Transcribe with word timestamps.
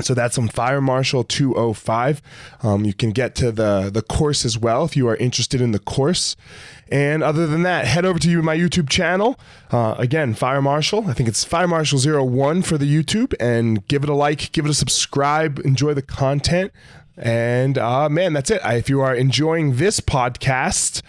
So 0.00 0.14
that's 0.14 0.38
on 0.38 0.48
Fire 0.48 0.80
Marshal 0.80 1.24
205. 1.24 2.22
Um, 2.62 2.84
you 2.84 2.94
can 2.94 3.10
get 3.10 3.34
to 3.36 3.50
the, 3.50 3.90
the 3.92 4.02
course 4.02 4.44
as 4.44 4.56
well 4.58 4.84
if 4.84 4.96
you 4.96 5.08
are 5.08 5.16
interested 5.16 5.60
in 5.60 5.72
the 5.72 5.78
course. 5.78 6.36
And 6.90 7.22
other 7.22 7.46
than 7.46 7.62
that, 7.64 7.84
head 7.86 8.04
over 8.04 8.18
to 8.18 8.42
my 8.42 8.56
YouTube 8.56 8.88
channel. 8.88 9.38
Uh, 9.70 9.94
again, 9.98 10.34
Fire 10.34 10.62
Marshal. 10.62 11.08
I 11.08 11.12
think 11.12 11.28
it's 11.28 11.44
Fire 11.44 11.68
Marshal 11.68 11.98
01 11.98 12.62
for 12.62 12.78
the 12.78 12.86
YouTube. 12.86 13.34
And 13.40 13.86
give 13.88 14.02
it 14.02 14.08
a 14.08 14.14
like, 14.14 14.52
give 14.52 14.64
it 14.64 14.70
a 14.70 14.74
subscribe, 14.74 15.58
enjoy 15.60 15.94
the 15.94 16.02
content. 16.02 16.72
And 17.16 17.76
uh, 17.76 18.08
man, 18.08 18.32
that's 18.32 18.50
it. 18.50 18.60
If 18.64 18.88
you 18.88 19.00
are 19.00 19.14
enjoying 19.14 19.76
this 19.76 20.00
podcast, 20.00 21.02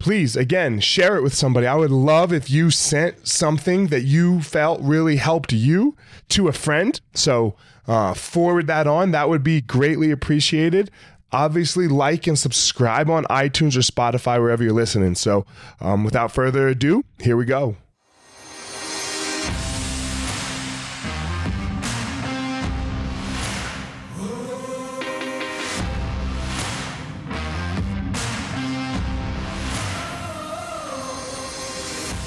please 0.00 0.36
again 0.36 0.80
share 0.80 1.16
it 1.16 1.22
with 1.22 1.32
somebody 1.32 1.66
i 1.66 1.74
would 1.74 1.90
love 1.90 2.30
if 2.30 2.50
you 2.50 2.70
sent 2.70 3.26
something 3.26 3.86
that 3.86 4.02
you 4.02 4.42
felt 4.42 4.78
really 4.82 5.16
helped 5.16 5.50
you 5.50 5.96
to 6.28 6.46
a 6.46 6.52
friend 6.52 7.00
so 7.14 7.54
uh, 7.86 8.14
forward 8.14 8.66
that 8.66 8.86
on. 8.86 9.10
That 9.10 9.28
would 9.28 9.42
be 9.42 9.60
greatly 9.60 10.10
appreciated. 10.10 10.90
Obviously, 11.32 11.88
like 11.88 12.26
and 12.26 12.38
subscribe 12.38 13.10
on 13.10 13.24
iTunes 13.24 13.76
or 13.76 13.80
Spotify, 13.80 14.40
wherever 14.40 14.62
you're 14.62 14.72
listening. 14.72 15.16
So, 15.16 15.44
um, 15.80 16.04
without 16.04 16.30
further 16.30 16.68
ado, 16.68 17.04
here 17.18 17.36
we 17.36 17.44
go. 17.44 17.76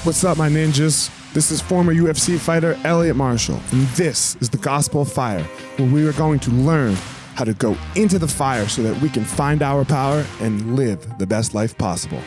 What's 0.04 0.24
up, 0.24 0.38
my 0.38 0.48
ninjas? 0.48 1.17
This 1.38 1.52
is 1.52 1.60
former 1.60 1.94
UFC 1.94 2.36
fighter 2.36 2.76
Elliot 2.82 3.14
Marshall, 3.14 3.60
and 3.70 3.86
this 3.90 4.34
is 4.40 4.50
the 4.50 4.56
Gospel 4.56 5.02
of 5.02 5.12
Fire, 5.12 5.44
where 5.76 5.88
we 5.88 6.04
are 6.04 6.12
going 6.14 6.40
to 6.40 6.50
learn 6.50 6.96
how 7.36 7.44
to 7.44 7.54
go 7.54 7.76
into 7.94 8.18
the 8.18 8.26
fire 8.26 8.66
so 8.66 8.82
that 8.82 9.00
we 9.00 9.08
can 9.08 9.24
find 9.24 9.62
our 9.62 9.84
power 9.84 10.26
and 10.40 10.74
live 10.74 11.16
the 11.18 11.28
best 11.28 11.54
life 11.54 11.78
possible. 11.78 12.20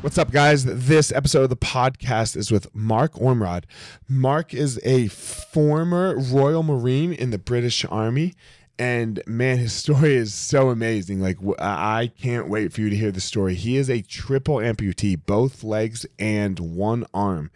What's 0.00 0.18
up, 0.18 0.32
guys? 0.32 0.64
This 0.64 1.12
episode 1.12 1.44
of 1.44 1.50
the 1.50 1.56
podcast 1.56 2.36
is 2.36 2.50
with 2.50 2.74
Mark 2.74 3.14
Ormrod. 3.14 3.62
Mark 4.08 4.52
is 4.52 4.80
a 4.82 5.06
former 5.06 6.18
Royal 6.18 6.64
Marine 6.64 7.12
in 7.12 7.30
the 7.30 7.38
British 7.38 7.84
Army. 7.88 8.34
And 8.78 9.22
man, 9.26 9.58
his 9.58 9.72
story 9.84 10.14
is 10.14 10.34
so 10.34 10.70
amazing. 10.70 11.20
Like, 11.20 11.38
I 11.58 12.10
can't 12.20 12.48
wait 12.48 12.72
for 12.72 12.80
you 12.80 12.90
to 12.90 12.96
hear 12.96 13.10
the 13.10 13.20
story. 13.20 13.54
He 13.54 13.76
is 13.76 13.88
a 13.88 14.02
triple 14.02 14.56
amputee, 14.56 15.20
both 15.24 15.62
legs 15.64 16.06
and 16.18 16.58
one 16.58 17.04
arm. 17.12 17.50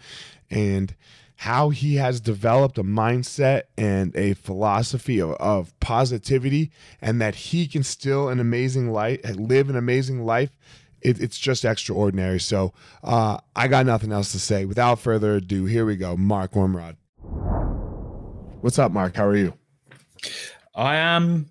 And 0.51 0.95
how 1.37 1.71
he 1.71 1.97
has 1.97 2.21
developed 2.21 2.79
a 2.79 2.83
mindset 2.83 3.63
and 3.77 4.15
a 4.17 4.35
philosophy 4.35 5.21
of, 5.21 5.33
of 5.33 5.79
positivity, 5.79 6.73
and 7.01 7.21
that 7.21 7.35
he 7.37 7.69
can 7.69 7.85
still 7.85 8.29
an 8.29 8.41
amazing 8.41 8.91
life, 8.91 9.21
live 9.37 9.71
an 9.71 9.77
amazing 9.77 10.25
life 10.25 10.51
it, 11.01 11.21
it's 11.21 11.39
just 11.39 11.65
extraordinary. 11.65 12.41
So 12.41 12.73
uh, 13.03 13.39
I 13.55 13.69
got 13.69 13.87
nothing 13.87 14.13
else 14.13 14.33
to 14.33 14.41
say. 14.41 14.65
Without 14.65 14.99
further 14.99 15.37
ado, 15.37 15.65
here 15.65 15.87
we 15.87 15.97
go. 15.97 16.17
Mark 16.17 16.53
Ormrod. 16.53 16.97
What's 18.61 18.79
up, 18.79 18.93
Mark? 18.93 19.15
How 19.17 19.27
are 19.27 19.37
you? 19.37 19.55
I 20.79 20.95
am 20.95 21.49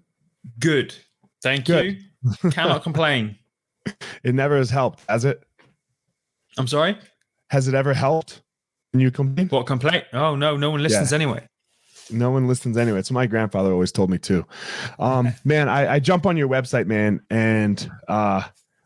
good. 0.58 0.96
Thank 1.44 1.66
good. 1.66 2.00
you. 2.24 2.50
Cannot 2.52 2.82
complain. 2.82 3.36
It 4.24 4.34
never 4.34 4.58
has 4.58 4.70
helped, 4.70 5.02
has 5.10 5.26
it? 5.26 5.44
I'm 6.58 6.68
sorry? 6.68 6.98
Has 7.50 7.68
it 7.68 7.76
ever 7.76 7.94
helped? 7.94 8.42
Can 8.92 9.02
you 9.02 9.12
complain? 9.12 9.50
What 9.50 9.68
complaint? 9.68 10.06
Oh 10.14 10.36
no, 10.36 10.56
no 10.56 10.72
one 10.72 10.82
listens 10.82 11.12
yeah. 11.12 11.16
anyway. 11.16 11.46
No 12.10 12.32
one 12.32 12.48
listens 12.48 12.78
anyway. 12.78 13.02
So 13.02 13.14
my 13.14 13.28
grandfather 13.28 13.72
always 13.72 13.92
told 13.92 14.10
me 14.10 14.18
too. 14.18 14.46
Um, 14.98 15.34
man, 15.44 15.68
I, 15.68 15.96
I 15.96 16.00
jump 16.00 16.26
on 16.26 16.38
your 16.38 16.48
website, 16.48 16.88
man, 16.88 17.20
and 17.30 17.90
uh 18.08 18.44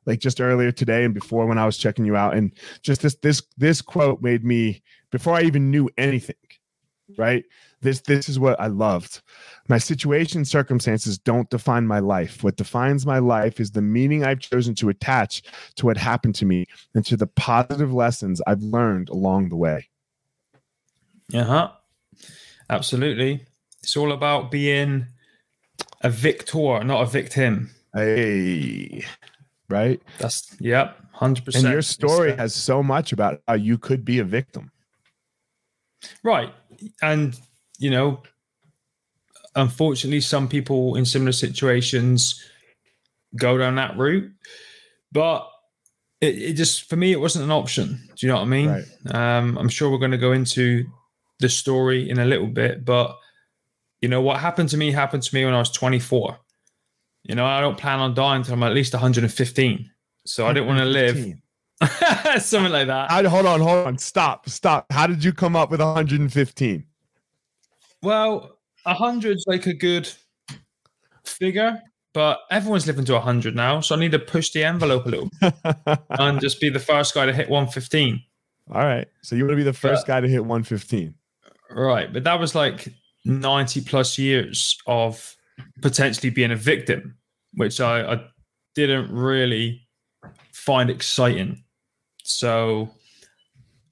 like 0.08 0.20
just 0.20 0.42
earlier 0.42 0.72
today 0.72 1.04
and 1.04 1.14
before 1.14 1.46
when 1.46 1.60
I 1.60 1.68
was 1.68 1.78
checking 1.78 2.06
you 2.06 2.16
out. 2.16 2.36
And 2.36 2.52
just 2.82 3.04
this 3.04 3.16
this 3.22 3.44
this 3.58 3.80
quote 3.80 4.24
made 4.24 4.44
me 4.44 4.82
before 5.12 5.36
I 5.36 5.44
even 5.44 5.70
knew 5.70 5.88
anything, 6.00 6.36
right? 7.16 7.46
This 7.82 8.02
this 8.02 8.30
is 8.30 8.40
what 8.40 8.60
I 8.60 8.68
loved. 8.68 9.22
My 9.68 9.78
situation 9.78 10.46
circumstances 10.46 11.18
don't 11.18 11.50
define 11.50 11.88
my 11.88 12.00
life. 12.00 12.44
What 12.44 12.56
defines 12.56 13.06
my 13.06 13.20
life 13.20 13.60
is 13.60 13.72
the 13.72 13.82
meaning 13.82 14.24
I've 14.24 14.40
chosen 14.40 14.76
to 14.76 14.90
attach 14.90 15.42
to 15.76 15.86
what 15.86 15.98
happened 15.98 16.36
to 16.36 16.46
me 16.46 16.66
and 16.94 17.06
to 17.06 17.18
the 17.18 17.28
positive 17.28 17.94
lessons 17.94 18.42
I've 18.46 18.62
learned 18.62 19.10
along 19.10 19.50
the 19.50 19.56
way. 19.56 19.88
Uh-huh. 21.34 21.72
Absolutely. 22.70 23.46
It's 23.82 23.98
all 23.98 24.12
about 24.12 24.52
being 24.52 25.08
a 26.02 26.10
victor, 26.10 26.84
not 26.84 27.02
a 27.02 27.06
victim. 27.06 27.72
Hey, 27.94 29.04
right? 29.70 30.02
That's 30.20 30.56
yep, 30.60 30.98
hundred 31.14 31.46
percent. 31.46 31.66
And 31.66 31.74
your 31.74 31.82
story 31.82 32.36
has 32.36 32.54
so 32.54 32.84
much 32.84 33.12
about 33.12 33.42
how 33.48 33.56
you 33.56 33.78
could 33.78 34.06
be 34.06 34.20
a 34.20 34.24
victim, 34.24 34.72
right? 36.24 36.54
And 37.02 37.40
you 37.82 37.90
know, 37.90 38.22
unfortunately, 39.56 40.22
some 40.22 40.48
people 40.48 40.96
in 40.96 41.04
similar 41.04 41.32
situations 41.32 42.40
go 43.36 43.58
down 43.58 43.76
that 43.76 43.98
route, 43.98 44.32
but 45.12 45.50
it, 46.22 46.38
it 46.38 46.54
just 46.54 46.88
for 46.88 46.96
me 46.96 47.12
it 47.12 47.20
wasn't 47.20 47.44
an 47.44 47.52
option. 47.52 48.08
Do 48.16 48.26
you 48.26 48.32
know 48.32 48.36
what 48.36 48.44
I 48.44 48.46
mean? 48.46 48.70
Right. 48.70 48.86
Um, 49.16 49.58
I'm 49.58 49.68
sure 49.68 49.90
we're 49.90 49.98
going 49.98 50.12
to 50.12 50.18
go 50.18 50.32
into 50.32 50.86
the 51.40 51.50
story 51.50 52.08
in 52.08 52.20
a 52.20 52.26
little 52.26 52.46
bit, 52.46 52.86
but 52.86 53.18
you 54.00 54.10
know 54.10 54.22
what 54.22 54.40
happened 54.40 54.70
to 54.70 54.78
me 54.78 54.92
happened 54.92 55.24
to 55.24 55.34
me 55.34 55.44
when 55.44 55.56
I 55.56 55.60
was 55.60 55.72
24. 55.72 56.38
You 57.24 57.34
know, 57.34 57.46
I 57.46 57.62
don't 57.62 57.80
plan 57.80 58.00
on 58.00 58.14
dying 58.14 58.42
until 58.42 58.54
I'm 58.54 58.64
at 58.64 58.74
least 58.74 58.94
115. 58.94 59.90
So 60.28 60.46
I 60.46 60.54
didn't 60.54 60.68
want 60.68 60.80
to 60.80 60.86
live. 60.86 61.16
Something 62.44 62.72
like 62.72 62.88
that. 62.88 63.12
I, 63.12 63.24
hold 63.24 63.48
on, 63.48 63.60
hold 63.60 63.88
on. 63.88 63.98
Stop, 63.98 64.48
stop. 64.50 64.92
How 64.92 65.08
did 65.08 65.24
you 65.24 65.34
come 65.34 65.56
up 65.56 65.72
with 65.72 65.82
115? 65.82 66.86
Well, 68.04 68.58
100 68.84 69.38
is 69.38 69.46
like 69.48 69.68
a 69.68 69.74
good 69.74 70.10
figure, 71.26 71.82
but 72.14 72.40
everyone's 72.50 72.88
living 72.88 73.06
to 73.06 73.14
100 73.14 73.56
now. 73.56 73.82
So 73.82 73.96
I 73.96 74.00
need 74.00 74.12
to 74.12 74.20
push 74.20 74.52
the 74.52 74.64
envelope 74.64 75.06
a 75.06 75.10
little 75.10 75.30
and 76.10 76.42
just 76.42 76.60
be 76.60 76.70
the 76.70 76.80
first 76.80 77.14
guy 77.14 77.26
to 77.26 77.34
hit 77.34 77.50
115. 77.50 78.22
All 78.74 78.82
right. 78.82 79.08
So 79.22 79.36
you 79.36 79.44
want 79.44 79.54
to 79.54 79.58
be 79.58 79.64
the 79.64 79.74
first 79.74 80.08
guy 80.08 80.20
to 80.22 80.28
hit 80.28 80.40
115. 80.42 81.14
Right. 81.70 82.12
But 82.12 82.24
that 82.24 82.40
was 82.40 82.56
like 82.56 82.88
90 83.26 83.82
plus 83.82 84.18
years 84.18 84.78
of 84.88 85.36
potentially 85.82 86.30
being 86.30 86.52
a 86.52 86.56
victim, 86.56 87.18
which 87.54 87.80
I, 87.80 88.14
I 88.14 88.24
didn't 88.76 89.12
really 89.12 89.88
find 90.54 90.90
exciting. 90.90 91.64
So 92.24 92.90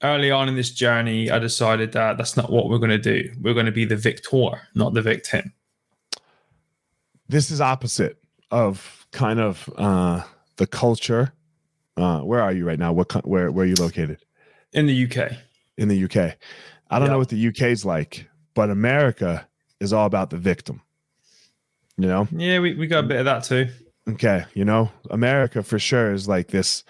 early 0.02 0.30
on 0.30 0.48
in 0.48 0.56
this 0.56 0.70
journey, 0.70 1.30
I 1.30 1.38
decided 1.38 1.92
that 1.92 2.16
that's 2.16 2.36
not 2.36 2.50
what 2.50 2.68
we're 2.68 2.78
going 2.78 2.90
to 2.90 2.98
do. 2.98 3.32
We're 3.40 3.54
going 3.54 3.66
to 3.66 3.72
be 3.72 3.84
the 3.84 3.96
victor, 3.96 4.62
not 4.74 4.94
the 4.94 5.02
victim. 5.02 5.52
This 7.28 7.50
is 7.50 7.60
opposite 7.60 8.18
of 8.50 9.06
kind 9.12 9.40
of 9.40 9.72
uh, 9.76 10.22
the 10.56 10.66
culture. 10.66 11.32
Uh, 11.96 12.20
where 12.20 12.42
are 12.42 12.52
you 12.52 12.66
right 12.66 12.78
now? 12.78 12.92
What 12.92 13.26
where 13.26 13.50
where 13.50 13.64
are 13.64 13.68
you 13.68 13.76
located? 13.76 14.18
In 14.72 14.86
the 14.86 15.04
UK. 15.04 15.32
In 15.76 15.88
the 15.88 16.04
UK. 16.04 16.36
I 16.90 16.98
don't 16.98 17.08
know 17.08 17.18
what 17.18 17.28
the 17.28 17.48
UK 17.48 17.62
is 17.62 17.84
like, 17.84 18.28
but 18.54 18.68
America 18.68 19.46
is 19.78 19.92
all 19.92 20.06
about 20.06 20.30
the 20.30 20.36
victim. 20.36 20.82
You 21.96 22.08
know? 22.08 22.28
Yeah, 22.32 22.60
we, 22.60 22.74
we 22.74 22.86
got 22.86 23.04
a 23.04 23.06
bit 23.06 23.18
of 23.18 23.26
that 23.26 23.44
too. 23.44 23.68
Okay. 24.08 24.44
You 24.54 24.64
know, 24.64 24.90
America 25.10 25.62
for 25.62 25.78
sure 25.78 26.12
is 26.12 26.26
like 26.26 26.48
this. 26.48 26.82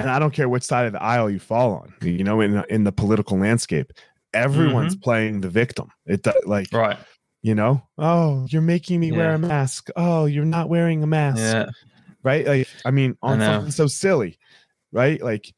And 0.00 0.10
I 0.10 0.18
don't 0.18 0.32
care 0.32 0.48
which 0.48 0.62
side 0.62 0.86
of 0.86 0.92
the 0.92 1.02
aisle 1.02 1.30
you 1.30 1.38
fall 1.38 1.72
on, 1.74 1.94
you 2.02 2.24
know, 2.24 2.40
in, 2.40 2.64
in 2.68 2.84
the 2.84 2.92
political 2.92 3.38
landscape, 3.38 3.92
everyone's 4.32 4.94
mm-hmm. 4.94 5.02
playing 5.02 5.40
the 5.40 5.48
victim. 5.50 5.90
It 6.06 6.26
like, 6.46 6.68
right. 6.72 6.98
You 7.42 7.54
know, 7.54 7.82
oh, 7.96 8.46
you're 8.50 8.60
making 8.60 9.00
me 9.00 9.10
yeah. 9.10 9.16
wear 9.16 9.34
a 9.34 9.38
mask. 9.38 9.88
Oh, 9.96 10.26
you're 10.26 10.44
not 10.44 10.68
wearing 10.68 11.02
a 11.02 11.06
mask. 11.06 11.38
Yeah. 11.38 11.70
Right. 12.22 12.46
Like, 12.46 12.68
I 12.84 12.90
mean, 12.90 13.16
on 13.22 13.40
something 13.40 13.70
so 13.70 13.86
silly. 13.86 14.38
right? 14.92 15.22
Like 15.22 15.52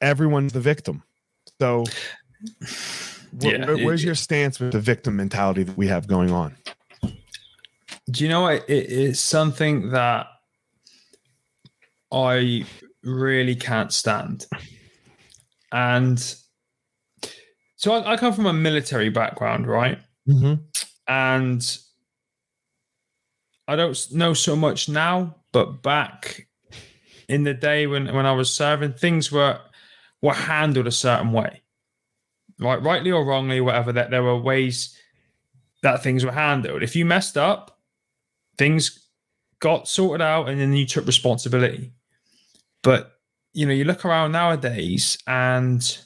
everyone's 0.00 0.52
the 0.52 0.60
victim. 0.60 1.02
So 1.60 1.84
Yeah, 3.38 3.64
where- 3.66 3.78
it- 3.78 3.84
where's 3.84 4.04
your 4.04 4.14
stance 4.14 4.58
with 4.60 4.72
the 4.72 4.80
victim 4.80 5.16
mentality 5.16 5.62
that 5.62 5.76
we 5.76 5.86
have 5.88 6.06
going 6.06 6.32
on? 6.32 6.56
Do 8.10 8.24
you 8.24 8.28
know 8.28 8.42
what? 8.42 8.68
It 8.68 8.86
is 8.90 9.20
something 9.20 9.90
that 9.90 10.26
I 12.12 12.64
really 13.02 13.56
can't 13.56 13.92
stand. 13.92 14.46
And 15.72 16.18
so 17.76 17.92
I, 17.92 18.12
I 18.12 18.16
come 18.16 18.32
from 18.34 18.46
a 18.46 18.52
military 18.52 19.08
background, 19.08 19.66
right? 19.66 19.98
Mm-hmm. 20.28 20.62
And 21.08 21.78
I 23.66 23.76
don't 23.76 23.98
know 24.12 24.34
so 24.34 24.54
much 24.54 24.88
now, 24.88 25.36
but 25.52 25.82
back 25.82 26.46
in 27.28 27.44
the 27.44 27.54
day 27.54 27.86
when, 27.86 28.12
when 28.14 28.26
I 28.26 28.32
was 28.32 28.52
serving, 28.52 28.94
things 28.94 29.32
were 29.32 29.58
were 30.20 30.34
handled 30.34 30.86
a 30.86 30.92
certain 30.92 31.32
way. 31.32 31.62
Right, 32.60 32.80
rightly 32.80 33.10
or 33.10 33.24
wrongly, 33.24 33.60
whatever, 33.60 33.92
that 33.92 34.10
there 34.10 34.22
were 34.22 34.38
ways 34.38 34.96
that 35.82 36.02
things 36.02 36.24
were 36.24 36.32
handled. 36.32 36.82
If 36.82 36.94
you 36.94 37.04
messed 37.04 37.36
up, 37.36 37.80
things 38.56 39.08
got 39.58 39.88
sorted 39.88 40.22
out 40.22 40.48
and 40.48 40.60
then 40.60 40.72
you 40.72 40.86
took 40.86 41.06
responsibility. 41.06 41.92
But 42.82 43.18
you 43.52 43.66
know, 43.66 43.72
you 43.72 43.84
look 43.84 44.04
around 44.04 44.32
nowadays 44.32 45.18
and 45.26 45.98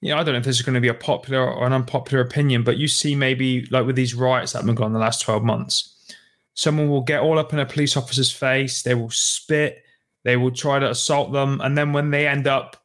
you 0.00 0.10
know, 0.10 0.20
I 0.20 0.22
don't 0.22 0.34
know 0.34 0.38
if 0.38 0.44
this 0.44 0.56
is 0.56 0.62
going 0.62 0.74
to 0.74 0.80
be 0.80 0.88
a 0.88 0.94
popular 0.94 1.50
or 1.50 1.66
an 1.66 1.72
unpopular 1.72 2.22
opinion, 2.22 2.62
but 2.62 2.76
you 2.76 2.86
see 2.86 3.16
maybe 3.16 3.66
like 3.70 3.86
with 3.86 3.96
these 3.96 4.14
riots 4.14 4.52
that 4.52 4.58
have 4.58 4.66
been 4.66 4.74
going 4.74 4.86
on 4.86 4.92
the 4.92 4.98
last 4.98 5.22
12 5.22 5.42
months, 5.42 6.14
someone 6.54 6.88
will 6.88 7.00
get 7.00 7.22
all 7.22 7.38
up 7.38 7.52
in 7.52 7.58
a 7.58 7.66
police 7.66 7.96
officer's 7.96 8.30
face, 8.30 8.82
they 8.82 8.94
will 8.94 9.10
spit, 9.10 9.82
they 10.24 10.36
will 10.36 10.50
try 10.50 10.78
to 10.78 10.90
assault 10.90 11.32
them, 11.32 11.60
and 11.62 11.76
then 11.76 11.92
when 11.92 12.10
they 12.10 12.26
end 12.26 12.46
up 12.46 12.76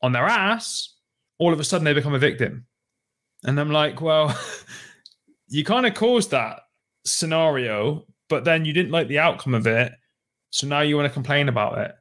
on 0.00 0.12
their 0.12 0.26
ass, 0.26 0.94
all 1.38 1.52
of 1.52 1.60
a 1.60 1.64
sudden 1.64 1.84
they 1.84 1.92
become 1.92 2.14
a 2.14 2.18
victim. 2.18 2.66
And 3.44 3.58
I'm 3.58 3.70
like, 3.70 4.00
well, 4.00 4.36
you 5.48 5.64
kind 5.64 5.86
of 5.86 5.94
caused 5.94 6.30
that 6.30 6.60
scenario, 7.04 8.06
but 8.28 8.44
then 8.44 8.64
you 8.64 8.72
didn't 8.72 8.92
like 8.92 9.08
the 9.08 9.18
outcome 9.18 9.54
of 9.54 9.66
it. 9.66 9.92
So 10.50 10.66
now 10.66 10.80
you 10.80 10.96
want 10.96 11.06
to 11.06 11.12
complain 11.12 11.48
about 11.48 11.78
it. 11.78 11.92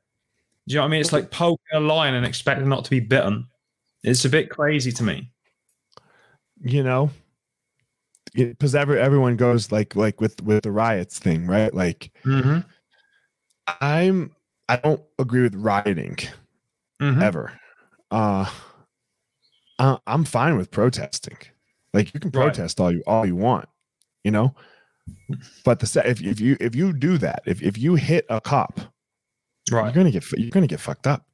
Do 0.68 0.74
you 0.74 0.75
know 0.78 0.81
what 0.84 0.88
I 0.88 0.92
mean? 0.92 1.02
It's 1.02 1.14
like 1.14 1.31
poking 1.31 1.58
a 1.74 1.80
lion 1.80 2.16
and 2.16 2.25
expecting 2.25 2.68
not 2.68 2.84
to 2.84 2.90
be 2.90 3.00
bitten. 3.00 3.48
It's 4.04 4.25
a 4.25 4.30
bit 4.30 4.50
crazy 4.50 4.92
to 4.92 5.04
me. 5.04 5.31
You 6.62 6.84
know, 6.84 7.10
because 8.34 8.75
every 8.75 9.00
everyone 9.00 9.38
goes 9.38 9.72
like 9.72 9.96
like 9.96 10.19
with 10.19 10.42
with 10.44 10.64
the 10.64 10.72
riots 10.72 11.19
thing, 11.19 11.48
right? 11.48 11.74
Like 11.74 12.12
Mm-hmm. 12.25 12.60
I'm 13.81 14.36
I 14.69 14.75
don't 14.78 15.02
agree 15.19 15.44
with 15.44 15.56
rioting 15.56 16.18
Mm-hmm. 17.02 17.22
ever. 17.22 17.54
Uh, 18.10 18.50
I'm 19.80 20.25
fine 20.25 20.58
with 20.58 20.72
protesting. 20.72 21.38
Like 21.94 22.14
you 22.14 22.19
can 22.19 22.31
Right. 22.31 22.46
protest 22.46 22.80
all 22.80 22.92
you 22.92 23.04
all 23.06 23.25
you 23.25 23.36
want, 23.36 23.69
you 24.24 24.31
know. 24.31 24.56
But 25.64 25.80
the 25.80 26.02
if 26.06 26.22
if 26.22 26.40
you 26.40 26.58
if 26.60 26.75
you 26.75 26.92
do 26.94 27.18
that, 27.19 27.44
if 27.46 27.62
if 27.62 27.78
you 27.78 27.96
hit 27.96 28.25
a 28.30 28.42
cop, 28.42 28.81
you're 29.69 29.81
Right. 29.81 29.94
gonna 29.94 30.12
get 30.12 30.30
you're 30.34 30.50
gonna 30.52 30.68
get 30.68 30.80
fucked 30.80 31.08
up. 31.08 31.25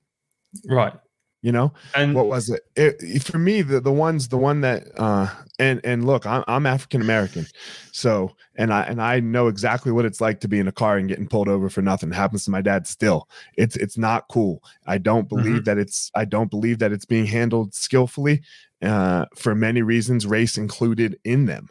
Right. 0.69 0.93
You 1.41 1.51
know 1.51 1.73
And 1.93 2.15
what 2.15 2.27
was 2.27 2.49
it? 2.49 2.61
it 2.77 2.95
it- 3.01 3.23
for 3.23 3.37
me 3.37 3.61
the 3.63 3.81
the 3.81 3.91
ones 3.91 4.29
the 4.29 4.37
one 4.37 4.61
that 4.61 4.83
uh 4.97 5.27
and 5.59 5.81
and 5.83 6.05
look 6.05 6.25
i'm, 6.25 6.41
I'm 6.47 6.65
african 6.65 7.01
american 7.01 7.45
so 7.91 8.31
and 8.55 8.73
i 8.73 8.83
and 8.83 9.01
i 9.01 9.19
know 9.19 9.49
exactly 9.49 9.91
what 9.91 10.05
it's 10.05 10.21
like 10.21 10.39
to 10.39 10.47
be 10.47 10.57
in 10.59 10.69
a 10.69 10.71
car 10.71 10.95
and 10.97 11.09
getting 11.09 11.27
pulled 11.27 11.49
over 11.49 11.69
for 11.69 11.81
nothing 11.81 12.11
it 12.11 12.15
happens 12.15 12.45
to 12.45 12.51
my 12.51 12.61
dad 12.61 12.87
still 12.87 13.27
it's 13.57 13.75
it's 13.75 13.97
not 13.97 14.29
cool 14.29 14.63
i 14.87 14.97
don't 14.97 15.27
believe 15.27 15.65
that 15.65 15.77
it's 15.77 16.09
i 16.15 16.23
don't 16.23 16.49
believe 16.49 16.79
that 16.79 16.93
it's 16.93 17.05
being 17.05 17.25
handled 17.25 17.73
skillfully 17.75 18.41
uh 18.81 19.25
for 19.35 19.53
many 19.53 19.81
reasons 19.81 20.25
race 20.25 20.57
included 20.57 21.19
in 21.25 21.45
them 21.45 21.67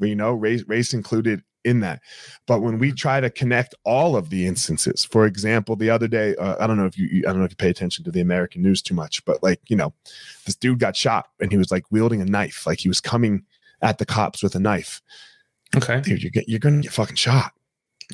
you 0.00 0.14
know 0.14 0.32
race 0.34 0.62
race 0.68 0.92
included 0.92 1.42
in 1.66 1.80
that. 1.80 2.00
But 2.46 2.60
when 2.62 2.78
we 2.78 2.92
try 2.92 3.20
to 3.20 3.28
connect 3.28 3.74
all 3.84 4.16
of 4.16 4.30
the 4.30 4.46
instances 4.46 5.04
for 5.04 5.26
example 5.26 5.76
the 5.76 5.90
other 5.90 6.08
day 6.08 6.34
uh, 6.36 6.56
i 6.62 6.66
don't 6.66 6.76
know 6.76 6.86
if 6.86 6.96
you, 6.96 7.22
i 7.26 7.30
don't 7.30 7.38
know 7.40 7.44
if 7.44 7.50
you 7.50 7.56
pay 7.56 7.68
attention 7.70 8.04
to 8.04 8.10
the 8.10 8.20
american 8.20 8.62
news 8.62 8.80
too 8.80 8.94
much 8.94 9.24
but 9.24 9.42
like 9.42 9.60
you 9.68 9.76
know 9.76 9.92
this 10.44 10.54
dude 10.56 10.78
got 10.78 10.94
shot 10.96 11.26
and 11.40 11.50
he 11.50 11.58
was 11.58 11.70
like 11.70 11.84
wielding 11.90 12.20
a 12.20 12.24
knife 12.24 12.66
like 12.66 12.78
he 12.80 12.88
was 12.88 13.00
coming 13.00 13.42
at 13.82 13.98
the 13.98 14.06
cops 14.06 14.42
with 14.42 14.54
a 14.54 14.60
knife. 14.60 15.02
Okay. 15.76 16.00
dude 16.00 16.22
you're, 16.22 16.44
you're 16.46 16.58
gonna 16.60 16.80
get 16.80 16.92
fucking 16.92 17.16
shot. 17.16 17.52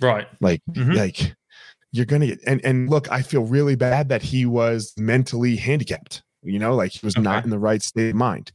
Right. 0.00 0.26
like 0.40 0.62
Mhm. 0.72 0.96
like 0.96 1.34
you're 1.92 2.06
gonna 2.06 2.26
get 2.26 2.40
and 2.46 2.64
and 2.64 2.88
look 2.88 3.10
i 3.12 3.20
feel 3.22 3.44
really 3.44 3.76
bad 3.76 4.08
that 4.08 4.22
he 4.22 4.46
was 4.46 4.94
mentally 4.96 5.56
handicapped 5.56 6.22
you 6.42 6.58
know 6.58 6.74
like 6.74 6.92
he 6.92 7.00
was 7.06 7.16
not 7.18 7.44
in 7.44 7.50
the 7.50 7.58
right 7.58 7.82
state 7.82 8.08
of 8.10 8.16
mind. 8.16 8.50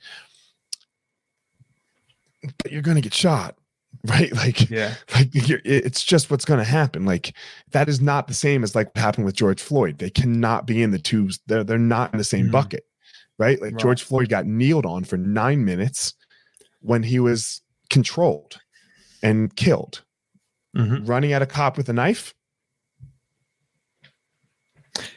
But 2.63 2.71
you're 2.71 2.81
gonna 2.81 3.01
get 3.01 3.13
shot 3.13 3.55
right 4.05 4.33
like 4.35 4.69
Yeah. 4.69 4.93
like 5.15 5.29
you're, 5.33 5.59
it's 5.65 6.03
just 6.03 6.29
what's 6.29 6.45
going 6.45 6.59
to 6.59 6.63
happen 6.63 7.05
like 7.05 7.33
that 7.71 7.89
is 7.89 7.99
not 7.99 8.27
the 8.27 8.33
same 8.33 8.63
as 8.63 8.75
like 8.75 8.87
what 8.95 9.01
happened 9.01 9.25
with 9.25 9.35
george 9.35 9.61
floyd 9.61 9.97
they 9.97 10.09
cannot 10.09 10.67
be 10.67 10.83
in 10.83 10.91
the 10.91 10.99
tubes 10.99 11.39
they're, 11.47 11.63
they're 11.63 11.77
not 11.77 12.11
in 12.13 12.17
the 12.17 12.23
same 12.23 12.47
Mhm. 12.47 12.51
bucket 12.51 12.83
right 13.39 13.59
like 13.61 13.73
Right. 13.73 13.81
george 13.81 14.03
floyd 14.03 14.29
got 14.29 14.45
kneeled 14.45 14.85
on 14.85 15.03
for 15.03 15.17
nine 15.17 15.65
minutes 15.65 16.13
when 16.81 17.03
he 17.03 17.19
was 17.19 17.61
controlled 17.89 18.59
and 19.23 19.55
killed 19.55 20.03
hmm 20.75 21.03
running 21.05 21.33
at 21.33 21.41
a 21.41 21.47
cop 21.47 21.75
with 21.77 21.89
a 21.89 21.93
knife 21.93 22.33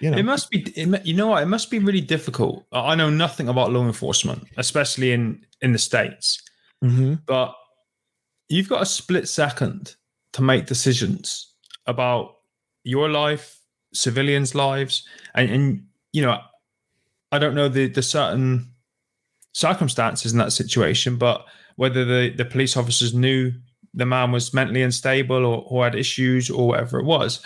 you 0.01 0.11
know 0.11 0.19
It 0.19 0.25
must 0.25 0.51
be. 0.51 0.61
It, 0.77 1.07
you 1.07 1.15
know 1.15 1.29
what? 1.29 1.43
It 1.43 1.47
must 1.47 1.71
be 1.71 1.79
really 1.79 2.03
difficult. 2.03 2.67
I 2.73 2.95
know 2.95 3.09
nothing 3.09 3.49
about 3.49 3.73
law 3.73 3.85
enforcement, 3.87 4.47
especially 4.59 5.13
in 5.13 5.45
in 5.63 5.73
the 5.73 5.79
states. 5.79 6.43
Mhm. 6.85 7.23
But 7.27 7.55
you've 8.51 8.69
got 8.69 8.83
a 8.83 8.87
split 8.87 9.29
second 9.29 9.97
to 10.35 10.43
make 10.43 10.67
decisions 10.67 11.55
about 11.87 12.37
your 12.85 13.09
life, 13.09 13.59
civilians' 13.95 14.55
lives, 14.55 15.09
and 15.35 15.51
and 15.51 15.85
you 16.13 16.23
know, 16.23 16.39
I 17.33 17.39
don't 17.39 17.55
know 17.55 17.69
the 17.69 17.89
the 17.89 18.03
certain 18.03 18.75
circumstances 19.53 20.33
in 20.33 20.39
that 20.39 20.53
situation, 20.53 21.17
but 21.17 21.47
whether 21.77 22.05
the 22.05 22.35
the 22.37 22.45
police 22.45 22.77
officers 22.77 23.15
knew 23.15 23.53
the 23.95 24.07
man 24.07 24.31
was 24.33 24.55
mentally 24.55 24.83
unstable 24.83 25.45
or, 25.45 25.65
or 25.67 25.85
had 25.85 25.95
issues 25.95 26.51
or 26.51 26.69
whatever 26.69 26.99
it 27.01 27.05
was. 27.05 27.41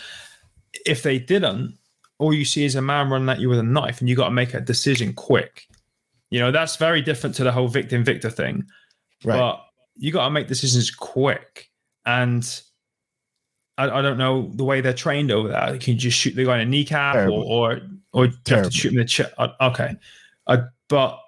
If 0.85 1.03
they 1.03 1.19
didn't, 1.19 1.79
all 2.19 2.35
you 2.35 2.45
see 2.45 2.65
is 2.65 2.75
a 2.75 2.83
man 2.83 3.09
running 3.09 3.29
at 3.29 3.41
you 3.41 3.49
with 3.49 3.59
a 3.59 3.63
knife, 3.63 4.01
and 4.01 4.09
you 4.09 4.17
got 4.17 4.27
to 4.27 4.31
make 4.31 4.55
a 4.55 4.61
decision 4.61 5.13
quick. 5.13 5.67
You 6.31 6.41
know, 6.41 6.51
that's 6.51 6.77
very 6.77 7.01
different 7.01 7.37
to 7.37 7.45
the 7.45 7.53
whole 7.53 7.69
victim 7.69 8.05
victor 8.05 8.31
thing. 8.31 8.67
right 9.25 9.39
But 9.39 9.64
you 9.97 10.13
got 10.13 10.25
to 10.25 10.31
make 10.31 10.49
decisions 10.49 10.91
quick. 10.91 11.71
And 12.07 12.45
I, 13.79 13.91
I 13.91 14.03
don't 14.03 14.19
know 14.19 14.51
the 14.55 14.65
way 14.65 14.81
they're 14.81 14.93
trained 14.93 15.31
over 15.31 15.49
there. 15.49 15.75
You 15.75 15.81
can 15.81 15.95
you 15.95 15.99
just 15.99 16.19
shoot 16.19 16.35
the 16.35 16.45
guy 16.45 16.57
in 16.57 16.69
a 16.69 16.71
kneecap 16.71 17.15
or 17.15 17.19
Terrible. 17.19 17.43
or, 17.43 17.81
or 18.13 18.27
you 18.27 18.33
have 18.49 18.65
to 18.67 18.71
shoot 18.71 18.93
him 18.93 18.99
in 18.99 19.05
the 19.05 19.09
chest. 19.09 19.33
Okay. 19.61 19.97
Uh, 20.47 20.59
but 20.89 21.19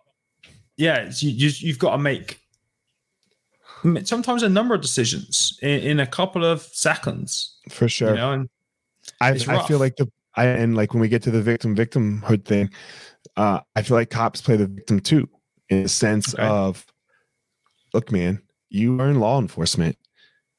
yeah, 0.77 0.97
it's, 0.97 1.23
you 1.23 1.39
just, 1.39 1.63
you've 1.63 1.79
got 1.79 1.93
to 1.93 1.99
make 1.99 2.41
sometimes 4.05 4.43
a 4.43 4.49
number 4.49 4.75
of 4.75 4.81
decisions 4.81 5.59
in, 5.63 5.81
in 5.81 6.01
a 6.01 6.07
couple 6.07 6.45
of 6.45 6.63
seconds, 6.63 7.59
for 7.69 7.89
sure 7.89 8.11
you 8.11 8.17
know, 8.17 8.33
and 8.33 8.49
I, 9.21 9.31
I 9.31 9.67
feel 9.67 9.79
like 9.79 9.95
the 9.97 10.11
I 10.35 10.47
and 10.47 10.77
like 10.77 10.93
when 10.93 11.01
we 11.01 11.09
get 11.09 11.23
to 11.23 11.31
the 11.31 11.41
victim 11.41 11.77
victimhood 11.77 12.45
thing, 12.45 12.71
uh, 13.37 13.61
I 13.77 13.83
feel 13.83 13.97
like 13.97 14.11
cops 14.11 14.41
play 14.41 14.57
the 14.57 14.67
victim 14.67 15.01
too, 15.01 15.29
in 15.69 15.85
the 15.85 15.89
sense 15.89 16.35
Okay. 16.35 16.47
of, 16.47 16.85
look, 17.95 18.11
man, 18.11 18.43
you 18.69 19.01
are 19.01 19.09
in 19.09 19.21
law 19.21 19.41
enforcement. 19.41 19.97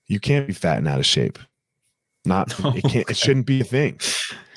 You 0.08 0.20
can't 0.20 0.48
be 0.48 0.54
fat 0.54 0.78
and 0.78 0.88
out 0.88 1.00
of 1.00 1.06
shape. 1.06 1.40
Not 2.26 2.52
it 2.60 2.62
can't. 2.62 2.86
Okay. 2.86 3.06
It 3.10 3.18
shouldn't 3.18 3.46
be 3.46 3.62
a 3.62 3.66
thing. 3.66 4.00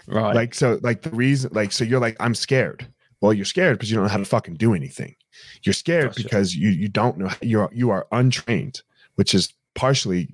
right. 0.07 0.35
Like 0.35 0.54
so, 0.54 0.78
like 0.83 1.02
the 1.02 1.11
reason, 1.11 1.50
like 1.52 1.73
so, 1.73 1.85
you're 1.85 2.00
like, 2.00 2.16
I'm 2.21 2.35
scared. 2.35 2.87
Well, 3.21 3.33
you're 3.33 3.45
scared 3.45 3.76
because 3.76 3.90
you 3.90 3.97
don't 3.97 4.04
know 4.04 4.11
how 4.11 4.19
to 4.19 4.25
fucking 4.25 4.54
do 4.54 4.75
anything. 4.75 5.14
You're 5.62 5.73
scared 5.73 6.09
Gotcha. 6.09 6.23
because 6.23 6.57
you 6.57 6.71
you 6.71 6.88
don't 6.88 7.19
know 7.19 7.30
you're 7.40 7.71
you 7.73 7.90
are 7.90 8.07
untrained, 8.12 8.83
which 9.16 9.35
is 9.35 9.52
partially 9.75 10.28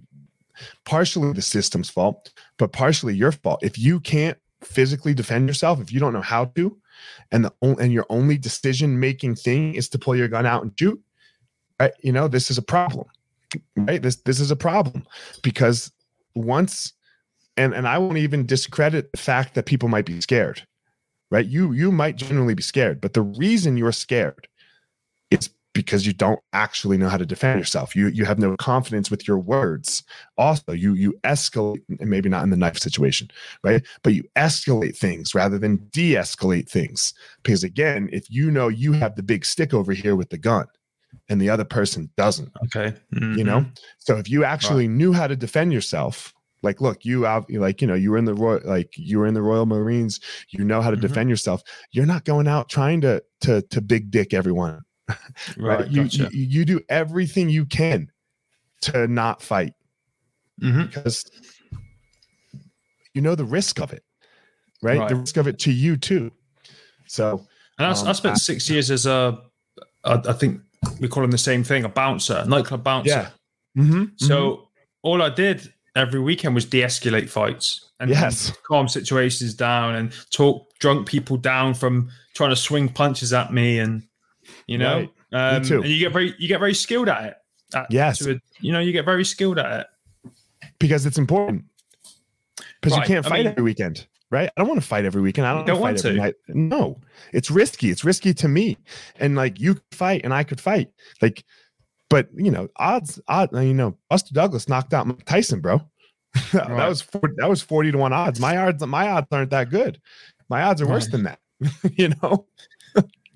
partially 0.84 1.32
the 1.32 1.42
system's 1.42 1.90
fault, 1.90 2.32
but 2.58 2.72
partially 2.72 3.14
your 3.14 3.32
fault. 3.32 3.60
If 3.62 3.78
you 3.78 4.00
can't 4.00 4.38
physically 4.62 5.14
defend 5.14 5.48
yourself, 5.48 5.80
if 5.80 5.92
you 5.92 6.00
don't 6.00 6.12
know 6.12 6.22
how 6.22 6.46
to, 6.56 6.76
and 7.32 7.44
the 7.44 7.52
and 7.60 7.92
your 7.92 8.06
only 8.08 8.38
decision 8.38 8.98
making 8.98 9.34
thing 9.36 9.74
is 9.74 9.88
to 9.90 9.98
pull 9.98 10.16
your 10.16 10.28
gun 10.28 10.46
out 10.46 10.62
and 10.62 10.72
shoot, 10.78 11.00
You 12.02 12.12
know 12.12 12.28
this 12.28 12.50
is 12.50 12.58
a 12.58 12.62
problem, 12.62 13.06
right? 13.76 14.02
This 14.02 14.16
this 14.16 14.40
is 14.40 14.50
a 14.50 14.56
problem 14.56 15.06
because 15.42 15.92
once, 16.34 16.92
and 17.56 17.74
and 17.74 17.86
I 17.86 17.98
won't 17.98 18.18
even 18.18 18.46
discredit 18.46 19.12
the 19.12 19.18
fact 19.18 19.54
that 19.54 19.66
people 19.66 19.88
might 19.88 20.06
be 20.06 20.20
scared, 20.20 20.66
right? 21.30 21.46
You 21.46 21.72
you 21.72 21.92
might 21.92 22.16
genuinely 22.16 22.54
be 22.54 22.62
scared, 22.62 23.00
but 23.00 23.12
the 23.12 23.22
reason 23.22 23.76
you're 23.76 23.92
scared 23.92 24.48
is 25.30 25.50
because 25.76 26.06
you 26.06 26.14
don't 26.14 26.40
actually 26.54 26.96
know 26.96 27.08
how 27.10 27.18
to 27.18 27.26
defend 27.26 27.60
yourself. 27.60 27.94
You 27.94 28.08
you 28.08 28.24
have 28.24 28.38
no 28.38 28.56
confidence 28.56 29.10
with 29.10 29.28
your 29.28 29.38
words. 29.38 30.02
Also, 30.38 30.72
you 30.72 30.94
you 30.94 31.12
escalate, 31.22 31.82
and 32.00 32.08
maybe 32.08 32.30
not 32.30 32.42
in 32.42 32.50
the 32.50 32.56
knife 32.56 32.78
situation, 32.78 33.30
right? 33.62 33.84
But 34.02 34.14
you 34.14 34.24
escalate 34.36 34.96
things 34.96 35.34
rather 35.34 35.58
than 35.58 35.76
de-escalate 35.92 36.70
things. 36.70 37.12
Because 37.42 37.62
again, 37.62 38.08
if 38.12 38.30
you 38.30 38.50
know 38.50 38.68
you 38.68 38.92
have 38.92 39.14
the 39.14 39.22
big 39.22 39.44
stick 39.44 39.74
over 39.74 39.92
here 39.92 40.16
with 40.16 40.30
the 40.30 40.38
gun, 40.38 40.66
and 41.28 41.40
the 41.40 41.50
other 41.50 41.64
person 41.64 42.10
doesn't, 42.16 42.50
Okay. 42.64 42.96
you 43.12 43.44
know. 43.44 43.60
Mhm. 43.60 43.78
So 43.98 44.16
if 44.16 44.28
you 44.30 44.44
actually 44.44 44.88
knew 44.88 45.12
how 45.12 45.26
to 45.26 45.36
defend 45.36 45.72
yourself, 45.72 46.32
like 46.62 46.80
look, 46.80 47.04
you 47.04 47.26
out 47.26 47.50
like 47.52 47.80
you 47.80 47.86
know 47.86 47.94
you 47.94 48.10
were 48.10 48.18
in 48.18 48.24
the 48.24 48.34
royal 48.34 48.60
like 48.64 48.90
you 48.96 49.18
were 49.18 49.26
in 49.26 49.34
the 49.34 49.42
Royal 49.42 49.66
Marines, 49.66 50.20
you 50.50 50.64
know 50.64 50.80
how 50.82 50.90
to 50.90 50.96
Mhm. 50.96 51.00
defend 51.02 51.30
yourself. 51.30 51.62
You're 51.92 52.06
not 52.06 52.24
going 52.24 52.48
out 52.48 52.68
trying 52.68 53.00
to 53.02 53.22
to 53.42 53.62
to 53.62 53.80
big 53.80 54.10
dick 54.10 54.32
everyone 54.34 54.82
Right. 55.56 55.80
right? 55.80 55.88
You, 55.90 56.02
gotcha. 56.04 56.28
you 56.32 56.44
you 56.46 56.64
do 56.64 56.80
everything 56.88 57.48
you 57.50 57.66
can 57.66 58.10
to 58.82 59.06
not 59.06 59.42
fight 59.42 59.74
Mhm. 60.62 60.86
because 60.88 61.24
you 63.14 63.20
know 63.22 63.34
the 63.34 63.44
risk 63.44 63.80
of 63.80 63.92
it, 63.92 64.02
right? 64.82 64.98
Right. 64.98 65.08
The 65.08 65.16
risk 65.16 65.36
of 65.36 65.46
it 65.46 65.58
to 65.60 65.72
you 65.72 65.96
too. 65.96 66.32
So 67.06 67.46
And 67.78 67.86
I, 67.86 67.90
Um, 67.90 68.14
spent 68.14 68.38
six 68.38 68.68
years 68.70 68.90
as 68.90 69.04
a, 69.06 69.38
I, 70.04 70.14
I 70.14 70.32
think 70.32 70.62
we 71.00 71.08
call 71.08 71.22
him 71.24 71.30
the 71.30 71.38
same 71.38 71.62
thing, 71.64 71.84
a 71.84 71.88
bouncer, 71.88 72.44
nightclub 72.46 72.82
bouncer. 72.84 73.32
yeah, 73.76 73.82
mm-hmm. 73.82 74.04
So 74.16 74.68
all 75.02 75.22
I 75.22 75.28
did 75.30 75.72
every 75.94 76.20
weekend 76.20 76.54
was 76.54 76.64
de-escalate 76.66 77.28
fights 77.28 77.90
and 78.00 78.10
Yes. 78.10 78.52
calm 78.66 78.88
situations 78.88 79.54
down 79.54 79.94
and 79.94 80.12
talk 80.30 80.68
drunk 80.78 81.06
people 81.08 81.36
down 81.38 81.72
from 81.74 82.10
trying 82.34 82.50
to 82.50 82.56
swing 82.56 82.88
punches 82.88 83.32
at 83.32 83.52
me 83.52 83.78
and 83.78 84.02
you 84.66 84.76
know 84.78 85.08
Right. 85.32 85.56
um, 85.56 85.62
and 85.72 85.86
you 85.88 85.98
get 85.98 86.12
very 86.12 86.34
you 86.38 86.48
get 86.48 86.58
very 86.60 86.74
skilled 86.74 87.08
at 87.08 87.24
it. 87.24 87.34
At- 87.74 87.86
Yes. 87.90 88.24
a- 88.26 88.40
you 88.60 88.72
know 88.72 88.80
you 88.80 88.92
get 88.92 89.04
very 89.04 89.24
skilled 89.24 89.58
at 89.58 89.80
it. 89.80 89.86
because 90.78 91.06
it's 91.06 91.18
important. 91.18 91.64
Because 92.80 92.98
Right, 92.98 93.08
you 93.08 93.14
can't 93.14 93.26
I 93.26 93.28
fight 93.28 93.38
mean- 93.38 93.46
every 93.48 93.62
weekend, 93.62 94.06
right? 94.36 94.50
I 94.56 94.60
don't 94.60 94.68
want 94.68 94.80
to 94.80 94.86
fight 94.86 95.04
every 95.04 95.22
weekend. 95.22 95.46
I 95.46 95.54
don't, 95.54 95.66
don't 95.66 95.80
want 95.80 95.98
to. 95.98 96.12
night. 96.12 96.34
No, 96.48 97.00
it's 97.32 97.50
risky. 97.50 97.90
It's 97.90 98.04
risky 98.04 98.34
to 98.34 98.48
me. 98.48 98.76
And 99.18 99.34
like 99.34 99.58
you 99.58 99.80
fight 99.92 100.20
and 100.24 100.32
I 100.34 100.44
could 100.44 100.60
fight. 100.60 100.88
Like, 101.22 101.44
but 102.10 102.28
you 102.36 102.50
know, 102.50 102.68
odds, 102.76 103.20
odd, 103.28 103.50
you 103.52 103.74
know, 103.74 103.96
Buster 104.10 104.34
Douglas 104.34 104.68
knocked 104.68 104.94
out 104.94 105.06
Mike 105.06 105.24
Tyson, 105.24 105.60
bro. 105.60 105.80
that 106.52 106.68
Right. 106.68 106.88
was 106.88 107.00
40, 107.02 107.34
that 107.38 107.48
was 107.48 107.62
40 107.62 107.92
to 107.92 107.98
1 107.98 108.12
odds. 108.12 108.38
My 108.38 108.56
odds, 108.58 108.84
my 108.86 109.08
odds 109.08 109.28
aren't 109.32 109.50
that 109.50 109.70
good. 109.70 110.00
My 110.48 110.62
odds 110.62 110.80
are 110.82 110.86
worse 110.86 111.04
Right. 111.06 111.12
than 111.12 111.22
that. 111.24 111.38
you 111.96 112.12
know? 112.22 112.46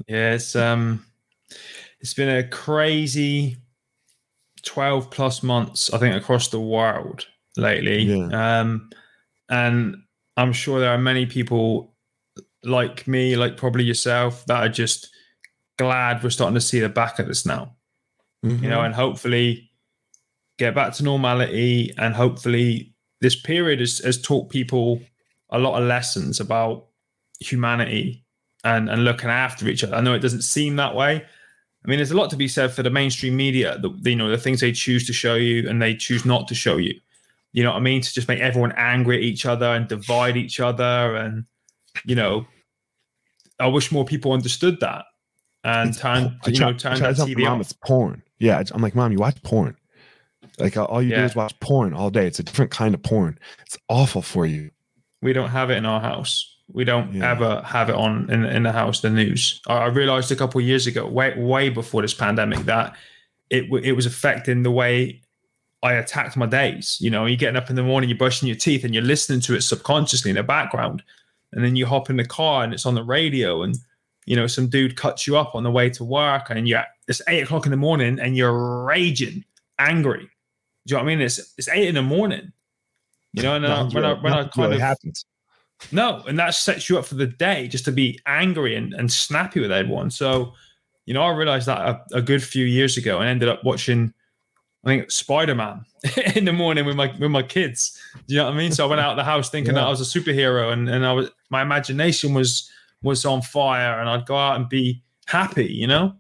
Yeah, 0.07 0.35
it's 0.35 0.55
um, 0.57 1.05
it's 2.01 2.15
been 2.15 2.29
a 2.29 2.47
crazy 2.49 3.57
twelve 4.63 5.11
plus 5.11 5.43
months, 5.43 5.93
I 5.93 5.99
think, 5.99 6.15
across 6.15 6.49
the 6.49 6.61
world 6.61 7.27
lately. 7.57 8.03
Yeah. 8.03 8.61
Um, 8.61 8.91
and 9.49 9.97
I'm 10.41 10.53
sure 10.53 10.81
there 10.81 10.91
are 10.93 10.99
many 10.99 11.27
people 11.27 11.95
like 12.65 13.07
me, 13.07 13.37
like 13.37 13.57
probably 13.57 13.85
yourself, 13.85 14.45
that 14.47 14.63
are 14.63 14.69
just 14.69 15.11
glad 15.79 16.23
we're 16.23 16.31
starting 16.31 16.55
to 16.55 16.61
see 16.61 16.81
the 16.81 16.89
back 16.89 17.19
of 17.19 17.27
this 17.27 17.45
now. 17.47 17.77
You 18.43 18.51
Mm-hmm. 18.53 18.69
know, 18.71 18.81
and 18.81 18.95
hopefully 18.95 19.71
get 20.59 20.75
back 20.75 20.95
to 20.95 21.05
normality, 21.05 21.93
and 21.99 22.15
hopefully 22.15 22.95
this 23.21 23.37
period 23.37 23.81
has, 23.81 23.99
has 23.99 24.21
taught 24.21 24.49
people 24.49 25.01
a 25.51 25.59
lot 25.59 25.81
of 25.81 25.87
lessons 25.87 26.41
about 26.41 26.87
humanity 27.41 28.25
and 28.65 28.89
and 28.89 29.05
looking 29.05 29.29
after 29.31 29.69
each 29.69 29.85
other. 29.85 29.95
I 29.97 30.01
know 30.01 30.15
it 30.15 30.21
doesn't 30.21 30.43
seem 30.43 30.77
that 30.77 30.95
way. 30.95 31.23
I 31.85 31.89
mean, 31.89 31.99
there's 31.99 32.11
a 32.13 32.17
lot 32.17 32.31
to 32.31 32.37
be 32.37 32.49
said 32.49 32.73
for 32.73 32.83
the 32.83 32.91
mainstream 32.91 33.37
media. 33.37 33.79
The, 33.79 33.91
you 34.11 34.17
know, 34.17 34.31
the 34.31 34.39
things 34.39 34.61
they 34.61 34.73
choose 34.73 35.07
to 35.07 35.13
show 35.13 35.35
you 35.35 35.69
and 35.69 35.81
they 35.81 35.95
choose 35.95 36.25
not 36.25 36.49
to 36.49 36.55
show 36.55 36.77
you. 36.79 36.95
You 37.53 37.63
know 37.65 37.71
what 37.71 37.79
I 37.79 37.81
mean? 37.81 38.01
To 38.01 38.13
just 38.13 38.29
make 38.29 38.41
everyone 38.41 38.73
angry 38.77 39.17
at 39.17 39.23
each 39.23 39.45
other 39.47 39.67
and 39.67 39.89
divide 39.89 40.37
each 40.37 40.61
other, 40.61 41.17
and 41.17 41.45
you 42.05 42.15
know, 42.15 42.47
I 43.59 43.67
wish 43.67 43.91
more 43.93 44.05
people 44.05 44.33
understood 44.33 44.81
that 44.81 45.05
and 45.65 45.97
turned 45.97 46.37
I 46.47 46.51
you 46.51 46.57
try, 46.57 46.67
know 46.71 46.75
I 46.75 46.79
turned 46.79 47.01
that 47.03 47.17
TV 47.17 47.43
mom 47.43 47.55
off. 47.61 47.61
it's 47.63 47.73
porn. 47.73 48.23
Yeah, 48.39 48.63
I'm 48.73 48.81
like, 48.83 48.95
mom, 48.95 49.13
you 49.13 49.19
watch 49.19 49.43
porn. 49.43 49.77
Like 50.59 50.77
all 50.77 51.03
you 51.03 51.11
do 51.15 51.23
is 51.23 51.35
watch 51.37 51.59
porn 51.61 51.93
all 51.95 52.11
day. 52.11 52.27
It's 52.27 52.39
a 52.39 52.43
different 52.43 52.71
kind 52.71 52.95
of 52.95 53.03
porn. 53.03 53.39
It's 53.67 53.77
awful 53.89 54.23
for 54.23 54.47
you. 54.47 54.71
We 55.23 55.33
don't 55.33 55.51
have 55.51 55.71
it 55.71 55.77
in 55.77 55.87
our 55.87 56.01
house. 56.01 56.47
We 56.73 56.85
don't 56.85 57.13
Yeah. 57.15 57.31
ever 57.33 57.63
have 57.63 57.89
it 57.91 57.95
on 57.97 58.31
in, 58.31 58.45
in 58.45 58.63
the 58.63 58.73
house. 58.73 59.01
The 59.01 59.11
news. 59.11 59.61
I, 59.67 59.75
I 59.79 59.87
realized 59.87 60.31
a 60.31 60.37
couple 60.37 60.61
of 60.61 60.67
years 60.67 60.87
ago, 60.87 61.07
way 61.07 61.35
way 61.37 61.69
before 61.69 62.03
this 62.03 62.15
pandemic, 62.15 62.61
that 62.61 62.95
it 63.51 63.63
w- 63.63 63.83
it 63.85 63.93
was 63.93 64.07
affecting 64.07 64.63
the 64.63 64.71
way 64.71 65.21
I 65.83 65.95
attacked 65.95 66.37
my 66.37 66.47
days. 66.47 66.99
You 67.01 67.11
know, 67.11 67.27
you're 67.27 67.37
getting 67.37 67.57
up 67.57 67.71
in 67.71 67.77
the 67.77 67.83
morning, 67.83 68.11
you're 68.11 68.19
brushing 68.19 68.49
your 68.49 68.57
teeth, 68.57 68.85
and 68.85 68.95
you're 68.95 69.03
listening 69.03 69.41
to 69.41 69.55
it 69.55 69.63
subconsciously 69.63 70.31
in 70.31 70.37
the 70.37 70.43
background, 70.43 71.03
and 71.53 71.65
then 71.65 71.77
you 71.77 71.87
hop 71.87 72.11
in 72.11 72.17
the 72.17 72.25
car 72.25 72.65
and 72.65 72.73
it's 72.75 72.87
on 72.87 72.95
the 72.95 73.05
radio, 73.05 73.63
and 73.63 73.77
you 74.27 74.37
know 74.37 74.47
some 74.47 74.69
dude 74.69 74.97
cuts 74.97 75.27
you 75.27 75.37
up 75.37 75.55
on 75.55 75.63
the 75.63 75.71
way 75.71 75.89
to 75.91 76.05
work, 76.05 76.51
and 76.51 76.69
you're 76.69 76.85
it's 77.09 77.23
eight 77.29 77.43
o'clock 77.43 77.67
in 77.67 77.71
the 77.71 77.77
morning, 77.77 78.21
and 78.21 78.37
you're 78.37 78.85
raging, 78.85 79.45
angry. 79.79 80.29
Do 80.87 80.95
you 80.95 80.97
know 80.97 81.05
what 81.05 81.11
I 81.11 81.15
mean? 81.15 81.21
It's 81.23 81.55
it's 81.57 81.69
eight 81.69 81.89
in 81.89 81.95
the 81.95 82.03
morning. 82.03 82.53
You 83.33 83.43
know, 83.43 83.55
and 83.55 83.63
Nothing's 83.63 83.95
when 83.95 84.05
I 84.05 84.13
when 84.15 84.33
I 84.33 84.43
kind 84.43 84.57
really 84.59 84.77
of 84.77 84.81
happens. 84.81 85.25
no, 85.93 86.23
and 86.27 86.39
that 86.39 86.55
sets 86.55 86.91
you 86.91 86.99
up 86.99 87.05
for 87.05 87.15
the 87.15 87.27
day 87.27 87.69
just 87.69 87.85
to 87.87 87.93
be 87.93 88.19
angry 88.27 88.77
and, 88.77 88.93
and 88.95 89.11
snappy 89.11 89.61
with 89.61 89.71
everyone. 89.73 90.11
So, 90.11 90.53
you 91.07 91.15
know, 91.15 91.23
I 91.23 91.31
realized 91.35 91.67
that 91.67 91.79
a, 91.79 92.05
a 92.15 92.23
good 92.23 92.43
few 92.43 92.65
years 92.67 92.97
ago 92.97 93.21
and 93.21 93.29
ended 93.29 93.49
up 93.49 93.63
watching, 93.65 94.13
I 94.85 94.89
think, 94.89 95.11
Spider 95.11 95.55
Man 95.55 95.85
in 96.35 96.45
the 96.47 96.53
morning 96.53 96.87
with 96.87 96.97
my 96.97 97.15
with 97.19 97.31
my 97.31 97.43
kids. 97.43 98.01
Do 98.27 98.35
you 98.35 98.41
know 98.41 98.47
what 98.47 98.55
I 98.55 98.57
mean? 98.57 98.73
So 98.73 98.87
I 98.87 98.89
went 98.89 99.01
out 99.01 99.11
of 99.11 99.17
the 99.17 99.25
house 99.25 99.51
thinking 99.51 99.75
that 99.75 99.85
I 99.85 99.89
was 99.91 100.01
a 100.01 100.21
superhero 100.21 100.73
and, 100.73 100.89
and 100.89 101.05
I 101.05 101.13
was 101.13 101.31
my 101.51 101.61
imagination 101.63 102.33
was 102.35 102.71
was 103.03 103.25
on 103.25 103.43
fire 103.43 104.01
and 104.01 104.09
I'd 104.09 104.27
go 104.27 104.37
out 104.37 104.57
and 104.57 104.69
be 104.69 105.03
happy, 105.27 105.67
you 105.67 105.87
know? 105.87 106.15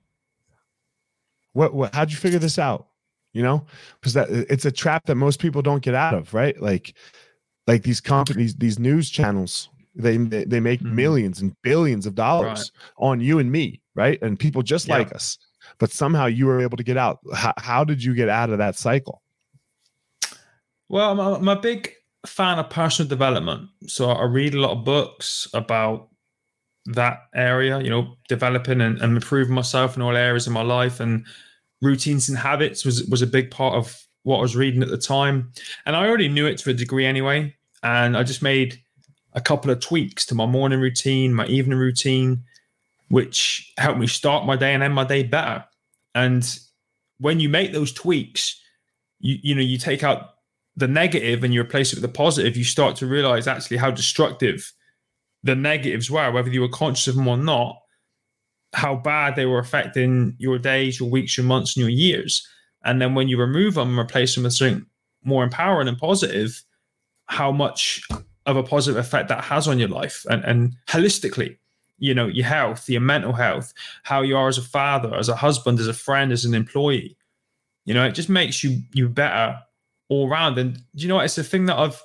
what 1.52 1.74
what 1.74 1.92
how'd 1.94 2.10
you 2.12 2.16
figure 2.16 2.38
this 2.38 2.60
out 2.60 2.86
you 3.32 3.42
know 3.42 3.64
because 3.98 4.12
that 4.12 4.30
it's 4.30 4.64
a 4.66 4.70
trap 4.70 5.04
that 5.06 5.16
most 5.16 5.40
people 5.40 5.60
don't 5.62 5.82
get 5.82 5.96
out 5.96 6.14
of 6.14 6.32
right 6.32 6.60
like 6.62 6.94
like 7.66 7.82
these 7.82 8.00
companies 8.00 8.54
these 8.54 8.78
news 8.78 9.10
channels 9.10 9.68
they 9.96 10.16
they, 10.16 10.60
make 10.60 10.80
Mhm. 10.80 10.92
millions 10.92 11.40
and 11.40 11.60
billions 11.62 12.06
of 12.06 12.14
dollars 12.14 12.70
on 12.98 13.20
you 13.20 13.40
and 13.40 13.50
me 13.50 13.80
right 13.96 14.22
and 14.22 14.38
people 14.38 14.62
just 14.62 14.86
Yeah. 14.86 14.98
like 14.98 15.12
us 15.12 15.38
but 15.80 15.90
somehow 15.90 16.26
you 16.26 16.46
were 16.46 16.60
able 16.60 16.76
to 16.76 16.84
get 16.84 16.96
out 16.96 17.18
how, 17.34 17.52
how 17.58 17.82
did 17.82 18.04
you 18.04 18.14
get 18.14 18.28
out 18.28 18.50
of 18.50 18.58
that 18.58 18.76
cycle 18.76 19.20
Well, 20.90 21.12
I'm 21.12 21.18
a, 21.20 21.34
I'm 21.34 21.48
a 21.48 21.60
big 21.60 21.92
fan 22.26 22.58
of 22.58 22.68
personal 22.68 23.08
development. 23.08 23.68
So 23.86 24.10
I 24.10 24.24
read 24.24 24.54
a 24.54 24.60
lot 24.60 24.72
of 24.72 24.84
books 24.84 25.48
about 25.54 26.08
that 26.86 27.20
area, 27.34 27.80
you 27.80 27.90
know, 27.90 28.16
developing 28.28 28.80
and, 28.80 29.00
and 29.00 29.14
improving 29.14 29.54
myself 29.54 29.96
in 29.96 30.02
all 30.02 30.16
areas 30.16 30.46
of 30.46 30.52
my 30.52 30.62
life. 30.62 31.00
And 31.00 31.24
routines 31.80 32.28
and 32.28 32.36
habits 32.36 32.84
was, 32.84 33.04
was 33.04 33.22
a 33.22 33.26
big 33.26 33.50
part 33.50 33.74
of 33.74 34.04
what 34.22 34.38
I 34.38 34.42
was 34.42 34.56
reading 34.56 34.82
at 34.82 34.88
the 34.88 34.98
time. 34.98 35.52
And 35.86 35.96
I 35.96 36.06
already 36.06 36.28
knew 36.28 36.46
it 36.46 36.58
to 36.58 36.70
a 36.70 36.74
degree 36.74 37.06
anyway. 37.06 37.54
And 37.82 38.16
I 38.16 38.22
just 38.22 38.42
made 38.42 38.80
a 39.32 39.40
couple 39.40 39.70
of 39.70 39.80
tweaks 39.80 40.26
to 40.26 40.34
my 40.34 40.44
morning 40.44 40.80
routine, 40.80 41.32
my 41.32 41.46
evening 41.46 41.78
routine, 41.78 42.42
which 43.08 43.72
helped 43.78 43.98
me 44.00 44.06
start 44.06 44.44
my 44.44 44.56
day 44.56 44.74
and 44.74 44.82
end 44.82 44.94
my 44.94 45.04
day 45.04 45.22
better. 45.22 45.64
And 46.14 46.58
when 47.18 47.40
you 47.40 47.48
make 47.48 47.72
those 47.72 47.92
tweaks, 47.92 48.60
you 49.18 49.38
you 49.42 49.54
know 49.54 49.62
you 49.62 49.78
take 49.78 50.02
out 50.02 50.30
the 50.76 50.88
negative 50.88 51.44
and 51.44 51.52
you 51.52 51.60
replace 51.60 51.92
it 51.92 51.96
with 51.96 52.02
the 52.02 52.16
positive, 52.16 52.56
you 52.56 52.64
start 52.64 52.96
to 52.96 53.06
realize 53.06 53.46
actually 53.46 53.76
how 53.76 53.90
destructive 53.90 54.72
the 55.42 55.54
negatives 55.54 56.10
were, 56.10 56.30
whether 56.30 56.50
you 56.50 56.60
were 56.60 56.68
conscious 56.68 57.08
of 57.08 57.16
them 57.16 57.28
or 57.28 57.36
not, 57.36 57.76
how 58.72 58.94
bad 58.94 59.36
they 59.36 59.46
were 59.46 59.58
affecting 59.58 60.34
your 60.38 60.58
days, 60.58 61.00
your 61.00 61.10
weeks, 61.10 61.36
your 61.36 61.46
months, 61.46 61.76
and 61.76 61.82
your 61.82 61.90
years. 61.90 62.46
And 62.84 63.00
then 63.00 63.14
when 63.14 63.28
you 63.28 63.38
remove 63.38 63.74
them 63.74 63.90
and 63.90 63.98
replace 63.98 64.34
them 64.34 64.44
with 64.44 64.54
something 64.54 64.86
more 65.24 65.44
empowering 65.44 65.88
and 65.88 65.98
positive, 65.98 66.62
how 67.26 67.52
much 67.52 68.02
of 68.46 68.56
a 68.56 68.62
positive 68.62 68.98
effect 68.98 69.28
that 69.28 69.44
has 69.44 69.68
on 69.68 69.78
your 69.78 69.88
life 69.88 70.24
and, 70.30 70.44
and 70.44 70.74
holistically, 70.88 71.56
you 72.00 72.14
know, 72.14 72.26
your 72.26 72.46
health, 72.46 72.88
your 72.88 73.02
mental 73.02 73.32
health, 73.32 73.72
how 74.02 74.22
you 74.22 74.36
are 74.36 74.48
as 74.48 74.58
a 74.58 74.62
father, 74.62 75.14
as 75.14 75.28
a 75.28 75.36
husband, 75.36 75.78
as 75.78 75.86
a 75.86 75.94
friend, 75.94 76.32
as 76.32 76.44
an 76.44 76.54
employee. 76.54 77.16
You 77.84 77.94
know, 77.94 78.04
it 78.04 78.12
just 78.12 78.28
makes 78.28 78.64
you 78.64 78.82
you 78.92 79.08
better 79.08 79.60
all 80.08 80.28
round. 80.28 80.58
And 80.58 80.82
you 80.94 81.06
know 81.06 81.16
what? 81.16 81.26
It's 81.26 81.38
a 81.38 81.44
thing 81.44 81.66
that 81.66 81.78
I've 81.78 82.02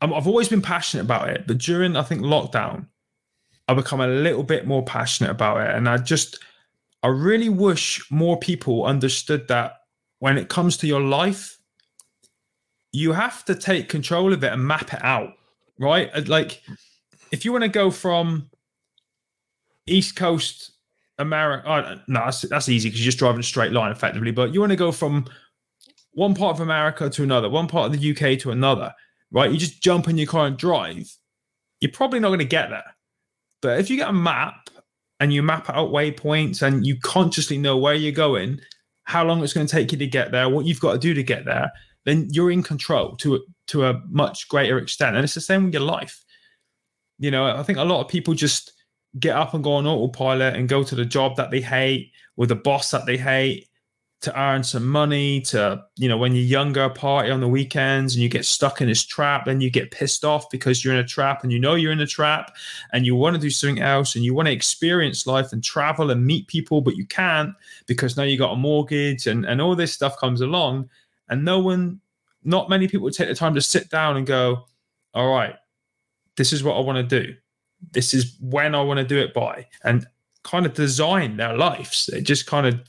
I've 0.00 0.26
always 0.26 0.48
been 0.48 0.62
passionate 0.62 1.02
about 1.02 1.28
it, 1.28 1.46
but 1.46 1.58
during 1.58 1.96
I 1.96 2.02
think 2.02 2.22
lockdown, 2.22 2.86
I 3.68 3.74
become 3.74 4.00
a 4.00 4.08
little 4.08 4.42
bit 4.42 4.66
more 4.66 4.84
passionate 4.84 5.30
about 5.30 5.60
it, 5.60 5.74
and 5.74 5.88
I 5.88 5.98
just 5.98 6.38
I 7.02 7.08
really 7.08 7.48
wish 7.48 8.10
more 8.10 8.38
people 8.38 8.84
understood 8.84 9.48
that 9.48 9.74
when 10.20 10.38
it 10.38 10.48
comes 10.48 10.76
to 10.78 10.86
your 10.86 11.00
life, 11.00 11.58
you 12.92 13.12
have 13.12 13.44
to 13.44 13.54
take 13.54 13.88
control 13.88 14.32
of 14.32 14.42
it 14.42 14.52
and 14.52 14.66
map 14.66 14.92
it 14.92 15.04
out, 15.04 15.34
right? 15.78 16.26
Like 16.28 16.62
if 17.30 17.44
you 17.44 17.52
want 17.52 17.64
to 17.64 17.68
go 17.68 17.90
from 17.90 18.50
East 19.86 20.16
Coast 20.16 20.72
America. 21.18 21.64
Oh, 21.66 21.72
uh, 21.72 21.98
no, 22.06 22.20
that's, 22.26 22.42
that's 22.42 22.68
easy 22.68 22.88
because 22.88 23.00
you're 23.00 23.10
just 23.10 23.18
driving 23.18 23.40
a 23.40 23.44
straight 23.44 23.72
line 23.72 23.90
effectively. 23.90 24.30
But 24.30 24.54
you 24.54 24.60
want 24.60 24.70
to 24.70 24.76
go 24.76 24.92
from 24.92 25.26
one 26.12 26.34
part 26.34 26.56
of 26.56 26.60
America 26.60 27.10
to 27.10 27.22
another, 27.22 27.48
one 27.48 27.66
part 27.66 27.92
of 27.92 28.00
the 28.00 28.10
UK 28.10 28.38
to 28.40 28.50
another, 28.50 28.94
right? 29.30 29.50
You 29.50 29.58
just 29.58 29.82
jump 29.82 30.08
in 30.08 30.18
your 30.18 30.26
car 30.26 30.46
and 30.46 30.56
drive. 30.56 31.10
You're 31.80 31.92
probably 31.92 32.20
not 32.20 32.28
going 32.28 32.38
to 32.40 32.44
get 32.44 32.70
there. 32.70 32.94
But 33.60 33.80
if 33.80 33.90
you 33.90 33.96
get 33.96 34.08
a 34.08 34.12
map 34.12 34.70
and 35.20 35.32
you 35.32 35.42
map 35.42 35.68
out 35.70 35.90
waypoints 35.90 36.62
and 36.62 36.86
you 36.86 36.98
consciously 37.00 37.58
know 37.58 37.76
where 37.76 37.94
you're 37.94 38.12
going, 38.12 38.60
how 39.04 39.24
long 39.24 39.42
it's 39.42 39.52
going 39.52 39.66
to 39.66 39.72
take 39.72 39.90
you 39.90 39.98
to 39.98 40.06
get 40.06 40.30
there, 40.32 40.48
what 40.48 40.66
you've 40.66 40.80
got 40.80 40.92
to 40.92 40.98
do 40.98 41.14
to 41.14 41.22
get 41.22 41.44
there, 41.44 41.72
then 42.04 42.28
you're 42.30 42.50
in 42.50 42.62
control 42.62 43.16
to 43.16 43.44
to 43.66 43.86
a 43.86 44.00
much 44.08 44.48
greater 44.48 44.78
extent. 44.78 45.16
And 45.16 45.24
it's 45.24 45.34
the 45.34 45.40
same 45.40 45.64
with 45.64 45.74
your 45.74 45.82
life. 45.82 46.24
You 47.18 47.30
know, 47.30 47.46
I 47.46 47.62
think 47.62 47.78
a 47.78 47.84
lot 47.84 48.00
of 48.00 48.08
people 48.08 48.34
just 48.34 48.72
get 49.18 49.36
up 49.36 49.54
and 49.54 49.64
go 49.64 49.74
on 49.74 49.86
autopilot 49.86 50.54
and 50.54 50.68
go 50.68 50.84
to 50.84 50.94
the 50.94 51.04
job 51.04 51.36
that 51.36 51.50
they 51.50 51.60
hate 51.60 52.12
with 52.36 52.50
the 52.50 52.56
boss 52.56 52.90
that 52.90 53.06
they 53.06 53.16
hate 53.16 53.68
to 54.20 54.40
earn 54.40 54.64
some 54.64 54.86
money 54.86 55.40
to 55.40 55.80
you 55.96 56.08
know 56.08 56.18
when 56.18 56.34
you're 56.34 56.44
younger 56.44 56.88
party 56.88 57.30
on 57.30 57.40
the 57.40 57.46
weekends 57.46 58.14
and 58.14 58.22
you 58.22 58.28
get 58.28 58.44
stuck 58.44 58.80
in 58.80 58.88
this 58.88 59.04
trap 59.06 59.44
then 59.44 59.60
you 59.60 59.70
get 59.70 59.92
pissed 59.92 60.24
off 60.24 60.50
because 60.50 60.84
you're 60.84 60.92
in 60.92 61.00
a 61.00 61.06
trap 61.06 61.44
and 61.44 61.52
you 61.52 61.58
know 61.58 61.76
you're 61.76 61.92
in 61.92 62.00
a 62.00 62.06
trap 62.06 62.56
and 62.92 63.06
you 63.06 63.14
want 63.14 63.34
to 63.36 63.40
do 63.40 63.48
something 63.48 63.80
else 63.80 64.16
and 64.16 64.24
you 64.24 64.34
want 64.34 64.46
to 64.46 64.52
experience 64.52 65.26
life 65.26 65.52
and 65.52 65.62
travel 65.62 66.10
and 66.10 66.26
meet 66.26 66.48
people 66.48 66.80
but 66.80 66.96
you 66.96 67.06
can't 67.06 67.54
because 67.86 68.16
now 68.16 68.24
you 68.24 68.36
got 68.36 68.52
a 68.52 68.56
mortgage 68.56 69.28
and 69.28 69.44
and 69.44 69.60
all 69.60 69.76
this 69.76 69.92
stuff 69.92 70.18
comes 70.18 70.40
along. 70.40 70.88
And 71.28 71.44
no 71.44 71.60
one 71.60 72.00
not 72.42 72.70
many 72.70 72.88
people 72.88 73.10
take 73.10 73.28
the 73.28 73.34
time 73.34 73.54
to 73.54 73.60
sit 73.60 73.88
down 73.90 74.16
and 74.16 74.26
go 74.26 74.66
all 75.14 75.30
right 75.30 75.54
this 76.38 76.52
is 76.54 76.64
what 76.64 76.76
i 76.76 76.80
want 76.80 76.96
to 76.96 77.22
do. 77.22 77.34
This 77.92 78.14
is 78.14 78.36
when 78.40 78.74
i 78.74 78.80
want 78.80 78.98
to 78.98 79.04
do 79.04 79.18
it 79.18 79.34
by. 79.34 79.66
And 79.84 80.06
kind 80.44 80.64
of 80.64 80.72
design 80.72 81.36
their 81.36 81.56
lives. 81.56 82.06
They 82.06 82.22
just 82.22 82.46
kind 82.46 82.66
of 82.66 82.80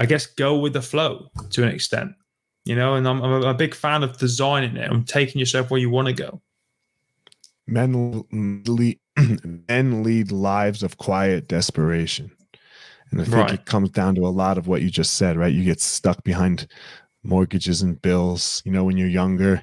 i 0.00 0.06
guess 0.06 0.26
go 0.26 0.58
with 0.58 0.72
the 0.72 0.82
flow 0.82 1.30
to 1.50 1.62
an 1.62 1.68
extent 1.68 2.12
you 2.68 2.76
know? 2.76 2.94
And 2.94 3.08
i'm, 3.08 3.22
I'm 3.22 3.42
a 3.42 3.54
big 3.54 3.74
fan 3.74 4.04
of 4.04 4.18
designing 4.18 4.76
it. 4.76 4.90
And 4.90 5.08
taking 5.08 5.40
yourself 5.40 5.70
where 5.70 5.80
you 5.80 5.90
want 5.90 6.06
to 6.08 6.14
go. 6.14 6.40
Men 7.66 8.24
lead, 8.30 8.98
men 9.68 10.02
lead 10.02 10.30
lives 10.30 10.82
of 10.82 10.98
quiet 10.98 11.48
desperation. 11.48 12.30
And 13.10 13.22
i 13.22 13.24
think 13.24 13.36
right. 13.36 13.54
it 13.54 13.64
comes 13.64 13.90
down 13.90 14.14
to 14.16 14.26
a 14.26 14.28
lot 14.28 14.58
of 14.58 14.68
what 14.68 14.82
you 14.82 14.90
just 14.90 15.14
said 15.14 15.36
right? 15.36 15.52
You 15.52 15.64
get 15.64 15.80
stuck 15.80 16.22
behind 16.24 16.68
mortgages 17.22 17.82
and 17.82 18.00
bills, 18.00 18.62
you 18.64 18.72
know, 18.72 18.84
when 18.84 18.96
you're 18.96 19.08
younger, 19.08 19.62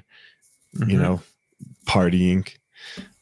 mm-hmm. 0.76 0.90
you 0.90 0.98
know, 0.98 1.22
partying. 1.86 2.48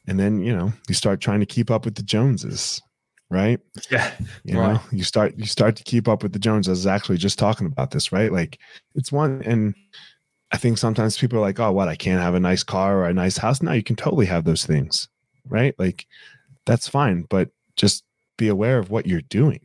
And 0.06 0.18
then, 0.18 0.40
you 0.40 0.54
know, 0.54 0.72
you 0.88 0.94
start 0.94 1.20
trying 1.20 1.40
to 1.40 1.46
keep 1.46 1.70
up 1.70 1.84
with 1.84 1.94
the 1.94 2.02
Joneses, 2.02 2.82
right? 3.30 3.60
Yeah. 3.90 4.12
You 4.44 4.58
right. 4.58 4.74
know, 4.74 4.80
you 4.92 5.04
start 5.04 5.34
you 5.38 5.46
start 5.46 5.76
to 5.76 5.84
keep 5.84 6.08
up 6.08 6.22
with 6.22 6.32
the 6.32 6.38
Joneses. 6.38 6.68
I 6.68 6.72
was 6.72 6.86
actually 6.86 7.18
just 7.18 7.38
talking 7.38 7.66
about 7.66 7.90
this, 7.90 8.12
right? 8.12 8.32
Like 8.32 8.58
it's 8.94 9.10
one 9.10 9.42
and 9.44 9.74
I 10.52 10.56
think 10.56 10.78
sometimes 10.78 11.18
people 11.18 11.38
are 11.38 11.42
like, 11.42 11.58
oh, 11.58 11.72
what? 11.72 11.88
I 11.88 11.96
can't 11.96 12.20
have 12.22 12.34
a 12.34 12.40
nice 12.40 12.62
car 12.62 12.98
or 12.98 13.08
a 13.08 13.14
nice 13.14 13.36
house. 13.36 13.62
Now 13.62 13.72
you 13.72 13.82
can 13.82 13.96
totally 13.96 14.26
have 14.26 14.44
those 14.44 14.64
things, 14.64 15.08
right? 15.48 15.74
Like 15.78 16.06
that's 16.66 16.86
fine, 16.86 17.22
but 17.28 17.50
just 17.76 18.04
be 18.36 18.48
aware 18.48 18.78
of 18.78 18.90
what 18.90 19.06
you're 19.06 19.22
doing. 19.22 19.62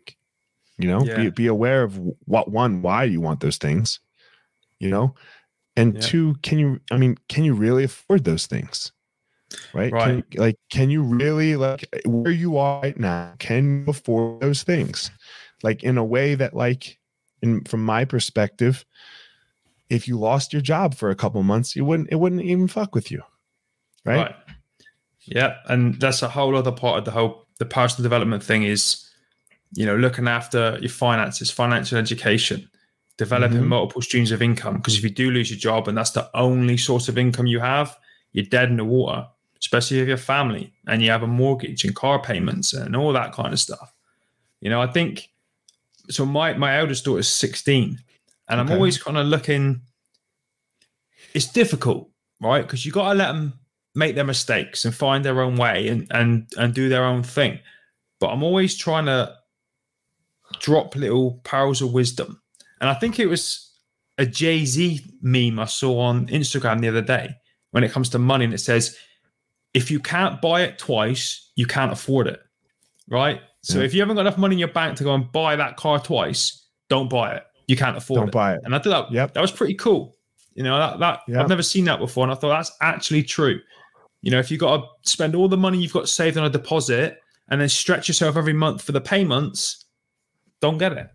You 0.78 0.88
know, 0.88 1.04
yeah. 1.04 1.18
be, 1.18 1.30
be 1.30 1.48
aware 1.48 1.84
of 1.84 2.00
what 2.26 2.50
one, 2.50 2.82
why 2.82 3.04
you 3.04 3.20
want 3.20 3.42
those 3.42 3.58
things, 3.58 4.00
you 4.80 4.90
know 4.90 5.14
and 5.76 5.96
yeah. 5.96 6.02
two 6.02 6.36
can 6.42 6.58
you 6.58 6.80
i 6.92 6.98
mean 6.98 7.18
can 7.28 7.44
you 7.44 7.54
really 7.54 7.84
afford 7.84 8.24
those 8.24 8.48
things 8.48 8.92
right, 9.74 9.92
right. 9.92 10.30
Can, 10.30 10.42
like 10.42 10.56
can 10.72 10.90
you 10.90 11.02
really 11.02 11.56
like 11.56 11.86
where 12.06 12.32
you 12.32 12.58
are 12.58 12.82
right 12.82 13.00
now 13.00 13.34
can 13.40 13.84
you 13.86 13.92
afford 13.92 14.42
those 14.42 14.64
things 14.64 15.12
like 15.64 15.84
in 15.84 15.98
a 15.98 16.04
way 16.04 16.36
that 16.36 16.54
like 16.54 16.98
in 17.42 17.64
from 17.64 17.84
my 17.84 18.06
perspective 18.06 18.86
if 19.90 20.08
you 20.08 20.20
lost 20.20 20.54
your 20.54 20.62
job 20.62 20.94
for 20.94 21.10
a 21.10 21.16
couple 21.16 21.42
months 21.44 21.76
you 21.76 21.84
wouldn't 21.84 22.10
it 22.12 22.16
wouldn't 22.16 22.42
even 22.42 22.68
fuck 22.68 22.94
with 22.94 23.10
you 23.12 23.22
right? 24.06 24.18
right 24.18 24.36
yeah 25.26 25.56
and 25.68 26.00
that's 26.00 26.22
a 26.22 26.30
whole 26.30 26.56
other 26.56 26.72
part 26.72 27.00
of 27.00 27.06
the 27.06 27.12
whole 27.12 27.46
the 27.58 27.66
personal 27.66 28.04
development 28.04 28.44
thing 28.44 28.64
is 28.64 29.10
you 29.74 29.86
know 29.86 29.96
looking 29.96 30.28
after 30.28 30.78
your 30.80 30.90
finances 30.90 31.50
financial 31.50 31.98
education 31.98 32.70
developing 33.20 33.58
mm-hmm. 33.58 33.68
multiple 33.68 34.02
streams 34.02 34.32
of 34.32 34.42
income. 34.42 34.78
Because 34.78 34.98
if 34.98 35.04
you 35.04 35.10
do 35.12 35.30
lose 35.30 35.52
your 35.52 35.60
job 35.60 35.88
and 35.88 35.96
that's 35.96 36.12
the 36.12 36.30
only 36.34 36.78
source 36.78 37.10
of 37.10 37.18
income 37.18 37.46
you 37.46 37.60
have, 37.60 37.96
you're 38.32 38.46
dead 38.46 38.70
in 38.70 38.78
the 38.78 38.86
water, 38.86 39.28
especially 39.62 40.00
if 40.00 40.06
you 40.06 40.12
have 40.12 40.22
family 40.22 40.74
and 40.88 41.02
you 41.02 41.12
have 41.12 41.24
a 41.24 41.28
mortgage 41.28 41.84
and 41.84 41.96
car 41.96 42.22
payments 42.22 42.74
and 42.74 42.96
all 42.96 43.14
that 43.14 43.34
kind 43.34 43.54
of 43.54 43.60
stuff. 43.60 43.94
You 44.62 44.70
know, 44.70 44.82
I 44.82 44.88
think 44.88 45.30
so. 46.10 46.26
My 46.26 46.54
my 46.54 46.78
eldest 46.78 47.06
daughter 47.06 47.20
is 47.20 47.28
16, 47.28 48.00
and 48.50 48.60
I'm 48.60 48.72
always 48.72 49.02
kind 49.02 49.18
of 49.18 49.28
looking. 49.28 49.82
It's 51.34 51.52
difficult, 51.52 52.10
right? 52.42 52.62
Because 52.62 52.86
you 52.86 52.92
got 52.92 53.10
to 53.10 53.18
let 53.18 53.28
them 53.28 53.54
make 53.96 54.16
their 54.16 54.24
mistakes 54.24 54.86
and 54.86 54.94
find 54.94 55.24
their 55.24 55.42
own 55.42 55.56
way 55.56 55.88
and 55.88 56.08
and 56.12 56.48
and 56.58 56.74
do 56.74 56.90
their 56.90 57.06
own 57.06 57.24
thing. 57.24 57.60
But 58.20 58.32
I'm 58.32 58.44
always 58.44 58.76
trying 58.76 59.06
to 59.06 59.36
drop 60.60 60.96
little 60.96 61.40
pearls 61.44 61.82
of 61.82 61.94
wisdom 61.94 62.42
and 62.82 62.90
I 62.90 62.94
think 62.94 63.20
it 63.20 63.28
was 63.28 63.72
a 64.18 64.26
Jay 64.26 64.66
Z 64.66 65.02
meme 65.22 65.60
I 65.60 65.66
saw 65.66 66.00
on 66.00 66.28
Instagram 66.28 66.82
the 66.82 66.90
other 66.90 67.02
day 67.02 67.36
when 67.72 67.84
it 67.84 67.92
comes 67.92 68.10
to 68.10 68.20
money, 68.20 68.46
and 68.46 68.54
it 68.54 68.60
says, 68.60 68.98
if 69.74 69.92
you 69.92 70.00
can't 70.00 70.42
buy 70.42 70.62
it 70.64 70.78
twice, 70.80 71.52
you 71.56 71.66
can't 71.66 71.92
afford 71.92 72.28
it. 72.28 72.40
Right. 73.10 73.42
So 73.62 73.80
yeah. 73.80 73.86
if 73.86 73.94
you 73.94 74.02
haven't 74.02 74.16
got 74.16 74.22
enough 74.22 74.38
money 74.38 74.56
in 74.56 74.60
your 74.60 74.70
bank 74.70 74.98
to 74.98 75.04
go 75.04 75.14
and 75.14 75.32
buy 75.32 75.56
that 75.56 75.78
car 75.78 76.00
twice, 76.00 76.68
don't 76.90 77.10
buy 77.10 77.36
it. 77.36 77.44
You 77.68 77.76
can't 77.76 77.98
afford 77.98 78.20
don't 78.20 78.28
it. 78.30 78.34
buy 78.34 78.54
it. 78.54 78.62
And 78.64 78.74
I 78.74 78.80
thought 78.80 79.10
that, 79.10 79.14
yep. 79.14 79.34
that 79.34 79.42
was 79.42 79.52
pretty 79.52 79.76
cool. 79.76 80.16
You 80.56 80.64
know, 80.64 80.78
that, 80.78 81.00
that 81.00 81.22
yep. 81.28 81.42
I've 81.42 81.50
never 81.50 81.64
seen 81.64 81.86
that 81.86 82.00
before. 82.00 82.24
And 82.24 82.32
I 82.32 82.36
thought 82.36 82.50
that's 82.50 82.72
actually 82.82 83.24
true. 83.24 83.60
You 84.22 84.32
know, 84.32 84.40
if 84.40 84.52
you've 84.52 84.60
got 84.60 84.78
to 84.78 85.10
spend 85.10 85.36
all 85.36 85.48
the 85.48 85.58
money 85.58 85.78
you've 85.78 85.94
got 85.94 86.10
saved 86.10 86.38
on 86.38 86.46
a 86.46 86.50
deposit 86.50 87.20
and 87.50 87.62
then 87.62 87.70
stretch 87.70 88.08
yourself 88.08 88.36
every 88.38 88.54
month 88.54 88.82
for 88.82 88.92
the 88.92 89.02
payments, 89.02 89.86
don't 90.62 90.78
get 90.78 90.94
it. 90.94 91.08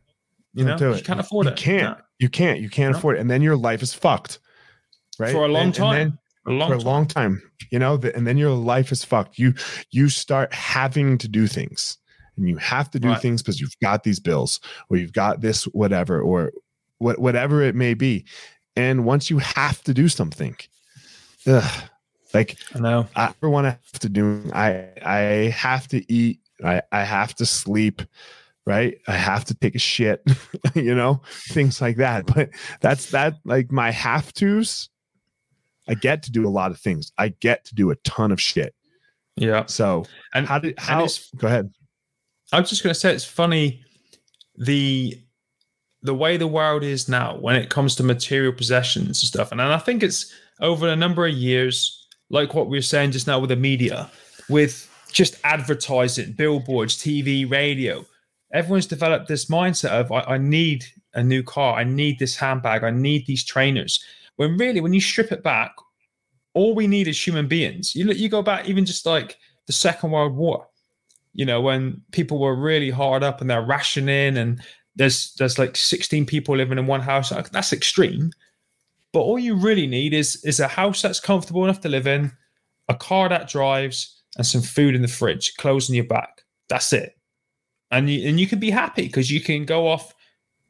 You 0.55 0.65
know, 0.65 0.77
you 0.79 1.03
can't 1.03 1.21
afford 1.21 1.47
you 1.47 1.53
it. 1.53 1.59
Can't. 1.59 1.99
You 2.19 2.29
can't. 2.29 2.61
You 2.61 2.71
can't 2.71 2.93
no. 2.93 2.99
afford 2.99 3.17
it, 3.17 3.21
and 3.21 3.31
then 3.31 3.43
your 3.43 3.57
life 3.57 3.83
is 3.83 3.93
fucked. 3.93 4.39
Right 5.19 5.33
for 5.33 5.45
a 5.45 5.49
long 5.49 5.65
and, 5.65 5.75
time. 5.75 5.97
And 5.97 6.11
then, 6.13 6.19
a 6.47 6.51
long 6.51 6.69
for 6.69 6.75
a 6.75 6.79
time. 6.79 6.87
long 6.87 7.07
time. 7.07 7.43
You 7.71 7.79
know, 7.79 8.01
and 8.15 8.27
then 8.27 8.37
your 8.37 8.51
life 8.51 8.93
is 8.93 9.05
fucked. 9.05 9.39
You 9.39 9.55
you 9.91 10.09
start 10.09 10.53
having 10.53 11.19
to 11.19 11.29
do 11.29 11.47
things, 11.47 11.99
and 12.37 12.49
you 12.49 12.57
have 12.57 12.91
to 12.93 13.01
do 13.01 13.09
right. 13.09 13.21
things 13.21 13.43
because 13.43 13.61
you've 13.61 13.79
got 13.83 14.05
these 14.05 14.21
bills, 14.21 14.61
or 14.89 14.97
you've 14.97 15.13
got 15.13 15.41
this 15.41 15.65
whatever, 15.65 16.21
or 16.21 16.53
what 16.99 17.19
whatever 17.19 17.63
it 17.63 17.75
may 17.75 17.95
be. 17.95 18.25
And 18.77 19.05
once 19.05 19.31
you 19.31 19.39
have 19.39 19.83
to 19.85 19.95
do 19.95 20.09
something, 20.09 20.57
ugh, 21.47 21.83
like 22.33 22.59
I 22.75 22.79
know 22.81 23.09
I 23.17 23.27
ever 23.27 23.49
want 23.49 23.67
to 23.67 23.71
have 23.71 24.01
to 24.01 24.09
do. 24.09 24.51
I 24.53 24.89
I 25.05 25.19
have 25.57 25.89
to 25.89 26.13
eat. 26.13 26.41
I 26.65 26.83
I 26.93 27.05
have 27.05 27.35
to 27.37 27.47
sleep 27.47 28.03
right? 28.67 28.99
I 29.07 29.13
have 29.13 29.45
to 29.47 29.55
take 29.55 29.75
a 29.75 29.79
shit, 29.79 30.23
you 30.75 30.95
know, 30.95 31.21
things 31.29 31.81
like 31.81 31.97
that. 31.97 32.27
But 32.27 32.51
that's 32.81 33.11
that 33.11 33.35
like 33.45 33.71
my 33.71 33.91
have 33.91 34.33
tos. 34.33 34.89
I 35.89 35.95
get 35.95 36.23
to 36.25 36.33
do 36.33 36.47
a 36.47 36.51
lot 36.51 36.71
of 36.71 36.79
things. 36.79 37.13
I 37.19 37.29
get 37.41 37.65
to 37.67 37.75
do 37.75 37.91
a 37.91 37.97
ton 37.97 38.33
of 38.33 38.41
shit. 38.41 38.75
Yeah. 39.37 39.67
So 39.67 40.05
and 40.33 40.47
how 40.47 40.59
did 40.59 40.79
how 40.79 41.07
go 41.37 41.49
ahead. 41.49 41.73
I 42.53 42.61
was 42.61 42.71
just 42.71 42.83
gonna 42.83 42.95
say 42.95 43.13
it's 43.13 43.25
funny 43.25 43.83
the 44.57 45.21
the 46.03 46.15
way 46.15 46.37
the 46.37 46.47
world 46.47 46.83
is 46.83 47.09
now 47.09 47.37
when 47.39 47.57
it 47.57 47.71
comes 47.71 47.97
to 47.97 48.03
material 48.03 48.53
possessions 48.53 49.07
and 49.07 49.17
stuff. 49.17 49.53
And, 49.53 49.61
and 49.61 49.73
I 49.73 49.79
think 49.79 50.03
it's 50.03 50.33
over 50.61 50.87
a 50.89 50.97
number 50.97 51.27
of 51.27 51.33
years, 51.33 52.07
like 52.29 52.55
what 52.55 52.69
we 52.69 52.77
were 52.77 52.83
saying 52.83 53.13
just 53.13 53.27
now 53.27 53.39
with 53.41 53.49
the 53.49 53.57
media, 53.57 54.11
with 54.51 54.91
just 55.11 55.39
advertising, 55.45 56.33
billboards, 56.33 56.97
TV, 56.97 57.51
radio 57.51 58.05
everyone's 58.55 58.87
developed 58.87 59.29
this 59.29 59.47
mindset 59.47 59.91
of 59.91 60.11
I, 60.11 60.21
I 60.21 60.39
need 60.39 60.87
a 61.13 61.23
new 61.23 61.43
car, 61.43 61.77
I 61.77 61.85
need 61.85 62.19
this 62.19 62.37
handbag, 62.37 62.85
I 62.85 62.91
need 62.91 63.27
these 63.27 63.45
trainers. 63.45 64.03
When 64.37 64.57
really, 64.57 64.81
when 64.81 64.93
you 64.93 65.01
strip 65.01 65.33
it 65.33 65.43
back, 65.43 65.73
all 66.55 66.75
we 66.75 66.87
need 66.87 67.09
is 67.09 67.27
human 67.27 67.49
beings. 67.49 67.95
You 67.95 68.05
look, 68.05 68.17
you 68.17 68.29
go 68.29 68.43
back 68.43 68.69
even 68.69 68.85
just 68.85 69.07
like 69.07 69.37
the 69.67 69.73
Second 69.73 70.11
World 70.11 70.35
War, 70.35 70.67
you 71.33 71.45
know, 71.45 71.61
when 71.61 72.03
people 72.13 72.39
were 72.39 72.55
really 72.55 72.91
hard 72.91 73.23
up 73.23 73.41
and 73.41 73.51
they're 73.51 73.63
rationing 73.63 74.37
and 74.37 74.61
there's 74.97 75.35
there's 75.35 75.59
like 75.59 75.77
16 75.77 76.27
people 76.27 76.57
living 76.57 76.79
in 76.79 76.87
one 76.87 77.01
house. 77.01 77.33
That's 77.51 77.73
extreme. 77.73 78.31
But 79.13 79.21
all 79.21 79.39
you 79.39 79.55
really 79.55 79.87
need 79.87 80.15
is 80.15 80.45
is 80.45 80.61
a 80.61 80.69
house 80.69 81.03
that's 81.03 81.21
comfortable 81.21 81.65
enough 81.65 81.81
to 81.81 81.89
live 81.89 82.07
in, 82.07 82.33
a 82.89 82.95
car 82.95 83.29
that 83.29 83.49
drives, 83.49 84.23
and 84.37 84.47
some 84.47 84.63
food 84.63 84.95
in 84.95 85.03
the 85.03 85.09
fridge, 85.09 85.57
clothes 85.57 85.89
on 85.89 85.97
your 85.97 86.05
back. 86.05 86.43
That's 86.69 86.93
it 86.93 87.17
and 87.95 88.11
you, 88.11 88.29
and 88.29 88.41
you 88.41 88.47
can 88.47 88.59
be 88.59 88.71
happy 88.71 89.03
because 89.03 89.31
you 89.31 89.41
can 89.41 89.65
go 89.65 89.87
off 89.87 90.15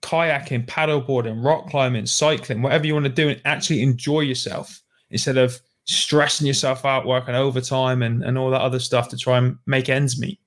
kayaking, 0.04 0.66
paddleboarding, 0.66 1.42
rock 1.42 1.68
climbing, 1.70 2.04
cycling, 2.06 2.60
whatever 2.60 2.86
you 2.86 2.92
want 2.92 3.06
to 3.06 3.10
do, 3.10 3.30
and 3.30 3.40
actually 3.44 3.82
enjoy 3.82 4.20
yourself 4.20 4.82
instead 5.10 5.38
of 5.38 5.58
stressing 5.86 6.46
yourself 6.46 6.84
out, 6.84 7.06
working 7.06 7.34
overtime 7.34 8.02
and, 8.02 8.22
and 8.22 8.36
all 8.36 8.50
that 8.50 8.60
other 8.60 8.78
stuff 8.78 9.08
to 9.08 9.16
try 9.16 9.38
and 9.38 9.56
make 9.66 9.88
ends 9.88 10.20
meet. 10.20 10.38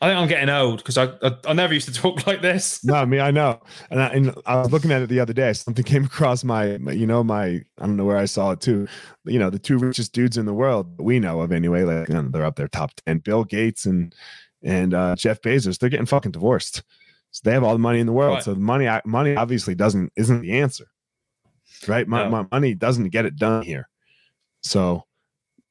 I 0.00 0.08
think 0.08 0.20
I'm 0.20 0.28
getting 0.28 0.48
old 0.48 0.78
because 0.78 0.96
I, 0.96 1.06
I, 1.22 1.36
I 1.46 1.52
never 1.54 1.74
used 1.74 1.88
to 1.88 1.94
talk 1.94 2.24
like 2.26 2.42
this. 2.42 2.84
no, 2.84 2.94
I 2.94 3.04
mean 3.04 3.20
I 3.20 3.30
know, 3.30 3.60
and 3.90 4.00
I, 4.00 4.08
and 4.08 4.34
I 4.46 4.56
was 4.56 4.70
looking 4.70 4.92
at 4.92 5.02
it 5.02 5.08
the 5.08 5.18
other 5.18 5.32
day. 5.32 5.52
Something 5.54 5.84
came 5.92 6.04
across 6.04 6.44
my, 6.44 6.76
you 6.76 7.06
know, 7.06 7.24
my 7.24 7.46
I 7.46 7.64
don't 7.80 7.96
know 7.96 8.04
where 8.04 8.18
I 8.18 8.26
saw 8.26 8.52
it 8.52 8.60
too. 8.60 8.86
You 9.24 9.38
know, 9.38 9.50
the 9.50 9.58
two 9.58 9.78
richest 9.78 10.12
dudes 10.12 10.36
in 10.36 10.46
the 10.46 10.54
world 10.54 10.94
we 11.00 11.18
know 11.18 11.40
of 11.40 11.52
anyway. 11.52 11.82
Like 11.82 12.08
you 12.08 12.14
know, 12.14 12.28
they're 12.30 12.44
up 12.44 12.56
there 12.56 12.68
top 12.68 12.92
ten. 13.06 13.18
Bill 13.18 13.44
Gates 13.44 13.86
and 13.86 14.14
and 14.62 14.94
uh, 14.94 15.16
Jeff 15.16 15.40
Bezos. 15.40 15.78
They're 15.78 15.88
getting 15.88 16.06
fucking 16.06 16.32
divorced. 16.32 16.82
So 17.30 17.42
they 17.44 17.52
have 17.52 17.62
all 17.64 17.72
the 17.74 17.78
money 17.78 18.00
in 18.00 18.06
the 18.06 18.12
world. 18.12 18.36
Right. 18.36 18.42
So 18.42 18.54
the 18.54 18.60
money 18.60 18.88
money 19.04 19.36
obviously 19.36 19.74
doesn't 19.74 20.12
isn't 20.16 20.40
the 20.40 20.58
answer, 20.60 20.86
right? 21.86 22.06
My, 22.08 22.24
No. 22.24 22.30
my 22.30 22.46
money 22.50 22.74
doesn't 22.74 23.08
get 23.10 23.26
it 23.26 23.36
done 23.36 23.62
here. 23.62 23.88
So, 24.62 25.04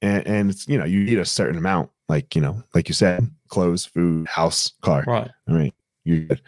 and 0.01 0.25
and 0.27 0.49
it's 0.51 0.67
you 0.67 0.77
know 0.77 0.85
you 0.85 1.03
need 1.03 1.19
a 1.19 1.25
certain 1.25 1.57
amount, 1.57 1.89
like 2.07 2.35
you 2.35 2.41
know, 2.41 2.63
like 2.73 2.87
you 2.87 2.93
said, 2.93 3.29
clothes, 3.49 3.85
food, 3.85 4.27
house, 4.27 4.73
car. 4.81 5.03
Right. 5.07 5.31
I 5.47 5.51
mean, 5.51 5.73
you're 6.03 6.19
good. 6.21 6.41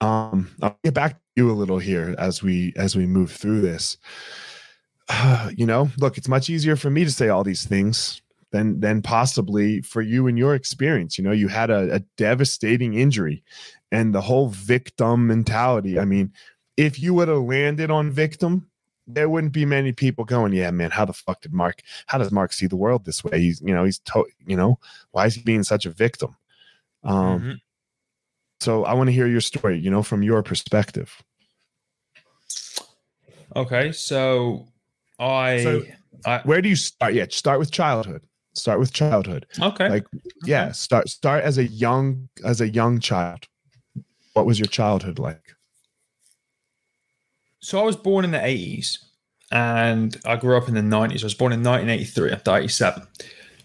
Um, 0.00 0.50
I'll 0.62 0.78
get 0.84 0.94
back 0.94 1.12
to 1.14 1.18
you 1.36 1.50
a 1.50 1.52
little 1.52 1.78
here 1.78 2.14
as 2.18 2.42
we 2.42 2.72
as 2.76 2.94
we 2.96 3.06
move 3.06 3.30
through 3.32 3.60
this. 3.60 3.96
you 5.56 5.66
know, 5.66 5.88
look, 5.98 6.18
it's 6.18 6.28
much 6.28 6.50
easier 6.50 6.76
for 6.76 6.90
me 6.90 7.04
to 7.04 7.10
say 7.10 7.28
all 7.28 7.44
these 7.44 7.64
things 7.64 8.20
than 8.50 8.80
than 8.80 9.02
possibly 9.02 9.80
for 9.82 10.02
you 10.02 10.26
and 10.26 10.38
your 10.38 10.54
experience. 10.54 11.18
You 11.18 11.24
know, 11.24 11.32
you 11.32 11.48
had 11.48 11.70
a, 11.70 11.94
a 11.96 11.98
devastating 12.16 12.94
injury, 12.94 13.42
and 13.92 14.14
the 14.14 14.20
whole 14.20 14.48
victim 14.48 15.26
mentality. 15.26 15.98
I 15.98 16.04
mean, 16.04 16.32
if 16.76 17.00
you 17.00 17.14
would 17.14 17.28
have 17.28 17.42
landed 17.42 17.90
on 17.90 18.10
victim, 18.10 18.68
there 19.06 19.28
wouldn't 19.28 19.52
be 19.54 19.64
many 19.64 19.92
people 19.92 20.24
going, 20.24 20.52
"Yeah, 20.52 20.70
man, 20.70 20.90
how 20.90 21.04
the 21.06 21.12
fuck 21.14 21.40
did 21.40 21.52
Mark? 21.52 21.80
How 22.06 22.18
does 22.18 22.30
Mark 22.30 22.52
see 22.52 22.66
the 22.66 22.76
world 22.76 23.04
this 23.04 23.24
way? 23.24 23.40
He's, 23.40 23.60
you 23.62 23.74
know, 23.74 23.84
he's, 23.84 23.98
to, 24.00 24.26
you 24.46 24.56
know, 24.56 24.78
why 25.12 25.26
is 25.26 25.34
he 25.34 25.42
being 25.42 25.62
such 25.62 25.86
a 25.86 25.90
victim?" 25.90 26.36
Um, 27.04 27.40
Mhm. 27.40 27.60
so 28.60 28.84
I 28.84 28.92
want 28.94 29.08
to 29.08 29.12
hear 29.12 29.26
your 29.26 29.40
story, 29.40 29.78
you 29.78 29.90
know, 29.90 30.02
from 30.02 30.22
your 30.22 30.42
perspective. 30.42 31.22
Okay. 33.56 33.92
So 33.92 34.68
I. 35.18 35.62
So- 35.62 35.82
I 36.26 36.40
Where 36.44 36.60
do 36.60 36.68
you 36.68 36.74
start? 36.76 37.14
Yeah, 37.14 37.26
start 37.30 37.60
with 37.60 37.70
childhood. 37.70 38.22
Start 38.52 38.80
with 38.80 38.92
childhood. 38.92 39.46
okay. 39.62 39.88
Like, 39.88 40.06
yeah, 40.44 40.72
start 40.72 41.08
start 41.08 41.44
as 41.44 41.58
a 41.58 41.64
young 41.66 42.28
as 42.44 42.60
a 42.60 42.68
young 42.68 42.98
child. 42.98 43.46
What 44.38 44.46
was 44.46 44.60
your 44.60 44.68
childhood 44.68 45.18
like? 45.18 45.56
So 47.58 47.80
I 47.80 47.82
was 47.82 47.96
born 47.96 48.24
in 48.24 48.30
the 48.30 48.38
80s 48.38 48.98
and 49.50 50.16
I 50.24 50.36
grew 50.36 50.56
up 50.56 50.68
in 50.68 50.74
the 50.74 50.80
90s. 50.80 51.22
I 51.22 51.26
was 51.26 51.34
born 51.34 51.52
in 51.52 51.64
1983, 51.64 52.32
I'm 52.32 52.38
37. 52.38 53.02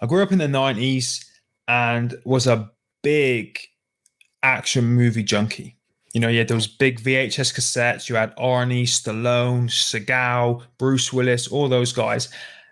I 0.01 0.05
grew 0.07 0.23
up 0.23 0.31
in 0.31 0.39
the 0.39 0.47
90s 0.47 1.23
and 1.67 2.15
was 2.25 2.47
a 2.47 2.71
big 3.03 3.59
action 4.41 4.85
movie 4.85 5.21
junkie. 5.21 5.77
You 6.15 6.21
know, 6.21 6.27
you 6.27 6.39
had 6.39 6.47
those 6.47 6.65
big 6.65 6.99
VHS 7.01 7.53
cassettes, 7.53 8.09
you 8.09 8.15
had 8.15 8.35
Arnie, 8.35 8.83
Stallone, 8.83 9.69
Seagal, 9.69 10.63
Bruce 10.79 11.13
Willis, 11.13 11.47
all 11.47 11.69
those 11.69 11.93
guys. 11.93 12.29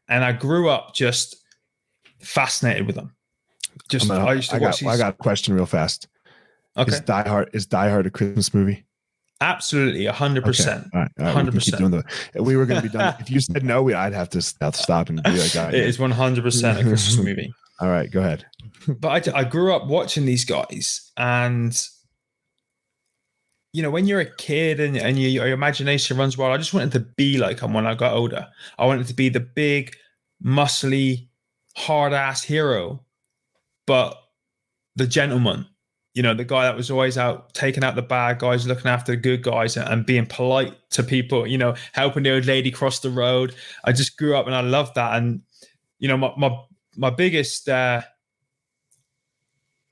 And 0.10 0.24
I 0.24 0.32
grew 0.32 0.70
up 0.70 0.96
just 0.96 1.36
fascinated 2.20 2.88
with 2.88 2.96
them. 2.96 3.16
Just, 3.90 4.08
gonna- 4.08 4.26
I 4.26 4.34
used 4.34 4.50
to 4.50 4.56
I 4.56 4.60
watch 4.60 4.82
got, 4.84 4.90
I 4.90 4.98
got 4.98 5.14
a 5.14 5.18
question 5.18 5.54
real 5.54 5.68
fast. 5.68 6.08
Okay. 6.78 6.92
Is 6.92 7.00
Die 7.02 7.28
Hard 7.28 7.50
is 7.54 7.66
Die 7.66 7.90
Hard 7.90 8.06
a 8.06 8.10
Christmas 8.10 8.54
movie? 8.54 8.86
Absolutely, 9.42 10.06
100%. 10.06 10.90
All 10.94 11.00
right, 11.02 11.12
all 11.20 11.26
right, 11.26 11.46
we 11.52 11.60
100%. 11.60 12.04
We 12.40 12.56
were 12.56 12.68
going 12.68 12.80
to 12.84 12.88
be 12.88 12.96
done. 12.96 13.16
if 13.20 13.32
you 13.32 13.40
said 13.40 13.64
no, 13.64 13.82
we, 13.82 13.96
I'd 13.96 14.14
have 14.14 14.30
to 14.30 14.42
stop 14.42 15.10
and 15.10 15.22
be 15.24 15.32
like, 15.32 15.56
right, 15.56 15.74
It 15.74 15.88
is 15.88 15.98
100% 15.98 16.80
a 16.80 16.84
Christmas 16.84 17.18
movie. 17.18 17.52
all 17.82 17.90
right, 17.90 18.12
go 18.12 18.20
ahead. 18.20 18.46
but 18.88 19.28
I, 19.28 19.40
I 19.40 19.44
grew 19.44 19.74
up 19.74 19.88
watching 19.88 20.26
these 20.26 20.46
guys 20.46 21.12
and 21.18 21.76
you 23.74 23.82
know 23.82 23.90
when 23.90 24.06
you're 24.06 24.20
a 24.20 24.36
kid 24.36 24.80
and, 24.80 24.98
and 24.98 25.18
you, 25.18 25.28
your 25.30 25.48
imagination 25.48 26.18
runs 26.18 26.38
wild 26.38 26.54
i 26.54 26.58
just 26.58 26.74
wanted 26.74 26.92
to 26.92 27.00
be 27.00 27.38
like 27.38 27.60
them 27.60 27.74
when 27.74 27.88
i 27.88 27.94
got 27.94 28.14
older 28.14 28.48
i 28.78 28.86
wanted 28.86 29.08
to 29.08 29.14
be 29.14 29.30
the 29.30 29.40
big 29.40 29.96
muscly 30.44 31.28
hard 31.78 32.12
ass 32.14 32.44
hero 32.44 33.04
but 33.88 34.18
the 34.96 35.08
gentleman 35.08 35.66
you 36.14 36.22
know 36.22 36.34
the 36.34 36.44
guy 36.44 36.64
that 36.64 36.76
was 36.76 36.92
always 36.92 37.18
out 37.18 37.54
taking 37.54 37.84
out 37.84 37.96
the 37.96 38.02
bad 38.02 38.40
guys 38.40 38.68
looking 38.68 38.92
after 38.92 39.14
the 39.14 39.18
good 39.18 39.42
guys 39.42 39.78
and, 39.78 39.88
and 39.88 40.06
being 40.06 40.26
polite 40.26 40.74
to 40.90 41.04
people 41.04 41.48
you 41.48 41.58
know 41.58 41.74
helping 41.94 42.24
the 42.24 42.34
old 42.34 42.46
lady 42.46 42.70
cross 42.70 43.00
the 43.00 43.10
road 43.10 43.56
i 43.86 43.92
just 43.92 44.18
grew 44.18 44.36
up 44.36 44.46
and 44.46 44.56
i 44.56 44.62
loved 44.62 44.94
that 44.96 45.16
and 45.16 45.42
you 46.00 46.08
know 46.08 46.18
my 46.18 46.34
my, 46.38 46.58
my 46.98 47.10
biggest 47.10 47.70
uh 47.70 48.02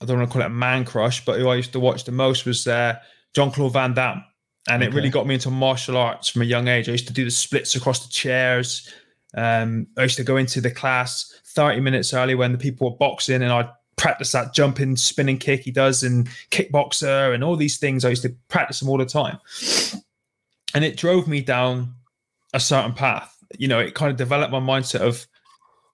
I 0.01 0.05
don't 0.05 0.17
want 0.17 0.29
to 0.29 0.33
call 0.33 0.41
it 0.41 0.45
a 0.45 0.49
man 0.49 0.85
crush, 0.85 1.23
but 1.25 1.39
who 1.39 1.49
I 1.49 1.55
used 1.55 1.73
to 1.73 1.79
watch 1.79 2.05
the 2.05 2.11
most 2.11 2.45
was 2.45 2.65
uh, 2.67 2.95
Jean 3.35 3.51
Claude 3.51 3.73
Van 3.73 3.93
Damme. 3.93 4.23
And 4.69 4.83
it 4.83 4.93
really 4.93 5.09
got 5.09 5.25
me 5.25 5.33
into 5.33 5.49
martial 5.49 5.97
arts 5.97 6.29
from 6.29 6.43
a 6.43 6.45
young 6.45 6.67
age. 6.67 6.87
I 6.87 6.91
used 6.91 7.07
to 7.07 7.13
do 7.13 7.25
the 7.25 7.31
splits 7.31 7.75
across 7.75 8.05
the 8.05 8.11
chairs. 8.11 8.93
Um, 9.35 9.87
I 9.97 10.03
used 10.03 10.17
to 10.17 10.23
go 10.23 10.37
into 10.37 10.61
the 10.61 10.69
class 10.69 11.33
30 11.47 11.79
minutes 11.79 12.13
early 12.13 12.35
when 12.35 12.51
the 12.51 12.57
people 12.57 12.89
were 12.89 12.97
boxing 12.97 13.41
and 13.41 13.51
I'd 13.51 13.69
practice 13.99 14.31
that 14.31 14.53
jumping, 14.53 14.95
spinning 14.95 15.37
kick 15.37 15.61
he 15.61 15.71
does 15.71 16.03
and 16.03 16.27
kickboxer 16.51 17.35
and 17.35 17.43
all 17.43 17.55
these 17.55 17.77
things. 17.77 18.05
I 18.05 18.09
used 18.09 18.23
to 18.23 18.33
practice 18.47 18.79
them 18.79 18.89
all 18.89 18.97
the 18.97 19.05
time. 19.05 19.37
And 20.73 20.85
it 20.85 20.97
drove 20.97 21.27
me 21.27 21.41
down 21.41 21.93
a 22.53 22.59
certain 22.59 22.93
path. 22.93 23.35
You 23.57 23.67
know, 23.67 23.79
it 23.79 23.95
kind 23.95 24.09
of 24.09 24.17
developed 24.17 24.51
my 24.51 24.59
mindset 24.59 25.01
of 25.01 25.27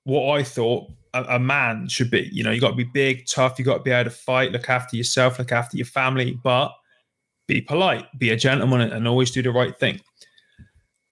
what 0.03 0.37
I 0.37 0.43
thought 0.43 0.91
a, 1.13 1.23
a 1.35 1.39
man 1.39 1.87
should 1.87 2.11
be. 2.11 2.29
You 2.31 2.43
know, 2.43 2.51
you 2.51 2.61
got 2.61 2.71
to 2.71 2.75
be 2.75 2.83
big, 2.93 3.25
tough. 3.25 3.57
You 3.57 3.65
got 3.65 3.77
to 3.77 3.83
be 3.83 3.91
able 3.91 4.09
to 4.09 4.15
fight, 4.15 4.51
look 4.51 4.69
after 4.69 4.95
yourself, 4.95 5.39
look 5.39 5.51
after 5.51 5.75
your 5.75 5.87
family, 5.87 6.37
but 6.43 6.73
be 7.47 7.61
polite, 7.61 8.05
be 8.19 8.29
a 8.29 8.35
gentleman, 8.35 8.81
and 8.81 9.07
always 9.07 9.31
do 9.31 9.41
the 9.41 9.51
right 9.51 9.75
thing. 9.75 9.99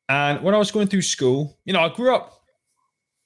And 0.10 0.44
when 0.44 0.54
I 0.54 0.58
was 0.60 0.70
going 0.70 0.88
through 0.88 1.02
school, 1.02 1.58
you 1.66 1.74
know, 1.74 1.82
I 1.82 1.90
grew 1.90 2.14
up 2.14 2.33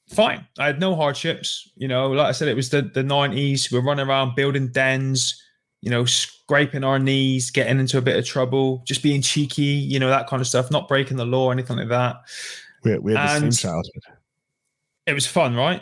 fine. 0.08 0.46
I 0.58 0.68
had 0.68 0.80
no 0.80 0.96
hardships. 0.96 1.70
You 1.76 1.88
know, 1.88 2.10
like 2.12 2.28
I 2.28 2.32
said, 2.32 2.48
it 2.48 2.56
was 2.56 2.70
the 2.70 2.82
the 2.82 3.04
nineties. 3.04 3.72
We're 3.72 3.82
running 3.82 4.08
around 4.08 4.36
building 4.36 4.70
dens. 4.70 5.42
You 5.82 5.92
know, 5.92 6.06
scraping 6.06 6.84
our 6.84 6.98
knees, 6.98 7.52
getting 7.52 7.80
into 7.80 8.00
a 8.00 8.02
bit 8.02 8.18
of 8.18 8.26
trouble, 8.26 8.82
just 8.86 9.04
being 9.04 9.22
cheeky. 9.22 9.62
You 9.64 10.00
know, 10.00 10.10
that 10.10 10.28
kind 10.28 10.42
of 10.42 10.48
stuff. 10.48 10.72
Not 10.72 10.88
breaking 10.88 11.18
the 11.18 11.26
law 11.26 11.52
anything 11.52 11.78
like 11.78 11.90
that. 11.90 12.18
We, 12.84 12.98
we 12.98 13.14
had 13.14 13.44
the 13.44 13.52
same 13.52 13.70
childhood. 13.70 14.04
It 15.06 15.14
was 15.14 15.28
fun, 15.28 15.56
right? 15.56 15.82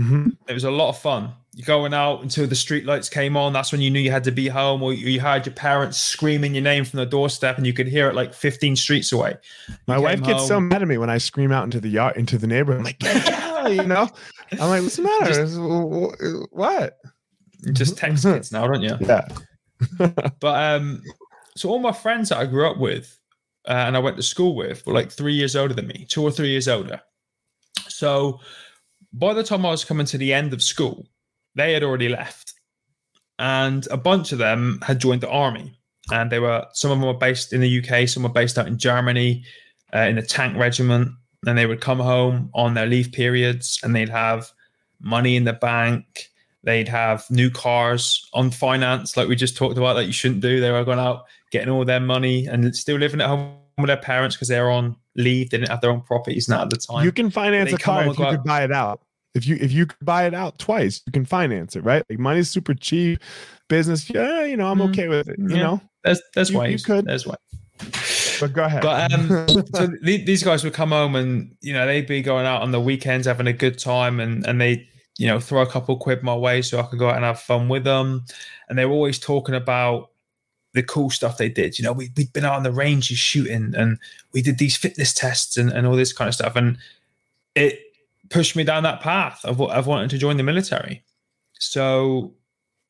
Mhm. 0.00 0.36
It 0.48 0.54
was 0.54 0.64
a 0.64 0.70
lot 0.70 0.88
of 0.88 0.98
fun. 0.98 1.32
You're 1.54 1.66
going 1.66 1.92
out 1.92 2.22
until 2.22 2.46
the 2.46 2.54
street 2.54 2.86
lights 2.86 3.10
came 3.10 3.36
on. 3.36 3.52
That's 3.52 3.72
when 3.72 3.82
you 3.82 3.90
knew 3.90 4.00
you 4.00 4.10
had 4.10 4.24
to 4.24 4.32
be 4.32 4.48
home, 4.48 4.82
or 4.82 4.94
you 4.94 5.20
heard 5.20 5.44
your 5.44 5.54
parents 5.54 5.98
screaming 5.98 6.54
your 6.54 6.62
name 6.62 6.84
from 6.86 6.98
the 6.98 7.04
doorstep, 7.04 7.58
and 7.58 7.66
you 7.66 7.74
could 7.74 7.88
hear 7.88 8.08
it 8.08 8.14
like 8.14 8.32
15 8.32 8.74
streets 8.74 9.12
away. 9.12 9.36
My 9.86 9.98
wife 9.98 10.22
gets 10.22 10.46
so 10.48 10.58
mad 10.58 10.80
at 10.80 10.88
me 10.88 10.96
when 10.96 11.10
I 11.10 11.18
scream 11.18 11.52
out 11.52 11.64
into 11.64 11.78
the 11.78 11.90
yard, 11.90 12.16
into 12.16 12.38
the 12.38 12.46
neighborhood. 12.46 12.78
I'm 12.80 12.84
like, 12.84 12.98
you 13.70 13.86
know? 13.86 14.08
I'm 14.52 14.58
like, 14.70 14.82
what's 14.82 14.96
the 14.96 15.02
matter? 15.02 15.26
Just- 15.32 15.56
Wh- 15.56 16.48
wh- 16.48 16.52
what? 16.52 16.98
Just 17.72 17.96
text 17.96 18.24
kids 18.24 18.50
now, 18.52 18.66
don't 18.66 18.82
you? 18.82 18.96
Yeah. 19.00 19.26
But 20.40 20.80
um, 20.80 21.02
so 21.56 21.68
all 21.68 21.78
my 21.80 21.92
friends 21.92 22.28
that 22.30 22.38
I 22.38 22.46
grew 22.46 22.68
up 22.68 22.78
with 22.78 23.18
uh, 23.68 23.72
and 23.72 23.96
I 23.96 24.00
went 24.00 24.16
to 24.16 24.22
school 24.22 24.54
with 24.56 24.84
were 24.86 24.92
like 24.92 25.10
three 25.12 25.32
years 25.34 25.54
older 25.56 25.74
than 25.74 25.86
me, 25.86 26.06
two 26.08 26.22
or 26.22 26.30
three 26.30 26.48
years 26.50 26.66
older. 26.68 27.00
So 27.88 28.40
by 29.12 29.34
the 29.34 29.42
time 29.44 29.64
I 29.66 29.70
was 29.70 29.84
coming 29.84 30.06
to 30.06 30.18
the 30.18 30.32
end 30.32 30.52
of 30.52 30.62
school, 30.62 31.06
they 31.54 31.72
had 31.72 31.82
already 31.82 32.08
left, 32.08 32.54
and 33.38 33.86
a 33.90 33.96
bunch 33.96 34.32
of 34.32 34.38
them 34.38 34.80
had 34.82 34.98
joined 35.00 35.20
the 35.20 35.30
army. 35.30 35.78
And 36.10 36.30
they 36.32 36.38
were 36.40 36.66
some 36.72 36.90
of 36.90 36.98
them 36.98 37.06
were 37.06 37.14
based 37.14 37.52
in 37.52 37.60
the 37.60 37.78
UK, 37.84 38.08
some 38.08 38.24
were 38.24 38.28
based 38.28 38.58
out 38.58 38.66
in 38.66 38.78
Germany, 38.78 39.44
uh, 39.94 39.98
in 40.00 40.16
the 40.16 40.22
tank 40.22 40.56
regiment. 40.56 41.10
And 41.46 41.58
they 41.58 41.66
would 41.66 41.80
come 41.80 41.98
home 41.98 42.50
on 42.54 42.74
their 42.74 42.86
leave 42.86 43.10
periods, 43.12 43.80
and 43.82 43.94
they'd 43.94 44.08
have 44.08 44.50
money 45.00 45.36
in 45.36 45.44
the 45.44 45.52
bank. 45.52 46.30
They'd 46.64 46.88
have 46.88 47.28
new 47.30 47.50
cars 47.50 48.28
on 48.32 48.50
finance, 48.52 49.16
like 49.16 49.26
we 49.28 49.34
just 49.34 49.56
talked 49.56 49.76
about, 49.76 49.94
that 49.94 50.04
you 50.04 50.12
shouldn't 50.12 50.40
do. 50.40 50.60
They 50.60 50.70
were 50.70 50.84
going 50.84 51.00
out 51.00 51.24
getting 51.50 51.68
all 51.68 51.84
their 51.84 52.00
money 52.00 52.46
and 52.46 52.74
still 52.76 52.96
living 52.96 53.20
at 53.20 53.26
home 53.26 53.56
with 53.78 53.88
their 53.88 53.96
parents 53.96 54.36
because 54.36 54.48
they 54.48 54.60
were 54.60 54.70
on 54.70 54.94
leave. 55.16 55.50
They 55.50 55.58
didn't 55.58 55.70
have 55.70 55.80
their 55.80 55.90
own 55.90 56.02
properties 56.02 56.48
now 56.48 56.62
at 56.62 56.70
the 56.70 56.76
time. 56.76 57.04
You 57.04 57.10
can 57.10 57.30
finance 57.30 57.72
a 57.72 57.78
car 57.78 58.06
if 58.06 58.16
you 58.18 58.26
could 58.26 58.44
buy 58.44 58.62
it 58.62 58.70
out. 58.72 59.00
If 59.34 59.46
you 59.46 59.56
if 59.60 59.72
you 59.72 59.86
could 59.86 60.04
buy 60.04 60.26
it 60.26 60.34
out 60.34 60.58
twice, 60.58 61.02
you 61.06 61.12
can 61.12 61.24
finance 61.24 61.74
it, 61.74 61.80
right? 61.80 62.04
Like 62.08 62.18
money's 62.18 62.50
super 62.50 62.74
cheap. 62.74 63.18
Business, 63.68 64.08
yeah, 64.10 64.44
you 64.44 64.56
know, 64.58 64.66
I'm 64.70 64.78
Mm, 64.78 64.90
okay 64.90 65.08
with 65.08 65.28
it. 65.28 65.38
You 65.38 65.48
yeah. 65.48 65.62
know, 65.62 65.80
that's 66.04 66.20
that's 66.34 66.52
why 66.52 66.66
you 66.66 66.78
could. 66.78 67.06
That's 67.06 67.26
ways. 67.26 67.38
But 68.40 68.52
go 68.52 68.64
ahead. 68.64 68.82
But 68.82 69.12
um, 69.12 69.28
so 69.74 69.86
th- 70.04 70.26
these 70.26 70.42
guys 70.42 70.64
would 70.64 70.72
come 70.72 70.90
home 70.90 71.16
and 71.16 71.54
you 71.60 71.72
know 71.72 71.86
they'd 71.86 72.06
be 72.06 72.22
going 72.22 72.46
out 72.46 72.62
on 72.62 72.70
the 72.70 72.80
weekends 72.80 73.26
having 73.26 73.46
a 73.46 73.52
good 73.52 73.78
time 73.78 74.20
and 74.20 74.46
and 74.46 74.60
they 74.60 74.88
you 75.18 75.26
know 75.26 75.40
throw 75.40 75.62
a 75.62 75.66
couple 75.66 75.96
quid 75.96 76.22
my 76.22 76.34
way 76.34 76.62
so 76.62 76.78
I 76.78 76.84
could 76.84 76.98
go 76.98 77.08
out 77.08 77.16
and 77.16 77.24
have 77.24 77.40
fun 77.40 77.68
with 77.68 77.84
them, 77.84 78.24
and 78.68 78.78
they 78.78 78.86
were 78.86 78.94
always 78.94 79.18
talking 79.18 79.54
about 79.54 80.10
the 80.74 80.82
cool 80.82 81.10
stuff 81.10 81.36
they 81.38 81.48
did. 81.48 81.78
You 81.78 81.84
know, 81.84 81.92
we 81.92 82.10
we'd 82.16 82.32
been 82.32 82.44
out 82.44 82.56
on 82.56 82.62
the 82.62 82.72
ranges 82.72 83.18
shooting 83.18 83.74
and 83.76 83.98
we 84.32 84.42
did 84.42 84.58
these 84.58 84.76
fitness 84.76 85.12
tests 85.12 85.56
and 85.56 85.70
and 85.70 85.86
all 85.86 85.96
this 85.96 86.12
kind 86.12 86.28
of 86.28 86.34
stuff, 86.34 86.56
and 86.56 86.78
it 87.54 87.80
pushed 88.30 88.56
me 88.56 88.64
down 88.64 88.82
that 88.82 89.00
path 89.00 89.44
of 89.44 89.58
what 89.58 89.70
of 89.70 89.86
wanting 89.86 90.08
to 90.08 90.18
join 90.18 90.36
the 90.36 90.42
military. 90.42 91.02
So 91.58 92.34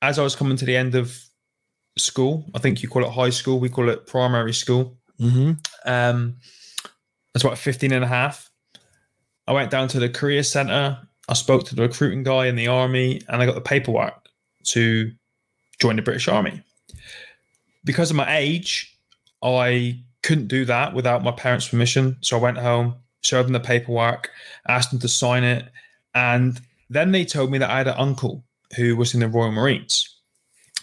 as 0.00 0.18
I 0.18 0.22
was 0.22 0.34
coming 0.34 0.56
to 0.56 0.64
the 0.64 0.76
end 0.76 0.94
of 0.94 1.16
school. 1.98 2.44
I 2.54 2.58
think 2.58 2.82
you 2.82 2.88
call 2.88 3.04
it 3.04 3.10
high 3.10 3.30
school. 3.30 3.58
We 3.58 3.68
call 3.68 3.88
it 3.88 4.06
primary 4.06 4.54
school. 4.54 4.96
Mm-hmm. 5.20 5.52
Um, 5.84 6.36
that's 7.32 7.44
about 7.44 7.58
15 7.58 7.92
and 7.92 8.04
a 8.04 8.08
half. 8.08 8.50
I 9.46 9.52
went 9.52 9.70
down 9.70 9.88
to 9.88 10.00
the 10.00 10.08
career 10.08 10.42
center. 10.42 10.98
I 11.28 11.34
spoke 11.34 11.64
to 11.66 11.74
the 11.74 11.82
recruiting 11.82 12.22
guy 12.22 12.46
in 12.46 12.56
the 12.56 12.68
army 12.68 13.22
and 13.28 13.40
I 13.40 13.46
got 13.46 13.54
the 13.54 13.60
paperwork 13.60 14.28
to 14.64 15.10
join 15.80 15.96
the 15.96 16.02
British 16.02 16.28
Army. 16.28 16.62
Because 17.84 18.10
of 18.10 18.16
my 18.16 18.36
age, 18.36 18.96
I 19.42 20.00
couldn't 20.22 20.48
do 20.48 20.64
that 20.66 20.94
without 20.94 21.24
my 21.24 21.32
parents' 21.32 21.68
permission. 21.68 22.16
So 22.20 22.38
I 22.38 22.40
went 22.40 22.58
home, 22.58 22.96
showed 23.22 23.44
them 23.44 23.52
the 23.52 23.60
paperwork, 23.60 24.30
asked 24.68 24.90
them 24.90 25.00
to 25.00 25.08
sign 25.08 25.42
it. 25.42 25.70
And 26.14 26.60
then 26.90 27.12
they 27.12 27.24
told 27.24 27.50
me 27.50 27.58
that 27.58 27.70
I 27.70 27.78
had 27.78 27.88
an 27.88 27.94
uncle 27.96 28.44
who 28.76 28.96
was 28.96 29.14
in 29.14 29.20
the 29.20 29.28
Royal 29.28 29.50
Marines. 29.50 30.08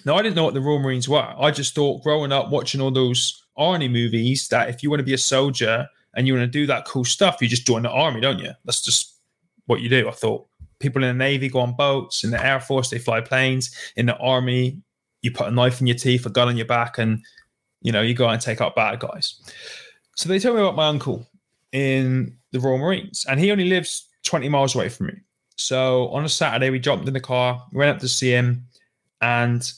Now, 0.05 0.15
I 0.15 0.21
didn't 0.21 0.35
know 0.35 0.45
what 0.45 0.53
the 0.53 0.61
Royal 0.61 0.79
Marines 0.79 1.09
were. 1.09 1.33
I 1.37 1.51
just 1.51 1.75
thought 1.75 2.03
growing 2.03 2.31
up 2.31 2.49
watching 2.49 2.81
all 2.81 2.91
those 2.91 3.43
Army 3.59 3.87
movies 3.87 4.47
that 4.47 4.69
if 4.69 4.81
you 4.81 4.89
want 4.89 4.99
to 4.99 5.05
be 5.05 5.13
a 5.13 5.17
soldier 5.17 5.87
and 6.15 6.25
you 6.25 6.33
want 6.33 6.43
to 6.43 6.47
do 6.47 6.65
that 6.65 6.85
cool 6.85 7.05
stuff, 7.05 7.37
you 7.41 7.47
just 7.47 7.67
join 7.67 7.83
the 7.83 7.91
army, 7.91 8.21
don't 8.21 8.39
you? 8.39 8.51
That's 8.65 8.81
just 8.81 9.15
what 9.67 9.81
you 9.81 9.89
do. 9.89 10.07
I 10.07 10.11
thought 10.11 10.47
people 10.79 11.03
in 11.03 11.09
the 11.09 11.23
Navy 11.23 11.49
go 11.49 11.59
on 11.59 11.75
boats, 11.75 12.23
in 12.23 12.31
the 12.31 12.43
Air 12.43 12.59
Force, 12.59 12.89
they 12.89 12.97
fly 12.97 13.21
planes, 13.21 13.75
in 13.95 14.07
the 14.07 14.17
Army, 14.17 14.81
you 15.21 15.31
put 15.31 15.47
a 15.47 15.51
knife 15.51 15.81
in 15.81 15.87
your 15.87 15.97
teeth, 15.97 16.25
a 16.25 16.29
gun 16.29 16.47
on 16.47 16.57
your 16.57 16.65
back, 16.65 16.97
and 16.97 17.23
you 17.81 17.91
know, 17.91 18.01
you 18.01 18.13
go 18.13 18.27
out 18.27 18.33
and 18.33 18.41
take 18.41 18.61
out 18.61 18.75
bad 18.75 18.99
guys. 18.99 19.39
So 20.15 20.27
they 20.27 20.39
told 20.39 20.55
me 20.55 20.61
about 20.61 20.75
my 20.75 20.87
uncle 20.87 21.25
in 21.71 22.37
the 22.51 22.59
Royal 22.59 22.77
Marines, 22.77 23.25
and 23.29 23.39
he 23.39 23.51
only 23.51 23.69
lives 23.69 24.07
20 24.23 24.49
miles 24.49 24.75
away 24.75 24.89
from 24.89 25.07
me. 25.07 25.13
So 25.55 26.07
on 26.09 26.25
a 26.25 26.29
Saturday, 26.29 26.69
we 26.69 26.79
jumped 26.79 27.07
in 27.07 27.13
the 27.13 27.19
car, 27.19 27.65
went 27.71 27.91
up 27.91 27.99
to 27.99 28.07
see 28.07 28.31
him, 28.31 28.65
and 29.21 29.71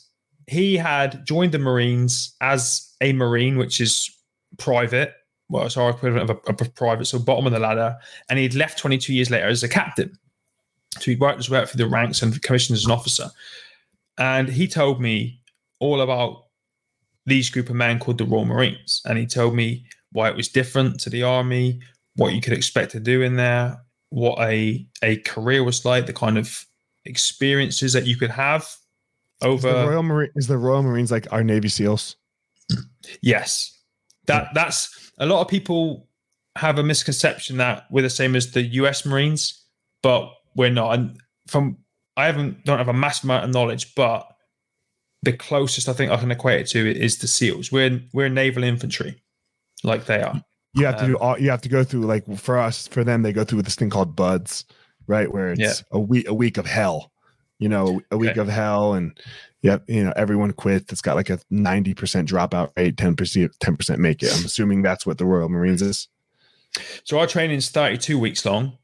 he 0.47 0.77
had 0.77 1.25
joined 1.25 1.51
the 1.51 1.59
Marines 1.59 2.35
as 2.41 2.93
a 3.01 3.13
Marine, 3.13 3.57
which 3.57 3.81
is 3.81 4.09
private. 4.57 5.13
Well, 5.49 5.65
it's 5.65 5.77
our 5.77 5.89
equivalent 5.89 6.29
of 6.29 6.37
a, 6.47 6.51
a 6.51 6.69
private, 6.69 7.05
so 7.05 7.19
bottom 7.19 7.45
of 7.45 7.51
the 7.51 7.59
ladder. 7.59 7.97
And 8.29 8.39
he'd 8.39 8.55
left 8.55 8.79
22 8.79 9.13
years 9.13 9.29
later 9.29 9.47
as 9.47 9.63
a 9.63 9.69
captain. 9.69 10.17
So 10.99 11.11
he 11.11 11.15
worked 11.15 11.37
his 11.37 11.49
way 11.49 11.59
up 11.59 11.69
through 11.69 11.83
the 11.83 11.89
ranks 11.89 12.21
and 12.21 12.41
commissioned 12.41 12.77
as 12.77 12.85
an 12.85 12.91
officer. 12.91 13.29
And 14.17 14.49
he 14.49 14.67
told 14.67 15.01
me 15.01 15.41
all 15.79 16.01
about 16.01 16.45
these 17.25 17.49
group 17.49 17.69
of 17.69 17.75
men 17.75 17.99
called 17.99 18.17
the 18.17 18.25
Royal 18.25 18.45
Marines. 18.45 19.01
And 19.05 19.17
he 19.17 19.25
told 19.25 19.55
me 19.55 19.85
why 20.11 20.29
it 20.29 20.35
was 20.35 20.47
different 20.47 20.99
to 21.01 21.09
the 21.09 21.23
army, 21.23 21.79
what 22.15 22.33
you 22.33 22.41
could 22.41 22.53
expect 22.53 22.91
to 22.91 22.99
do 22.99 23.21
in 23.21 23.35
there, 23.35 23.81
what 24.09 24.39
a 24.41 24.85
a 25.01 25.17
career 25.17 25.63
was 25.63 25.85
like, 25.85 26.05
the 26.05 26.13
kind 26.13 26.37
of 26.37 26.65
experiences 27.05 27.93
that 27.93 28.05
you 28.05 28.17
could 28.17 28.29
have 28.29 28.69
over 29.41 29.67
Is 29.67 29.73
the 29.73 29.89
Royal 29.89 30.03
Marine 30.03 30.31
is 30.35 30.47
the 30.47 30.57
Royal 30.57 30.83
Marines 30.83 31.11
like 31.11 31.31
our 31.31 31.43
Navy 31.43 31.69
SEALs? 31.69 32.15
Yes. 33.21 33.77
That 34.27 34.49
that's 34.53 35.11
a 35.17 35.25
lot 35.25 35.41
of 35.41 35.47
people 35.47 36.07
have 36.57 36.77
a 36.79 36.83
misconception 36.83 37.57
that 37.57 37.85
we're 37.89 38.01
the 38.01 38.09
same 38.09 38.35
as 38.35 38.51
the 38.51 38.61
US 38.63 39.05
Marines, 39.05 39.65
but 40.03 40.31
we're 40.55 40.69
not. 40.69 40.93
And 40.93 41.17
from 41.47 41.77
I 42.17 42.25
haven't 42.25 42.63
don't 42.65 42.77
have 42.77 42.87
a 42.87 42.93
massive 42.93 43.25
amount 43.25 43.45
of 43.45 43.51
knowledge, 43.51 43.95
but 43.95 44.27
the 45.23 45.33
closest 45.33 45.87
I 45.89 45.93
think 45.93 46.11
I 46.11 46.17
can 46.17 46.31
equate 46.31 46.61
it 46.61 46.67
to 46.67 46.91
is 46.99 47.17
the 47.17 47.27
SEALs. 47.27 47.71
We're 47.71 48.01
we're 48.13 48.29
naval 48.29 48.63
infantry, 48.63 49.21
like 49.83 50.05
they 50.05 50.21
are. 50.21 50.43
You 50.73 50.85
have 50.85 50.99
to 50.99 51.05
do 51.07 51.15
Um, 51.15 51.21
all. 51.21 51.39
You 51.39 51.49
have 51.49 51.61
to 51.61 51.69
go 51.69 51.83
through 51.83 52.01
like 52.01 52.23
for 52.37 52.57
us, 52.57 52.87
for 52.87 53.03
them, 53.03 53.23
they 53.23 53.33
go 53.33 53.43
through 53.43 53.63
this 53.63 53.75
thing 53.75 53.89
called 53.89 54.15
BUD/S, 54.15 54.63
right? 55.07 55.31
Where 55.31 55.51
it's 55.51 55.59
Yeah. 55.59 55.73
a 55.91 55.99
week, 55.99 56.27
a 56.29 56.33
week 56.33 56.57
of 56.57 56.65
hell. 56.65 57.10
You 57.61 57.69
know, 57.69 58.01
a 58.09 58.17
week 58.17 58.31
Okay. 58.31 58.39
of 58.41 58.47
hell, 58.49 58.93
and 58.95 59.17
yeah, 59.61 59.77
you 59.87 60.03
know, 60.03 60.11
everyone 60.15 60.51
quits. 60.51 60.91
It's 60.91 61.01
got 61.01 61.15
like 61.15 61.29
a 61.29 61.39
ninety 61.51 61.93
percent 61.93 62.27
dropout 62.27 62.71
rate, 62.75 62.97
ten 62.97 63.15
percent, 63.15 63.51
ten 63.59 63.77
percent 63.77 63.99
make 63.99 64.23
it. 64.23 64.35
I'm 64.35 64.43
assuming 64.43 64.81
that's 64.81 65.05
what 65.05 65.19
the 65.19 65.25
Royal 65.25 65.47
Marines 65.47 65.83
is. 65.83 66.07
So 67.03 67.19
our 67.19 67.27
training 67.27 67.57
is 67.57 67.69
32 67.69 68.17
weeks 68.17 68.45
long, 68.45 68.77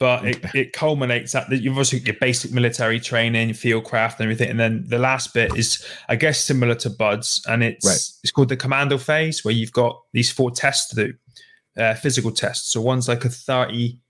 but 0.00 0.24
it, 0.26 0.44
it 0.54 0.72
culminates 0.72 1.34
at 1.36 1.48
the, 1.50 1.56
you've 1.56 1.76
also 1.78 1.98
got 1.98 2.06
your 2.06 2.16
basic 2.20 2.50
military 2.50 2.98
training, 2.98 3.52
field 3.54 3.84
craft, 3.84 4.18
and 4.18 4.24
everything, 4.24 4.50
and 4.50 4.58
then 4.58 4.84
the 4.88 4.98
last 4.98 5.32
bit 5.32 5.54
is, 5.56 5.86
I 6.08 6.16
guess, 6.16 6.40
similar 6.40 6.74
to 6.76 6.90
BUD/S, 6.90 7.42
and 7.46 7.62
it's 7.62 7.86
Right. 7.86 7.94
it's 8.24 8.32
called 8.32 8.48
the 8.48 8.56
commando 8.56 8.98
phase, 8.98 9.44
where 9.44 9.54
you've 9.54 9.72
got 9.72 10.00
these 10.12 10.32
four 10.32 10.50
tests 10.50 10.88
to 10.90 10.96
do, 10.96 11.14
uh, 11.80 11.94
physical 11.94 12.32
tests. 12.32 12.72
So 12.72 12.80
one's 12.80 13.06
like 13.06 13.24
a 13.24 13.28
30 13.30 14.00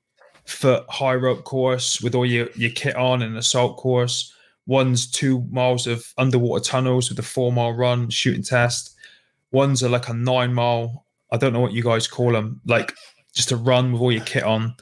foot 0.47 0.85
high 0.89 1.15
rope 1.15 1.45
course 1.45 2.01
with 2.01 2.15
all 2.15 2.27
your 2.27 2.49
your 2.55 2.71
kit 2.71 2.97
on, 2.97 3.23
and 3.23 3.33
an 3.33 3.39
assault 3.39 3.77
course. 3.77 4.33
One's 4.67 5.11
two 5.11 5.43
miles 5.51 5.87
of 5.87 6.13
underwater 6.17 6.65
tunnels 6.65 7.11
with 7.11 7.19
a 7.19 7.23
four 7.23 7.53
mile 7.53 7.73
run 7.73 8.09
shooting 8.11 8.43
test. 8.43 8.95
One's 9.53 9.83
are 9.83 9.89
like 9.89 10.09
a 10.09 10.15
nine 10.15 10.55
mile. 10.55 11.07
I 11.31 11.37
don't 11.37 11.53
know 11.53 11.61
what 11.61 11.73
you 11.73 11.83
guys 11.83 12.07
call 12.07 12.33
them, 12.33 12.61
like 12.67 12.95
just 13.35 13.53
a 13.53 13.57
run 13.57 13.93
with 13.93 14.01
all 14.01 14.13
your 14.13 14.25
kit 14.25 14.45
on. 14.45 14.75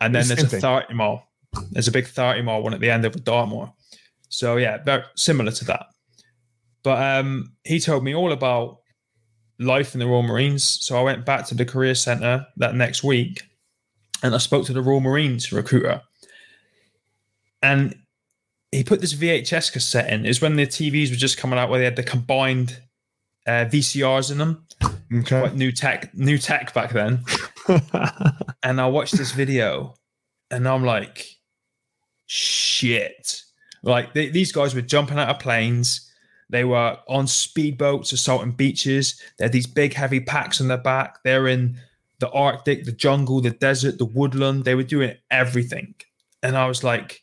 And 0.00 0.14
then 0.14 0.24
Same 0.24 0.36
there's 0.36 0.46
a 0.46 0.50
thing. 0.50 0.60
30 0.60 0.94
mile. 0.94 1.26
There's 1.70 1.88
a 1.88 1.92
big 1.92 2.06
30 2.06 2.42
mile 2.42 2.62
one 2.62 2.74
at 2.74 2.80
the 2.80 2.90
end 2.90 3.04
of 3.04 3.14
a 3.14 3.20
Dartmoor. 3.20 3.72
So 4.28 4.56
yeah, 4.56 4.82
very 4.82 5.04
similar 5.14 5.52
to 5.52 5.64
that. 5.66 5.86
But 6.82 7.02
um, 7.02 7.52
he 7.64 7.80
told 7.80 8.04
me 8.04 8.14
all 8.14 8.32
about 8.32 8.80
life 9.58 9.94
in 9.94 10.00
the 10.00 10.06
Royal 10.06 10.22
Marines. 10.22 10.64
So 10.64 10.98
I 10.98 11.02
went 11.02 11.24
back 11.24 11.46
to 11.46 11.54
the 11.54 11.64
career 11.64 11.94
centre 11.94 12.46
that 12.56 12.74
next 12.74 13.04
week 13.04 13.42
and 14.22 14.34
I 14.34 14.38
spoke 14.38 14.66
to 14.66 14.72
the 14.72 14.82
Royal 14.82 15.00
Marines 15.00 15.52
recruiter. 15.52 16.02
And 17.62 17.96
he 18.70 18.84
put 18.84 19.00
this 19.00 19.14
VHS 19.14 19.72
cassette 19.72 20.12
in. 20.12 20.26
Is 20.26 20.40
when 20.40 20.56
the 20.56 20.66
TVs 20.66 21.10
were 21.10 21.16
just 21.16 21.38
coming 21.38 21.58
out 21.58 21.70
where 21.70 21.78
they 21.78 21.84
had 21.84 21.96
the 21.96 22.02
combined 22.02 22.80
uh, 23.46 23.66
VCRs 23.66 24.30
in 24.30 24.38
them. 24.38 24.66
Okay. 25.12 25.40
Quite 25.40 25.54
new 25.54 25.72
tech, 25.72 26.14
new 26.14 26.38
tech 26.38 26.74
back 26.74 26.92
then. 26.92 27.24
And 28.64 28.80
I 28.80 28.86
watched 28.86 29.18
this 29.18 29.32
video 29.32 29.94
and 30.50 30.66
I'm 30.66 30.84
like, 30.84 31.26
shit. 32.24 33.42
Like 33.82 34.14
they, 34.14 34.30
these 34.30 34.52
guys 34.52 34.74
were 34.74 34.80
jumping 34.80 35.18
out 35.18 35.28
of 35.28 35.38
planes. 35.38 36.10
They 36.48 36.64
were 36.64 36.96
on 37.06 37.26
speedboats 37.26 38.14
assaulting 38.14 38.52
beaches. 38.52 39.20
They 39.38 39.44
had 39.44 39.52
these 39.52 39.66
big, 39.66 39.92
heavy 39.92 40.20
packs 40.20 40.62
on 40.62 40.68
their 40.68 40.78
back. 40.78 41.18
They're 41.24 41.46
in 41.46 41.78
the 42.18 42.30
Arctic, 42.30 42.84
the 42.84 42.92
jungle, 42.92 43.40
the 43.40 43.50
desert, 43.50 43.98
the 43.98 44.04
woodland. 44.04 44.64
They 44.64 44.74
were 44.74 44.82
doing 44.82 45.16
everything. 45.30 45.94
And 46.42 46.56
I 46.56 46.66
was 46.66 46.84
like, 46.84 47.22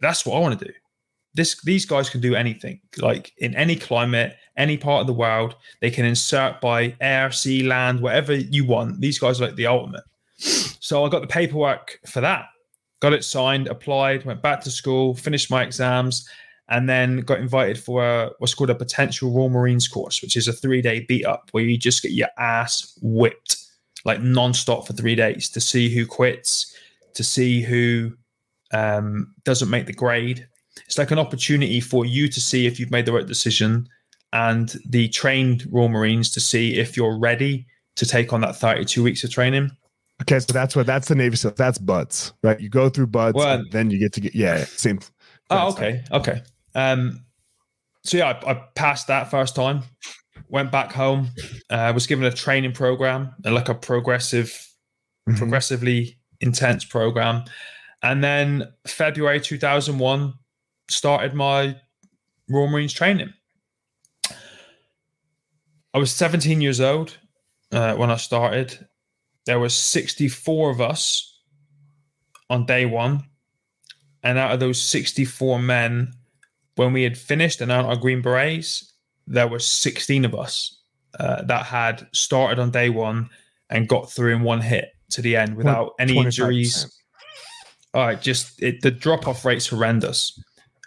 that's 0.00 0.26
what 0.26 0.36
I 0.36 0.40
want 0.40 0.58
to 0.58 0.64
do. 0.66 0.72
This 1.34 1.60
these 1.62 1.84
guys 1.84 2.08
can 2.08 2.22
do 2.22 2.34
anything, 2.34 2.80
like 2.98 3.32
in 3.38 3.54
any 3.54 3.76
climate, 3.76 4.36
any 4.56 4.78
part 4.78 5.02
of 5.02 5.06
the 5.06 5.12
world. 5.12 5.54
They 5.80 5.90
can 5.90 6.06
insert 6.06 6.60
by 6.62 6.96
air, 7.00 7.30
sea, 7.30 7.62
land, 7.62 8.00
whatever 8.00 8.34
you 8.34 8.64
want. 8.64 9.00
These 9.00 9.18
guys 9.18 9.40
are 9.40 9.46
like 9.46 9.56
the 9.56 9.66
ultimate. 9.66 10.04
So 10.38 11.04
I 11.04 11.10
got 11.10 11.20
the 11.20 11.26
paperwork 11.26 12.00
for 12.06 12.20
that, 12.22 12.46
got 13.00 13.12
it 13.12 13.24
signed, 13.24 13.68
applied, 13.68 14.24
went 14.24 14.42
back 14.42 14.62
to 14.62 14.70
school, 14.70 15.14
finished 15.14 15.50
my 15.50 15.62
exams, 15.62 16.28
and 16.68 16.88
then 16.88 17.20
got 17.20 17.40
invited 17.40 17.78
for 17.78 18.04
a, 18.04 18.30
what's 18.38 18.54
called 18.54 18.70
a 18.70 18.74
potential 18.74 19.30
Royal 19.30 19.50
Marines 19.50 19.88
course, 19.88 20.22
which 20.22 20.36
is 20.36 20.48
a 20.48 20.52
three 20.52 20.82
day 20.82 21.00
beat 21.00 21.26
up 21.26 21.48
where 21.52 21.64
you 21.64 21.76
just 21.76 22.02
get 22.02 22.12
your 22.12 22.28
ass 22.38 22.98
whipped 23.02 23.65
like 24.06 24.22
non-stop 24.22 24.86
for 24.86 24.92
three 24.92 25.16
days 25.16 25.50
to 25.50 25.60
see 25.60 25.92
who 25.92 26.06
quits, 26.06 26.74
to 27.14 27.24
see 27.24 27.60
who 27.60 28.12
um, 28.72 29.34
doesn't 29.44 29.68
make 29.68 29.86
the 29.86 29.92
grade. 29.92 30.46
It's 30.86 30.96
like 30.96 31.10
an 31.10 31.18
opportunity 31.18 31.80
for 31.80 32.06
you 32.06 32.28
to 32.28 32.40
see 32.40 32.66
if 32.66 32.78
you've 32.78 32.92
made 32.92 33.04
the 33.04 33.12
right 33.12 33.26
decision 33.26 33.88
and 34.32 34.74
the 34.88 35.08
trained 35.08 35.66
Royal 35.70 35.88
Marines 35.88 36.30
to 36.32 36.40
see 36.40 36.78
if 36.78 36.96
you're 36.96 37.18
ready 37.18 37.66
to 37.96 38.06
take 38.06 38.32
on 38.32 38.40
that 38.42 38.56
32 38.56 39.02
weeks 39.02 39.24
of 39.24 39.30
training. 39.30 39.70
okay, 40.22 40.38
so 40.38 40.52
that's 40.52 40.76
what 40.76 40.86
that's 40.86 41.08
the 41.08 41.14
Navy 41.14 41.36
SEAL. 41.36 41.52
That's 41.56 41.78
BUD/S, 41.78 42.32
right? 42.42 42.60
You 42.60 42.68
go 42.68 42.88
through 42.88 43.08
BUD/S, 43.08 43.34
Well- 43.34 43.58
and 43.58 43.72
then 43.72 43.90
you 43.90 43.98
get 43.98 44.12
to 44.14 44.20
get 44.20 44.34
yeah, 44.34 44.64
same. 44.64 45.00
Oh, 45.50 45.70
okay, 45.72 46.04
okay. 46.12 46.42
Um, 46.74 47.24
so 48.04 48.18
yeah, 48.18 48.38
I, 48.44 48.52
I 48.52 48.54
passed 48.74 49.08
that 49.08 49.30
first 49.30 49.56
time. 49.56 49.82
Went 50.48 50.70
back 50.72 50.92
home. 50.92 51.28
Uh, 51.70 51.92
was 51.94 52.06
given 52.06 52.24
a 52.24 52.30
training 52.32 52.72
program, 52.72 53.34
like 53.44 53.68
a 53.68 53.74
progressive, 53.74 54.52
Mhm. 55.28 55.38
progressively 55.38 56.18
intense 56.40 56.84
program, 56.84 57.44
and 58.02 58.22
then 58.22 58.72
February 58.86 59.40
two 59.40 59.58
thousand 59.58 59.98
one 59.98 60.34
started 60.88 61.34
my 61.34 61.76
Royal 62.48 62.68
Marines 62.68 62.92
training. 62.92 63.32
I 65.94 65.98
was 65.98 66.12
seventeen 66.12 66.60
years 66.60 66.80
old 66.80 67.16
uh, 67.72 67.94
when 67.96 68.10
I 68.10 68.16
started. 68.16 68.86
There 69.46 69.58
was 69.58 69.74
sixty 69.76 70.28
four 70.28 70.70
of 70.70 70.80
us 70.80 71.40
on 72.50 72.66
day 72.66 72.86
one 72.86 73.24
and 74.22 74.38
out 74.38 74.52
of 74.52 74.58
those 74.60 74.80
64 74.82 75.58
men, 75.60 76.12
when 76.74 76.92
we 76.92 77.02
had 77.04 77.16
finished 77.16 77.60
and 77.60 77.70
out 77.70 77.84
our 77.84 77.94
Green 77.96 78.22
Berets, 78.22 78.92
there 79.26 79.48
were 79.48 79.58
16 79.58 80.24
of 80.24 80.34
us 80.34 80.78
uh, 81.18 81.42
that 81.42 81.64
had 81.64 82.06
started 82.12 82.58
on 82.58 82.70
day 82.70 82.90
one 82.90 83.28
and 83.70 83.88
got 83.88 84.10
through 84.10 84.34
in 84.34 84.42
one 84.42 84.60
hit 84.60 84.92
to 85.10 85.22
the 85.22 85.36
end 85.36 85.56
without 85.56 85.94
any 85.98 86.14
25%. 86.14 86.24
injuries. 86.24 87.00
All 87.94 88.06
right, 88.06 88.20
just 88.20 88.62
it, 88.62 88.82
the 88.82 88.90
drop 88.90 89.26
off 89.26 89.44
rate's 89.44 89.66
horrendous. 89.66 90.38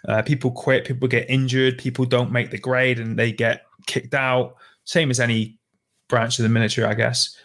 Uh, 0.08 0.22
people 0.22 0.50
quit, 0.50 0.84
people 0.84 1.08
get 1.08 1.28
injured, 1.28 1.76
people 1.78 2.04
don't 2.04 2.32
make 2.32 2.50
the 2.50 2.58
grade 2.58 2.98
and 2.98 3.18
they 3.18 3.32
get 3.32 3.66
kicked 3.86 4.14
out. 4.14 4.56
Same 4.84 5.10
as 5.10 5.20
any 5.20 5.58
branch 6.08 6.38
of 6.38 6.44
the 6.44 6.48
military, 6.48 6.86
I 6.86 6.94
guess. 6.94 7.36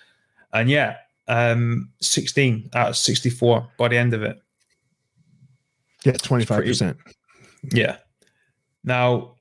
And 0.54 0.70
yeah, 0.70 0.98
um, 1.28 1.90
16 2.02 2.70
out 2.74 2.90
of 2.90 2.98
64 2.98 3.68
by 3.78 3.88
the 3.88 3.98
end 3.98 4.14
of 4.14 4.24
it. 4.24 4.40
Yeah, 6.06 6.14
25%. 6.14 6.96
Yeah. 7.74 7.98
Now, 8.84 9.36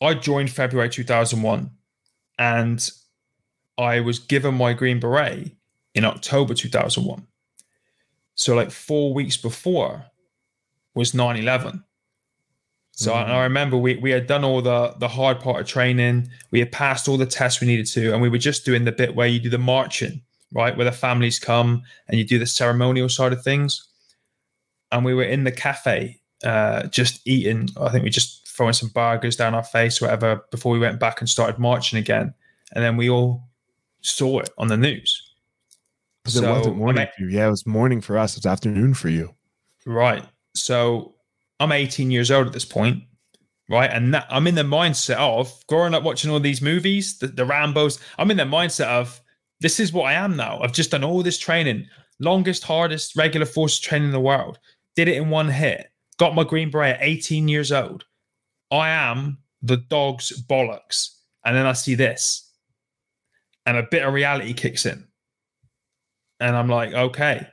I 0.00 0.14
joined 0.14 0.50
February 0.50 0.88
2001 0.90 1.70
and 2.38 2.90
I 3.78 4.00
was 4.00 4.18
given 4.18 4.54
my 4.54 4.72
Green 4.72 5.00
Beret 5.00 5.52
in 5.94 6.04
October 6.04 6.54
2001. 6.54 7.26
So, 8.34 8.54
like 8.54 8.70
four 8.70 9.14
weeks 9.14 9.36
before 9.36 10.06
was 10.94 11.14
9 11.14 11.36
11. 11.36 11.84
So 12.92 13.12
mm. 13.12 13.16
I 13.16 13.42
remember 13.42 13.76
we, 13.76 13.96
we 13.96 14.10
had 14.10 14.26
done 14.26 14.42
all 14.42 14.62
the, 14.62 14.94
the 14.98 15.08
hard 15.08 15.38
part 15.38 15.60
of 15.60 15.66
training. 15.66 16.28
We 16.50 16.60
had 16.60 16.72
passed 16.72 17.08
all 17.08 17.18
the 17.18 17.26
tests 17.26 17.60
we 17.60 17.66
needed 17.66 17.86
to, 17.88 18.12
and 18.12 18.22
we 18.22 18.30
were 18.30 18.38
just 18.38 18.64
doing 18.64 18.84
the 18.84 18.92
bit 18.92 19.14
where 19.14 19.28
you 19.28 19.38
do 19.38 19.50
the 19.50 19.58
marching, 19.58 20.22
right? 20.50 20.74
Where 20.74 20.86
the 20.86 20.92
families 20.92 21.38
come 21.38 21.82
and 22.08 22.18
you 22.18 22.24
do 22.24 22.38
the 22.38 22.46
ceremonial 22.46 23.10
side 23.10 23.34
of 23.34 23.44
things. 23.44 23.86
And 24.90 25.04
we 25.04 25.12
were 25.12 25.24
in 25.24 25.44
the 25.44 25.52
cafe, 25.52 26.20
uh, 26.42 26.84
just 26.84 27.20
eating. 27.26 27.68
I 27.78 27.90
think 27.90 28.02
we 28.02 28.08
just 28.08 28.45
throwing 28.56 28.72
some 28.72 28.88
burgers 28.88 29.36
down 29.36 29.54
our 29.54 29.62
face, 29.62 30.00
whatever, 30.00 30.42
before 30.50 30.72
we 30.72 30.78
went 30.78 30.98
back 30.98 31.20
and 31.20 31.28
started 31.28 31.58
marching 31.58 31.98
again. 31.98 32.32
And 32.72 32.82
then 32.82 32.96
we 32.96 33.10
all 33.10 33.44
saw 34.00 34.40
it 34.40 34.50
on 34.58 34.68
the 34.68 34.76
news. 34.76 35.34
Because 36.24 36.40
so, 36.40 36.44
it 36.44 36.58
wasn't 36.58 36.76
morning 36.76 37.06
for 37.16 37.22
you. 37.22 37.28
Yeah, 37.28 37.48
it 37.48 37.50
was 37.50 37.66
morning 37.66 38.00
for 38.00 38.18
us. 38.18 38.36
It's 38.36 38.46
afternoon 38.46 38.94
for 38.94 39.08
you. 39.08 39.34
Right. 39.84 40.24
So 40.54 41.14
I'm 41.60 41.72
18 41.72 42.10
years 42.10 42.30
old 42.30 42.46
at 42.46 42.52
this 42.52 42.64
point, 42.64 43.04
right? 43.68 43.90
And 43.90 44.14
that, 44.14 44.26
I'm 44.30 44.46
in 44.46 44.54
the 44.54 44.62
mindset 44.62 45.16
of 45.16 45.54
growing 45.68 45.94
up 45.94 46.02
watching 46.02 46.30
all 46.30 46.40
these 46.40 46.62
movies, 46.62 47.18
the, 47.18 47.28
the 47.28 47.44
Rambos. 47.44 48.00
I'm 48.18 48.30
in 48.30 48.36
the 48.36 48.44
mindset 48.44 48.86
of 48.86 49.20
this 49.60 49.78
is 49.78 49.92
what 49.92 50.06
I 50.06 50.14
am 50.14 50.36
now. 50.36 50.60
I've 50.60 50.72
just 50.72 50.90
done 50.90 51.04
all 51.04 51.22
this 51.22 51.38
training, 51.38 51.86
longest, 52.18 52.64
hardest 52.64 53.16
regular 53.16 53.46
force 53.46 53.78
training 53.78 54.08
in 54.08 54.12
the 54.12 54.20
world. 54.20 54.58
Did 54.96 55.08
it 55.08 55.16
in 55.16 55.30
one 55.30 55.48
hit. 55.48 55.88
Got 56.18 56.34
my 56.34 56.44
green 56.44 56.70
beret 56.70 56.96
at 56.96 57.02
18 57.02 57.48
years 57.48 57.70
old. 57.70 58.04
I 58.70 58.90
am 58.90 59.38
the 59.62 59.76
dog's 59.76 60.32
bollocks. 60.48 61.10
And 61.44 61.56
then 61.56 61.66
I 61.66 61.74
see 61.74 61.94
this, 61.94 62.50
and 63.66 63.76
a 63.76 63.86
bit 63.88 64.02
of 64.02 64.12
reality 64.12 64.52
kicks 64.52 64.84
in. 64.84 65.06
And 66.40 66.56
I'm 66.56 66.68
like, 66.68 66.92
okay, 66.92 67.46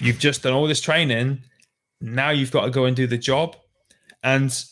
you've 0.00 0.20
just 0.20 0.44
done 0.44 0.52
all 0.52 0.68
this 0.68 0.80
training 0.80 1.42
now 2.04 2.30
you've 2.30 2.50
got 2.50 2.64
to 2.64 2.70
go 2.70 2.84
and 2.84 2.94
do 2.94 3.06
the 3.06 3.18
job. 3.18 3.56
And, 4.22 4.64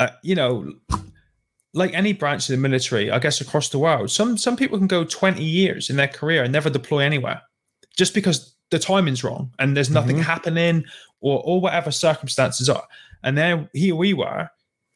uh, 0.00 0.08
you 0.22 0.34
know, 0.34 0.72
like 1.72 1.92
any 1.92 2.12
branch 2.12 2.48
of 2.48 2.56
the 2.56 2.62
military, 2.62 3.10
I 3.10 3.18
guess 3.18 3.40
across 3.40 3.68
the 3.68 3.78
world, 3.78 4.10
some 4.10 4.38
some 4.38 4.56
people 4.56 4.78
can 4.78 4.86
go 4.86 5.04
20 5.04 5.42
years 5.42 5.90
in 5.90 5.96
their 5.96 6.08
career 6.08 6.44
and 6.44 6.52
never 6.52 6.70
deploy 6.70 7.00
anywhere 7.00 7.42
just 7.96 8.14
because 8.14 8.54
the 8.70 8.78
timing's 8.78 9.22
wrong 9.24 9.52
and 9.58 9.76
there's 9.76 9.90
nothing 9.90 10.16
mm-hmm. 10.16 10.24
happening 10.24 10.84
or 11.20 11.42
or 11.44 11.60
whatever 11.60 11.90
circumstances 11.90 12.68
are. 12.68 12.86
And 13.22 13.36
then 13.36 13.68
here 13.72 13.96
we 13.96 14.14
were, 14.14 14.48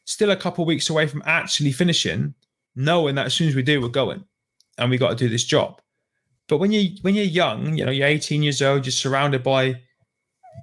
still 0.09 0.31
a 0.31 0.35
couple 0.35 0.65
weeks 0.65 0.89
away 0.89 1.07
from 1.07 1.23
actually 1.25 1.71
finishing, 1.71 2.33
knowing 2.75 3.15
that 3.15 3.27
as 3.27 3.33
soon 3.33 3.47
as 3.47 3.55
we 3.55 3.63
do, 3.63 3.81
we're 3.81 3.89
going 3.89 4.23
and 4.77 4.89
we 4.89 4.97
got 4.97 5.09
to 5.09 5.15
do 5.15 5.29
this 5.29 5.43
job. 5.43 5.81
But 6.47 6.57
when 6.57 6.71
you 6.71 6.97
when 7.01 7.15
you're 7.15 7.25
young, 7.25 7.77
you 7.77 7.85
know, 7.85 7.91
you're 7.91 8.07
18 8.07 8.41
years 8.41 8.61
old, 8.61 8.85
you're 8.85 8.91
surrounded 8.91 9.43
by 9.43 9.79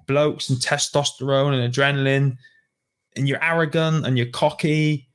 blokes 0.07 0.51
and 0.51 0.59
testosterone 0.59 1.55
and 1.55 1.73
adrenaline, 1.73 2.37
and 3.15 3.29
you're 3.29 3.43
arrogant 3.43 4.05
and 4.05 4.19
you're 4.19 4.27
cocky. 4.27 5.09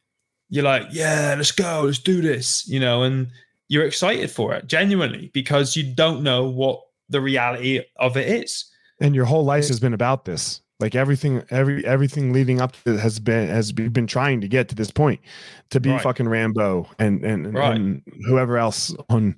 You're 0.49 0.63
like, 0.63 0.87
yeah, 0.91 1.35
let's 1.37 1.51
go, 1.51 1.83
let's 1.85 1.99
do 1.99 2.21
this, 2.21 2.67
you 2.67 2.79
know, 2.79 3.03
and 3.03 3.27
you're 3.69 3.85
excited 3.85 4.29
for 4.29 4.53
it 4.53 4.67
genuinely 4.67 5.31
because 5.33 5.77
you 5.77 5.95
don't 5.95 6.23
know 6.23 6.45
what 6.45 6.81
the 7.07 7.21
reality 7.21 7.83
of 7.97 8.17
it 8.17 8.27
is. 8.27 8.65
And 8.99 9.15
your 9.15 9.25
whole 9.25 9.45
life 9.45 9.67
has 9.67 9.79
been 9.79 9.93
about 9.93 10.25
this. 10.25 10.61
Like 10.81 10.95
everything, 10.95 11.43
every 11.51 11.85
everything 11.85 12.33
leading 12.33 12.59
up 12.59 12.73
to 12.83 12.95
it 12.95 12.99
has 12.99 13.19
been 13.19 13.47
has 13.47 13.71
been 13.71 14.07
trying 14.07 14.41
to 14.41 14.47
get 14.47 14.67
to 14.69 14.75
this 14.75 14.91
point, 14.91 15.21
to 15.69 15.79
be 15.79 15.91
right. 15.91 16.01
fucking 16.01 16.27
Rambo 16.27 16.89
and 16.99 17.23
and, 17.23 17.53
right. 17.53 17.75
and 17.75 18.01
whoever 18.25 18.57
else 18.57 18.93
on, 19.09 19.35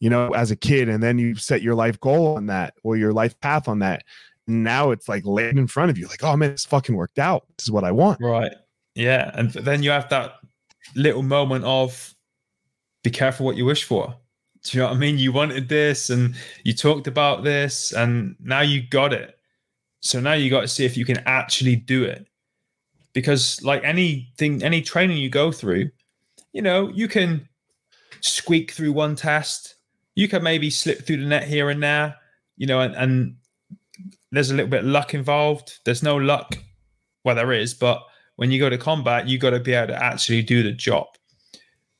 you 0.00 0.08
know, 0.08 0.30
as 0.30 0.50
a 0.50 0.56
kid, 0.56 0.88
and 0.88 1.02
then 1.02 1.18
you 1.18 1.34
set 1.34 1.60
your 1.60 1.74
life 1.74 2.00
goal 2.00 2.36
on 2.36 2.46
that 2.46 2.74
or 2.84 2.96
your 2.96 3.12
life 3.12 3.38
path 3.40 3.68
on 3.68 3.80
that, 3.80 4.04
now 4.46 4.90
it's 4.90 5.08
like 5.08 5.24
laid 5.24 5.56
in 5.56 5.66
front 5.66 5.90
of 5.90 5.98
you 5.98 6.06
like 6.06 6.22
oh 6.22 6.36
man 6.36 6.50
it's 6.50 6.64
fucking 6.64 6.94
worked 6.94 7.18
out. 7.18 7.46
This 7.56 7.66
is 7.66 7.70
what 7.70 7.84
i 7.84 7.92
want. 7.92 8.20
Right. 8.20 8.52
Yeah 8.94 9.30
and 9.34 9.50
then 9.50 9.82
you 9.82 9.90
have 9.90 10.08
that 10.10 10.34
little 10.94 11.22
moment 11.22 11.64
of 11.64 12.14
be 13.02 13.10
careful 13.10 13.46
what 13.46 13.56
you 13.56 13.64
wish 13.64 13.84
for. 13.84 14.14
Do 14.64 14.78
you 14.78 14.82
know 14.82 14.88
what 14.88 14.96
i 14.96 14.98
mean? 14.98 15.18
You 15.18 15.32
wanted 15.32 15.68
this 15.68 16.10
and 16.10 16.34
you 16.64 16.74
talked 16.74 17.06
about 17.06 17.44
this 17.44 17.92
and 17.92 18.36
now 18.40 18.60
you 18.60 18.82
got 18.82 19.12
it 19.12 19.33
so 20.04 20.20
now 20.20 20.34
you 20.34 20.48
got 20.50 20.60
to 20.60 20.68
see 20.68 20.84
if 20.84 20.96
you 20.96 21.04
can 21.04 21.18
actually 21.26 21.74
do 21.74 22.04
it 22.04 22.26
because 23.12 23.62
like 23.62 23.82
anything 23.82 24.62
any 24.62 24.80
training 24.80 25.16
you 25.16 25.28
go 25.28 25.50
through 25.50 25.90
you 26.52 26.62
know 26.62 26.88
you 26.88 27.08
can 27.08 27.48
squeak 28.20 28.70
through 28.70 28.92
one 28.92 29.16
test 29.16 29.76
you 30.14 30.28
can 30.28 30.42
maybe 30.42 30.70
slip 30.70 31.04
through 31.04 31.16
the 31.16 31.26
net 31.26 31.48
here 31.48 31.70
and 31.70 31.82
there 31.82 32.14
you 32.56 32.66
know 32.66 32.80
and, 32.80 32.94
and 32.94 33.36
there's 34.34 34.50
a 34.50 34.54
little 34.54 34.70
bit 34.70 34.80
of 34.80 34.86
luck 34.86 35.14
involved. 35.14 35.78
There's 35.84 36.02
no 36.02 36.16
luck. 36.16 36.58
Well, 37.24 37.36
there 37.36 37.52
is, 37.52 37.72
but 37.72 38.02
when 38.36 38.50
you 38.50 38.58
go 38.58 38.68
to 38.68 38.76
combat, 38.76 39.28
you 39.28 39.38
got 39.38 39.50
to 39.50 39.60
be 39.60 39.72
able 39.72 39.88
to 39.88 40.02
actually 40.02 40.42
do 40.42 40.62
the 40.62 40.72
job. 40.72 41.06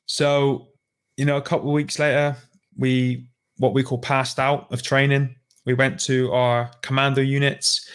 So, 0.07 0.69
you 1.17 1.25
know, 1.25 1.37
a 1.37 1.43
couple 1.43 1.69
of 1.69 1.75
weeks 1.75 1.99
later, 1.99 2.37
we 2.77 3.29
what 3.59 3.73
we 3.73 3.85
call 3.85 3.99
passed 3.99 4.39
out 4.39 4.71
of 4.73 4.83
training. 4.83 5.37
We 5.65 5.75
went 5.75 5.99
to 6.01 6.33
our 6.33 6.71
commando 6.83 7.23
units, 7.23 7.89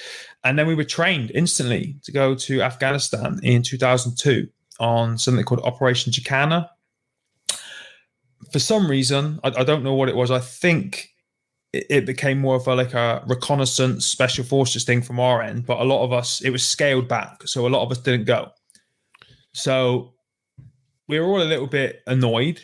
and 0.44 0.58
then 0.58 0.68
we 0.68 0.76
were 0.76 0.84
trained 0.84 1.32
instantly 1.32 1.98
to 2.04 2.12
go 2.12 2.36
to 2.36 2.62
Afghanistan 2.62 3.40
in 3.44 3.62
2002 3.62 4.48
on 4.80 5.18
something 5.18 5.44
called 5.44 5.62
Operation 5.62 6.12
Jacana. 6.12 6.70
For 8.52 8.60
some 8.60 8.90
reason, 8.90 9.40
I, 9.44 9.50
I 9.50 9.64
don't 9.64 9.84
know 9.84 9.94
what 9.94 10.10
it 10.10 10.16
was. 10.16 10.32
I 10.32 10.40
think 10.40 11.10
it, 11.74 11.86
it 11.90 12.06
became 12.06 12.40
more 12.40 12.56
of 12.56 12.68
a 12.68 12.76
like 12.76 12.94
a 12.94 13.24
reconnaissance 13.28 14.06
special 14.06 14.44
forces 14.44 14.84
thing 14.84 15.02
from 15.02 15.20
our 15.20 15.42
end, 15.42 15.66
but 15.66 15.80
a 15.80 15.84
lot 15.84 16.04
of 16.04 16.14
us 16.14 16.42
it 16.42 16.50
was 16.50 16.66
scaled 16.66 17.08
back, 17.08 17.48
so 17.48 17.68
a 17.68 17.70
lot 17.70 17.84
of 17.84 17.92
us 17.92 18.00
didn't 18.00 18.26
go. 18.26 18.50
So 19.54 20.14
we 21.08 21.20
were 21.20 21.26
all 21.26 21.42
a 21.42 21.44
little 21.44 21.68
bit 21.68 22.02
annoyed 22.08 22.62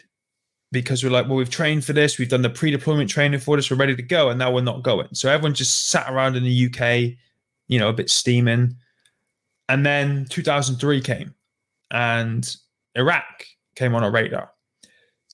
because 0.82 1.04
we're 1.04 1.10
like, 1.10 1.28
well, 1.28 1.38
we've 1.38 1.50
trained 1.50 1.86
for 1.86 1.94
this, 1.94 2.20
we've 2.20 2.30
done 2.30 2.42
the 2.42 2.50
pre-deployment 2.50 3.10
training 3.10 3.40
for 3.40 3.56
this, 3.56 3.72
we're 3.72 3.78
ready 3.78 3.96
to 3.96 4.02
go, 4.02 4.30
and 4.30 4.38
now 4.38 4.52
we're 4.52 4.62
not 4.62 4.84
going. 4.84 5.08
So 5.14 5.30
everyone 5.30 5.54
just 5.54 5.88
sat 5.88 6.12
around 6.12 6.36
in 6.36 6.44
the 6.44 6.66
UK, 6.68 7.18
you 7.68 7.80
know, 7.80 7.90
a 7.90 7.94
bit 7.94 8.10
steaming. 8.10 8.76
And 9.70 9.86
then 9.86 10.26
2003 10.30 11.02
came, 11.02 11.34
and 11.92 12.56
Iraq 12.96 13.46
came 13.76 13.96
on 13.96 14.04
our 14.04 14.12
radar. 14.12 14.52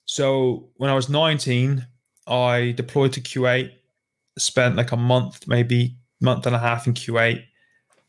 So 0.06 0.70
when 0.76 0.90
I 0.90 0.94
was 0.94 1.10
19, 1.10 1.86
I 2.28 2.74
deployed 2.78 3.14
to 3.14 3.22
Kuwait, 3.22 3.72
spent 4.38 4.76
like 4.76 4.92
a 4.92 4.98
month, 4.98 5.48
maybe 5.48 5.98
month 6.22 6.46
and 6.46 6.56
a 6.56 6.60
half 6.60 6.88
in 6.88 6.94
Kuwait, 6.94 7.44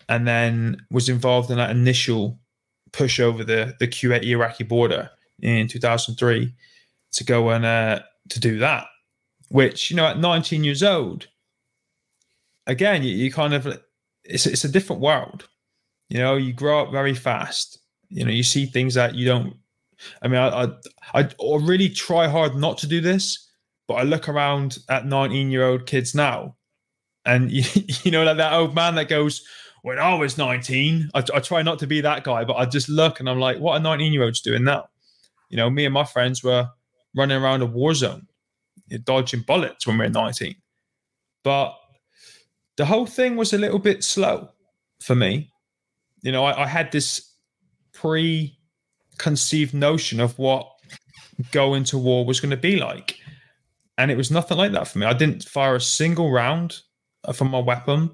and 0.08 0.28
then 0.28 0.76
was 0.90 1.08
involved 1.08 1.50
in 1.50 1.56
that 1.56 1.70
initial 1.70 2.38
push 2.92 3.18
over 3.18 3.42
the 3.42 3.74
the 3.80 3.88
Kuwait 3.88 4.22
Iraqi 4.22 4.64
border 4.64 5.10
in 5.40 5.66
2003 5.66 6.54
to 7.12 7.24
go 7.24 7.50
and 7.50 7.64
uh, 7.64 8.00
to 8.30 8.40
do 8.40 8.58
that. 8.58 8.86
Which 9.48 9.90
you 9.90 9.96
know, 9.96 10.06
at 10.06 10.18
19 10.18 10.64
years 10.64 10.82
old, 10.82 11.28
again, 12.66 13.02
you, 13.02 13.14
you 13.14 13.30
kind 13.30 13.54
of 13.54 13.66
it's 14.24 14.46
it's 14.46 14.64
a 14.64 14.68
different 14.68 15.02
world. 15.02 15.48
You 16.08 16.18
know, 16.18 16.36
you 16.36 16.52
grow 16.52 16.82
up 16.82 16.92
very 16.92 17.14
fast. 17.14 17.78
You 18.08 18.24
know, 18.24 18.30
you 18.30 18.42
see 18.42 18.66
things 18.66 18.94
that 18.94 19.14
you 19.14 19.26
don't. 19.26 19.56
I 20.22 20.28
mean, 20.28 20.40
I 20.40 20.68
I, 21.14 21.20
I 21.20 21.56
really 21.60 21.88
try 21.88 22.28
hard 22.28 22.56
not 22.56 22.78
to 22.78 22.86
do 22.86 23.00
this 23.00 23.48
but 23.92 23.94
I 23.94 24.02
look 24.04 24.28
around 24.28 24.78
at 24.88 25.06
19 25.06 25.50
year 25.50 25.64
old 25.64 25.86
kids 25.86 26.14
now, 26.14 26.56
and 27.24 27.50
you, 27.52 27.62
you 28.02 28.10
know, 28.10 28.24
like 28.24 28.38
that 28.38 28.54
old 28.54 28.74
man 28.74 28.94
that 28.94 29.08
goes, 29.08 29.44
When 29.82 29.98
I 29.98 30.14
was 30.14 30.38
19, 30.38 31.10
I, 31.14 31.18
I 31.34 31.40
try 31.40 31.62
not 31.62 31.78
to 31.80 31.86
be 31.86 32.00
that 32.00 32.24
guy, 32.24 32.44
but 32.44 32.56
I 32.56 32.64
just 32.64 32.88
look 32.88 33.20
and 33.20 33.28
I'm 33.28 33.38
like, 33.40 33.58
What 33.58 33.74
are 33.74 33.80
19 33.80 34.12
year 34.12 34.24
olds 34.24 34.40
doing 34.40 34.64
now? 34.64 34.88
You 35.50 35.56
know, 35.58 35.68
me 35.68 35.84
and 35.84 35.94
my 35.94 36.04
friends 36.04 36.42
were 36.42 36.70
running 37.14 37.42
around 37.42 37.62
a 37.62 37.66
war 37.66 37.94
zone, 37.94 38.26
dodging 39.04 39.42
bullets 39.42 39.86
when 39.86 39.98
we're 39.98 40.08
19. 40.08 40.54
But 41.44 41.76
the 42.76 42.84
whole 42.84 43.06
thing 43.06 43.36
was 43.36 43.52
a 43.52 43.58
little 43.58 43.78
bit 43.78 44.04
slow 44.04 44.48
for 45.00 45.14
me. 45.14 45.50
You 46.22 46.32
know, 46.32 46.44
I, 46.44 46.62
I 46.62 46.66
had 46.66 46.92
this 46.92 47.34
preconceived 47.92 49.74
notion 49.74 50.20
of 50.20 50.38
what 50.38 50.68
going 51.50 51.84
to 51.84 51.98
war 51.98 52.24
was 52.24 52.40
going 52.40 52.50
to 52.50 52.56
be 52.56 52.76
like 52.76 53.18
and 53.98 54.10
it 54.10 54.16
was 54.16 54.30
nothing 54.30 54.58
like 54.58 54.72
that 54.72 54.88
for 54.88 54.98
me. 54.98 55.06
I 55.06 55.12
didn't 55.12 55.44
fire 55.44 55.76
a 55.76 55.80
single 55.80 56.30
round 56.30 56.80
from 57.34 57.50
my 57.50 57.58
weapon. 57.58 58.10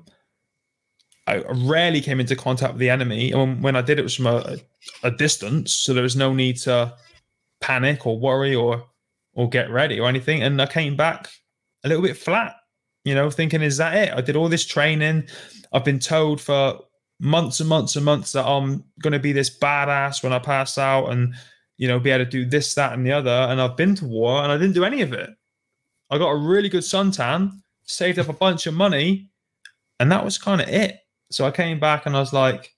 I 1.26 1.44
rarely 1.48 2.00
came 2.00 2.20
into 2.20 2.36
contact 2.36 2.74
with 2.74 2.80
the 2.80 2.90
enemy. 2.90 3.32
And 3.32 3.62
when 3.62 3.76
I 3.76 3.82
did, 3.82 3.98
it 3.98 4.02
was 4.02 4.14
from 4.14 4.26
a, 4.26 4.56
a 5.02 5.10
distance. 5.10 5.72
So 5.72 5.94
there 5.94 6.02
was 6.02 6.16
no 6.16 6.34
need 6.34 6.56
to 6.58 6.94
panic 7.60 8.06
or 8.06 8.18
worry 8.18 8.54
or 8.54 8.84
or 9.34 9.48
get 9.48 9.70
ready 9.70 10.00
or 10.00 10.08
anything. 10.08 10.42
And 10.42 10.60
I 10.60 10.66
came 10.66 10.96
back 10.96 11.30
a 11.84 11.88
little 11.88 12.02
bit 12.02 12.16
flat, 12.16 12.54
you 13.04 13.14
know, 13.14 13.30
thinking, 13.30 13.62
is 13.62 13.76
that 13.76 13.94
it? 13.94 14.12
I 14.12 14.20
did 14.20 14.34
all 14.34 14.48
this 14.48 14.66
training. 14.66 15.28
I've 15.72 15.84
been 15.84 16.00
told 16.00 16.40
for 16.40 16.80
months 17.20 17.60
and 17.60 17.68
months 17.68 17.94
and 17.94 18.04
months 18.04 18.32
that 18.32 18.46
I'm 18.46 18.84
going 19.00 19.12
to 19.12 19.20
be 19.20 19.32
this 19.32 19.56
badass 19.56 20.22
when 20.22 20.32
I 20.32 20.40
pass 20.40 20.76
out 20.76 21.10
and, 21.10 21.34
you 21.76 21.86
know, 21.86 22.00
be 22.00 22.10
able 22.10 22.24
to 22.24 22.30
do 22.30 22.44
this, 22.44 22.74
that, 22.74 22.94
and 22.94 23.06
the 23.06 23.12
other. 23.12 23.30
And 23.30 23.60
I've 23.60 23.76
been 23.76 23.94
to 23.96 24.06
war 24.06 24.42
and 24.42 24.50
I 24.50 24.56
didn't 24.56 24.74
do 24.74 24.84
any 24.84 25.02
of 25.02 25.12
it. 25.12 25.30
I 26.10 26.18
got 26.18 26.30
a 26.30 26.36
really 26.36 26.68
good 26.68 26.82
suntan, 26.82 27.60
saved 27.84 28.18
up 28.18 28.28
a 28.28 28.32
bunch 28.32 28.66
of 28.66 28.74
money, 28.74 29.30
and 30.00 30.10
that 30.10 30.24
was 30.24 30.38
kind 30.38 30.60
of 30.60 30.68
it. 30.68 30.96
So 31.30 31.46
I 31.46 31.50
came 31.50 31.78
back 31.78 32.06
and 32.06 32.16
I 32.16 32.20
was 32.20 32.32
like, 32.32 32.74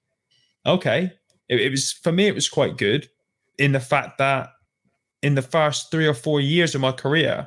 okay. 0.66 1.12
It, 1.48 1.60
it 1.60 1.70
was, 1.70 1.92
for 1.92 2.12
me, 2.12 2.26
it 2.26 2.34
was 2.34 2.48
quite 2.48 2.76
good 2.76 3.08
in 3.56 3.72
the 3.72 3.80
fact 3.80 4.18
that 4.18 4.50
in 5.22 5.34
the 5.34 5.42
first 5.42 5.90
three 5.90 6.06
or 6.06 6.14
four 6.14 6.40
years 6.40 6.74
of 6.74 6.80
my 6.80 6.92
career, 6.92 7.46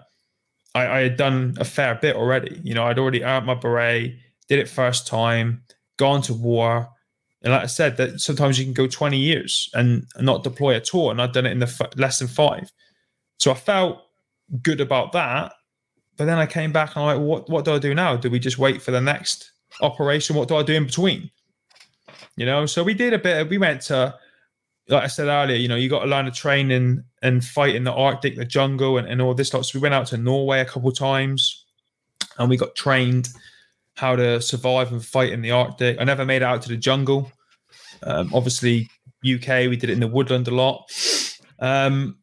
I, 0.76 0.88
I, 0.88 1.00
had 1.02 1.18
done 1.18 1.56
a 1.60 1.66
fair 1.66 1.96
bit 1.96 2.16
already. 2.16 2.60
You 2.64 2.74
know, 2.74 2.86
I'd 2.86 3.00
already 3.00 3.24
earned 3.24 3.46
my 3.46 3.56
beret, 3.56 4.16
did 4.48 4.60
it 4.60 4.70
first 4.70 5.08
time, 5.08 5.64
gone 5.98 6.22
to 6.24 6.34
war. 6.34 6.90
And 7.42 7.52
like 7.52 7.64
I 7.64 7.68
said, 7.68 7.98
that 7.98 8.22
sometimes 8.22 8.58
you 8.58 8.66
can 8.66 8.74
go 8.74 8.88
20 8.88 9.18
years 9.18 9.70
and 9.74 10.06
not 10.20 10.44
deploy 10.44 10.76
at 10.76 10.94
all. 10.94 11.12
And 11.12 11.22
I'd 11.22 11.34
done 11.34 11.46
it 11.46 11.52
in 11.52 11.60
the 11.60 11.66
f- 11.66 11.98
less 11.98 12.20
than 12.20 12.28
five. 12.28 12.72
So 13.40 13.52
I 13.52 13.56
felt 13.56 14.02
good 14.62 14.82
about 14.82 15.12
that. 15.12 15.54
But 16.16 16.26
then 16.26 16.38
I 16.38 16.46
came 16.46 16.72
back 16.72 16.96
and 16.96 17.04
I'm 17.04 17.18
like, 17.18 17.28
what, 17.28 17.50
what 17.50 17.66
do 17.66 17.74
I 17.74 17.80
do 17.80 17.94
now? 17.94 18.16
Do 18.16 18.30
we 18.30 18.40
just 18.40 18.60
wait 18.60 18.82
for 18.82 18.92
the 18.92 19.02
next 19.02 19.52
operation? 19.82 20.36
What 20.36 20.48
do 20.48 20.56
I 20.56 20.64
do 20.64 20.74
in 20.74 20.86
between? 20.86 21.30
You 22.38 22.46
know, 22.46 22.66
so 22.66 22.84
we 22.84 22.94
did 22.94 23.14
a 23.14 23.20
bit. 23.20 23.50
We 23.50 23.58
went 23.58 23.82
to 23.84 24.16
like 24.90 25.04
I 25.04 25.08
said 25.08 25.28
earlier, 25.28 25.58
you 25.58 25.68
know, 25.68 25.76
you 25.76 25.90
got 25.90 26.02
to 26.02 26.08
learn 26.10 26.26
to 26.26 26.32
train 26.32 26.72
and 27.24 27.44
fight 27.44 27.74
in 27.74 27.86
the 27.86 27.94
Arctic, 27.94 28.36
the 28.36 28.46
jungle, 28.46 28.98
and, 28.98 29.08
and 29.08 29.22
all 29.22 29.34
this 29.34 29.48
stuff. 29.48 29.66
So 29.66 29.80
we 29.80 29.82
went 29.82 29.96
out 29.96 30.08
to 30.08 30.18
Norway 30.18 30.60
a 30.60 30.66
couple 30.66 30.92
times, 30.92 31.66
and 32.38 32.50
we 32.50 32.58
got 32.58 32.76
trained 32.76 33.30
how 33.96 34.16
to 34.16 34.42
survive 34.42 34.92
and 34.92 35.04
fight 35.04 35.32
in 35.32 35.42
the 35.42 35.52
Arctic. 35.52 35.98
I 36.00 36.04
never 36.04 36.26
made 36.26 36.38
it 36.38 36.44
out 36.44 36.62
to 36.64 36.70
the 36.70 36.78
jungle. 36.78 37.32
Um, 38.04 38.30
obviously, 38.34 38.90
UK, 39.26 39.70
we 39.70 39.78
did 39.78 39.90
it 39.90 39.94
in 39.94 40.02
the 40.02 40.08
woodland 40.08 40.50
a 40.50 40.52
lot. 40.52 40.92
Um, 41.60 42.18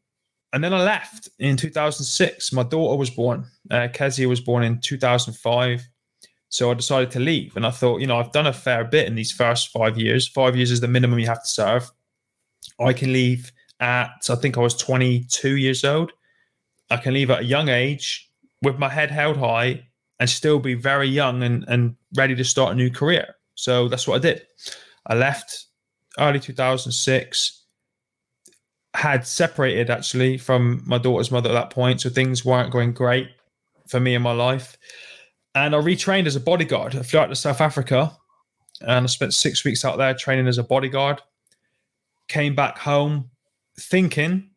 and 0.52 0.62
then 0.62 0.74
I 0.74 0.82
left 0.82 1.30
in 1.38 1.56
2006. 1.56 2.52
My 2.52 2.64
daughter 2.64 2.98
was 2.98 3.08
born. 3.08 3.46
Uh, 3.70 3.88
Kezia 3.92 4.28
was 4.28 4.40
born 4.40 4.64
in 4.64 4.80
2005. 4.80 5.88
So 6.50 6.70
I 6.70 6.74
decided 6.74 7.12
to 7.12 7.20
leave. 7.20 7.56
And 7.56 7.64
I 7.64 7.70
thought, 7.70 8.00
you 8.00 8.06
know, 8.06 8.18
I've 8.18 8.32
done 8.32 8.48
a 8.48 8.52
fair 8.52 8.84
bit 8.84 9.06
in 9.06 9.14
these 9.14 9.32
first 9.32 9.68
five 9.68 9.96
years. 9.96 10.28
Five 10.28 10.56
years 10.56 10.72
is 10.72 10.80
the 10.80 10.88
minimum 10.88 11.20
you 11.20 11.26
have 11.28 11.42
to 11.42 11.48
serve. 11.48 11.88
I 12.80 12.92
can 12.92 13.12
leave 13.12 13.52
at, 13.80 14.28
I 14.28 14.34
think 14.36 14.56
I 14.56 14.60
was 14.60 14.76
22 14.76 15.56
years 15.56 15.84
old. 15.84 16.12
I 16.90 16.96
can 16.96 17.14
leave 17.14 17.30
at 17.30 17.40
a 17.40 17.44
young 17.44 17.68
age 17.68 18.30
with 18.62 18.78
my 18.78 18.88
head 18.88 19.10
held 19.10 19.36
high 19.36 19.86
and 20.18 20.28
still 20.28 20.58
be 20.58 20.74
very 20.74 21.08
young 21.08 21.42
and, 21.42 21.64
and 21.68 21.96
ready 22.16 22.34
to 22.34 22.44
start 22.44 22.72
a 22.72 22.74
new 22.74 22.90
career. 22.90 23.34
So 23.54 23.88
that's 23.88 24.06
what 24.06 24.16
I 24.16 24.18
did. 24.18 24.42
I 25.06 25.14
left 25.14 25.66
early 26.18 26.40
2006, 26.40 27.64
had 28.94 29.26
separated 29.26 29.88
actually 29.88 30.36
from 30.36 30.82
my 30.84 30.98
daughter's 30.98 31.30
mother 31.30 31.48
at 31.48 31.54
that 31.54 31.70
point. 31.70 32.00
So 32.00 32.10
things 32.10 32.44
weren't 32.44 32.72
going 32.72 32.92
great 32.92 33.28
for 33.88 34.00
me 34.00 34.14
in 34.14 34.22
my 34.22 34.32
life. 34.32 34.76
And 35.54 35.74
I 35.74 35.78
retrained 35.78 36.26
as 36.26 36.36
a 36.36 36.40
bodyguard. 36.40 36.94
I 36.94 37.02
flew 37.02 37.20
out 37.20 37.28
to 37.28 37.36
South 37.36 37.60
Africa 37.60 38.12
and 38.82 39.04
I 39.04 39.06
spent 39.06 39.34
six 39.34 39.64
weeks 39.64 39.84
out 39.84 39.96
there 39.98 40.14
training 40.14 40.48
as 40.48 40.58
a 40.58 40.64
bodyguard 40.64 41.20
came 42.30 42.54
back 42.54 42.78
home 42.78 43.28
thinking 43.80 44.50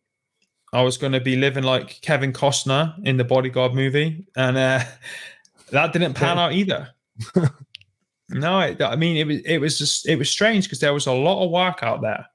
I 0.73 0.81
was 0.81 0.97
going 0.97 1.13
to 1.13 1.21
be 1.21 1.35
living 1.35 1.63
like 1.63 2.01
Kevin 2.01 2.33
Costner 2.33 2.95
in 3.05 3.17
the 3.17 3.23
Bodyguard 3.23 3.73
movie, 3.73 4.25
and 4.35 4.57
uh, 4.57 4.79
that 5.71 5.93
didn't 5.93 6.15
pan 6.15 6.39
out 6.39 6.53
either. 6.53 6.89
no, 8.29 8.59
it, 8.61 8.81
I 8.81 8.95
mean 8.95 9.17
it 9.17 9.27
was 9.27 9.37
it 9.45 9.57
was 9.59 9.77
just 9.77 10.07
it 10.07 10.17
was 10.17 10.29
strange 10.29 10.65
because 10.65 10.79
there 10.79 10.93
was 10.93 11.05
a 11.05 11.13
lot 11.13 11.43
of 11.43 11.51
work 11.51 11.83
out 11.83 12.01
there, 12.01 12.25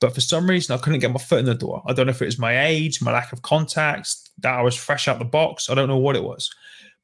but 0.00 0.14
for 0.14 0.22
some 0.22 0.48
reason 0.48 0.74
I 0.74 0.78
couldn't 0.78 1.00
get 1.00 1.12
my 1.12 1.18
foot 1.18 1.40
in 1.40 1.44
the 1.44 1.54
door. 1.54 1.82
I 1.86 1.92
don't 1.92 2.06
know 2.06 2.12
if 2.12 2.22
it 2.22 2.26
was 2.26 2.38
my 2.38 2.66
age, 2.66 3.02
my 3.02 3.12
lack 3.12 3.32
of 3.32 3.42
contacts, 3.42 4.30
that 4.38 4.54
I 4.54 4.62
was 4.62 4.74
fresh 4.74 5.06
out 5.06 5.18
the 5.18 5.26
box. 5.26 5.68
I 5.68 5.74
don't 5.74 5.88
know 5.88 5.98
what 5.98 6.16
it 6.16 6.24
was, 6.24 6.50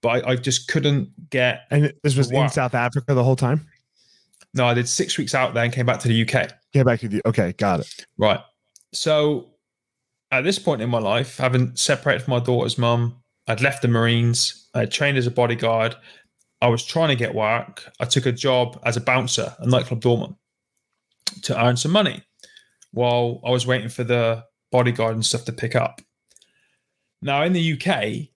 but 0.01 0.27
I, 0.27 0.33
I 0.33 0.37
just 0.37 0.69
couldn't 0.69 1.11
get. 1.29 1.67
And 1.71 1.93
this 2.03 2.17
was 2.17 2.31
in 2.31 2.49
South 2.49 2.75
Africa 2.75 3.13
the 3.13 3.25
whole 3.25 3.37
time. 3.37 3.67
No, 4.55 4.67
I 4.67 4.75
did 4.75 4.89
six 4.89 5.17
weeks 5.17 5.35
out 5.35 5.55
there 5.55 5.65
and 5.65 5.73
came 5.73 5.87
back 5.87 6.01
to 6.01 6.09
the 6.09 6.23
UK. 6.23 6.51
Came 6.73 6.85
back 6.85 7.01
to 7.01 7.09
the 7.09 7.23
okay, 7.27 7.53
got 7.53 7.81
it. 7.81 8.07
Right. 8.19 8.41
So 8.93 9.51
at 10.31 10.45
this 10.45 10.59
point 10.59 10.83
in 10.83 10.91
my 10.91 10.99
life, 10.99 11.37
having 11.37 11.77
separated 11.77 12.25
from 12.25 12.33
my 12.33 12.41
daughter's 12.41 12.79
mum, 12.79 13.23
I'd 13.49 13.61
left 13.61 13.83
the 13.83 13.89
Marines, 13.89 14.69
I 14.75 14.87
trained 14.87 15.19
as 15.19 15.27
a 15.27 15.31
bodyguard. 15.31 15.97
I 16.61 16.69
was 16.69 16.85
trying 16.85 17.09
to 17.09 17.17
get 17.17 17.35
work. 17.35 17.91
I 18.01 18.05
took 18.05 18.27
a 18.27 18.33
job 18.33 18.81
as 18.85 18.97
a 18.97 19.01
bouncer, 19.01 19.55
a 19.59 19.67
nightclub 19.67 20.01
doorman, 20.01 20.37
to 21.43 21.65
earn 21.65 21.77
some 21.77 21.91
money 21.91 22.23
while 22.93 23.41
I 23.45 23.51
was 23.51 23.67
waiting 23.67 23.89
for 23.89 24.05
the 24.05 24.45
bodyguard 24.71 25.15
and 25.15 25.27
stuff 25.27 25.45
to 25.47 25.53
pick 25.53 25.75
up. 25.75 26.01
Now, 27.21 27.43
in 27.43 27.53
the 27.53 27.73
UK, 27.73 28.29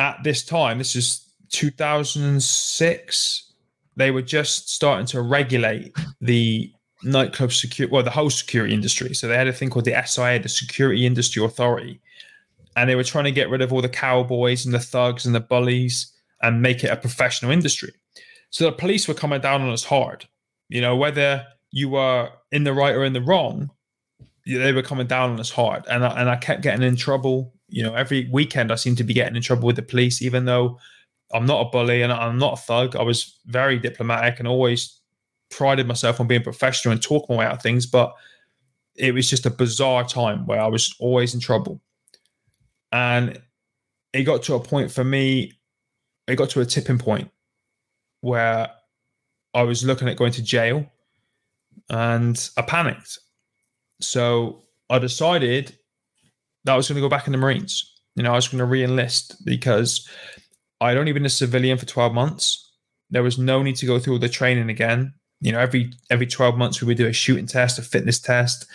at 0.00 0.24
this 0.24 0.44
time, 0.44 0.78
this 0.78 0.96
is 0.96 1.30
2006, 1.50 3.52
they 3.96 4.10
were 4.10 4.22
just 4.22 4.70
starting 4.70 5.06
to 5.06 5.20
regulate 5.20 5.94
the 6.20 6.72
nightclub 7.02 7.52
security, 7.52 7.92
well, 7.92 8.02
the 8.02 8.10
whole 8.10 8.30
security 8.30 8.74
industry. 8.74 9.14
So 9.14 9.28
they 9.28 9.36
had 9.36 9.48
a 9.48 9.52
thing 9.52 9.70
called 9.70 9.84
the 9.84 10.02
SIA, 10.04 10.38
the 10.38 10.48
Security 10.48 11.06
Industry 11.06 11.44
Authority, 11.44 12.00
and 12.76 12.88
they 12.88 12.94
were 12.94 13.04
trying 13.04 13.24
to 13.24 13.32
get 13.32 13.50
rid 13.50 13.62
of 13.62 13.72
all 13.72 13.82
the 13.82 13.88
cowboys 13.88 14.64
and 14.64 14.74
the 14.74 14.78
thugs 14.78 15.26
and 15.26 15.34
the 15.34 15.40
bullies 15.40 16.12
and 16.42 16.62
make 16.62 16.84
it 16.84 16.90
a 16.90 16.96
professional 16.96 17.50
industry. 17.50 17.92
So 18.50 18.64
the 18.64 18.72
police 18.72 19.06
were 19.06 19.14
coming 19.14 19.40
down 19.40 19.62
on 19.62 19.70
us 19.70 19.84
hard. 19.84 20.26
You 20.68 20.80
know, 20.80 20.96
whether 20.96 21.44
you 21.70 21.88
were 21.88 22.30
in 22.52 22.64
the 22.64 22.72
right 22.72 22.94
or 22.94 23.04
in 23.04 23.12
the 23.12 23.20
wrong, 23.20 23.70
they 24.46 24.72
were 24.72 24.82
coming 24.82 25.06
down 25.06 25.30
on 25.30 25.40
us 25.40 25.50
hard, 25.50 25.84
and 25.88 26.04
I, 26.04 26.20
and 26.20 26.28
I 26.28 26.36
kept 26.36 26.62
getting 26.62 26.82
in 26.82 26.96
trouble. 26.96 27.54
You 27.68 27.82
know, 27.82 27.94
every 27.94 28.28
weekend 28.32 28.72
I 28.72 28.76
seemed 28.76 28.98
to 28.98 29.04
be 29.04 29.14
getting 29.14 29.36
in 29.36 29.42
trouble 29.42 29.66
with 29.66 29.76
the 29.76 29.82
police, 29.82 30.22
even 30.22 30.44
though 30.44 30.78
I'm 31.32 31.46
not 31.46 31.66
a 31.66 31.70
bully 31.70 32.02
and 32.02 32.12
I'm 32.12 32.38
not 32.38 32.54
a 32.54 32.62
thug. 32.62 32.96
I 32.96 33.02
was 33.02 33.38
very 33.46 33.78
diplomatic 33.78 34.38
and 34.38 34.48
always 34.48 34.99
prided 35.50 35.86
myself 35.86 36.20
on 36.20 36.26
being 36.26 36.42
professional 36.42 36.92
and 36.92 37.02
talking 37.02 37.36
my 37.36 37.40
way 37.40 37.46
out 37.46 37.54
of 37.54 37.62
things, 37.62 37.86
but 37.86 38.14
it 38.96 39.12
was 39.12 39.28
just 39.28 39.46
a 39.46 39.50
bizarre 39.50 40.04
time 40.04 40.46
where 40.46 40.60
I 40.60 40.66
was 40.66 40.94
always 40.98 41.34
in 41.34 41.40
trouble. 41.40 41.80
And 42.92 43.40
it 44.12 44.24
got 44.24 44.42
to 44.44 44.54
a 44.54 44.60
point 44.60 44.90
for 44.90 45.04
me, 45.04 45.52
it 46.26 46.36
got 46.36 46.50
to 46.50 46.60
a 46.60 46.64
tipping 46.64 46.98
point 46.98 47.30
where 48.20 48.70
I 49.54 49.62
was 49.62 49.84
looking 49.84 50.08
at 50.08 50.16
going 50.16 50.32
to 50.32 50.42
jail 50.42 50.86
and 51.88 52.50
I 52.56 52.62
panicked. 52.62 53.18
So 54.00 54.64
I 54.88 54.98
decided 54.98 55.76
that 56.64 56.72
I 56.72 56.76
was 56.76 56.88
going 56.88 56.96
to 56.96 57.02
go 57.02 57.08
back 57.08 57.26
in 57.26 57.32
the 57.32 57.38
Marines. 57.38 58.00
You 58.16 58.22
know, 58.22 58.32
I 58.32 58.36
was 58.36 58.48
going 58.48 58.58
to 58.58 58.64
re 58.64 58.84
enlist 58.84 59.44
because 59.44 60.08
I'd 60.80 60.96
only 60.96 61.12
been 61.12 61.26
a 61.26 61.30
civilian 61.30 61.78
for 61.78 61.86
12 61.86 62.12
months. 62.12 62.72
There 63.10 63.22
was 63.22 63.38
no 63.38 63.62
need 63.62 63.76
to 63.76 63.86
go 63.86 63.98
through 63.98 64.14
all 64.14 64.18
the 64.18 64.28
training 64.28 64.70
again 64.70 65.14
you 65.40 65.52
know 65.52 65.58
every 65.58 65.92
every 66.10 66.26
12 66.26 66.56
months 66.56 66.80
we 66.80 66.86
would 66.86 66.96
do 66.96 67.06
a 67.06 67.12
shooting 67.12 67.46
test 67.46 67.78
a 67.78 67.82
fitness 67.82 68.18
test. 68.18 68.66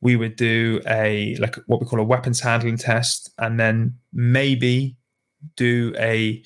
We 0.00 0.16
would 0.16 0.36
do 0.36 0.80
a 0.86 1.36
like 1.36 1.56
what 1.66 1.80
we 1.80 1.86
call 1.86 2.00
a 2.00 2.04
weapons 2.04 2.40
handling 2.40 2.76
test 2.76 3.30
and 3.38 3.58
then 3.58 3.94
maybe 4.12 4.96
do 5.56 5.94
a 5.96 6.42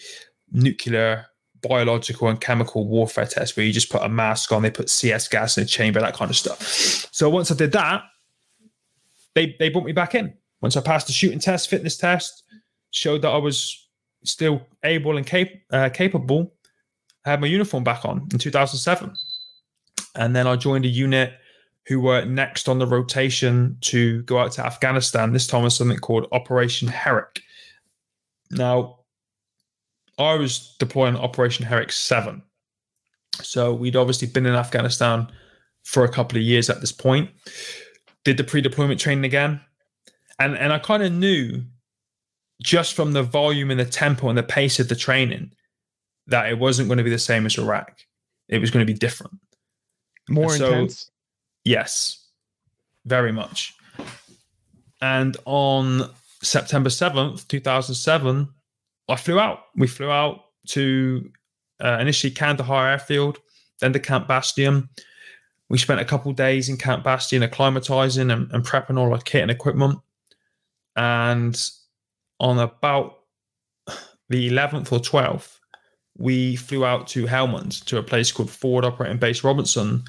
nuclear 0.53 1.27
biological 1.63 2.29
and 2.29 2.41
chemical 2.41 2.87
warfare 2.87 3.27
test 3.27 3.57
where 3.57 3.67
you 3.67 3.73
just 3.73 3.91
put 3.91 4.03
a 4.03 4.09
mask 4.09 4.53
on 4.53 4.63
they 4.63 4.71
put 4.71 4.89
cs 4.91 5.27
gas 5.27 5.57
in 5.57 5.65
a 5.65 5.67
chamber 5.67 6.01
that 6.01 6.15
kind 6.15 6.31
of 6.31 6.37
stuff. 6.37 6.63
So 7.13 7.29
once 7.29 7.51
i 7.51 7.55
did 7.55 7.73
that 7.73 8.03
they 9.35 9.57
they 9.59 9.69
brought 9.69 9.85
me 9.85 9.93
back 9.93 10.15
in. 10.15 10.35
Once 10.61 10.77
i 10.77 10.81
passed 10.81 11.07
the 11.07 11.13
shooting 11.13 11.41
test 11.41 11.69
fitness 11.69 11.97
test 11.97 12.45
showed 12.91 13.23
that 13.23 13.31
i 13.31 13.39
was 13.39 13.89
still 14.25 14.61
able 14.85 15.17
and 15.17 15.27
cap- 15.27 15.49
uh, 15.73 15.89
capable 15.89 16.53
I 17.25 17.31
had 17.31 17.41
my 17.41 17.49
uniform 17.49 17.83
back 17.83 18.05
on 18.05 18.29
in 18.33 18.39
2007 18.39 19.13
and 20.15 20.35
then 20.35 20.47
I 20.47 20.57
joined 20.57 20.85
a 20.85 20.89
unit 20.89 21.35
who 21.87 22.01
were 22.01 22.25
next 22.25 22.69
on 22.69 22.79
the 22.79 22.87
rotation 22.87 23.77
to 23.81 24.23
go 24.23 24.39
out 24.39 24.53
to 24.53 24.67
Afghanistan. 24.67 25.33
This 25.33 25.47
time 25.47 25.63
was 25.63 25.77
something 25.77 25.99
called 25.99 26.27
Operation 26.33 26.89
Herrick. 26.89 27.41
Now, 28.51 29.01
I 30.19 30.35
was 30.35 30.75
deploying 30.79 31.17
Operation 31.17 31.65
Herrick 31.65 31.93
7. 31.93 32.43
So 33.43 33.73
we'd 33.73 33.97
obviously 33.97 34.29
been 34.29 34.47
in 34.47 34.55
Afghanistan 34.55 35.29
for 35.85 36.05
a 36.05 36.09
couple 36.09 36.39
of 36.39 36.43
years 36.43 36.69
at 36.71 36.81
this 36.81 36.93
point. 36.93 37.31
Did 38.25 38.37
the 38.37 38.45
pre-deployment 38.45 38.99
training 38.99 39.25
again. 39.25 39.61
And 40.39 40.57
and 40.57 40.73
I 40.73 40.79
kind 40.79 41.03
of 41.03 41.13
knew 41.13 41.63
just 42.63 42.95
from 42.95 43.13
the 43.13 43.23
volume 43.23 43.71
and 43.71 43.79
the 43.79 43.85
tempo 43.85 44.29
and 44.29 44.37
the 44.37 44.43
pace 44.43 44.81
of 44.81 44.89
the 44.89 44.97
training 44.97 45.53
that 46.27 46.49
it 46.49 46.59
wasn't 46.59 46.89
going 46.89 46.99
to 46.99 47.05
be 47.05 47.11
the 47.11 47.19
same 47.19 47.47
as 47.47 47.59
Iraq 47.59 48.01
it 48.49 48.59
was 48.59 48.71
going 48.71 48.85
to 48.85 48.93
be 48.93 48.99
different. 48.99 49.33
More 50.29 50.51
so- 50.51 50.67
intense. 50.67 51.11
Yes, 51.65 52.27
very 53.05 53.33
much. 53.33 53.75
And 55.01 55.37
on 55.45 56.11
September 56.43 56.91
7th, 56.91 57.49
2007, 57.49 58.49
I 59.09 59.17
flew 59.17 59.39
out. 59.39 59.61
We 59.75 59.87
flew 59.87 60.11
out 60.11 60.45
to 60.69 61.31
uh, 61.83 61.99
initially 62.01 62.31
Kandahar 62.31 62.91
Airfield, 62.91 63.39
then 63.81 63.93
to 63.93 64.01
Camp 64.01 64.29
Bastion. 64.29 64.89
We 65.69 65.79
spent 65.79 66.01
a 66.01 66.05
couple 66.05 66.31
of 66.31 66.37
days 66.37 66.69
in 66.69 66.77
Camp 66.77 67.03
Bastion 67.05 67.43
acclimatizing 67.43 68.33
and, 68.33 68.51
and 68.53 68.65
prepping 68.65 68.99
all 68.99 69.13
our 69.13 69.21
kit 69.21 69.43
and 69.43 69.51
equipment. 69.51 69.99
And 70.95 71.61
on 72.39 72.59
about 72.59 73.19
the 74.29 74.51
11th 74.51 74.93
or 74.93 75.01
12th, 75.01 75.59
we 76.19 76.57
flew 76.57 76.85
out 76.85 77.07
to 77.09 77.27
Helmand 77.27 77.85
to 77.87 77.99
a 77.99 78.03
place 78.03 78.33
called 78.33 78.51
Forward 78.51 78.85
Operating 78.85 79.19
Base 79.19 79.45
Robinson, 79.45 80.05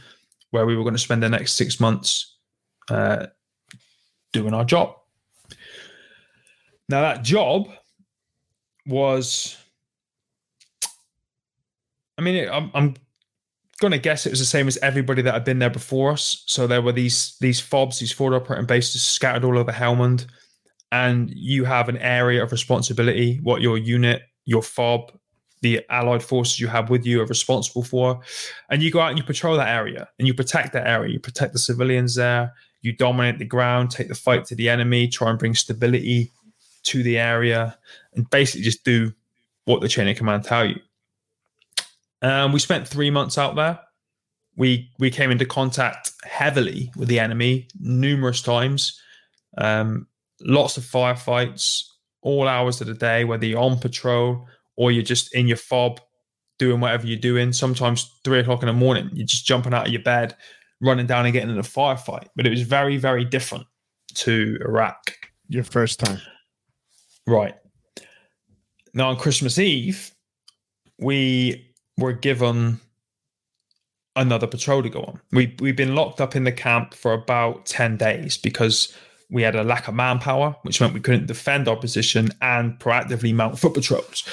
where 0.51 0.65
we 0.65 0.75
were 0.75 0.83
going 0.83 0.95
to 0.95 0.99
spend 0.99 1.21
the 1.21 1.29
next 1.29 1.53
six 1.53 1.79
months 1.79 2.37
uh, 2.89 3.27
doing 4.31 4.53
our 4.53 4.65
job. 4.65 4.95
Now, 6.89 7.01
that 7.01 7.23
job 7.23 7.67
was, 8.85 9.57
I 12.17 12.21
mean, 12.21 12.47
I'm, 12.49 12.71
I'm 12.73 12.95
going 13.79 13.91
to 13.91 13.97
guess 13.97 14.25
it 14.25 14.29
was 14.29 14.39
the 14.39 14.45
same 14.45 14.67
as 14.67 14.77
everybody 14.77 15.21
that 15.21 15.33
had 15.33 15.43
been 15.43 15.59
there 15.59 15.69
before 15.69 16.11
us. 16.11 16.43
So 16.47 16.65
there 16.65 16.81
were 16.81 16.93
these 16.93 17.37
these 17.41 17.59
fobs, 17.59 17.99
these 17.99 18.13
forward 18.13 18.37
operating 18.37 18.65
bases 18.65 19.03
scattered 19.03 19.43
all 19.43 19.57
over 19.57 19.71
Helmand, 19.71 20.25
and 20.91 21.29
you 21.29 21.65
have 21.65 21.89
an 21.89 21.97
area 21.97 22.41
of 22.41 22.53
responsibility, 22.53 23.39
what 23.43 23.61
your 23.61 23.77
unit, 23.77 24.21
your 24.45 24.63
fob, 24.63 25.11
the 25.61 25.81
allied 25.89 26.23
forces 26.23 26.59
you 26.59 26.67
have 26.67 26.89
with 26.89 27.05
you 27.05 27.21
are 27.21 27.25
responsible 27.25 27.83
for. 27.83 28.19
And 28.69 28.81
you 28.81 28.91
go 28.91 28.99
out 28.99 29.09
and 29.09 29.17
you 29.17 29.23
patrol 29.23 29.57
that 29.57 29.69
area 29.69 30.07
and 30.19 30.27
you 30.27 30.33
protect 30.33 30.73
that 30.73 30.87
area. 30.87 31.13
You 31.13 31.19
protect 31.19 31.53
the 31.53 31.59
civilians 31.59 32.15
there. 32.15 32.53
You 32.81 32.93
dominate 32.93 33.39
the 33.39 33.45
ground, 33.45 33.91
take 33.91 34.07
the 34.07 34.15
fight 34.15 34.45
to 34.45 34.55
the 34.55 34.69
enemy, 34.69 35.07
try 35.07 35.29
and 35.29 35.39
bring 35.39 35.55
stability 35.55 36.31
to 36.83 37.03
the 37.03 37.17
area, 37.17 37.77
and 38.13 38.29
basically 38.29 38.61
just 38.61 38.83
do 38.83 39.11
what 39.65 39.81
the 39.81 39.89
chain 39.89 40.07
of 40.07 40.15
command 40.15 40.43
tell 40.43 40.65
you. 40.65 40.79
Um, 42.21 42.51
we 42.51 42.59
spent 42.59 42.87
three 42.87 43.09
months 43.09 43.37
out 43.37 43.55
there. 43.55 43.79
We 44.55 44.89
we 44.97 45.11
came 45.11 45.29
into 45.29 45.45
contact 45.45 46.13
heavily 46.23 46.91
with 46.95 47.09
the 47.09 47.19
enemy 47.19 47.67
numerous 47.79 48.41
times. 48.41 48.99
Um, 49.57 50.07
lots 50.41 50.77
of 50.77 50.83
firefights, 50.83 51.83
all 52.21 52.47
hours 52.47 52.79
of 52.81 52.87
the 52.87 52.93
day, 52.93 53.23
whether 53.23 53.45
you're 53.45 53.59
on 53.59 53.79
patrol 53.79 54.47
or 54.77 54.91
you're 54.91 55.03
just 55.03 55.33
in 55.35 55.47
your 55.47 55.57
fob 55.57 55.99
doing 56.59 56.79
whatever 56.79 57.05
you're 57.05 57.19
doing. 57.19 57.51
Sometimes 57.51 58.19
three 58.23 58.39
o'clock 58.39 58.63
in 58.63 58.67
the 58.67 58.73
morning, 58.73 59.09
you're 59.13 59.27
just 59.27 59.45
jumping 59.45 59.73
out 59.73 59.87
of 59.87 59.93
your 59.93 60.01
bed, 60.01 60.35
running 60.81 61.05
down 61.05 61.25
and 61.25 61.33
getting 61.33 61.49
in 61.49 61.57
a 61.57 61.63
firefight. 61.63 62.27
But 62.35 62.47
it 62.47 62.49
was 62.51 62.61
very, 62.61 62.97
very 62.97 63.25
different 63.25 63.65
to 64.15 64.57
Iraq. 64.61 65.13
Your 65.49 65.63
first 65.63 65.99
time. 65.99 66.19
Right. 67.25 67.55
Now 68.93 69.09
on 69.09 69.17
Christmas 69.17 69.59
Eve, 69.59 70.11
we 70.99 71.73
were 71.97 72.13
given 72.13 72.79
another 74.15 74.47
patrol 74.47 74.83
to 74.83 74.89
go 74.89 75.01
on. 75.01 75.21
We 75.31 75.55
we've 75.59 75.75
been 75.75 75.95
locked 75.95 76.19
up 76.19 76.35
in 76.35 76.43
the 76.43 76.51
camp 76.51 76.93
for 76.93 77.13
about 77.13 77.65
10 77.65 77.97
days 77.97 78.37
because 78.37 78.95
we 79.29 79.41
had 79.41 79.55
a 79.55 79.63
lack 79.63 79.87
of 79.87 79.93
manpower, 79.93 80.55
which 80.63 80.79
meant 80.79 80.93
we 80.93 80.99
couldn't 80.99 81.25
defend 81.25 81.67
our 81.67 81.75
position 81.75 82.29
and 82.41 82.79
proactively 82.79 83.33
mount 83.33 83.59
foot 83.59 83.73
patrols. 83.73 84.23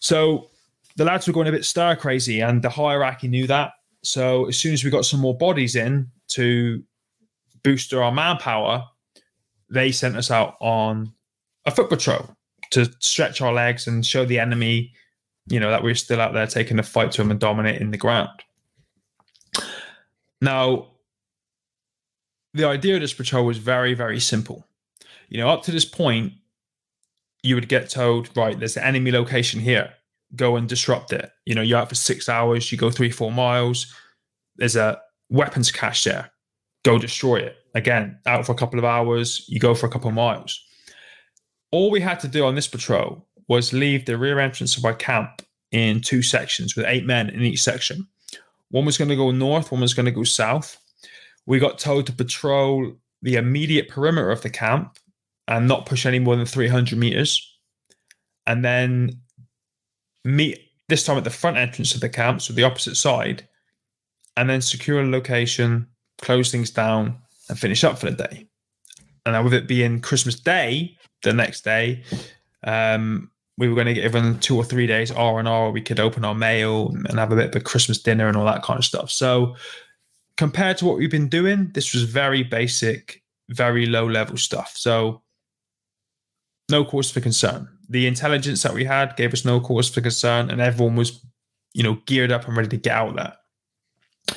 So 0.00 0.50
the 0.96 1.04
lads 1.04 1.26
were 1.26 1.32
going 1.32 1.48
a 1.48 1.52
bit 1.52 1.64
stir 1.64 1.96
crazy, 1.96 2.40
and 2.40 2.62
the 2.62 2.68
hierarchy 2.68 3.28
knew 3.28 3.46
that. 3.46 3.72
So 4.02 4.46
as 4.46 4.58
soon 4.58 4.72
as 4.72 4.84
we 4.84 4.90
got 4.90 5.06
some 5.06 5.20
more 5.20 5.36
bodies 5.36 5.76
in 5.76 6.10
to 6.28 6.82
booster 7.62 8.02
our 8.02 8.12
manpower, 8.12 8.84
they 9.70 9.90
sent 9.92 10.16
us 10.16 10.30
out 10.30 10.56
on 10.60 11.12
a 11.64 11.70
foot 11.70 11.88
patrol 11.88 12.36
to 12.70 12.90
stretch 12.98 13.40
our 13.40 13.52
legs 13.52 13.86
and 13.86 14.04
show 14.04 14.24
the 14.24 14.38
enemy, 14.38 14.92
you 15.46 15.60
know, 15.60 15.70
that 15.70 15.82
we're 15.82 15.94
still 15.94 16.20
out 16.20 16.34
there 16.34 16.46
taking 16.46 16.76
the 16.76 16.82
fight 16.82 17.12
to 17.12 17.22
them 17.22 17.30
and 17.30 17.40
dominating 17.40 17.90
the 17.90 17.96
ground. 17.96 18.30
Now, 20.40 20.88
the 22.54 22.64
idea 22.64 22.94
of 22.94 23.00
this 23.00 23.14
patrol 23.14 23.46
was 23.46 23.58
very, 23.58 23.94
very 23.94 24.20
simple. 24.20 24.66
You 25.28 25.38
know, 25.38 25.48
up 25.48 25.62
to 25.64 25.70
this 25.70 25.84
point, 25.84 26.34
you 27.42 27.54
would 27.54 27.68
get 27.68 27.90
told, 27.90 28.34
right, 28.36 28.58
there's 28.58 28.76
an 28.76 28.84
enemy 28.84 29.10
location 29.10 29.60
here. 29.60 29.94
Go 30.36 30.56
and 30.56 30.68
disrupt 30.68 31.12
it. 31.12 31.30
You 31.44 31.54
know, 31.54 31.62
you're 31.62 31.78
out 31.78 31.88
for 31.88 31.94
six 31.94 32.28
hours, 32.28 32.70
you 32.70 32.78
go 32.78 32.90
three, 32.90 33.10
four 33.10 33.32
miles. 33.32 33.92
There's 34.56 34.76
a 34.76 35.00
weapons 35.28 35.70
cache 35.70 36.04
there. 36.04 36.30
Go 36.84 36.98
destroy 36.98 37.36
it. 37.36 37.56
Again, 37.74 38.18
out 38.26 38.44
for 38.46 38.52
a 38.52 38.56
couple 38.56 38.78
of 38.78 38.84
hours, 38.84 39.44
you 39.48 39.58
go 39.58 39.74
for 39.74 39.86
a 39.86 39.90
couple 39.90 40.08
of 40.08 40.14
miles. 40.14 40.62
All 41.70 41.90
we 41.90 42.00
had 42.00 42.20
to 42.20 42.28
do 42.28 42.44
on 42.44 42.54
this 42.54 42.68
patrol 42.68 43.26
was 43.48 43.72
leave 43.72 44.04
the 44.04 44.18
rear 44.18 44.38
entrance 44.38 44.76
of 44.76 44.84
our 44.84 44.94
camp 44.94 45.42
in 45.70 46.00
two 46.02 46.22
sections 46.22 46.76
with 46.76 46.84
eight 46.86 47.06
men 47.06 47.30
in 47.30 47.40
each 47.40 47.62
section. 47.62 48.06
One 48.70 48.84
was 48.84 48.98
going 48.98 49.08
to 49.08 49.16
go 49.16 49.30
north, 49.30 49.72
one 49.72 49.80
was 49.80 49.94
going 49.94 50.06
to 50.06 50.12
go 50.12 50.24
south 50.24 50.78
we 51.46 51.58
got 51.58 51.78
told 51.78 52.06
to 52.06 52.12
patrol 52.12 52.92
the 53.22 53.36
immediate 53.36 53.88
perimeter 53.88 54.30
of 54.30 54.42
the 54.42 54.50
camp 54.50 54.98
and 55.48 55.68
not 55.68 55.86
push 55.86 56.06
any 56.06 56.18
more 56.18 56.36
than 56.36 56.46
300 56.46 56.98
meters. 56.98 57.48
And 58.46 58.64
then 58.64 59.20
meet 60.24 60.60
this 60.88 61.04
time 61.04 61.16
at 61.16 61.24
the 61.24 61.30
front 61.30 61.56
entrance 61.56 61.94
of 61.94 62.00
the 62.00 62.08
camp, 62.08 62.42
so 62.42 62.52
the 62.52 62.64
opposite 62.64 62.96
side, 62.96 63.46
and 64.36 64.48
then 64.48 64.60
secure 64.60 65.00
a 65.00 65.06
location, 65.06 65.86
close 66.20 66.50
things 66.50 66.70
down, 66.70 67.16
and 67.48 67.58
finish 67.58 67.84
up 67.84 67.98
for 67.98 68.10
the 68.10 68.16
day. 68.16 68.46
And 69.24 69.34
now, 69.34 69.44
with 69.44 69.54
it 69.54 69.68
being 69.68 70.00
Christmas 70.00 70.38
Day, 70.38 70.96
the 71.22 71.32
next 71.32 71.62
day, 71.62 72.02
um, 72.64 73.30
we 73.58 73.68
were 73.68 73.74
going 73.74 73.86
to 73.86 73.94
get 73.94 74.02
given 74.02 74.38
two 74.40 74.56
or 74.56 74.64
three 74.64 74.86
days 74.86 75.10
R 75.10 75.38
and 75.38 75.46
R. 75.46 75.70
We 75.70 75.82
could 75.82 76.00
open 76.00 76.24
our 76.24 76.34
mail 76.34 76.88
and 76.88 77.18
have 77.18 77.30
a 77.30 77.36
bit 77.36 77.54
of 77.54 77.56
a 77.56 77.64
Christmas 77.64 77.98
dinner 78.02 78.26
and 78.26 78.36
all 78.36 78.46
that 78.46 78.62
kind 78.62 78.78
of 78.78 78.84
stuff. 78.84 79.10
So 79.10 79.54
compared 80.36 80.78
to 80.78 80.84
what 80.84 80.98
we've 80.98 81.10
been 81.10 81.28
doing, 81.28 81.70
this 81.72 81.92
was 81.92 82.04
very 82.04 82.42
basic, 82.42 83.22
very 83.50 83.86
low 83.86 84.06
level 84.06 84.36
stuff. 84.36 84.72
So, 84.76 85.22
no 86.70 86.84
cause 86.84 87.10
for 87.10 87.20
concern. 87.20 87.68
The 87.88 88.06
intelligence 88.06 88.62
that 88.62 88.72
we 88.72 88.84
had 88.84 89.16
gave 89.16 89.32
us 89.32 89.44
no 89.44 89.60
cause 89.60 89.90
for 89.90 90.00
concern, 90.00 90.50
and 90.50 90.60
everyone 90.60 90.96
was, 90.96 91.24
you 91.74 91.82
know, 91.82 91.98
geared 92.06 92.32
up 92.32 92.46
and 92.46 92.56
ready 92.56 92.68
to 92.70 92.76
get 92.76 92.94
out 92.94 93.16
there. 93.16 94.36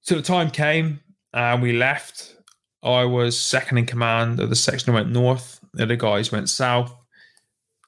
So 0.00 0.14
the 0.14 0.22
time 0.22 0.50
came, 0.50 1.00
and 1.34 1.62
we 1.62 1.72
left. 1.72 2.36
I 2.82 3.04
was 3.04 3.38
second 3.38 3.78
in 3.78 3.86
command 3.86 4.40
of 4.40 4.48
the 4.48 4.56
section 4.56 4.92
that 4.92 5.00
went 5.00 5.12
north. 5.12 5.60
The 5.74 5.84
other 5.84 5.96
guys 5.96 6.32
went 6.32 6.48
south, 6.48 6.94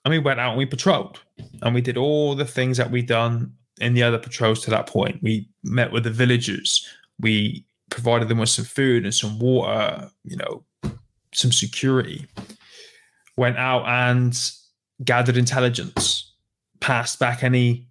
and 0.05 0.13
we 0.13 0.19
went 0.19 0.41
out 0.41 0.51
and 0.51 0.59
we 0.59 0.67
patrolled, 0.67 1.21
and 1.63 1.75
we 1.75 1.81
did 1.81 1.97
all 1.97 2.35
the 2.35 2.45
things 2.45 2.77
that 2.77 2.91
we'd 2.91 3.07
done 3.07 3.53
in 3.81 3.95
the 3.95 4.03
other 4.03 4.19
patrols 4.19 4.61
to 4.61 4.71
that 4.71 4.87
point. 4.87 5.23
We 5.23 5.49
met 5.65 5.91
with 5.91 6.05
the 6.05 6.11
villagers 6.11 6.87
we 7.21 7.67
provided 7.91 8.29
them 8.29 8.39
with 8.39 8.49
some 8.49 8.65
food 8.65 9.05
and 9.05 9.15
some 9.15 9.39
water, 9.39 10.11
you 10.25 10.37
know, 10.37 10.65
some 11.33 11.53
security. 11.53 12.27
Went 13.37 13.57
out 13.57 13.87
and 13.87 14.39
gathered 15.05 15.37
intelligence, 15.37 16.35
passed 16.81 17.19
back 17.19 17.43
any 17.43 17.89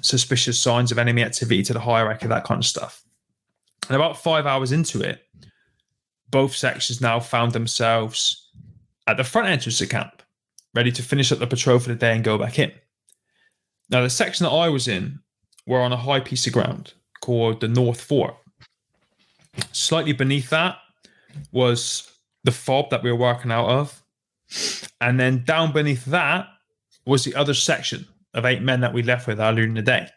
suspicious 0.00 0.58
signs 0.58 0.92
of 0.92 0.98
enemy 0.98 1.22
activity 1.22 1.62
to 1.62 1.72
the 1.72 1.80
hierarchy, 1.80 2.26
that 2.26 2.44
kind 2.44 2.60
of 2.60 2.66
stuff. 2.66 3.02
And 3.88 3.96
about 3.96 4.18
five 4.18 4.46
hours 4.46 4.72
into 4.72 5.00
it, 5.00 5.22
both 6.30 6.54
sections 6.54 7.00
now 7.00 7.20
found 7.20 7.52
themselves 7.52 8.50
at 9.06 9.16
the 9.16 9.24
front 9.24 9.48
entrance 9.48 9.80
of 9.80 9.88
camp, 9.88 10.22
ready 10.74 10.90
to 10.92 11.02
finish 11.02 11.30
up 11.30 11.38
the 11.38 11.46
patrol 11.46 11.78
for 11.78 11.88
the 11.88 11.94
day 11.94 12.14
and 12.14 12.24
go 12.24 12.36
back 12.36 12.58
in. 12.58 12.72
Now, 13.88 14.02
the 14.02 14.10
section 14.10 14.44
that 14.44 14.50
I 14.50 14.68
was 14.68 14.88
in 14.88 15.20
were 15.66 15.80
on 15.80 15.92
a 15.92 15.96
high 15.96 16.20
piece 16.20 16.46
of 16.46 16.52
ground 16.52 16.94
called 17.20 17.60
the 17.60 17.68
North 17.68 18.00
Fort. 18.00 18.34
Slightly 19.72 20.12
beneath 20.12 20.50
that 20.50 20.78
was 21.52 22.10
the 22.44 22.52
fob 22.52 22.90
that 22.90 23.02
we 23.02 23.10
were 23.10 23.18
working 23.18 23.50
out 23.50 23.68
of. 23.68 24.02
And 25.00 25.18
then 25.18 25.44
down 25.44 25.72
beneath 25.72 26.04
that 26.06 26.46
was 27.04 27.24
the 27.24 27.34
other 27.34 27.54
section 27.54 28.06
of 28.34 28.44
eight 28.44 28.62
men 28.62 28.80
that 28.80 28.92
we 28.92 29.02
left 29.02 29.26
with 29.26 29.40
earlier 29.40 29.64
in 29.64 29.74
the 29.74 29.82
day. 29.82 30.08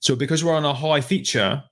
So 0.00 0.16
because 0.16 0.42
we're 0.42 0.54
on 0.54 0.64
a 0.64 0.74
high 0.74 1.00
feature, 1.00 1.62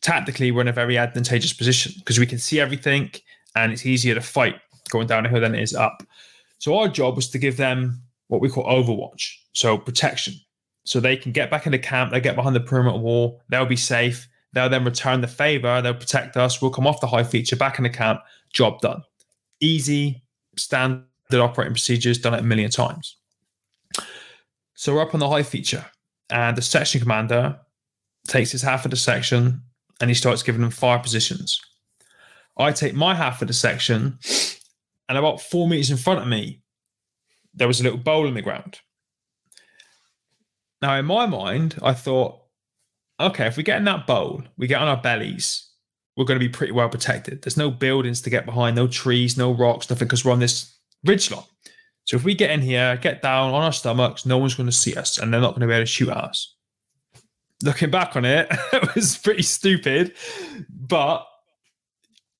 tactically 0.00 0.50
we're 0.50 0.62
in 0.62 0.68
a 0.68 0.72
very 0.72 0.98
advantageous 0.98 1.52
position 1.52 1.92
because 1.98 2.18
we 2.18 2.26
can 2.26 2.38
see 2.38 2.60
everything 2.60 3.10
and 3.54 3.72
it's 3.72 3.86
easier 3.86 4.14
to 4.14 4.20
fight 4.20 4.56
going 4.90 5.06
down 5.06 5.26
a 5.26 5.28
hill 5.28 5.40
than 5.40 5.54
it 5.54 5.62
is 5.62 5.74
up. 5.74 6.02
So 6.58 6.76
our 6.78 6.88
job 6.88 7.16
was 7.16 7.30
to 7.30 7.38
give 7.38 7.56
them 7.56 8.02
what 8.28 8.40
we 8.40 8.48
call 8.48 8.64
overwatch, 8.64 9.34
so 9.52 9.78
protection. 9.78 10.34
So 10.84 11.00
they 11.00 11.16
can 11.16 11.32
get 11.32 11.50
back 11.50 11.66
into 11.66 11.78
camp, 11.78 12.10
they 12.10 12.20
get 12.20 12.36
behind 12.36 12.56
the 12.56 12.60
perimeter 12.60 12.98
wall, 12.98 13.42
they'll 13.48 13.66
be 13.66 13.76
safe, 13.76 14.28
They'll 14.52 14.68
then 14.68 14.84
return 14.84 15.20
the 15.20 15.28
favor. 15.28 15.80
They'll 15.80 15.94
protect 15.94 16.36
us. 16.36 16.60
We'll 16.60 16.70
come 16.70 16.86
off 16.86 17.00
the 17.00 17.06
high 17.06 17.24
feature, 17.24 17.56
back 17.56 17.78
in 17.78 17.84
the 17.84 17.90
camp, 17.90 18.20
job 18.52 18.80
done. 18.80 19.02
Easy, 19.60 20.22
standard 20.56 21.04
operating 21.32 21.74
procedures, 21.74 22.18
done 22.18 22.34
it 22.34 22.40
a 22.40 22.42
million 22.42 22.70
times. 22.70 23.16
So 24.74 24.94
we're 24.94 25.02
up 25.02 25.14
on 25.14 25.20
the 25.20 25.28
high 25.28 25.42
feature, 25.42 25.84
and 26.30 26.56
the 26.56 26.62
section 26.62 27.00
commander 27.00 27.58
takes 28.26 28.52
his 28.52 28.62
half 28.62 28.84
of 28.84 28.90
the 28.90 28.96
section 28.96 29.62
and 30.00 30.08
he 30.10 30.14
starts 30.14 30.42
giving 30.42 30.62
them 30.62 30.70
fire 30.70 30.98
positions. 30.98 31.60
I 32.56 32.72
take 32.72 32.94
my 32.94 33.14
half 33.14 33.42
of 33.42 33.48
the 33.48 33.54
section, 33.54 34.18
and 35.08 35.18
about 35.18 35.40
four 35.40 35.68
meters 35.68 35.90
in 35.90 35.96
front 35.96 36.20
of 36.20 36.28
me, 36.28 36.62
there 37.54 37.68
was 37.68 37.80
a 37.80 37.84
little 37.84 37.98
bowl 37.98 38.26
in 38.26 38.34
the 38.34 38.42
ground. 38.42 38.80
Now, 40.80 40.96
in 40.96 41.04
my 41.04 41.26
mind, 41.26 41.76
I 41.82 41.92
thought, 41.92 42.39
okay, 43.20 43.46
if 43.46 43.56
we 43.56 43.62
get 43.62 43.78
in 43.78 43.84
that 43.84 44.06
bowl, 44.06 44.42
we 44.56 44.66
get 44.66 44.80
on 44.80 44.88
our 44.88 45.00
bellies, 45.00 45.68
we're 46.16 46.24
going 46.24 46.38
to 46.38 46.46
be 46.46 46.52
pretty 46.52 46.72
well 46.72 46.88
protected. 46.88 47.42
There's 47.42 47.56
no 47.56 47.70
buildings 47.70 48.20
to 48.22 48.30
get 48.30 48.46
behind, 48.46 48.76
no 48.76 48.86
trees, 48.86 49.36
no 49.36 49.52
rocks, 49.52 49.88
nothing, 49.88 50.08
because 50.08 50.24
we're 50.24 50.32
on 50.32 50.40
this 50.40 50.74
ridge 51.04 51.30
line. 51.30 51.44
So 52.04 52.16
if 52.16 52.24
we 52.24 52.34
get 52.34 52.50
in 52.50 52.60
here, 52.60 52.96
get 52.96 53.22
down 53.22 53.54
on 53.54 53.62
our 53.62 53.72
stomachs, 53.72 54.26
no 54.26 54.38
one's 54.38 54.54
going 54.54 54.68
to 54.68 54.72
see 54.72 54.94
us, 54.94 55.18
and 55.18 55.32
they're 55.32 55.40
not 55.40 55.50
going 55.50 55.60
to 55.60 55.66
be 55.66 55.72
able 55.72 55.82
to 55.82 55.86
shoot 55.86 56.08
at 56.08 56.16
us. 56.16 56.56
Looking 57.62 57.90
back 57.90 58.16
on 58.16 58.24
it, 58.24 58.48
it 58.72 58.94
was 58.94 59.16
pretty 59.18 59.42
stupid, 59.42 60.14
but 60.68 61.26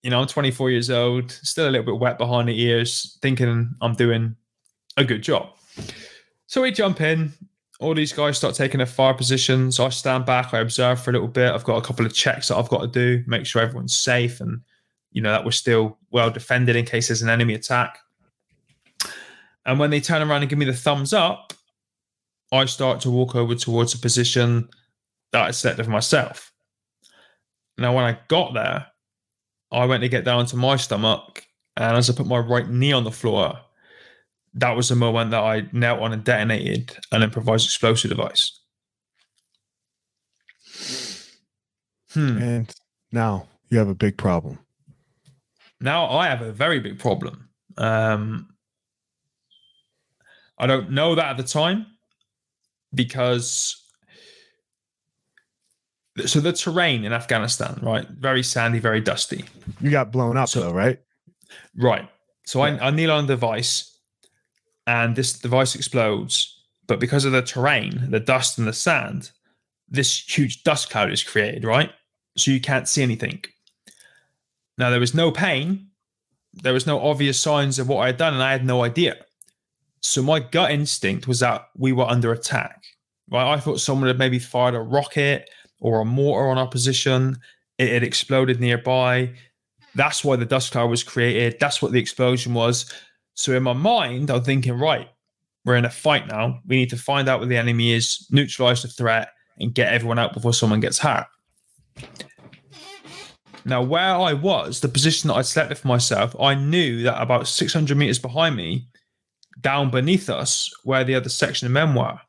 you 0.02 0.10
know, 0.10 0.20
I'm 0.20 0.26
24 0.26 0.70
years 0.70 0.90
old, 0.90 1.30
still 1.30 1.68
a 1.68 1.70
little 1.70 1.86
bit 1.86 2.00
wet 2.00 2.16
behind 2.16 2.48
the 2.48 2.58
ears, 2.60 3.18
thinking 3.20 3.74
I'm 3.80 3.94
doing 3.94 4.34
a 4.96 5.04
good 5.04 5.22
job. 5.22 5.50
So 6.46 6.62
we 6.62 6.72
jump 6.72 7.00
in, 7.00 7.32
all 7.80 7.94
these 7.94 8.12
guys 8.12 8.36
start 8.36 8.54
taking 8.54 8.78
their 8.78 8.86
fire 8.86 9.14
positions. 9.14 9.80
I 9.80 9.88
stand 9.88 10.26
back, 10.26 10.52
I 10.52 10.60
observe 10.60 11.02
for 11.02 11.10
a 11.10 11.14
little 11.14 11.28
bit. 11.28 11.52
I've 11.52 11.64
got 11.64 11.78
a 11.78 11.86
couple 11.86 12.04
of 12.04 12.14
checks 12.14 12.48
that 12.48 12.56
I've 12.56 12.68
got 12.68 12.82
to 12.82 12.86
do, 12.86 13.24
make 13.26 13.46
sure 13.46 13.62
everyone's 13.62 13.96
safe 13.96 14.40
and 14.40 14.60
you 15.12 15.20
know 15.20 15.32
that 15.32 15.44
we're 15.44 15.50
still 15.50 15.98
well 16.12 16.30
defended 16.30 16.76
in 16.76 16.84
case 16.84 17.08
there's 17.08 17.22
an 17.22 17.30
enemy 17.30 17.54
attack. 17.54 17.98
And 19.66 19.78
when 19.78 19.90
they 19.90 20.00
turn 20.00 20.22
around 20.22 20.42
and 20.42 20.48
give 20.48 20.58
me 20.58 20.66
the 20.66 20.72
thumbs 20.72 21.12
up, 21.12 21.52
I 22.52 22.64
start 22.66 23.00
to 23.02 23.10
walk 23.10 23.34
over 23.34 23.54
towards 23.54 23.94
a 23.94 23.98
position 23.98 24.68
that 25.32 25.42
I 25.42 25.50
selected 25.50 25.84
for 25.84 25.90
myself. 25.90 26.52
Now, 27.78 27.94
when 27.94 28.04
I 28.04 28.18
got 28.28 28.54
there, 28.54 28.86
I 29.72 29.86
went 29.86 30.02
to 30.02 30.08
get 30.08 30.24
down 30.24 30.46
to 30.46 30.56
my 30.56 30.76
stomach, 30.76 31.44
and 31.76 31.96
as 31.96 32.10
I 32.10 32.14
put 32.14 32.26
my 32.26 32.38
right 32.38 32.68
knee 32.68 32.92
on 32.92 33.04
the 33.04 33.12
floor, 33.12 33.58
that 34.54 34.76
was 34.76 34.88
the 34.88 34.96
moment 34.96 35.30
that 35.30 35.42
I 35.42 35.66
knelt 35.72 36.00
on 36.00 36.12
and 36.12 36.24
detonated 36.24 36.96
an 37.12 37.22
improvised 37.22 37.66
explosive 37.66 38.10
device. 38.10 38.58
Hmm. 42.12 42.38
And 42.38 42.74
now 43.12 43.46
you 43.68 43.78
have 43.78 43.88
a 43.88 43.94
big 43.94 44.16
problem. 44.16 44.58
Now 45.80 46.06
I 46.06 46.26
have 46.26 46.42
a 46.42 46.52
very 46.52 46.80
big 46.80 46.98
problem. 46.98 47.48
Um, 47.78 48.48
I 50.58 50.66
don't 50.66 50.90
know 50.90 51.14
that 51.14 51.26
at 51.26 51.36
the 51.36 51.44
time 51.44 51.86
because 52.92 53.76
so 56.26 56.40
the 56.40 56.52
terrain 56.52 57.04
in 57.04 57.12
Afghanistan, 57.12 57.78
right? 57.82 58.06
Very 58.08 58.42
sandy, 58.42 58.78
very 58.78 59.00
dusty. 59.00 59.44
You 59.80 59.90
got 59.90 60.10
blown 60.12 60.36
up 60.36 60.48
so, 60.48 60.60
though, 60.60 60.72
right? 60.72 60.98
Right. 61.76 62.08
So 62.46 62.64
yeah. 62.64 62.78
I, 62.80 62.88
I 62.88 62.90
kneel 62.90 63.12
on 63.12 63.26
the 63.26 63.34
device 63.34 63.99
and 64.90 65.14
this 65.14 65.32
device 65.32 65.76
explodes. 65.76 66.58
But 66.88 66.98
because 66.98 67.24
of 67.24 67.30
the 67.30 67.42
terrain, 67.42 68.10
the 68.10 68.18
dust 68.18 68.58
and 68.58 68.66
the 68.66 68.72
sand, 68.72 69.30
this 69.88 70.18
huge 70.36 70.64
dust 70.64 70.90
cloud 70.90 71.12
is 71.12 71.22
created, 71.22 71.64
right? 71.64 71.92
So 72.36 72.50
you 72.50 72.60
can't 72.60 72.88
see 72.88 73.04
anything. 73.04 73.44
Now, 74.78 74.90
there 74.90 74.98
was 74.98 75.14
no 75.14 75.30
pain. 75.30 75.86
There 76.52 76.72
was 76.72 76.88
no 76.88 77.00
obvious 77.00 77.38
signs 77.38 77.78
of 77.78 77.88
what 77.88 78.00
I 78.00 78.06
had 78.06 78.16
done, 78.16 78.34
and 78.34 78.42
I 78.42 78.50
had 78.50 78.64
no 78.64 78.82
idea. 78.82 79.24
So 80.00 80.22
my 80.22 80.40
gut 80.40 80.72
instinct 80.72 81.28
was 81.28 81.38
that 81.38 81.68
we 81.76 81.92
were 81.92 82.10
under 82.10 82.32
attack, 82.32 82.82
right? 83.30 83.54
I 83.54 83.60
thought 83.60 83.78
someone 83.78 84.08
had 84.08 84.18
maybe 84.18 84.40
fired 84.40 84.74
a 84.74 84.80
rocket 84.80 85.48
or 85.78 86.00
a 86.00 86.04
mortar 86.04 86.50
on 86.50 86.58
our 86.58 86.66
position. 86.66 87.38
It 87.78 87.92
had 87.92 88.02
exploded 88.02 88.58
nearby. 88.58 89.34
That's 89.94 90.24
why 90.24 90.34
the 90.34 90.46
dust 90.46 90.72
cloud 90.72 90.90
was 90.90 91.04
created. 91.04 91.60
That's 91.60 91.80
what 91.80 91.92
the 91.92 92.00
explosion 92.00 92.54
was. 92.54 92.92
So 93.40 93.54
in 93.54 93.62
my 93.62 93.72
mind, 93.72 94.30
I'm 94.30 94.42
thinking, 94.42 94.74
right, 94.74 95.08
we're 95.64 95.76
in 95.76 95.86
a 95.86 95.90
fight 95.90 96.26
now. 96.26 96.60
We 96.66 96.76
need 96.76 96.90
to 96.90 96.98
find 96.98 97.26
out 97.26 97.40
where 97.40 97.48
the 97.48 97.56
enemy 97.56 97.92
is, 97.92 98.26
neutralize 98.30 98.82
the 98.82 98.88
threat, 98.88 99.30
and 99.58 99.72
get 99.72 99.94
everyone 99.94 100.18
out 100.18 100.34
before 100.34 100.52
someone 100.52 100.80
gets 100.80 100.98
hurt. 100.98 101.26
Now, 103.64 103.80
where 103.82 104.14
I 104.14 104.34
was, 104.34 104.80
the 104.80 104.88
position 104.88 105.28
that 105.28 105.36
I 105.36 105.42
selected 105.42 105.78
for 105.78 105.88
myself, 105.88 106.36
I 106.38 106.54
knew 106.54 107.02
that 107.04 107.20
about 107.20 107.48
600 107.48 107.96
meters 107.96 108.18
behind 108.18 108.56
me, 108.56 108.86
down 109.58 109.90
beneath 109.90 110.28
us, 110.28 110.70
where 110.84 111.04
the 111.04 111.14
other 111.14 111.30
section 111.30 111.64
of 111.64 111.72
men 111.72 111.94
were, 111.94 112.20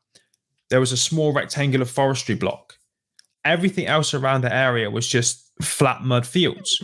there 0.70 0.80
was 0.80 0.92
a 0.92 0.96
small 0.96 1.34
rectangular 1.34 1.84
forestry 1.84 2.36
block. 2.36 2.78
Everything 3.44 3.86
else 3.86 4.14
around 4.14 4.44
the 4.44 4.54
area 4.54 4.90
was 4.90 5.06
just 5.06 5.52
flat 5.60 6.00
mud 6.00 6.26
fields. 6.26 6.82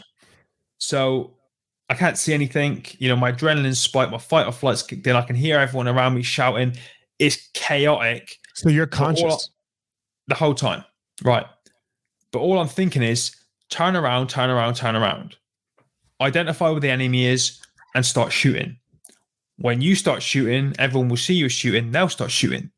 So 0.76 1.38
I 1.89 1.95
can't 1.95 2.18
see 2.18 2.34
anything. 2.34 2.84
You 2.99 3.09
know, 3.09 3.16
my 3.16 3.32
adrenaline 3.32 3.74
spike, 3.74 4.11
my 4.11 4.18
fight 4.18 4.47
or 4.47 4.53
flight's 4.53 4.82
kicked 4.82 5.07
in. 5.07 5.16
I 5.16 5.22
can 5.22 5.36
hear 5.36 5.59
everyone 5.59 5.89
around 5.89 6.14
me 6.14 6.22
shouting. 6.22 6.76
It's 7.18 7.49
chaotic. 7.55 8.39
So 8.55 8.68
you're 8.68 8.86
conscious 8.86 9.51
the 10.26 10.34
whole 10.34 10.55
time, 10.55 10.84
right? 11.24 11.47
But 12.32 12.41
all 12.41 12.59
I'm 12.59 12.68
thinking 12.68 13.03
is 13.03 13.34
turn 13.70 13.97
around, 13.97 14.28
turn 14.28 14.51
around, 14.51 14.74
turn 14.74 14.97
around. 14.97 15.36
Identify 16.20 16.70
where 16.70 16.80
the 16.80 16.91
enemy 16.91 17.24
is 17.24 17.61
and 17.95 18.05
start 18.05 18.32
shooting. 18.32 18.76
When 19.57 19.80
you 19.80 19.95
start 19.95 20.22
shooting, 20.22 20.74
everyone 20.78 21.09
will 21.09 21.16
see 21.16 21.34
you 21.34 21.49
shooting. 21.49 21.91
They'll 21.91 22.09
start 22.09 22.30
shooting. 22.30 22.70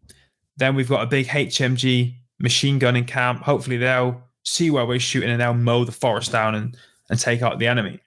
Then 0.57 0.75
we've 0.75 0.89
got 0.89 1.03
a 1.03 1.07
big 1.07 1.27
HMG 1.27 2.15
machine 2.39 2.79
gun 2.79 2.97
in 2.97 3.05
camp. 3.05 3.43
Hopefully, 3.43 3.77
they'll 3.77 4.23
see 4.45 4.71
where 4.71 4.87
we're 4.87 5.01
shooting 5.01 5.31
and 5.31 5.41
they'll 5.41 5.55
mow 5.55 5.85
the 5.85 5.93
forest 5.93 6.33
down 6.33 6.55
and, 6.55 6.77
and 7.11 7.19
take 7.19 7.43
out 7.43 7.59
the 7.59 7.67
enemy. 7.67 8.01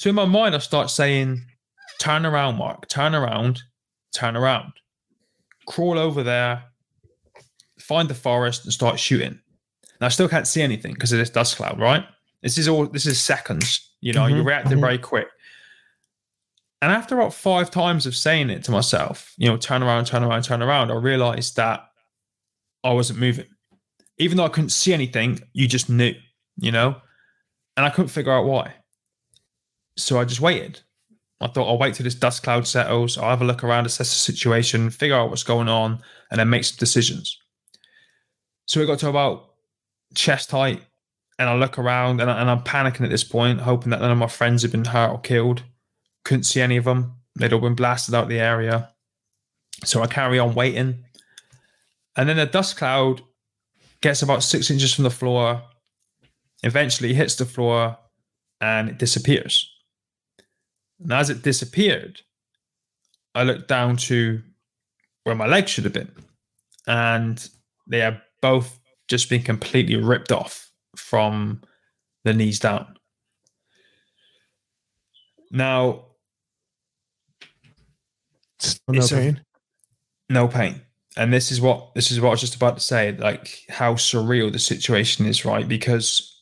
So 0.00 0.08
in 0.08 0.14
my 0.14 0.24
mind, 0.24 0.54
I 0.54 0.58
start 0.60 0.88
saying, 0.88 1.44
turn 1.98 2.24
around, 2.24 2.56
Mark, 2.56 2.88
turn 2.88 3.14
around, 3.14 3.60
turn 4.14 4.34
around. 4.34 4.72
Crawl 5.66 5.98
over 5.98 6.22
there, 6.22 6.64
find 7.78 8.08
the 8.08 8.14
forest 8.14 8.64
and 8.64 8.72
start 8.72 8.98
shooting. 8.98 9.28
And 9.28 10.00
I 10.00 10.08
still 10.08 10.26
can't 10.26 10.48
see 10.48 10.62
anything 10.62 10.94
because 10.94 11.12
of 11.12 11.18
this 11.18 11.28
dust 11.28 11.56
cloud, 11.56 11.78
right? 11.78 12.02
This 12.42 12.56
is 12.56 12.66
all 12.66 12.86
this 12.86 13.04
is 13.04 13.20
seconds. 13.20 13.92
You 14.00 14.14
know, 14.14 14.22
mm-hmm. 14.22 14.36
you're 14.36 14.44
reacting 14.44 14.72
mm-hmm. 14.72 14.80
very 14.80 14.96
quick. 14.96 15.28
And 16.80 16.90
after 16.90 17.18
about 17.18 17.34
five 17.34 17.70
times 17.70 18.06
of 18.06 18.16
saying 18.16 18.48
it 18.48 18.64
to 18.64 18.70
myself, 18.70 19.34
you 19.36 19.50
know, 19.50 19.58
turn 19.58 19.82
around, 19.82 20.06
turn 20.06 20.24
around, 20.24 20.44
turn 20.44 20.62
around, 20.62 20.90
I 20.90 20.94
realized 20.94 21.56
that 21.56 21.82
I 22.82 22.94
wasn't 22.94 23.18
moving. 23.18 23.48
Even 24.16 24.38
though 24.38 24.46
I 24.46 24.48
couldn't 24.48 24.70
see 24.70 24.94
anything, 24.94 25.40
you 25.52 25.68
just 25.68 25.90
knew, 25.90 26.14
you 26.56 26.72
know? 26.72 26.96
And 27.76 27.84
I 27.84 27.90
couldn't 27.90 28.08
figure 28.08 28.32
out 28.32 28.46
why. 28.46 28.76
So 30.02 30.18
I 30.18 30.24
just 30.24 30.40
waited. 30.40 30.80
I 31.40 31.46
thought 31.46 31.68
I'll 31.68 31.78
wait 31.78 31.94
till 31.94 32.04
this 32.04 32.14
dust 32.14 32.42
cloud 32.42 32.66
settles. 32.66 33.16
I'll 33.16 33.30
have 33.30 33.42
a 33.42 33.46
look 33.46 33.64
around, 33.64 33.86
assess 33.86 34.10
the 34.10 34.32
situation, 34.32 34.90
figure 34.90 35.16
out 35.16 35.30
what's 35.30 35.42
going 35.42 35.68
on, 35.68 36.00
and 36.30 36.38
then 36.38 36.50
make 36.50 36.64
some 36.64 36.76
decisions. 36.78 37.38
So 38.66 38.78
we 38.78 38.86
got 38.86 38.98
to 39.00 39.08
about 39.08 39.54
chest 40.14 40.50
height, 40.50 40.82
and 41.38 41.48
I 41.48 41.54
look 41.54 41.78
around, 41.78 42.20
and, 42.20 42.30
I, 42.30 42.40
and 42.40 42.50
I'm 42.50 42.62
panicking 42.62 43.04
at 43.04 43.10
this 43.10 43.24
point, 43.24 43.60
hoping 43.60 43.90
that 43.90 44.00
none 44.00 44.10
of 44.10 44.18
my 44.18 44.26
friends 44.26 44.62
have 44.62 44.72
been 44.72 44.84
hurt 44.84 45.10
or 45.10 45.20
killed. 45.20 45.62
Couldn't 46.24 46.44
see 46.44 46.60
any 46.60 46.76
of 46.76 46.84
them; 46.84 47.14
they'd 47.38 47.52
all 47.52 47.60
been 47.60 47.74
blasted 47.74 48.14
out 48.14 48.28
the 48.28 48.38
area. 48.38 48.90
So 49.84 50.02
I 50.02 50.06
carry 50.06 50.38
on 50.38 50.54
waiting, 50.54 51.04
and 52.16 52.28
then 52.28 52.36
the 52.36 52.44
dust 52.44 52.76
cloud 52.76 53.22
gets 54.02 54.20
about 54.20 54.42
six 54.42 54.70
inches 54.70 54.92
from 54.94 55.04
the 55.04 55.10
floor. 55.10 55.62
Eventually, 56.62 57.14
hits 57.14 57.36
the 57.36 57.46
floor, 57.46 57.96
and 58.60 58.90
it 58.90 58.98
disappears. 58.98 59.69
And 61.00 61.12
as 61.12 61.30
it 61.30 61.42
disappeared, 61.42 62.20
I 63.34 63.44
looked 63.44 63.68
down 63.68 63.96
to 63.98 64.42
where 65.24 65.34
my 65.34 65.46
legs 65.46 65.70
should 65.70 65.84
have 65.84 65.92
been. 65.92 66.12
And 66.86 67.48
they 67.86 67.98
have 68.00 68.20
both 68.42 68.78
just 69.08 69.28
been 69.28 69.42
completely 69.42 69.96
ripped 69.96 70.32
off 70.32 70.70
from 70.96 71.62
the 72.24 72.32
knees 72.32 72.58
down. 72.58 72.96
Now, 75.50 76.04
oh, 78.62 78.92
no 78.92 79.06
pain. 79.06 79.40
A, 80.30 80.32
no 80.32 80.48
pain. 80.48 80.82
And 81.16 81.32
this 81.32 81.50
is 81.50 81.60
what 81.60 81.92
this 81.94 82.12
is 82.12 82.20
what 82.20 82.28
I 82.28 82.32
was 82.32 82.40
just 82.40 82.54
about 82.54 82.76
to 82.76 82.82
say, 82.82 83.12
like 83.12 83.64
how 83.68 83.94
surreal 83.94 84.52
the 84.52 84.60
situation 84.60 85.26
is, 85.26 85.44
right? 85.44 85.66
Because 85.66 86.40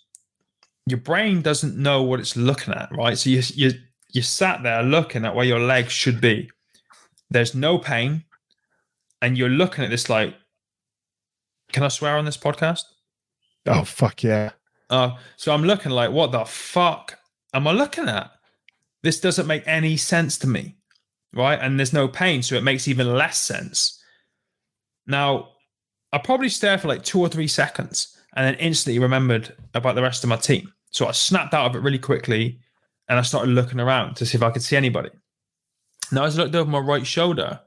your 0.87 0.99
brain 0.99 1.41
doesn't 1.41 1.77
know 1.77 2.03
what 2.03 2.21
it's 2.21 2.37
looking 2.37 2.75
at, 2.75 2.91
right? 2.93 3.17
So 3.17 3.31
you 3.31 3.43
you 3.55 3.73
you 4.13 4.23
sat 4.23 4.63
there 4.63 4.83
looking 4.83 5.25
at 5.25 5.35
where 5.35 5.45
your 5.45 5.61
legs 5.61 5.93
should 5.93 6.21
be. 6.21 6.51
There's 7.31 7.55
no 7.55 7.79
pain, 7.79 8.25
and 9.21 9.37
you're 9.37 9.49
looking 9.49 9.85
at 9.85 9.91
this 9.91 10.09
like, 10.09 10.35
can 11.73 11.83
I 11.83 11.89
swear 11.89 12.17
on 12.17 12.25
this 12.25 12.39
podcast? 12.39 12.83
Oh 13.67 13.85
fuck 13.85 14.23
yeah! 14.23 14.51
Uh, 14.89 15.17
so 15.37 15.53
I'm 15.53 15.65
looking 15.65 15.93
like, 15.93 16.11
what 16.11 16.33
the 16.33 16.45
fuck 16.45 17.19
am 17.53 17.69
I 17.69 17.73
looking 17.73 18.09
at? 18.09 18.31
This 19.03 19.21
doesn't 19.21 19.47
make 19.47 19.63
any 19.67 19.97
sense 19.97 20.39
to 20.39 20.47
me, 20.47 20.77
right? 21.35 21.59
And 21.61 21.79
there's 21.79 21.93
no 21.93 22.09
pain, 22.09 22.43
so 22.43 22.57
it 22.57 22.65
makes 22.65 22.89
even 22.89 23.13
less 23.13 23.39
sense. 23.39 24.03
Now, 25.07 25.51
I 26.13 26.19
probably 26.19 26.49
stared 26.49 26.81
for 26.81 26.89
like 26.89 27.03
two 27.03 27.21
or 27.21 27.29
three 27.29 27.49
seconds 27.49 28.17
and 28.35 28.47
then 28.47 28.55
instantly 28.55 28.99
remembered 28.99 29.55
about 29.75 29.95
the 29.95 30.03
rest 30.03 30.25
of 30.25 30.31
my 30.31 30.37
team. 30.37 30.73
So 30.91 31.07
I 31.07 31.13
snapped 31.13 31.55
out 31.55 31.67
of 31.67 31.77
it 31.77 31.83
really 31.83 31.99
quickly 31.99 32.61
and 33.09 33.19
I 33.19 33.23
started 33.23 33.51
looking 33.51 33.81
around 33.81 34.15
to 34.17 34.27
see 34.27 34.37
if 34.37 34.43
I 34.43 34.51
could 34.51 34.63
see 34.63 34.77
anybody. 34.77 35.11
Now, 36.13 36.25
as 36.25 36.39
I 36.39 36.43
looked 36.43 36.55
over 36.55 36.71
my 36.71 36.79
right 36.79 37.07
shoulder, 37.07 37.61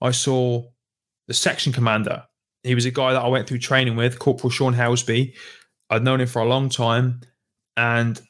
I 0.00 0.10
saw 0.10 0.64
the 1.28 1.34
section 1.34 1.72
commander. 1.72 2.24
He 2.62 2.74
was 2.74 2.84
a 2.84 2.90
guy 2.90 3.12
that 3.12 3.22
I 3.22 3.28
went 3.28 3.48
through 3.48 3.58
training 3.58 3.96
with, 3.96 4.18
Corporal 4.18 4.50
Sean 4.50 4.74
Helsby. 4.74 5.34
I'd 5.90 6.04
known 6.04 6.20
him 6.20 6.28
for 6.28 6.40
a 6.40 6.46
long 6.46 6.68
time 6.68 7.20
and 7.76 8.20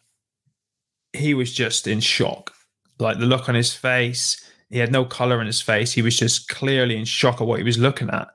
he 1.12 1.34
was 1.34 1.52
just 1.52 1.86
in 1.86 2.00
shock. 2.00 2.52
Like 2.98 3.18
the 3.18 3.26
look 3.26 3.48
on 3.48 3.54
his 3.54 3.74
face, 3.74 4.48
he 4.70 4.78
had 4.78 4.92
no 4.92 5.04
color 5.04 5.40
in 5.40 5.46
his 5.46 5.60
face. 5.60 5.92
He 5.92 6.02
was 6.02 6.16
just 6.16 6.48
clearly 6.48 6.96
in 6.96 7.04
shock 7.04 7.40
at 7.40 7.46
what 7.46 7.58
he 7.58 7.64
was 7.64 7.78
looking 7.78 8.10
at. 8.10 8.28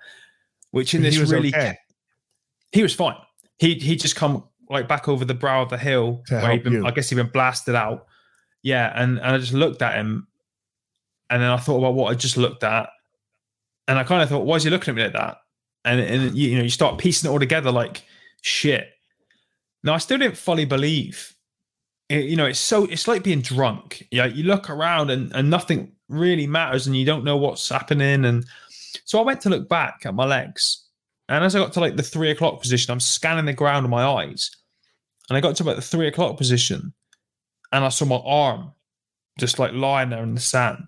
Which 0.71 0.93
in 0.93 1.01
this 1.01 1.17
really, 1.17 1.49
okay. 1.49 1.77
he 2.71 2.83
was 2.83 2.93
fine. 2.93 3.15
He 3.57 3.75
he 3.75 3.95
just 3.95 4.15
come 4.15 4.43
like 4.69 4.87
back 4.87 5.07
over 5.07 5.25
the 5.25 5.33
brow 5.33 5.61
of 5.63 5.69
the 5.69 5.77
hill 5.77 6.21
to 6.27 6.35
where 6.35 6.59
been, 6.59 6.85
I 6.85 6.91
guess 6.91 7.09
he'd 7.09 7.15
been 7.15 7.29
blasted 7.29 7.73
out. 7.73 8.06
Yeah, 8.67 8.91
and 8.93 9.17
and 9.19 9.27
I 9.27 9.37
just 9.37 9.53
looked 9.53 9.81
at 9.81 9.95
him, 9.95 10.27
and 11.29 11.41
then 11.41 11.49
I 11.49 11.55
thought 11.55 11.77
about 11.77 11.93
what 11.93 12.11
I 12.11 12.15
just 12.15 12.35
looked 12.35 12.65
at, 12.65 12.89
and 13.87 13.97
I 13.97 14.03
kind 14.03 14.21
of 14.21 14.27
thought, 14.27 14.45
why 14.45 14.57
is 14.57 14.65
he 14.65 14.69
looking 14.69 14.91
at 14.91 14.95
me 14.97 15.03
like 15.03 15.13
that? 15.13 15.37
And 15.85 16.01
and 16.01 16.37
you 16.37 16.57
know 16.57 16.63
you 16.63 16.69
start 16.69 16.97
piecing 16.97 17.29
it 17.29 17.31
all 17.31 17.39
together 17.39 17.71
like 17.71 18.03
shit. 18.41 18.89
Now 19.85 19.93
I 19.93 19.99
still 19.99 20.17
didn't 20.17 20.35
fully 20.35 20.65
believe. 20.65 21.33
It, 22.09 22.25
you 22.25 22.35
know, 22.35 22.45
it's 22.45 22.59
so 22.59 22.83
it's 22.83 23.07
like 23.07 23.23
being 23.23 23.39
drunk. 23.39 24.05
Yeah, 24.11 24.25
you 24.25 24.43
look 24.43 24.69
around 24.69 25.11
and 25.11 25.31
and 25.33 25.49
nothing 25.49 25.93
really 26.09 26.45
matters, 26.45 26.87
and 26.87 26.95
you 26.97 27.05
don't 27.05 27.23
know 27.23 27.37
what's 27.37 27.69
happening. 27.69 28.25
And 28.25 28.45
so 29.05 29.17
I 29.17 29.23
went 29.23 29.39
to 29.43 29.49
look 29.49 29.69
back 29.69 30.01
at 30.05 30.13
my 30.13 30.25
legs, 30.25 30.89
and 31.29 31.41
as 31.41 31.55
I 31.55 31.59
got 31.59 31.71
to 31.71 31.79
like 31.79 31.95
the 31.95 32.03
three 32.03 32.31
o'clock 32.31 32.61
position, 32.61 32.91
I'm 32.91 32.99
scanning 32.99 33.45
the 33.45 33.53
ground 33.53 33.85
with 33.85 33.91
my 33.91 34.03
eyes, 34.03 34.51
and 35.29 35.37
I 35.37 35.39
got 35.39 35.55
to 35.55 35.63
about 35.63 35.77
the 35.77 35.81
three 35.81 36.09
o'clock 36.09 36.35
position, 36.35 36.91
and 37.71 37.83
I 37.83 37.89
saw 37.89 38.05
my 38.05 38.21
arm 38.23 38.73
just 39.39 39.59
like 39.59 39.73
lying 39.73 40.09
there 40.09 40.23
in 40.23 40.35
the 40.35 40.41
sand. 40.41 40.87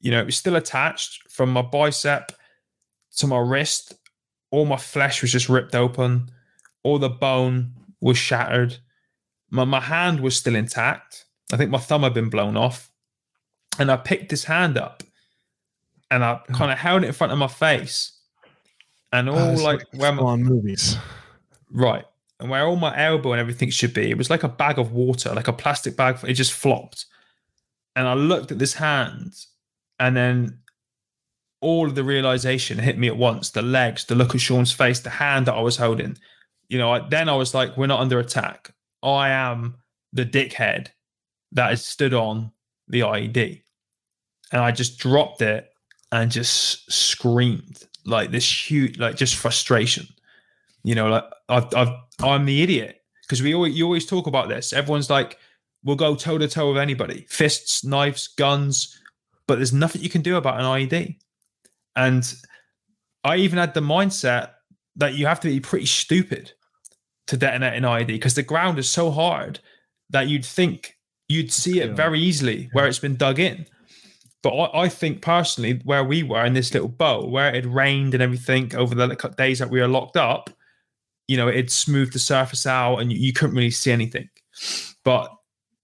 You 0.00 0.10
know, 0.10 0.20
it 0.20 0.26
was 0.26 0.36
still 0.36 0.56
attached 0.56 1.30
from 1.30 1.50
my 1.50 1.62
bicep 1.62 2.32
to 3.16 3.26
my 3.26 3.38
wrist. 3.38 3.94
All 4.50 4.64
my 4.64 4.76
flesh 4.76 5.22
was 5.22 5.32
just 5.32 5.48
ripped 5.48 5.74
open. 5.74 6.30
All 6.82 6.98
the 6.98 7.08
bone 7.08 7.74
was 8.00 8.16
shattered. 8.16 8.78
My, 9.50 9.64
my 9.64 9.80
hand 9.80 10.20
was 10.20 10.36
still 10.36 10.54
intact. 10.54 11.24
I 11.52 11.56
think 11.56 11.70
my 11.70 11.78
thumb 11.78 12.02
had 12.02 12.14
been 12.14 12.30
blown 12.30 12.56
off. 12.56 12.90
And 13.78 13.90
I 13.90 13.96
picked 13.96 14.30
his 14.30 14.44
hand 14.44 14.76
up 14.76 15.02
and 16.10 16.24
I 16.24 16.34
mm-hmm. 16.34 16.54
kind 16.54 16.72
of 16.72 16.78
held 16.78 17.04
it 17.04 17.08
in 17.08 17.12
front 17.12 17.32
of 17.32 17.38
my 17.38 17.48
face. 17.48 18.12
And 19.12 19.28
all 19.28 19.38
uh, 19.38 19.62
like 19.62 19.82
where 19.94 20.12
my 20.12 20.36
movies. 20.36 20.96
Right. 21.70 22.04
And 22.40 22.50
where 22.50 22.64
all 22.64 22.76
my 22.76 22.96
elbow 22.96 23.32
and 23.32 23.40
everything 23.40 23.70
should 23.70 23.92
be, 23.92 24.10
it 24.10 24.18
was 24.18 24.30
like 24.30 24.44
a 24.44 24.48
bag 24.48 24.78
of 24.78 24.92
water, 24.92 25.34
like 25.34 25.48
a 25.48 25.52
plastic 25.52 25.96
bag. 25.96 26.18
It 26.24 26.34
just 26.34 26.52
flopped. 26.52 27.06
And 27.96 28.06
I 28.06 28.14
looked 28.14 28.52
at 28.52 28.60
this 28.60 28.74
hand, 28.74 29.34
and 29.98 30.16
then 30.16 30.60
all 31.60 31.88
of 31.88 31.94
the 31.96 32.04
realization 32.04 32.78
hit 32.78 32.98
me 32.98 33.08
at 33.08 33.16
once 33.16 33.50
the 33.50 33.62
legs, 33.62 34.04
the 34.04 34.14
look 34.14 34.34
at 34.34 34.40
Sean's 34.40 34.72
face, 34.72 35.00
the 35.00 35.10
hand 35.10 35.46
that 35.46 35.54
I 35.54 35.60
was 35.60 35.76
holding. 35.76 36.16
You 36.68 36.78
know, 36.78 36.92
I, 36.92 37.08
then 37.08 37.28
I 37.28 37.34
was 37.34 37.54
like, 37.54 37.76
we're 37.76 37.86
not 37.86 38.00
under 38.00 38.20
attack. 38.20 38.72
I 39.02 39.30
am 39.30 39.76
the 40.12 40.24
dickhead 40.24 40.88
that 41.52 41.70
has 41.70 41.84
stood 41.84 42.14
on 42.14 42.52
the 42.86 43.00
IED. 43.00 43.62
And 44.52 44.60
I 44.60 44.70
just 44.70 44.98
dropped 44.98 45.42
it 45.42 45.68
and 46.12 46.30
just 46.30 46.90
screamed 46.90 47.82
like 48.06 48.30
this 48.30 48.70
huge, 48.70 48.98
like 48.98 49.16
just 49.16 49.36
frustration. 49.36 50.06
You 50.84 50.94
know, 50.94 51.08
like 51.08 51.24
I've, 51.48 51.74
I've 51.74 51.94
I'm 52.20 52.44
the 52.44 52.62
idiot 52.62 53.00
because 53.22 53.42
we 53.42 53.54
always 53.54 53.76
you 53.76 53.84
always 53.84 54.06
talk 54.06 54.26
about 54.26 54.48
this. 54.48 54.72
Everyone's 54.72 55.10
like, 55.10 55.38
we'll 55.82 55.96
go 55.96 56.14
toe 56.14 56.38
to 56.38 56.48
toe 56.48 56.72
with 56.72 56.80
anybody, 56.80 57.26
fists, 57.28 57.84
knives, 57.84 58.28
guns, 58.28 58.98
but 59.46 59.56
there's 59.56 59.72
nothing 59.72 60.02
you 60.02 60.10
can 60.10 60.22
do 60.22 60.36
about 60.36 60.58
an 60.60 60.66
IED. 60.66 61.16
And 61.96 62.34
I 63.24 63.36
even 63.36 63.58
had 63.58 63.74
the 63.74 63.80
mindset 63.80 64.50
that 64.96 65.14
you 65.14 65.26
have 65.26 65.40
to 65.40 65.48
be 65.48 65.60
pretty 65.60 65.86
stupid 65.86 66.52
to 67.26 67.36
detonate 67.36 67.74
an 67.74 67.84
IED 67.84 68.06
because 68.08 68.34
the 68.34 68.42
ground 68.42 68.78
is 68.78 68.88
so 68.88 69.10
hard 69.10 69.60
that 70.10 70.28
you'd 70.28 70.44
think 70.44 70.96
you'd 71.28 71.52
see 71.52 71.80
it 71.80 71.94
very 71.94 72.18
easily 72.18 72.70
where 72.72 72.86
it's 72.86 72.98
been 72.98 73.16
dug 73.16 73.38
in. 73.38 73.66
But 74.42 74.50
I, 74.50 74.82
I, 74.84 74.88
think 74.88 75.20
personally, 75.20 75.80
where 75.84 76.04
we 76.04 76.22
were 76.22 76.44
in 76.44 76.54
this 76.54 76.72
little 76.72 76.88
boat, 76.88 77.28
where 77.30 77.48
it 77.48 77.56
had 77.56 77.66
rained 77.66 78.14
and 78.14 78.22
everything 78.22 78.74
over 78.74 78.94
the 78.94 79.08
days 79.36 79.58
that 79.58 79.68
we 79.68 79.80
were 79.80 79.88
locked 79.88 80.16
up, 80.16 80.48
you 81.28 81.36
know, 81.36 81.46
it 81.46 81.70
smoothed 81.70 82.14
the 82.14 82.18
surface 82.18 82.66
out 82.66 82.96
and 82.96 83.12
you, 83.12 83.18
you 83.18 83.32
couldn't 83.32 83.54
really 83.54 83.70
see 83.70 83.92
anything. 83.92 84.28
But 85.04 85.30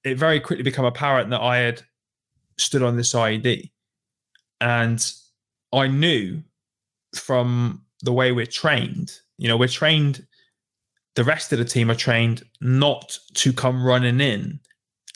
it 0.03 0.19
very 0.19 0.41
quickly 0.41 0.65
became 0.65 0.87
apparent 0.87 1.31
that 1.31 1.41
I 1.41 1.59
had 1.59 1.83
stood 2.59 2.83
on 2.83 2.97
this 2.97 3.13
IED. 3.13 3.71
And 4.61 5.13
I 5.73 5.87
knew 5.87 6.43
from 7.15 7.83
the 8.03 8.13
way 8.13 8.33
we're 8.33 8.47
trained, 8.47 9.13
you 9.39 9.49
know, 9.49 9.57
we're 9.57 9.69
trained, 9.69 10.27
the 11.15 11.25
rest 11.25 11.53
of 11.53 11.59
the 11.59 11.65
team 11.65 11.91
are 11.91 11.95
trained 11.95 12.43
not 12.61 13.19
to 13.35 13.53
come 13.53 13.85
running 13.85 14.21
in 14.21 14.59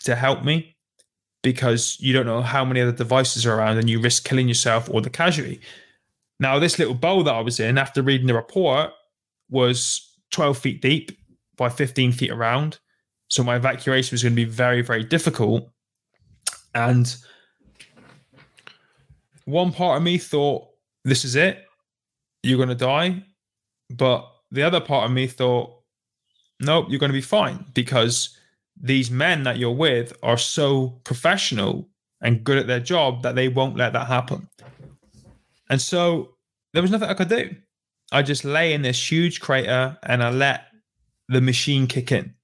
to 0.04 0.14
help 0.14 0.44
me 0.44 0.76
because 1.42 1.96
you 2.00 2.12
don't 2.12 2.26
know 2.26 2.42
how 2.42 2.64
many 2.64 2.80
other 2.80 2.92
devices 2.92 3.46
are 3.46 3.54
around 3.54 3.78
and 3.78 3.88
you 3.88 4.00
risk 4.00 4.24
killing 4.24 4.48
yourself 4.48 4.88
or 4.90 5.00
the 5.00 5.10
casualty. 5.10 5.60
Now, 6.40 6.58
this 6.58 6.78
little 6.78 6.94
bowl 6.94 7.24
that 7.24 7.34
I 7.34 7.40
was 7.40 7.58
in 7.58 7.78
after 7.78 8.02
reading 8.02 8.26
the 8.26 8.34
report 8.34 8.90
was 9.50 10.07
12 10.30 10.58
feet 10.58 10.82
deep 10.82 11.12
by 11.56 11.68
15 11.68 12.12
feet 12.12 12.30
around. 12.30 12.78
So 13.28 13.42
my 13.42 13.56
evacuation 13.56 14.14
was 14.14 14.22
going 14.22 14.32
to 14.32 14.36
be 14.36 14.44
very, 14.44 14.82
very 14.82 15.04
difficult. 15.04 15.68
And 16.74 17.14
one 19.44 19.72
part 19.72 19.96
of 19.96 20.02
me 20.02 20.18
thought, 20.18 20.68
this 21.04 21.24
is 21.24 21.36
it. 21.36 21.64
You're 22.42 22.56
going 22.56 22.68
to 22.68 22.74
die. 22.74 23.22
But 23.90 24.30
the 24.50 24.62
other 24.62 24.80
part 24.80 25.04
of 25.04 25.12
me 25.12 25.26
thought, 25.26 25.82
nope, 26.60 26.86
you're 26.88 27.00
going 27.00 27.10
to 27.10 27.14
be 27.14 27.20
fine 27.20 27.64
because 27.74 28.36
these 28.80 29.10
men 29.10 29.42
that 29.42 29.58
you're 29.58 29.72
with 29.72 30.12
are 30.22 30.38
so 30.38 31.00
professional 31.04 31.88
and 32.20 32.44
good 32.44 32.58
at 32.58 32.66
their 32.66 32.80
job 32.80 33.22
that 33.22 33.34
they 33.34 33.48
won't 33.48 33.76
let 33.76 33.92
that 33.92 34.06
happen. 34.06 34.48
And 35.70 35.80
so 35.80 36.34
there 36.72 36.82
was 36.82 36.90
nothing 36.90 37.08
I 37.08 37.14
could 37.14 37.28
do. 37.28 37.54
I 38.12 38.22
just 38.22 38.44
lay 38.44 38.72
in 38.72 38.82
this 38.82 39.10
huge 39.10 39.40
crater 39.40 39.96
and 40.02 40.22
I 40.22 40.30
let 40.30 40.66
the 41.28 41.40
machine 41.40 41.86
kick 41.86 42.12
in. 42.12 42.34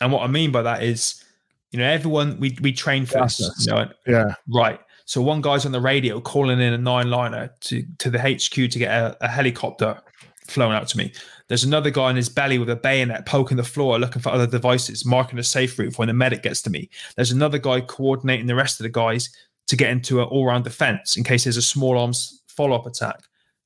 And 0.00 0.12
what 0.12 0.22
I 0.22 0.26
mean 0.26 0.52
by 0.52 0.62
that 0.62 0.82
is, 0.82 1.22
you 1.70 1.78
know, 1.78 1.86
everyone 1.86 2.38
we 2.38 2.56
we 2.60 2.72
train 2.72 3.06
for 3.06 3.18
this. 3.20 3.40
You 3.60 3.72
know, 3.72 3.88
yeah. 4.06 4.34
Right. 4.48 4.80
So 5.04 5.22
one 5.22 5.40
guy's 5.40 5.64
on 5.64 5.72
the 5.72 5.80
radio 5.80 6.20
calling 6.20 6.60
in 6.60 6.72
a 6.72 6.78
nine 6.78 7.10
liner 7.10 7.50
to, 7.60 7.84
to 7.98 8.10
the 8.10 8.18
HQ 8.18 8.50
to 8.50 8.78
get 8.78 8.90
a, 8.90 9.16
a 9.20 9.28
helicopter 9.28 10.00
flown 10.48 10.72
out 10.72 10.88
to 10.88 10.98
me. 10.98 11.12
There's 11.48 11.64
another 11.64 11.90
guy 11.90 12.10
in 12.10 12.16
his 12.16 12.28
belly 12.28 12.58
with 12.58 12.70
a 12.70 12.76
bayonet 12.76 13.24
poking 13.24 13.56
the 13.56 13.62
floor 13.62 13.98
looking 13.98 14.20
for 14.20 14.30
other 14.30 14.48
devices, 14.48 15.06
marking 15.06 15.38
a 15.38 15.44
safe 15.44 15.78
route 15.78 15.92
for 15.92 15.98
when 15.98 16.08
the 16.08 16.14
medic 16.14 16.42
gets 16.42 16.60
to 16.62 16.70
me. 16.70 16.90
There's 17.14 17.30
another 17.30 17.58
guy 17.58 17.82
coordinating 17.82 18.46
the 18.46 18.56
rest 18.56 18.80
of 18.80 18.84
the 18.84 18.90
guys 18.90 19.30
to 19.68 19.76
get 19.76 19.90
into 19.90 20.20
an 20.20 20.26
all 20.26 20.46
round 20.46 20.64
defense 20.64 21.16
in 21.16 21.24
case 21.24 21.44
there's 21.44 21.56
a 21.56 21.62
small 21.62 21.98
arms 21.98 22.42
follow 22.48 22.74
up 22.74 22.86
attack. 22.86 23.20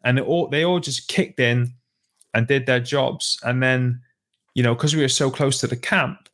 And 0.05 0.19
all, 0.19 0.49
they 0.49 0.65
all 0.65 0.81
just 0.81 1.09
kicked 1.09 1.41
in 1.41 1.75
and 2.35 2.47
did 2.47 2.67
their 2.67 2.81
jobs. 2.81 3.39
And 3.43 3.63
then, 3.63 4.01
you 4.55 4.63
know, 4.63 4.75
because 4.75 4.95
we 4.95 5.03
were 5.03 5.09
so 5.09 5.31
close 5.31 5.61
to 5.61 5.67
the 5.67 5.77
camp, 5.77 6.29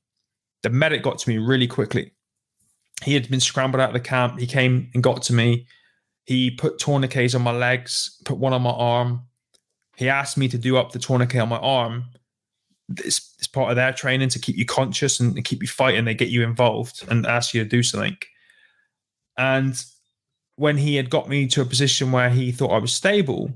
the 0.62 0.70
medic 0.70 1.02
got 1.02 1.18
to 1.18 1.28
me 1.28 1.38
really 1.38 1.66
quickly. 1.66 2.12
He 3.02 3.14
had 3.14 3.28
been 3.28 3.40
scrambled 3.40 3.80
out 3.80 3.90
of 3.90 3.94
the 3.94 4.00
camp. 4.00 4.38
He 4.38 4.46
came 4.46 4.90
and 4.94 5.02
got 5.02 5.22
to 5.22 5.32
me. 5.32 5.66
He 6.24 6.50
put 6.50 6.78
tourniquets 6.78 7.34
on 7.34 7.42
my 7.42 7.52
legs, 7.52 8.20
put 8.24 8.38
one 8.38 8.52
on 8.52 8.62
my 8.62 8.70
arm, 8.70 9.26
he 9.96 10.10
asked 10.10 10.36
me 10.36 10.46
to 10.48 10.58
do 10.58 10.76
up 10.76 10.92
the 10.92 10.98
tourniquet 10.98 11.40
on 11.40 11.48
my 11.48 11.58
arm. 11.58 12.04
It's, 12.98 13.34
it's 13.38 13.46
part 13.46 13.70
of 13.70 13.76
their 13.76 13.92
training 13.92 14.28
to 14.28 14.38
keep 14.38 14.56
you 14.56 14.66
conscious 14.66 15.18
and 15.18 15.42
keep 15.44 15.62
you 15.62 15.68
fighting. 15.68 16.04
They 16.04 16.14
get 16.14 16.28
you 16.28 16.44
involved 16.44 17.04
and 17.08 17.26
ask 17.26 17.54
you 17.54 17.64
to 17.64 17.68
do 17.68 17.82
something. 17.82 18.16
And 19.38 19.82
when 20.56 20.76
he 20.76 20.96
had 20.96 21.10
got 21.10 21.28
me 21.28 21.46
to 21.48 21.60
a 21.60 21.66
position 21.66 22.12
where 22.12 22.30
he 22.30 22.50
thought 22.50 22.72
I 22.72 22.78
was 22.78 22.92
stable, 22.92 23.50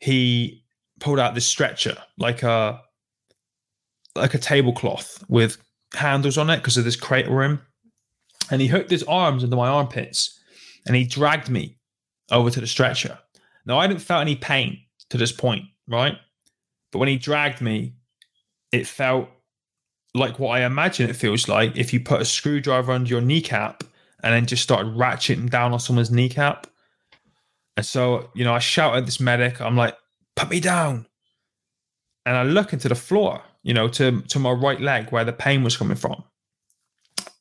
he 0.00 0.62
pulled 1.00 1.18
out 1.18 1.34
this 1.34 1.46
stretcher 1.46 1.96
like 2.18 2.42
a 2.42 2.80
like 4.14 4.34
a 4.34 4.38
tablecloth 4.38 5.24
with 5.28 5.58
handles 5.94 6.38
on 6.38 6.50
it 6.50 6.58
because 6.58 6.76
of 6.76 6.84
this 6.84 6.96
crater 6.96 7.34
rim. 7.34 7.60
And 8.50 8.60
he 8.60 8.66
hooked 8.66 8.90
his 8.90 9.04
arms 9.04 9.44
into 9.44 9.56
my 9.56 9.68
armpits 9.68 10.38
and 10.86 10.96
he 10.96 11.04
dragged 11.04 11.50
me 11.50 11.78
over 12.30 12.50
to 12.50 12.60
the 12.60 12.66
stretcher. 12.66 13.18
Now 13.64 13.78
I 13.78 13.86
didn't 13.86 14.00
feel 14.02 14.18
any 14.18 14.36
pain 14.36 14.80
to 15.10 15.18
this 15.18 15.32
point, 15.32 15.64
right? 15.86 16.16
But 16.90 16.98
when 16.98 17.08
he 17.08 17.16
dragged 17.16 17.60
me, 17.60 17.94
it 18.72 18.86
felt 18.86 19.28
like 20.14 20.38
what 20.38 20.50
I 20.50 20.64
imagine 20.64 21.08
it 21.08 21.16
feels 21.16 21.48
like 21.48 21.76
if 21.76 21.92
you 21.92 22.00
put 22.00 22.20
a 22.20 22.24
screwdriver 22.24 22.92
under 22.92 23.08
your 23.08 23.20
kneecap 23.20 23.84
and 24.22 24.34
then 24.34 24.46
just 24.46 24.62
started 24.62 24.94
ratcheting 24.94 25.50
down 25.50 25.72
on 25.72 25.80
someone's 25.80 26.10
kneecap. 26.10 26.66
And 27.76 27.86
so, 27.86 28.30
you 28.34 28.44
know, 28.44 28.54
I 28.54 28.58
shout 28.58 28.96
at 28.96 29.06
this 29.06 29.20
medic. 29.20 29.60
I'm 29.60 29.76
like, 29.76 29.96
put 30.36 30.50
me 30.50 30.60
down. 30.60 31.06
And 32.26 32.36
I 32.36 32.42
look 32.42 32.72
into 32.72 32.88
the 32.88 32.94
floor, 32.94 33.42
you 33.62 33.72
know, 33.72 33.88
to, 33.88 34.20
to 34.22 34.38
my 34.38 34.50
right 34.50 34.80
leg 34.80 35.10
where 35.10 35.24
the 35.24 35.32
pain 35.32 35.62
was 35.62 35.76
coming 35.76 35.96
from. 35.96 36.24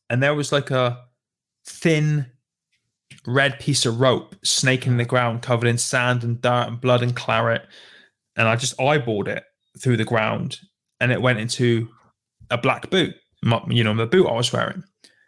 And 0.09 0.21
there 0.21 0.35
was 0.35 0.51
like 0.51 0.71
a 0.71 1.03
thin 1.65 2.27
red 3.25 3.59
piece 3.59 3.85
of 3.85 3.99
rope 3.99 4.35
snaking 4.43 4.93
in 4.93 4.97
the 4.97 5.05
ground, 5.05 5.41
covered 5.41 5.67
in 5.67 5.77
sand 5.77 6.23
and 6.23 6.41
dirt 6.41 6.67
and 6.67 6.79
blood 6.79 7.03
and 7.03 7.15
claret. 7.15 7.67
And 8.35 8.47
I 8.47 8.55
just 8.55 8.77
eyeballed 8.77 9.27
it 9.27 9.43
through 9.81 9.97
the 9.97 10.05
ground 10.05 10.59
and 10.99 11.11
it 11.11 11.21
went 11.21 11.39
into 11.39 11.89
a 12.49 12.57
black 12.57 12.89
boot, 12.89 13.15
you 13.69 13.83
know, 13.83 13.95
the 13.95 14.05
boot 14.05 14.27
I 14.27 14.33
was 14.33 14.53
wearing. 14.53 14.83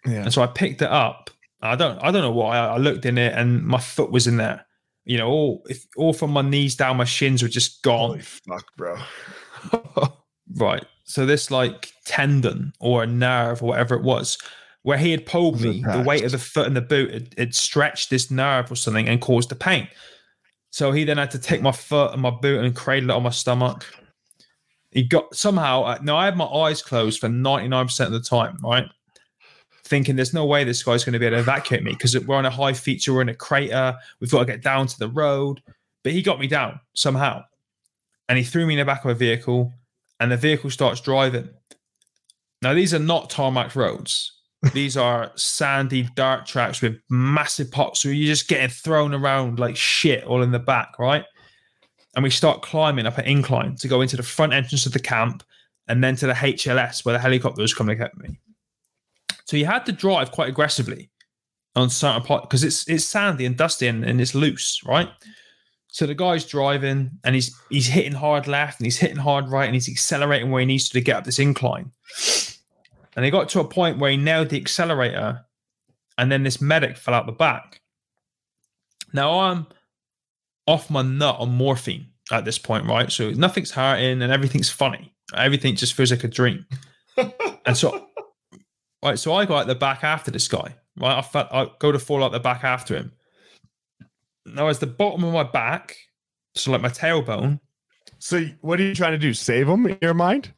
Yeah. 0.05 0.23
And 0.23 0.33
so 0.33 0.41
I 0.41 0.47
picked 0.47 0.81
it 0.81 0.89
up. 0.89 1.29
I 1.61 1.75
don't, 1.75 1.99
I 1.99 2.11
don't 2.11 2.21
know 2.21 2.31
why. 2.31 2.57
I 2.57 2.77
looked 2.77 3.05
in 3.05 3.17
it, 3.17 3.33
and 3.33 3.63
my 3.63 3.79
foot 3.79 4.11
was 4.11 4.27
in 4.27 4.37
there. 4.37 4.65
You 5.05 5.17
know, 5.17 5.27
all 5.27 5.65
if, 5.69 5.85
all 5.97 6.13
from 6.13 6.31
my 6.31 6.41
knees 6.41 6.75
down, 6.75 6.97
my 6.97 7.05
shins 7.05 7.41
were 7.41 7.49
just 7.49 7.81
gone. 7.83 8.09
Holy 8.09 8.21
fuck, 8.21 8.65
bro. 8.77 8.97
right. 10.55 10.85
So 11.03 11.25
this 11.25 11.49
like 11.49 11.91
tendon 12.05 12.73
or 12.79 13.03
a 13.03 13.07
nerve 13.07 13.63
or 13.63 13.69
whatever 13.69 13.95
it 13.95 14.03
was, 14.03 14.37
where 14.83 14.97
he 14.97 15.11
had 15.11 15.25
pulled 15.25 15.59
me, 15.61 15.81
the 15.81 16.03
weight 16.03 16.23
of 16.23 16.31
the 16.31 16.37
foot 16.37 16.67
in 16.67 16.75
the 16.75 16.81
boot, 16.81 17.09
it, 17.09 17.33
it 17.37 17.55
stretched 17.55 18.09
this 18.09 18.29
nerve 18.29 18.71
or 18.71 18.75
something 18.75 19.07
and 19.07 19.19
caused 19.19 19.49
the 19.49 19.55
pain. 19.55 19.87
So 20.71 20.91
he 20.91 21.03
then 21.03 21.17
had 21.17 21.31
to 21.31 21.39
take 21.39 21.61
my 21.61 21.71
foot 21.71 22.13
and 22.13 22.21
my 22.21 22.29
boot 22.29 22.63
and 22.63 22.75
cradle 22.75 23.09
it 23.09 23.15
on 23.15 23.23
my 23.23 23.31
stomach. 23.31 23.85
He 24.91 25.03
got 25.03 25.35
somehow. 25.35 25.97
Now 26.03 26.17
I 26.17 26.25
had 26.25 26.37
my 26.37 26.45
eyes 26.45 26.81
closed 26.81 27.19
for 27.19 27.29
ninety 27.29 27.67
nine 27.67 27.85
percent 27.85 28.13
of 28.13 28.21
the 28.21 28.27
time, 28.27 28.57
right? 28.63 28.85
Thinking 29.89 30.15
there's 30.15 30.33
no 30.33 30.45
way 30.45 30.63
this 30.63 30.83
guy's 30.83 31.03
going 31.03 31.13
to 31.13 31.19
be 31.19 31.25
able 31.25 31.37
to 31.37 31.41
evacuate 31.41 31.83
me 31.83 31.91
because 31.91 32.17
we're 32.19 32.35
on 32.35 32.45
a 32.45 32.49
high 32.49 32.73
feature, 32.73 33.13
we're 33.13 33.21
in 33.21 33.29
a 33.29 33.35
crater, 33.35 33.95
we've 34.19 34.31
got 34.31 34.39
to 34.39 34.45
get 34.45 34.61
down 34.61 34.87
to 34.87 34.99
the 34.99 35.09
road. 35.09 35.61
But 36.03 36.13
he 36.13 36.21
got 36.21 36.39
me 36.39 36.47
down 36.47 36.79
somehow. 36.93 37.43
And 38.29 38.37
he 38.37 38.43
threw 38.43 38.65
me 38.65 38.75
in 38.75 38.79
the 38.79 38.85
back 38.85 39.03
of 39.03 39.11
a 39.11 39.15
vehicle, 39.15 39.73
and 40.19 40.31
the 40.31 40.37
vehicle 40.37 40.69
starts 40.69 41.01
driving. 41.01 41.49
Now, 42.61 42.73
these 42.73 42.93
are 42.93 42.99
not 42.99 43.29
tarmac 43.29 43.75
roads. 43.75 44.33
These 44.73 44.97
are 44.97 45.31
sandy 45.35 46.07
dirt 46.15 46.45
tracks 46.45 46.81
with 46.81 46.99
massive 47.09 47.71
pots. 47.71 48.01
So 48.01 48.09
you're 48.09 48.27
just 48.27 48.49
getting 48.49 48.69
thrown 48.69 49.13
around 49.13 49.57
like 49.57 49.75
shit 49.75 50.23
all 50.25 50.43
in 50.43 50.51
the 50.51 50.59
back, 50.59 50.99
right? 50.99 51.23
And 52.15 52.23
we 52.23 52.29
start 52.29 52.61
climbing 52.61 53.05
up 53.05 53.17
an 53.17 53.25
incline 53.25 53.75
to 53.77 53.87
go 53.87 54.01
into 54.01 54.17
the 54.17 54.23
front 54.23 54.53
entrance 54.53 54.85
of 54.85 54.91
the 54.91 54.99
camp 54.99 55.43
and 55.87 56.03
then 56.03 56.15
to 56.17 56.27
the 56.27 56.33
HLS 56.33 57.05
where 57.05 57.13
the 57.13 57.19
helicopter 57.19 57.61
was 57.61 57.73
coming 57.73 57.97
to 57.97 58.03
get 58.03 58.17
me. 58.17 58.37
So 59.49 59.57
you 59.57 59.65
had 59.65 59.83
to 59.87 59.91
drive 59.91 60.29
quite 60.29 60.47
aggressively 60.47 61.09
on 61.75 61.89
certain 61.89 62.21
parts 62.21 62.45
because 62.45 62.63
it's 62.63 62.87
it's 62.87 63.03
sandy 63.03 63.47
and 63.47 63.57
dusty 63.57 63.87
and, 63.87 64.03
and 64.03 64.21
it's 64.21 64.35
loose, 64.35 64.83
right? 64.85 65.09
So 65.87 66.05
the 66.05 66.13
guy's 66.13 66.45
driving 66.45 67.09
and 67.23 67.33
he's 67.33 67.59
he's 67.71 67.87
hitting 67.87 68.11
hard 68.11 68.47
left 68.47 68.79
and 68.79 68.85
he's 68.85 68.99
hitting 68.99 69.17
hard 69.17 69.49
right 69.49 69.65
and 69.65 69.73
he's 69.73 69.89
accelerating 69.89 70.51
where 70.51 70.59
he 70.59 70.67
needs 70.67 70.87
to, 70.89 70.93
to 70.93 71.01
get 71.01 71.15
up 71.15 71.23
this 71.23 71.39
incline. 71.39 71.89
And 73.15 73.25
he 73.25 73.31
got 73.31 73.49
to 73.49 73.59
a 73.59 73.67
point 73.67 73.97
where 73.97 74.11
he 74.11 74.17
nailed 74.17 74.49
the 74.49 74.61
accelerator 74.61 75.43
and 76.19 76.31
then 76.31 76.43
this 76.43 76.61
medic 76.61 76.95
fell 76.95 77.15
out 77.15 77.25
the 77.25 77.31
back. 77.31 77.81
Now 79.13 79.39
I'm 79.39 79.65
off 80.67 80.91
my 80.91 81.01
nut 81.01 81.37
on 81.39 81.49
morphine 81.49 82.11
at 82.31 82.45
this 82.45 82.59
point, 82.59 82.85
right? 82.85 83.11
So 83.11 83.31
nothing's 83.31 83.71
hurting 83.71 84.21
and 84.21 84.31
everything's 84.31 84.69
funny. 84.69 85.11
Everything 85.35 85.75
just 85.75 85.95
feels 85.95 86.11
like 86.11 86.23
a 86.23 86.27
dream. 86.27 86.67
and 87.65 87.75
so 87.75 88.08
Right, 89.03 89.17
so 89.17 89.33
I 89.33 89.45
go 89.45 89.55
out 89.55 89.67
the 89.67 89.75
back 89.75 90.03
after 90.03 90.31
this 90.31 90.47
guy. 90.47 90.75
Right, 90.97 91.17
I, 91.17 91.21
felt, 91.21 91.47
I 91.51 91.67
go 91.79 91.91
to 91.91 91.99
fall 91.99 92.23
out 92.23 92.31
the 92.31 92.39
back 92.39 92.63
after 92.63 92.95
him. 92.95 93.13
Now, 94.45 94.67
as 94.67 94.79
the 94.79 94.87
bottom 94.87 95.23
of 95.23 95.33
my 95.33 95.43
back, 95.43 95.95
so 96.55 96.71
like 96.71 96.81
my 96.81 96.89
tailbone. 96.89 97.59
So, 98.17 98.45
what 98.61 98.79
are 98.79 98.83
you 98.83 98.95
trying 98.95 99.13
to 99.13 99.17
do? 99.17 99.33
Save 99.33 99.69
him 99.69 99.85
in 99.85 99.97
your 100.01 100.13
mind? 100.13 100.53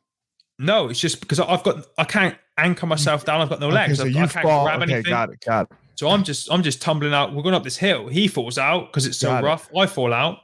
No, 0.58 0.90
it's 0.90 1.00
just 1.00 1.22
because 1.22 1.40
I've 1.40 1.64
got 1.64 1.86
I 1.98 2.04
can't 2.04 2.38
anchor 2.58 2.86
myself 2.86 3.26
down. 3.26 3.42
I've 3.42 3.50
got 3.50 3.60
no 3.60 3.70
legs. 3.70 3.98
So 3.98 4.06
I, 4.06 4.08
you 4.08 4.28
can't 4.28 4.32
fall. 4.32 4.66
grab 4.66 4.82
okay, 4.82 4.94
anything. 4.94 5.10
Got 5.10 5.30
it. 5.32 5.44
Got 5.46 5.72
it. 5.72 5.78
So 5.96 6.10
I'm 6.10 6.24
just 6.24 6.52
I'm 6.52 6.64
just 6.64 6.82
tumbling 6.82 7.14
out. 7.14 7.34
We're 7.34 7.44
going 7.44 7.56
up 7.56 7.64
this 7.64 7.78
hill. 7.78 8.08
He 8.08 8.28
falls 8.28 8.58
out 8.58 8.88
because 8.88 9.06
it's 9.06 9.18
so 9.18 9.30
got 9.30 9.44
rough. 9.44 9.70
It. 9.72 9.78
I 9.78 9.88
fall 9.88 10.14
out. 10.14 10.40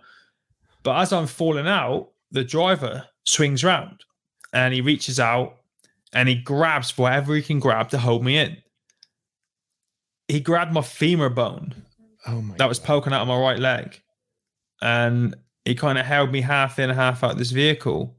But 0.83 0.99
as 1.01 1.13
I'm 1.13 1.27
falling 1.27 1.67
out, 1.67 2.09
the 2.31 2.43
driver 2.43 3.05
swings 3.25 3.63
round 3.63 4.03
and 4.53 4.73
he 4.73 4.81
reaches 4.81 5.19
out 5.19 5.57
and 6.13 6.29
he 6.29 6.35
grabs 6.35 6.97
whatever 6.97 7.35
he 7.35 7.41
can 7.41 7.59
grab 7.59 7.89
to 7.89 7.97
hold 7.97 8.23
me 8.23 8.37
in. 8.37 8.57
He 10.27 10.39
grabbed 10.39 10.73
my 10.73 10.81
femur 10.81 11.29
bone 11.29 11.73
oh 12.27 12.43
that 12.57 12.67
was 12.67 12.79
poking 12.79 13.13
out 13.13 13.21
of 13.21 13.27
my 13.27 13.39
right 13.39 13.59
leg. 13.59 14.01
And 14.81 15.35
he 15.65 15.75
kind 15.75 15.97
of 15.97 16.05
held 16.05 16.31
me 16.31 16.41
half 16.41 16.79
in, 16.79 16.89
half 16.89 17.23
out 17.23 17.37
this 17.37 17.51
vehicle. 17.51 18.15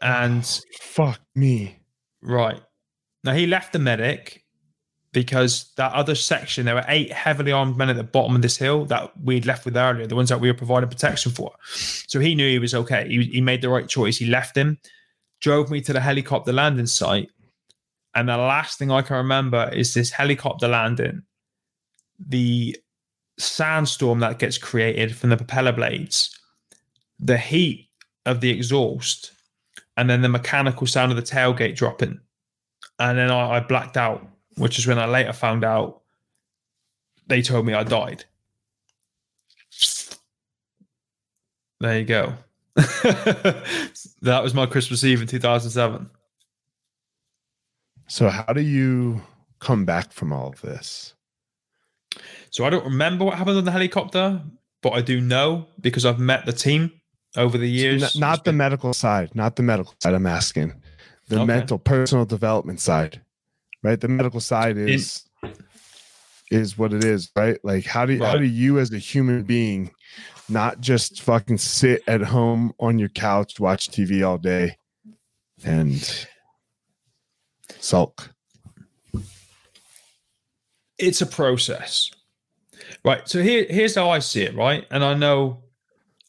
And 0.00 0.44
oh, 0.44 0.60
fuck 0.80 1.20
me. 1.34 1.78
Right. 2.22 2.60
Now 3.22 3.32
he 3.32 3.46
left 3.46 3.72
the 3.72 3.78
medic 3.78 4.44
because 5.12 5.72
that 5.76 5.92
other 5.92 6.14
section, 6.14 6.66
there 6.66 6.74
were 6.74 6.84
eight 6.88 7.12
heavily 7.12 7.52
armed 7.52 7.76
men 7.76 7.88
at 7.88 7.96
the 7.96 8.02
bottom 8.04 8.34
of 8.34 8.42
this 8.42 8.56
hill 8.56 8.84
that 8.86 9.12
we'd 9.22 9.46
left 9.46 9.64
with 9.64 9.76
earlier, 9.76 10.06
the 10.06 10.16
ones 10.16 10.28
that 10.28 10.40
we 10.40 10.48
were 10.48 10.56
providing 10.56 10.88
protection 10.88 11.32
for. 11.32 11.52
So 12.08 12.18
he 12.18 12.34
knew 12.34 12.48
he 12.48 12.58
was 12.58 12.74
okay. 12.74 13.06
He, 13.08 13.22
he 13.24 13.40
made 13.40 13.62
the 13.62 13.68
right 13.68 13.88
choice. 13.88 14.18
He 14.18 14.26
left 14.26 14.56
him 14.56 14.78
drove 15.44 15.70
me 15.70 15.78
to 15.82 15.92
the 15.92 16.00
helicopter 16.00 16.54
landing 16.54 16.86
site. 16.86 17.28
And 18.14 18.30
the 18.30 18.36
last 18.38 18.78
thing 18.78 18.90
I 18.90 19.02
can 19.02 19.16
remember 19.16 19.70
is 19.74 19.92
this 19.92 20.10
helicopter 20.10 20.66
landing, 20.66 21.22
the 22.18 22.74
sandstorm 23.38 24.20
that 24.20 24.38
gets 24.38 24.56
created 24.56 25.14
from 25.14 25.28
the 25.28 25.36
propeller 25.36 25.72
blades, 25.72 26.40
the 27.18 27.36
heat 27.36 27.90
of 28.24 28.40
the 28.40 28.48
exhaust, 28.48 29.32
and 29.98 30.08
then 30.08 30.22
the 30.22 30.30
mechanical 30.30 30.86
sound 30.86 31.12
of 31.12 31.16
the 31.16 31.22
tailgate 31.22 31.76
dropping. 31.76 32.18
And 32.98 33.18
then 33.18 33.30
I, 33.30 33.56
I 33.56 33.60
blacked 33.60 33.98
out, 33.98 34.26
which 34.56 34.78
is 34.78 34.86
when 34.86 34.98
I 34.98 35.04
later 35.04 35.34
found 35.34 35.62
out 35.62 36.00
they 37.26 37.42
told 37.42 37.66
me 37.66 37.74
I 37.74 37.84
died. 37.84 38.24
There 41.80 41.98
you 41.98 42.06
go. 42.06 42.32
that 44.22 44.40
was 44.42 44.52
my 44.52 44.66
Christmas 44.66 45.04
Eve 45.04 45.20
in 45.20 45.28
2007. 45.28 46.10
So, 48.08 48.28
how 48.28 48.52
do 48.52 48.60
you 48.60 49.22
come 49.60 49.84
back 49.84 50.12
from 50.12 50.32
all 50.32 50.48
of 50.48 50.60
this? 50.60 51.14
So, 52.50 52.64
I 52.64 52.70
don't 52.70 52.84
remember 52.84 53.24
what 53.24 53.38
happened 53.38 53.58
on 53.58 53.64
the 53.64 53.70
helicopter, 53.70 54.42
but 54.82 54.92
I 54.92 55.00
do 55.00 55.20
know 55.20 55.68
because 55.80 56.04
I've 56.04 56.18
met 56.18 56.46
the 56.46 56.52
team 56.52 56.90
over 57.36 57.58
the 57.58 57.68
years. 57.68 58.12
So 58.12 58.18
not, 58.18 58.44
the 58.44 58.52
medical 58.52 58.92
side, 58.92 59.34
not 59.34 59.56
the 59.56 59.62
medical 59.62 59.94
side. 60.02 60.14
I'm 60.14 60.26
asking 60.26 60.72
the 61.28 61.36
okay. 61.36 61.44
mental, 61.44 61.78
personal 61.78 62.24
development 62.24 62.80
side, 62.80 63.20
right? 63.82 64.00
The 64.00 64.08
medical 64.08 64.40
side 64.40 64.76
is 64.76 65.24
in... 65.42 65.54
is 66.50 66.76
what 66.76 66.92
it 66.92 67.04
is, 67.04 67.30
right? 67.36 67.58
Like, 67.64 67.84
how 67.84 68.04
do 68.04 68.14
you, 68.14 68.20
right. 68.20 68.32
how 68.32 68.38
do 68.38 68.44
you 68.44 68.78
as 68.78 68.92
a 68.92 68.98
human 68.98 69.44
being 69.44 69.90
not 70.48 70.80
just 70.80 71.22
fucking 71.22 71.58
sit 71.58 72.02
at 72.06 72.22
home 72.22 72.72
on 72.78 72.98
your 72.98 73.08
couch, 73.08 73.58
watch 73.58 73.88
TV 73.88 74.26
all 74.26 74.38
day 74.38 74.76
and 75.64 76.26
sulk. 77.78 78.30
It's 80.98 81.20
a 81.20 81.26
process. 81.26 82.10
Right. 83.04 83.28
So 83.28 83.42
here, 83.42 83.66
here's 83.68 83.94
how 83.94 84.10
I 84.10 84.18
see 84.18 84.42
it, 84.42 84.54
right? 84.54 84.86
And 84.90 85.04
I 85.04 85.14
know 85.14 85.64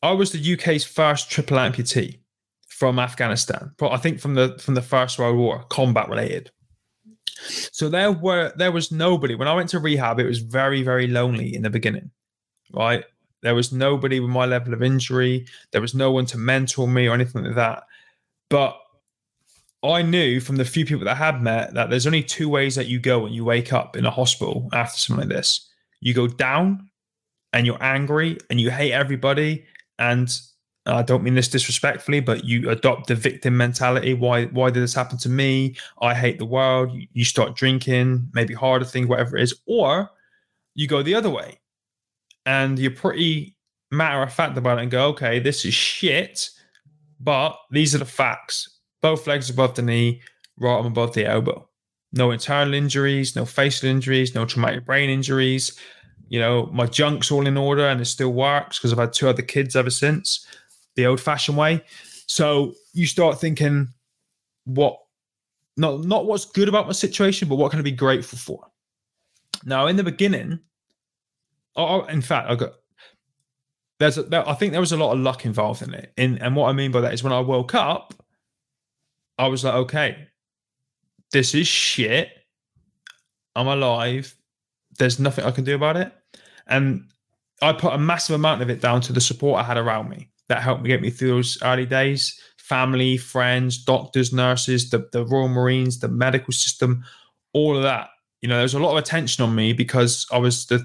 I 0.01 0.11
was 0.11 0.31
the 0.31 0.53
UK's 0.53 0.83
first 0.83 1.29
triple 1.29 1.57
amputee 1.57 2.19
from 2.67 2.99
Afghanistan. 2.99 3.71
But 3.77 3.91
I 3.91 3.97
think 3.97 4.19
from 4.19 4.35
the 4.35 4.57
from 4.59 4.75
the 4.75 4.81
First 4.81 5.17
World 5.17 5.37
War, 5.37 5.63
combat 5.69 6.09
related. 6.09 6.51
So 7.71 7.89
there 7.89 8.11
were 8.11 8.51
there 8.57 8.71
was 8.71 8.91
nobody. 8.91 9.35
When 9.35 9.47
I 9.47 9.53
went 9.53 9.69
to 9.69 9.79
rehab, 9.79 10.19
it 10.19 10.25
was 10.25 10.39
very, 10.39 10.83
very 10.83 11.07
lonely 11.07 11.55
in 11.55 11.61
the 11.61 11.69
beginning. 11.69 12.11
Right. 12.73 13.05
There 13.45 13.53
was 13.53 13.71
nobody 13.71 14.19
with 14.19 14.31
my 14.31 14.45
level 14.45 14.73
of 14.73 14.81
injury. 14.81 15.45
There 15.71 15.79
was 15.79 15.93
no 15.93 16.11
one 16.11 16.25
to 16.25 16.37
mentor 16.39 16.87
me 16.87 17.05
or 17.05 17.13
anything 17.13 17.43
like 17.43 17.53
that. 17.53 17.83
But 18.49 18.75
I 19.83 20.01
knew 20.01 20.39
from 20.39 20.55
the 20.55 20.65
few 20.65 20.83
people 20.83 21.05
that 21.05 21.11
I 21.11 21.25
had 21.25 21.43
met 21.43 21.75
that 21.75 21.91
there's 21.91 22.07
only 22.07 22.23
two 22.23 22.49
ways 22.49 22.73
that 22.73 22.87
you 22.87 22.97
go 22.99 23.19
when 23.19 23.33
you 23.33 23.45
wake 23.45 23.71
up 23.71 23.95
in 23.95 24.03
a 24.07 24.09
hospital 24.09 24.67
after 24.73 24.97
something 24.97 25.29
like 25.29 25.37
this. 25.37 25.69
You 25.99 26.15
go 26.15 26.25
down 26.25 26.89
and 27.53 27.67
you're 27.67 27.83
angry 27.83 28.39
and 28.49 28.59
you 28.59 28.71
hate 28.71 28.93
everybody. 28.93 29.65
And 29.99 30.27
I 30.87 31.03
don't 31.03 31.21
mean 31.21 31.35
this 31.35 31.47
disrespectfully, 31.47 32.21
but 32.21 32.45
you 32.45 32.71
adopt 32.71 33.09
the 33.09 33.15
victim 33.15 33.57
mentality. 33.57 34.15
Why 34.15 34.45
why 34.45 34.71
did 34.71 34.81
this 34.81 34.95
happen 34.95 35.19
to 35.19 35.29
me? 35.29 35.75
I 36.01 36.15
hate 36.15 36.39
the 36.39 36.45
world. 36.45 36.97
You 37.13 37.25
start 37.25 37.55
drinking, 37.55 38.27
maybe 38.33 38.55
harder 38.55 38.85
thing, 38.85 39.07
whatever 39.07 39.37
it 39.37 39.43
is. 39.43 39.53
Or 39.67 40.09
you 40.73 40.87
go 40.87 41.03
the 41.03 41.13
other 41.13 41.29
way 41.29 41.59
and 42.45 42.77
you're 42.79 42.91
pretty 42.91 43.55
matter 43.91 44.21
of 44.21 44.33
fact 44.33 44.57
about 44.57 44.77
it 44.77 44.83
and 44.83 44.91
go, 44.91 45.07
okay, 45.09 45.39
this 45.39 45.65
is 45.65 45.73
shit, 45.73 46.49
but 47.19 47.57
these 47.71 47.95
are 47.95 47.99
the 47.99 48.05
facts. 48.05 48.79
Both 49.01 49.27
legs 49.27 49.49
above 49.49 49.75
the 49.75 49.81
knee, 49.81 50.21
right 50.57 50.71
arm 50.73 50.85
above 50.85 51.13
the 51.13 51.25
elbow. 51.25 51.67
No 52.13 52.31
internal 52.31 52.73
injuries, 52.73 53.35
no 53.35 53.45
facial 53.45 53.89
injuries, 53.89 54.35
no 54.35 54.45
traumatic 54.45 54.85
brain 54.85 55.09
injuries. 55.09 55.77
You 56.29 56.39
know, 56.39 56.67
my 56.73 56.85
junk's 56.85 57.31
all 57.31 57.45
in 57.45 57.57
order 57.57 57.87
and 57.87 58.01
it 58.01 58.05
still 58.05 58.33
works 58.33 58.79
because 58.79 58.91
I've 58.91 58.99
had 58.99 59.13
two 59.13 59.29
other 59.29 59.43
kids 59.43 59.75
ever 59.75 59.91
since. 59.91 60.45
the 60.95 61.05
old 61.05 61.21
fashioned 61.21 61.57
way. 61.57 61.83
So 62.27 62.73
you 62.93 63.05
start 63.05 63.39
thinking, 63.39 63.89
what, 64.65 64.97
not, 65.77 66.03
not 66.05 66.25
what's 66.25 66.45
good 66.45 66.69
about 66.69 66.87
my 66.87 66.93
situation, 66.93 67.47
but 67.47 67.55
what 67.55 67.71
can 67.71 67.79
I 67.79 67.83
be 67.83 67.91
grateful 67.91 68.39
for? 68.39 68.65
Now, 69.65 69.87
in 69.87 69.95
the 69.95 70.03
beginning, 70.03 70.59
oh, 71.75 72.03
in 72.05 72.21
fact, 72.21 72.49
I 72.49 72.55
got, 72.55 72.73
there's, 73.99 74.17
a, 74.17 74.23
there, 74.23 74.47
I 74.47 74.53
think 74.53 74.71
there 74.71 74.81
was 74.81 74.91
a 74.91 74.97
lot 74.97 75.13
of 75.13 75.19
luck 75.19 75.45
involved 75.45 75.81
in 75.81 75.93
it. 75.93 76.13
In, 76.17 76.37
and 76.39 76.55
what 76.55 76.69
I 76.69 76.73
mean 76.73 76.91
by 76.91 77.01
that 77.01 77.13
is 77.13 77.23
when 77.23 77.33
I 77.33 77.39
woke 77.39 77.75
up, 77.75 78.13
I 79.37 79.47
was 79.47 79.63
like, 79.63 79.73
okay, 79.73 80.27
this 81.31 81.53
is 81.53 81.67
shit. 81.67 82.29
I'm 83.55 83.67
alive. 83.67 84.35
There's 84.97 85.19
nothing 85.19 85.45
I 85.45 85.51
can 85.51 85.63
do 85.63 85.75
about 85.75 85.97
it. 85.97 86.11
And 86.67 87.09
I 87.61 87.73
put 87.73 87.93
a 87.93 87.97
massive 87.97 88.35
amount 88.35 88.61
of 88.61 88.69
it 88.69 88.81
down 88.81 89.01
to 89.01 89.13
the 89.13 89.21
support 89.21 89.59
I 89.59 89.63
had 89.63 89.77
around 89.77 90.09
me 90.09 90.29
that 90.47 90.61
helped 90.61 90.83
me 90.83 90.89
get 90.89 91.01
me 91.01 91.09
through 91.09 91.29
those 91.29 91.57
early 91.63 91.85
days 91.85 92.39
family, 92.57 93.15
friends, 93.15 93.83
doctors, 93.83 94.33
nurses, 94.33 94.89
the, 94.89 95.07
the 95.11 95.23
Royal 95.23 95.47
Marines, 95.47 95.99
the 95.99 96.07
medical 96.07 96.51
system, 96.51 97.03
all 97.53 97.77
of 97.77 97.83
that. 97.83 98.09
You 98.41 98.49
know, 98.49 98.55
there 98.55 98.63
was 98.63 98.73
a 98.73 98.79
lot 98.79 98.93
of 98.93 98.97
attention 98.97 99.43
on 99.43 99.53
me 99.53 99.71
because 99.71 100.25
I 100.31 100.39
was 100.39 100.65
the 100.65 100.83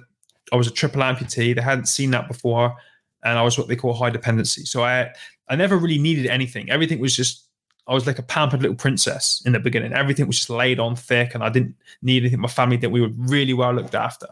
I 0.52 0.56
was 0.56 0.66
a 0.66 0.70
triple 0.70 1.02
amputee. 1.02 1.54
They 1.54 1.62
hadn't 1.62 1.86
seen 1.86 2.10
that 2.12 2.28
before, 2.28 2.76
and 3.24 3.38
I 3.38 3.42
was 3.42 3.58
what 3.58 3.68
they 3.68 3.76
call 3.76 3.94
high 3.94 4.10
dependency. 4.10 4.64
So 4.64 4.82
I 4.82 5.12
I 5.48 5.56
never 5.56 5.76
really 5.76 5.98
needed 5.98 6.26
anything. 6.26 6.70
Everything 6.70 7.00
was 7.00 7.14
just 7.14 7.46
I 7.86 7.94
was 7.94 8.06
like 8.06 8.18
a 8.18 8.22
pampered 8.22 8.62
little 8.62 8.76
princess 8.76 9.42
in 9.44 9.52
the 9.52 9.58
beginning. 9.58 9.92
Everything 9.92 10.26
was 10.26 10.36
just 10.36 10.50
laid 10.50 10.78
on 10.78 10.96
thick, 10.96 11.34
and 11.34 11.42
I 11.42 11.48
didn't 11.48 11.74
need 12.02 12.22
anything. 12.22 12.40
My 12.40 12.48
family 12.48 12.76
that 12.78 12.90
we 12.90 13.00
were 13.00 13.10
really 13.16 13.52
well 13.52 13.72
looked 13.72 13.94
after. 13.94 14.28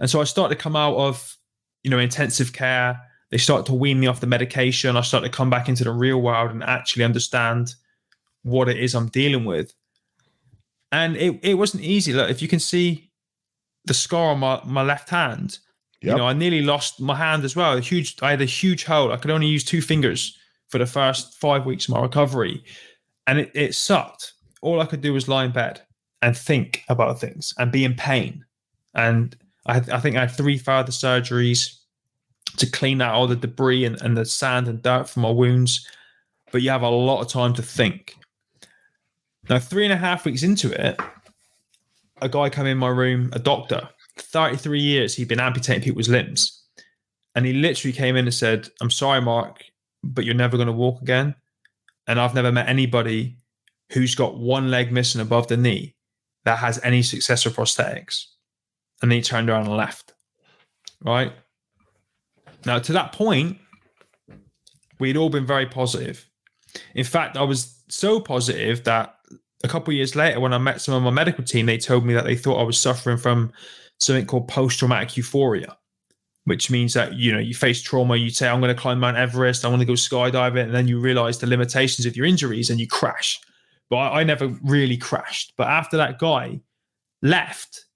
And 0.00 0.08
so 0.08 0.20
I 0.20 0.24
started 0.24 0.56
to 0.56 0.62
come 0.62 0.74
out 0.74 0.96
of, 0.96 1.36
you 1.82 1.90
know, 1.90 1.98
intensive 1.98 2.52
care. 2.52 3.00
They 3.30 3.38
started 3.38 3.66
to 3.66 3.74
wean 3.74 4.00
me 4.00 4.06
off 4.06 4.20
the 4.20 4.26
medication. 4.26 4.96
I 4.96 5.02
started 5.02 5.30
to 5.30 5.36
come 5.36 5.50
back 5.50 5.68
into 5.68 5.84
the 5.84 5.92
real 5.92 6.20
world 6.20 6.50
and 6.50 6.62
actually 6.62 7.04
understand 7.04 7.74
what 8.42 8.68
it 8.68 8.78
is 8.78 8.94
I'm 8.94 9.08
dealing 9.08 9.44
with. 9.44 9.74
And 10.90 11.16
it, 11.16 11.38
it 11.42 11.54
wasn't 11.54 11.84
easy. 11.84 12.14
Look, 12.14 12.30
if 12.30 12.40
you 12.40 12.48
can 12.48 12.60
see 12.60 13.07
the 13.88 13.94
scar 13.94 14.30
on 14.30 14.38
my, 14.38 14.60
my 14.64 14.82
left 14.82 15.10
hand, 15.10 15.58
yep. 16.00 16.12
you 16.12 16.16
know, 16.16 16.26
I 16.26 16.32
nearly 16.32 16.62
lost 16.62 17.00
my 17.00 17.16
hand 17.16 17.44
as 17.44 17.56
well. 17.56 17.76
A 17.76 17.80
huge, 17.80 18.16
I 18.22 18.30
had 18.30 18.40
a 18.40 18.46
huge 18.46 18.84
hole. 18.84 19.12
I 19.12 19.16
could 19.16 19.32
only 19.32 19.48
use 19.48 19.64
two 19.64 19.82
fingers 19.82 20.38
for 20.68 20.78
the 20.78 20.86
first 20.86 21.38
five 21.38 21.66
weeks 21.66 21.88
of 21.88 21.94
my 21.94 22.00
recovery. 22.00 22.62
And 23.26 23.40
it, 23.40 23.50
it 23.54 23.74
sucked. 23.74 24.34
All 24.62 24.80
I 24.80 24.86
could 24.86 25.00
do 25.00 25.12
was 25.12 25.28
lie 25.28 25.44
in 25.44 25.50
bed 25.50 25.82
and 26.22 26.36
think 26.36 26.84
about 26.88 27.20
things 27.20 27.54
and 27.58 27.72
be 27.72 27.84
in 27.84 27.94
pain 27.94 28.44
and 28.94 29.36
I, 29.66 29.76
I 29.76 30.00
think 30.00 30.16
I 30.16 30.20
had 30.20 30.30
three 30.30 30.58
further 30.58 30.92
surgeries 30.92 31.78
to 32.56 32.70
clean 32.70 33.00
out 33.00 33.14
all 33.14 33.26
the 33.26 33.36
debris 33.36 33.84
and, 33.84 34.00
and 34.02 34.16
the 34.16 34.24
sand 34.24 34.68
and 34.68 34.82
dirt 34.82 35.08
from 35.08 35.22
my 35.22 35.30
wounds. 35.30 35.86
But 36.50 36.62
you 36.62 36.70
have 36.70 36.82
a 36.82 36.88
lot 36.88 37.20
of 37.20 37.28
time 37.28 37.54
to 37.54 37.62
think. 37.62 38.16
Now, 39.48 39.58
three 39.58 39.84
and 39.84 39.92
a 39.92 39.96
half 39.96 40.24
weeks 40.24 40.42
into 40.42 40.70
it, 40.72 41.00
a 42.20 42.28
guy 42.28 42.48
came 42.50 42.66
in 42.66 42.78
my 42.78 42.88
room, 42.88 43.30
a 43.32 43.38
doctor, 43.38 43.88
33 44.16 44.80
years, 44.80 45.14
he'd 45.14 45.28
been 45.28 45.40
amputating 45.40 45.82
people's 45.82 46.08
limbs. 46.08 46.64
And 47.34 47.46
he 47.46 47.52
literally 47.52 47.92
came 47.92 48.16
in 48.16 48.26
and 48.26 48.34
said, 48.34 48.68
I'm 48.80 48.90
sorry, 48.90 49.20
Mark, 49.20 49.62
but 50.02 50.24
you're 50.24 50.34
never 50.34 50.56
going 50.56 50.66
to 50.66 50.72
walk 50.72 51.02
again. 51.02 51.34
And 52.06 52.18
I've 52.20 52.34
never 52.34 52.50
met 52.50 52.68
anybody 52.68 53.38
who's 53.92 54.14
got 54.14 54.38
one 54.38 54.70
leg 54.70 54.92
missing 54.92 55.20
above 55.20 55.48
the 55.48 55.56
knee 55.56 55.94
that 56.44 56.58
has 56.58 56.80
any 56.82 57.02
success 57.02 57.44
with 57.44 57.56
prosthetics 57.56 58.24
and 59.02 59.12
he 59.12 59.22
turned 59.22 59.48
around 59.48 59.66
and 59.66 59.76
left. 59.76 60.14
Right. 61.04 61.32
Now, 62.64 62.78
to 62.78 62.92
that 62.92 63.12
point, 63.12 63.58
we'd 64.98 65.16
all 65.16 65.30
been 65.30 65.46
very 65.46 65.66
positive. 65.66 66.26
In 66.94 67.04
fact, 67.04 67.36
I 67.36 67.42
was 67.42 67.82
so 67.88 68.20
positive 68.20 68.84
that 68.84 69.14
a 69.64 69.68
couple 69.68 69.92
years 69.92 70.14
later, 70.14 70.40
when 70.40 70.52
I 70.52 70.58
met 70.58 70.80
some 70.80 70.94
of 70.94 71.02
my 71.02 71.10
medical 71.10 71.44
team, 71.44 71.66
they 71.66 71.78
told 71.78 72.04
me 72.04 72.14
that 72.14 72.24
they 72.24 72.36
thought 72.36 72.60
I 72.60 72.64
was 72.64 72.78
suffering 72.78 73.18
from 73.18 73.52
something 73.98 74.26
called 74.26 74.48
post 74.48 74.78
traumatic 74.78 75.16
euphoria, 75.16 75.76
which 76.44 76.70
means 76.70 76.94
that 76.94 77.14
you 77.14 77.32
know 77.32 77.38
you 77.38 77.54
face 77.54 77.82
trauma, 77.82 78.16
you 78.16 78.30
say, 78.30 78.48
"I'm 78.48 78.60
going 78.60 78.74
to 78.74 78.80
climb 78.80 79.00
Mount 79.00 79.16
Everest, 79.16 79.64
I 79.64 79.68
want 79.68 79.80
to 79.80 79.86
go 79.86 79.94
skydiving," 79.94 80.64
and 80.64 80.74
then 80.74 80.86
you 80.86 81.00
realize 81.00 81.38
the 81.38 81.46
limitations 81.46 82.06
of 82.06 82.16
your 82.16 82.26
injuries 82.26 82.70
and 82.70 82.78
you 82.78 82.86
crash. 82.86 83.40
But 83.90 83.96
I, 83.96 84.20
I 84.20 84.24
never 84.24 84.48
really 84.62 84.96
crashed. 84.96 85.54
But 85.56 85.68
after 85.68 85.96
that 85.96 86.18
guy 86.18 86.60
left, 87.22 87.86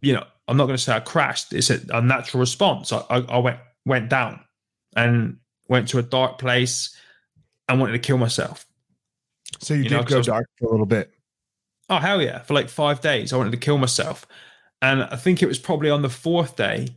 you 0.00 0.12
know, 0.12 0.24
I'm 0.46 0.56
not 0.56 0.66
going 0.66 0.76
to 0.76 0.82
say 0.82 0.94
I 0.94 1.00
crashed. 1.00 1.52
It's 1.52 1.70
a, 1.70 1.80
a 1.90 2.00
natural 2.00 2.40
response. 2.40 2.92
I, 2.92 2.98
I, 3.10 3.18
I, 3.18 3.38
went 3.38 3.58
went 3.84 4.08
down 4.08 4.40
and 4.94 5.38
went 5.68 5.88
to 5.88 5.98
a 5.98 6.02
dark 6.02 6.38
place 6.38 6.96
and 7.68 7.80
wanted 7.80 7.92
to 7.92 7.98
kill 7.98 8.18
myself. 8.18 8.67
So 9.58 9.74
you, 9.74 9.82
you 9.82 9.88
did 9.88 9.96
know, 9.96 10.02
go 10.04 10.18
was, 10.18 10.26
dark 10.26 10.48
for 10.58 10.66
a 10.66 10.70
little 10.70 10.86
bit. 10.86 11.10
Oh 11.88 11.96
hell 11.96 12.20
yeah! 12.20 12.40
For 12.40 12.54
like 12.54 12.68
five 12.68 13.00
days, 13.00 13.32
I 13.32 13.36
wanted 13.36 13.52
to 13.52 13.56
kill 13.56 13.78
myself, 13.78 14.26
and 14.82 15.02
I 15.02 15.16
think 15.16 15.42
it 15.42 15.46
was 15.46 15.58
probably 15.58 15.90
on 15.90 16.02
the 16.02 16.08
fourth 16.08 16.56
day 16.56 16.88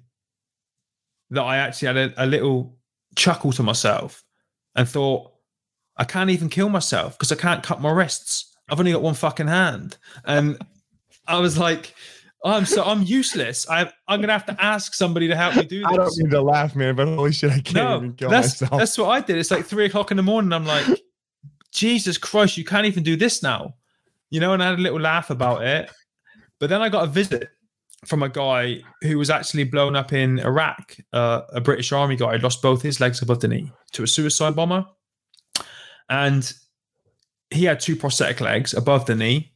that 1.29 1.41
I 1.41 1.57
actually 1.57 1.87
had 1.87 1.97
a, 1.97 2.25
a 2.25 2.25
little 2.25 2.77
chuckle 3.15 3.53
to 3.53 3.63
myself 3.63 4.23
and 4.75 4.87
thought, 4.87 5.31
I 5.97 6.03
can't 6.03 6.29
even 6.29 6.49
kill 6.49 6.69
myself 6.69 7.17
because 7.17 7.31
I 7.31 7.35
can't 7.35 7.63
cut 7.63 7.79
my 7.79 7.91
wrists. 7.91 8.53
I've 8.69 8.79
only 8.79 8.91
got 8.91 9.01
one 9.01 9.13
fucking 9.13 9.47
hand, 9.47 9.97
and 10.25 10.57
I 11.27 11.39
was 11.39 11.57
like 11.57 11.95
I'm 12.43 12.65
so 12.65 12.83
I'm 12.83 13.03
useless. 13.03 13.69
I 13.69 13.91
I'm 14.07 14.19
gonna 14.21 14.33
have 14.33 14.45
to 14.47 14.63
ask 14.63 14.93
somebody 14.93 15.27
to 15.27 15.35
help 15.35 15.55
me 15.55 15.63
do 15.63 15.79
this. 15.79 15.87
I 15.91 15.95
don't 15.95 16.17
mean 16.17 16.29
to 16.31 16.41
laugh, 16.41 16.75
man, 16.75 16.95
but 16.95 17.07
holy 17.07 17.31
shit, 17.31 17.51
I 17.51 17.59
can't 17.59 17.75
no, 17.75 17.97
even 17.97 18.13
kill 18.13 18.29
that's, 18.29 18.61
myself. 18.61 18.79
That's 18.79 18.97
what 18.97 19.09
I 19.09 19.21
did. 19.21 19.37
It's 19.37 19.51
like 19.51 19.65
three 19.65 19.85
o'clock 19.85 20.11
in 20.11 20.17
the 20.17 20.23
morning. 20.23 20.51
I'm 20.51 20.65
like, 20.65 20.87
Jesus 21.71 22.17
Christ, 22.17 22.57
you 22.57 22.65
can't 22.65 22.85
even 22.85 23.03
do 23.03 23.15
this 23.15 23.41
now. 23.43 23.75
You 24.29 24.39
know, 24.39 24.53
and 24.53 24.63
I 24.63 24.69
had 24.69 24.79
a 24.79 24.81
little 24.81 24.99
laugh 24.99 25.29
about 25.29 25.63
it. 25.63 25.89
But 26.59 26.69
then 26.69 26.81
I 26.81 26.89
got 26.89 27.03
a 27.03 27.07
visit 27.07 27.49
from 28.05 28.23
a 28.23 28.29
guy 28.29 28.79
who 29.01 29.17
was 29.17 29.29
actually 29.29 29.63
blown 29.63 29.95
up 29.95 30.13
in 30.13 30.39
Iraq, 30.39 30.95
uh, 31.13 31.41
a 31.49 31.61
British 31.61 31.91
Army 31.91 32.15
guy, 32.15 32.35
lost 32.37 32.61
both 32.61 32.81
his 32.81 32.99
legs 32.99 33.21
above 33.21 33.39
the 33.39 33.47
knee 33.47 33.71
to 33.93 34.03
a 34.03 34.07
suicide 34.07 34.55
bomber. 34.55 34.85
And 36.09 36.51
he 37.49 37.65
had 37.65 37.79
two 37.79 37.95
prosthetic 37.95 38.41
legs 38.41 38.73
above 38.73 39.05
the 39.05 39.15
knee 39.15 39.51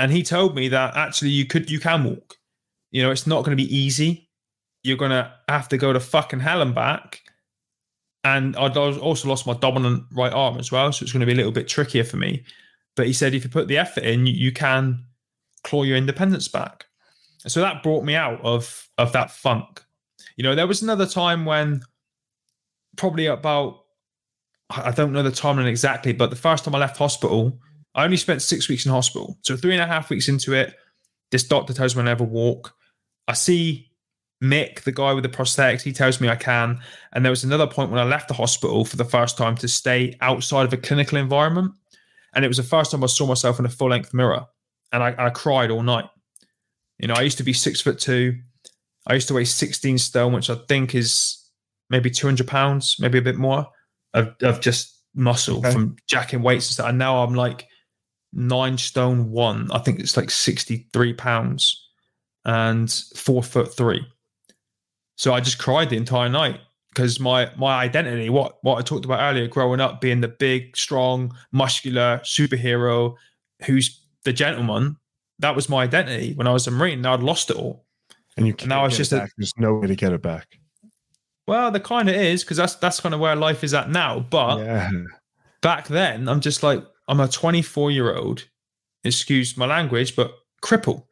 and 0.00 0.10
he 0.10 0.22
told 0.22 0.54
me 0.54 0.68
that 0.68 0.96
actually 0.96 1.28
you 1.28 1.44
could 1.44 1.70
you 1.70 1.78
can 1.78 2.04
walk. 2.04 2.36
You 2.90 3.02
know, 3.02 3.10
it's 3.10 3.26
not 3.26 3.44
going 3.44 3.56
to 3.56 3.62
be 3.62 3.76
easy. 3.76 4.30
You're 4.82 4.96
going 4.96 5.10
to 5.10 5.30
have 5.46 5.68
to 5.68 5.76
go 5.76 5.92
to 5.92 6.00
fucking 6.00 6.40
hell 6.40 6.62
and 6.62 6.74
back. 6.74 7.19
And 8.22 8.54
I'd 8.56 8.76
also 8.76 9.28
lost 9.28 9.46
my 9.46 9.54
dominant 9.54 10.04
right 10.12 10.32
arm 10.32 10.58
as 10.58 10.70
well, 10.70 10.92
so 10.92 11.02
it's 11.02 11.12
going 11.12 11.20
to 11.20 11.26
be 11.26 11.32
a 11.32 11.36
little 11.36 11.52
bit 11.52 11.68
trickier 11.68 12.04
for 12.04 12.18
me. 12.18 12.44
But 12.96 13.06
he 13.06 13.12
said 13.12 13.34
if 13.34 13.44
you 13.44 13.50
put 13.50 13.68
the 13.68 13.78
effort 13.78 14.04
in, 14.04 14.26
you, 14.26 14.52
can 14.52 15.04
claw 15.64 15.84
your 15.84 15.96
independence 15.96 16.48
back. 16.48 16.84
So 17.46 17.60
that 17.60 17.82
brought 17.82 18.04
me 18.04 18.14
out 18.14 18.40
of 18.42 18.88
of 18.98 19.12
that 19.12 19.30
funk. 19.30 19.82
You 20.36 20.44
know, 20.44 20.54
there 20.54 20.66
was 20.66 20.82
another 20.82 21.06
time 21.06 21.46
when 21.46 21.80
probably 22.96 23.26
about 23.26 23.84
I 24.68 24.90
don't 24.90 25.12
know 25.12 25.22
the 25.22 25.30
timeline 25.30 25.66
exactly, 25.66 26.12
but 26.12 26.30
the 26.30 26.36
first 26.36 26.64
time 26.64 26.74
I 26.74 26.78
left 26.78 26.98
hospital, 26.98 27.58
I 27.94 28.04
only 28.04 28.16
spent 28.16 28.42
six 28.42 28.68
weeks 28.68 28.84
in 28.84 28.92
hospital. 28.92 29.38
So 29.42 29.56
three 29.56 29.72
and 29.72 29.82
a 29.82 29.86
half 29.86 30.10
weeks 30.10 30.28
into 30.28 30.52
it, 30.52 30.74
this 31.30 31.44
doctor 31.44 31.72
tells 31.72 31.96
me 31.96 32.02
I 32.02 32.04
never 32.04 32.24
walk. 32.24 32.74
I 33.26 33.32
see 33.32 33.89
Mick, 34.42 34.82
the 34.82 34.92
guy 34.92 35.12
with 35.12 35.22
the 35.22 35.28
prosthetics, 35.28 35.82
he 35.82 35.92
tells 35.92 36.20
me 36.20 36.28
I 36.28 36.36
can. 36.36 36.80
And 37.12 37.24
there 37.24 37.30
was 37.30 37.44
another 37.44 37.66
point 37.66 37.90
when 37.90 38.00
I 38.00 38.04
left 38.04 38.28
the 38.28 38.34
hospital 38.34 38.84
for 38.84 38.96
the 38.96 39.04
first 39.04 39.36
time 39.36 39.56
to 39.56 39.68
stay 39.68 40.16
outside 40.20 40.64
of 40.64 40.72
a 40.72 40.78
clinical 40.78 41.18
environment. 41.18 41.72
And 42.34 42.44
it 42.44 42.48
was 42.48 42.56
the 42.56 42.62
first 42.62 42.90
time 42.90 43.04
I 43.04 43.06
saw 43.06 43.26
myself 43.26 43.58
in 43.58 43.66
a 43.66 43.70
full 43.70 43.90
length 43.90 44.14
mirror. 44.14 44.46
And 44.92 45.02
I, 45.02 45.14
I 45.18 45.30
cried 45.30 45.70
all 45.70 45.82
night. 45.82 46.06
You 46.98 47.08
know, 47.08 47.14
I 47.14 47.22
used 47.22 47.38
to 47.38 47.44
be 47.44 47.52
six 47.52 47.80
foot 47.80 47.98
two. 47.98 48.38
I 49.06 49.14
used 49.14 49.28
to 49.28 49.34
weigh 49.34 49.44
16 49.44 49.98
stone, 49.98 50.32
which 50.32 50.50
I 50.50 50.56
think 50.68 50.94
is 50.94 51.48
maybe 51.88 52.10
200 52.10 52.46
pounds, 52.46 52.96
maybe 53.00 53.18
a 53.18 53.22
bit 53.22 53.36
more 53.36 53.66
of, 54.14 54.34
of 54.42 54.60
just 54.60 54.98
muscle 55.14 55.58
okay. 55.58 55.72
from 55.72 55.96
jacking 56.06 56.42
weights 56.42 56.68
and 56.68 56.74
stuff. 56.74 56.88
And 56.88 56.98
now 56.98 57.22
I'm 57.22 57.34
like 57.34 57.66
nine 58.32 58.78
stone 58.78 59.30
one. 59.30 59.70
I 59.72 59.78
think 59.78 60.00
it's 60.00 60.16
like 60.16 60.30
63 60.30 61.14
pounds 61.14 61.88
and 62.44 62.90
four 63.16 63.42
foot 63.42 63.74
three. 63.74 64.06
So 65.20 65.34
I 65.34 65.40
just 65.40 65.58
cried 65.58 65.90
the 65.90 65.98
entire 65.98 66.30
night 66.30 66.60
because 66.88 67.20
my 67.20 67.50
my 67.54 67.74
identity, 67.74 68.30
what 68.30 68.56
what 68.62 68.78
I 68.78 68.80
talked 68.80 69.04
about 69.04 69.20
earlier, 69.20 69.46
growing 69.48 69.78
up 69.78 70.00
being 70.00 70.22
the 70.22 70.28
big, 70.28 70.74
strong, 70.78 71.36
muscular 71.52 72.22
superhero 72.24 73.16
who's 73.66 74.00
the 74.24 74.32
gentleman, 74.32 74.96
that 75.38 75.54
was 75.54 75.68
my 75.68 75.82
identity 75.82 76.32
when 76.32 76.46
I 76.46 76.54
was 76.54 76.66
a 76.66 76.70
Marine. 76.70 77.02
Now 77.02 77.12
I'd 77.12 77.20
lost 77.20 77.50
it 77.50 77.56
all. 77.58 77.84
And 78.38 78.46
you 78.46 78.54
now 78.64 78.86
it's 78.86 78.96
just 78.96 79.12
a, 79.12 79.28
there's 79.36 79.52
no 79.58 79.74
way 79.74 79.88
to 79.88 79.94
get 79.94 80.14
it 80.14 80.22
back. 80.22 80.58
Well, 81.46 81.70
the 81.70 81.80
kind 81.80 82.08
of 82.08 82.14
is 82.14 82.42
because 82.42 82.56
that's 82.56 82.76
that's 82.76 83.00
kind 83.00 83.14
of 83.14 83.20
where 83.20 83.36
life 83.36 83.62
is 83.62 83.74
at 83.74 83.90
now. 83.90 84.20
But 84.20 84.60
yeah. 84.60 84.90
back 85.60 85.88
then, 85.88 86.30
I'm 86.30 86.40
just 86.40 86.62
like, 86.62 86.82
I'm 87.08 87.20
a 87.20 87.28
24 87.28 87.90
year 87.90 88.16
old, 88.16 88.48
excuse 89.04 89.54
my 89.58 89.66
language, 89.66 90.16
but 90.16 90.32
cripple. 90.62 91.04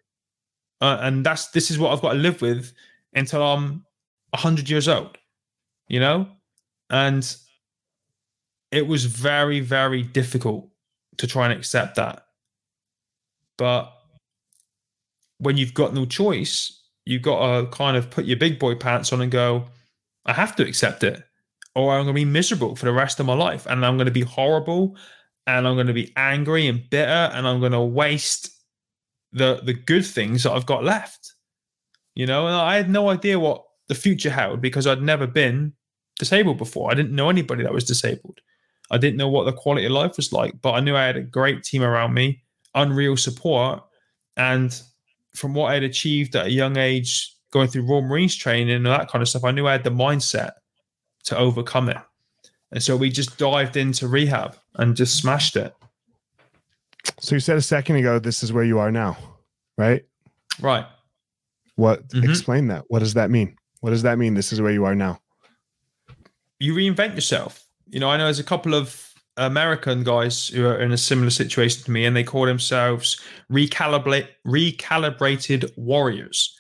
Uh, 0.81 0.97
and 1.03 1.27
that's 1.27 1.49
this 1.49 1.71
is 1.71 1.79
what 1.79 1.93
I've 1.93 2.01
got 2.01 2.15
to 2.15 2.19
live 2.19 2.41
with 2.41 2.73
until 3.13 3.43
I'm 3.43 3.85
100 4.31 4.69
years 4.69 4.89
old, 4.89 5.19
you 5.89 6.01
know? 6.01 6.27
And 6.91 7.37
it 8.71 8.87
was 8.87 9.05
very, 9.05 9.61
very 9.61 10.03
difficult 10.03 10.69
to 11.19 11.27
try 11.27 11.45
and 11.49 11.59
accept 11.59 11.97
that. 11.97 12.27
But 13.57 13.93
when 15.39 15.57
you've 15.57 15.75
got 15.75 15.95
no 15.95 16.05
choice, 16.05 16.81
you've 17.05 17.23
got 17.23 17.61
to 17.61 17.67
kind 17.69 17.97
of 17.97 18.11
put 18.11 18.25
your 18.25 18.37
big 18.37 18.59
boy 18.59 18.75
pants 18.75 19.13
on 19.13 19.21
and 19.21 19.31
go, 19.31 19.65
I 20.27 20.33
have 20.33 20.55
to 20.57 20.67
accept 20.67 21.03
it, 21.03 21.23
or 21.75 21.93
I'm 21.93 22.05
going 22.05 22.15
to 22.15 22.21
be 22.21 22.25
miserable 22.25 22.77
for 22.77 22.87
the 22.87 22.93
rest 22.93 23.19
of 23.19 23.27
my 23.27 23.35
life. 23.35 23.67
And 23.67 23.85
I'm 23.85 23.97
going 23.97 24.07
to 24.07 24.13
be 24.13 24.23
horrible 24.23 24.97
and 25.47 25.67
I'm 25.67 25.75
going 25.75 25.87
to 25.87 25.95
be 25.95 26.13
angry 26.17 26.67
and 26.67 26.89
bitter 26.91 27.31
and 27.33 27.47
I'm 27.49 27.61
going 27.61 27.73
to 27.73 27.81
waste 27.81 28.51
the 29.33 29.61
the 29.63 29.75
good 29.75 30.07
things 30.07 30.43
that 30.43 30.53
I've 30.53 30.67
got 30.67 30.85
left. 30.85 31.35
You 32.15 32.27
know, 32.27 32.47
and 32.47 32.55
I 32.55 32.77
had 32.77 32.91
no 32.91 33.09
idea 33.09 33.39
what 33.39 33.65
the 33.89 33.95
future 33.95 34.31
held 34.31 34.61
because 34.61 34.87
I'd 34.87 35.03
never 35.03 35.27
been 35.27 35.73
disabled 36.19 36.59
before. 36.59 36.91
I 36.91 36.95
didn't 36.95 37.15
know 37.15 37.31
anybody 37.31 37.63
that 37.63 37.73
was 37.73 37.85
disabled. 37.85 38.41
I 38.91 38.99
didn't 38.99 39.17
know 39.17 39.29
what 39.29 39.45
the 39.45 39.53
quality 39.53 39.87
of 39.87 39.93
life 39.93 40.17
was 40.17 40.33
like, 40.33 40.61
but 40.63 40.73
I 40.73 40.81
knew 40.81 40.97
I 40.97 41.05
had 41.05 41.17
a 41.17 41.23
great 41.23 41.63
team 41.63 41.83
around 41.83 42.15
me, 42.15 42.43
unreal 42.75 43.17
support, 43.17 43.83
and 44.37 44.81
from 45.35 45.55
what 45.55 45.71
I 45.71 45.75
had 45.75 45.83
achieved 45.83 46.37
at 46.37 46.47
a 46.47 46.51
young 46.51 46.77
age, 46.77 47.35
going 47.51 47.69
through 47.69 47.87
Royal 47.87 48.03
Marines 48.03 48.37
training 48.37 48.75
and 48.75 48.87
that 48.87 49.09
kind 49.09 49.23
of 49.23 49.29
stuff, 49.29 49.45
I 49.45 49.51
knew 49.51 49.67
I 49.67 49.73
had 49.73 49.85
the 49.85 49.91
mindset 49.91 50.53
to 51.25 51.37
overcome 51.37 51.89
it. 51.89 51.99
And 52.73 52.83
so 52.83 52.97
we 52.97 53.11
just 53.11 53.39
dived 53.39 53.77
into 53.77 54.09
rehab 54.09 54.57
and 54.75 54.97
just 54.97 55.17
smashed 55.17 55.57
it. 55.57 55.75
So 57.21 57.35
you 57.35 57.41
said 57.41 57.57
a 57.57 57.63
second 57.63 57.97
ago, 57.97 58.19
this 58.19 58.43
is 58.43 58.53
where 58.53 58.65
you 58.65 58.79
are 58.79 58.91
now, 58.91 59.17
right? 59.77 60.05
Right. 60.61 60.87
What? 61.77 62.07
Mm-hmm. 62.09 62.31
Explain 62.31 62.69
that. 62.69 62.85
What 62.89 63.01
does 63.01 63.15
that 63.15 63.31
mean? 63.31 63.57
What 63.81 63.91
does 63.91 64.03
that 64.03 64.19
mean? 64.19 64.35
This 64.35 64.53
is 64.53 64.61
where 64.61 64.73
you 64.73 64.85
are 64.85 64.95
now. 64.95 65.21
You 66.59 66.75
reinvent 66.75 67.15
yourself. 67.15 67.65
You 67.89 68.01
know, 68.01 68.11
I 68.11 68.17
know 68.17 68.25
there's 68.25 68.41
a 68.41 68.45
couple 68.45 68.75
of 68.75 69.15
American 69.37 70.03
guys 70.03 70.49
who 70.49 70.67
are 70.67 70.81
in 70.81 70.93
a 70.93 70.99
similar 70.99 71.31
situation 71.31 71.85
to 71.85 71.91
me, 71.91 72.05
and 72.05 72.17
they 72.17 72.25
call 72.25 72.47
themselves 72.47 73.21
recalibrate 73.51 74.29
recalibrated 74.47 75.71
warriors. 75.77 76.59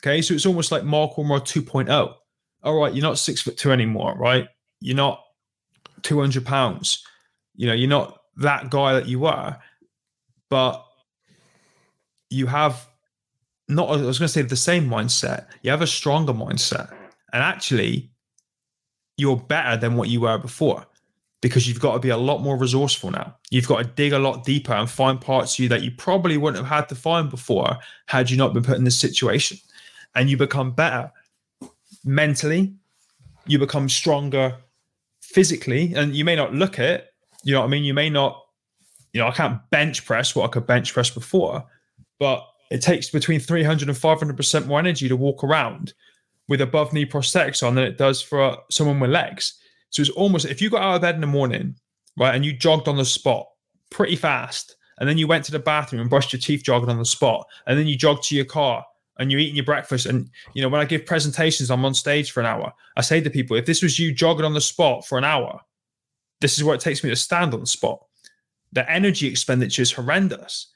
Okay, 0.00 0.20
so 0.20 0.34
it's 0.34 0.46
almost 0.46 0.72
like 0.72 0.84
Mark 0.84 1.14
Ormrod 1.14 1.42
2.0. 1.42 2.14
All 2.62 2.80
right, 2.80 2.92
you're 2.92 3.02
not 3.02 3.18
six 3.18 3.42
foot 3.42 3.56
two 3.56 3.72
anymore, 3.72 4.16
right? 4.18 4.48
You're 4.80 4.96
not 4.96 5.22
200 6.02 6.44
pounds. 6.44 7.04
You 7.54 7.68
know, 7.68 7.72
you're 7.72 7.88
not 7.88 8.20
that 8.36 8.70
guy 8.70 8.94
that 8.94 9.06
you 9.06 9.20
were, 9.20 9.56
but 10.50 10.84
you 12.28 12.46
have 12.46 12.86
not, 13.68 13.88
I 13.88 13.96
was 14.02 14.18
going 14.18 14.28
to 14.28 14.32
say 14.32 14.42
the 14.42 14.56
same 14.56 14.88
mindset, 14.88 15.46
you 15.62 15.70
have 15.70 15.82
a 15.82 15.86
stronger 15.86 16.32
mindset. 16.32 16.90
And 17.32 17.42
actually, 17.42 18.10
you're 19.16 19.36
better 19.36 19.76
than 19.76 19.96
what 19.96 20.08
you 20.08 20.20
were 20.20 20.38
before 20.38 20.86
because 21.42 21.68
you've 21.68 21.80
got 21.80 21.92
to 21.94 21.98
be 21.98 22.08
a 22.08 22.16
lot 22.16 22.42
more 22.42 22.56
resourceful 22.56 23.10
now. 23.10 23.36
You've 23.50 23.68
got 23.68 23.78
to 23.78 23.84
dig 23.84 24.12
a 24.12 24.18
lot 24.18 24.44
deeper 24.44 24.72
and 24.72 24.88
find 24.88 25.20
parts 25.20 25.54
of 25.54 25.60
you 25.60 25.68
that 25.68 25.82
you 25.82 25.90
probably 25.90 26.36
wouldn't 26.36 26.64
have 26.64 26.74
had 26.74 26.88
to 26.88 26.94
find 26.94 27.30
before 27.30 27.76
had 28.06 28.30
you 28.30 28.36
not 28.36 28.54
been 28.54 28.62
put 28.62 28.76
in 28.76 28.84
this 28.84 28.98
situation. 28.98 29.58
And 30.14 30.30
you 30.30 30.36
become 30.36 30.72
better 30.72 31.12
mentally, 32.04 32.74
you 33.46 33.58
become 33.58 33.88
stronger 33.88 34.56
physically, 35.20 35.92
and 35.94 36.16
you 36.16 36.24
may 36.24 36.36
not 36.36 36.54
look 36.54 36.78
it. 36.78 37.12
You 37.44 37.52
know 37.52 37.60
what 37.60 37.66
I 37.66 37.70
mean? 37.70 37.84
You 37.84 37.94
may 37.94 38.08
not, 38.08 38.42
you 39.12 39.20
know, 39.20 39.28
I 39.28 39.32
can't 39.32 39.60
bench 39.70 40.04
press 40.06 40.34
what 40.34 40.46
I 40.46 40.48
could 40.48 40.66
bench 40.66 40.94
press 40.94 41.10
before, 41.10 41.64
but 42.18 42.46
it 42.70 42.82
takes 42.82 43.10
between 43.10 43.40
300 43.40 43.88
and 43.88 43.96
500% 43.96 44.66
more 44.66 44.78
energy 44.78 45.08
to 45.08 45.16
walk 45.16 45.44
around 45.44 45.94
with 46.48 46.60
above 46.60 46.92
knee 46.92 47.06
prosthetics 47.06 47.66
on 47.66 47.74
than 47.74 47.84
it 47.84 47.98
does 47.98 48.22
for 48.22 48.56
someone 48.70 49.00
with 49.00 49.10
legs. 49.10 49.58
So 49.90 50.00
it's 50.00 50.10
almost 50.10 50.46
if 50.46 50.60
you 50.60 50.70
got 50.70 50.82
out 50.82 50.96
of 50.96 51.02
bed 51.02 51.14
in 51.14 51.20
the 51.20 51.26
morning, 51.26 51.76
right, 52.16 52.34
and 52.34 52.44
you 52.44 52.52
jogged 52.52 52.88
on 52.88 52.96
the 52.96 53.04
spot 53.04 53.46
pretty 53.90 54.16
fast, 54.16 54.76
and 54.98 55.08
then 55.08 55.18
you 55.18 55.26
went 55.26 55.44
to 55.44 55.52
the 55.52 55.58
bathroom 55.58 56.00
and 56.00 56.10
brushed 56.10 56.32
your 56.32 56.40
teeth 56.40 56.62
jogging 56.62 56.90
on 56.90 56.98
the 56.98 57.04
spot, 57.04 57.46
and 57.66 57.78
then 57.78 57.86
you 57.86 57.96
jogged 57.96 58.24
to 58.24 58.36
your 58.36 58.44
car 58.44 58.84
and 59.18 59.30
you're 59.30 59.40
eating 59.40 59.56
your 59.56 59.64
breakfast. 59.64 60.06
And 60.06 60.30
you 60.54 60.62
know, 60.62 60.68
when 60.68 60.80
I 60.80 60.84
give 60.84 61.06
presentations, 61.06 61.70
I'm 61.70 61.84
on 61.84 61.94
stage 61.94 62.30
for 62.30 62.40
an 62.40 62.46
hour. 62.46 62.72
I 62.96 63.00
say 63.00 63.20
to 63.20 63.30
people, 63.30 63.56
if 63.56 63.66
this 63.66 63.82
was 63.82 63.98
you 63.98 64.12
jogging 64.12 64.44
on 64.44 64.54
the 64.54 64.60
spot 64.60 65.06
for 65.06 65.18
an 65.18 65.24
hour, 65.24 65.60
this 66.40 66.58
is 66.58 66.64
what 66.64 66.74
it 66.74 66.80
takes 66.80 67.02
me 67.02 67.10
to 67.10 67.16
stand 67.16 67.54
on 67.54 67.60
the 67.60 67.66
spot. 67.66 68.04
The 68.72 68.90
energy 68.90 69.26
expenditure 69.26 69.82
is 69.82 69.92
horrendous. 69.92 70.68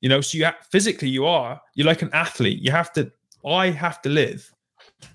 You 0.00 0.08
know, 0.08 0.20
so 0.20 0.38
you 0.38 0.44
have, 0.44 0.56
physically 0.70 1.08
you 1.08 1.26
are 1.26 1.60
you're 1.74 1.86
like 1.86 2.02
an 2.02 2.10
athlete. 2.12 2.60
You 2.60 2.70
have 2.70 2.92
to. 2.94 3.10
I 3.46 3.70
have 3.70 4.02
to 4.02 4.08
live 4.08 4.50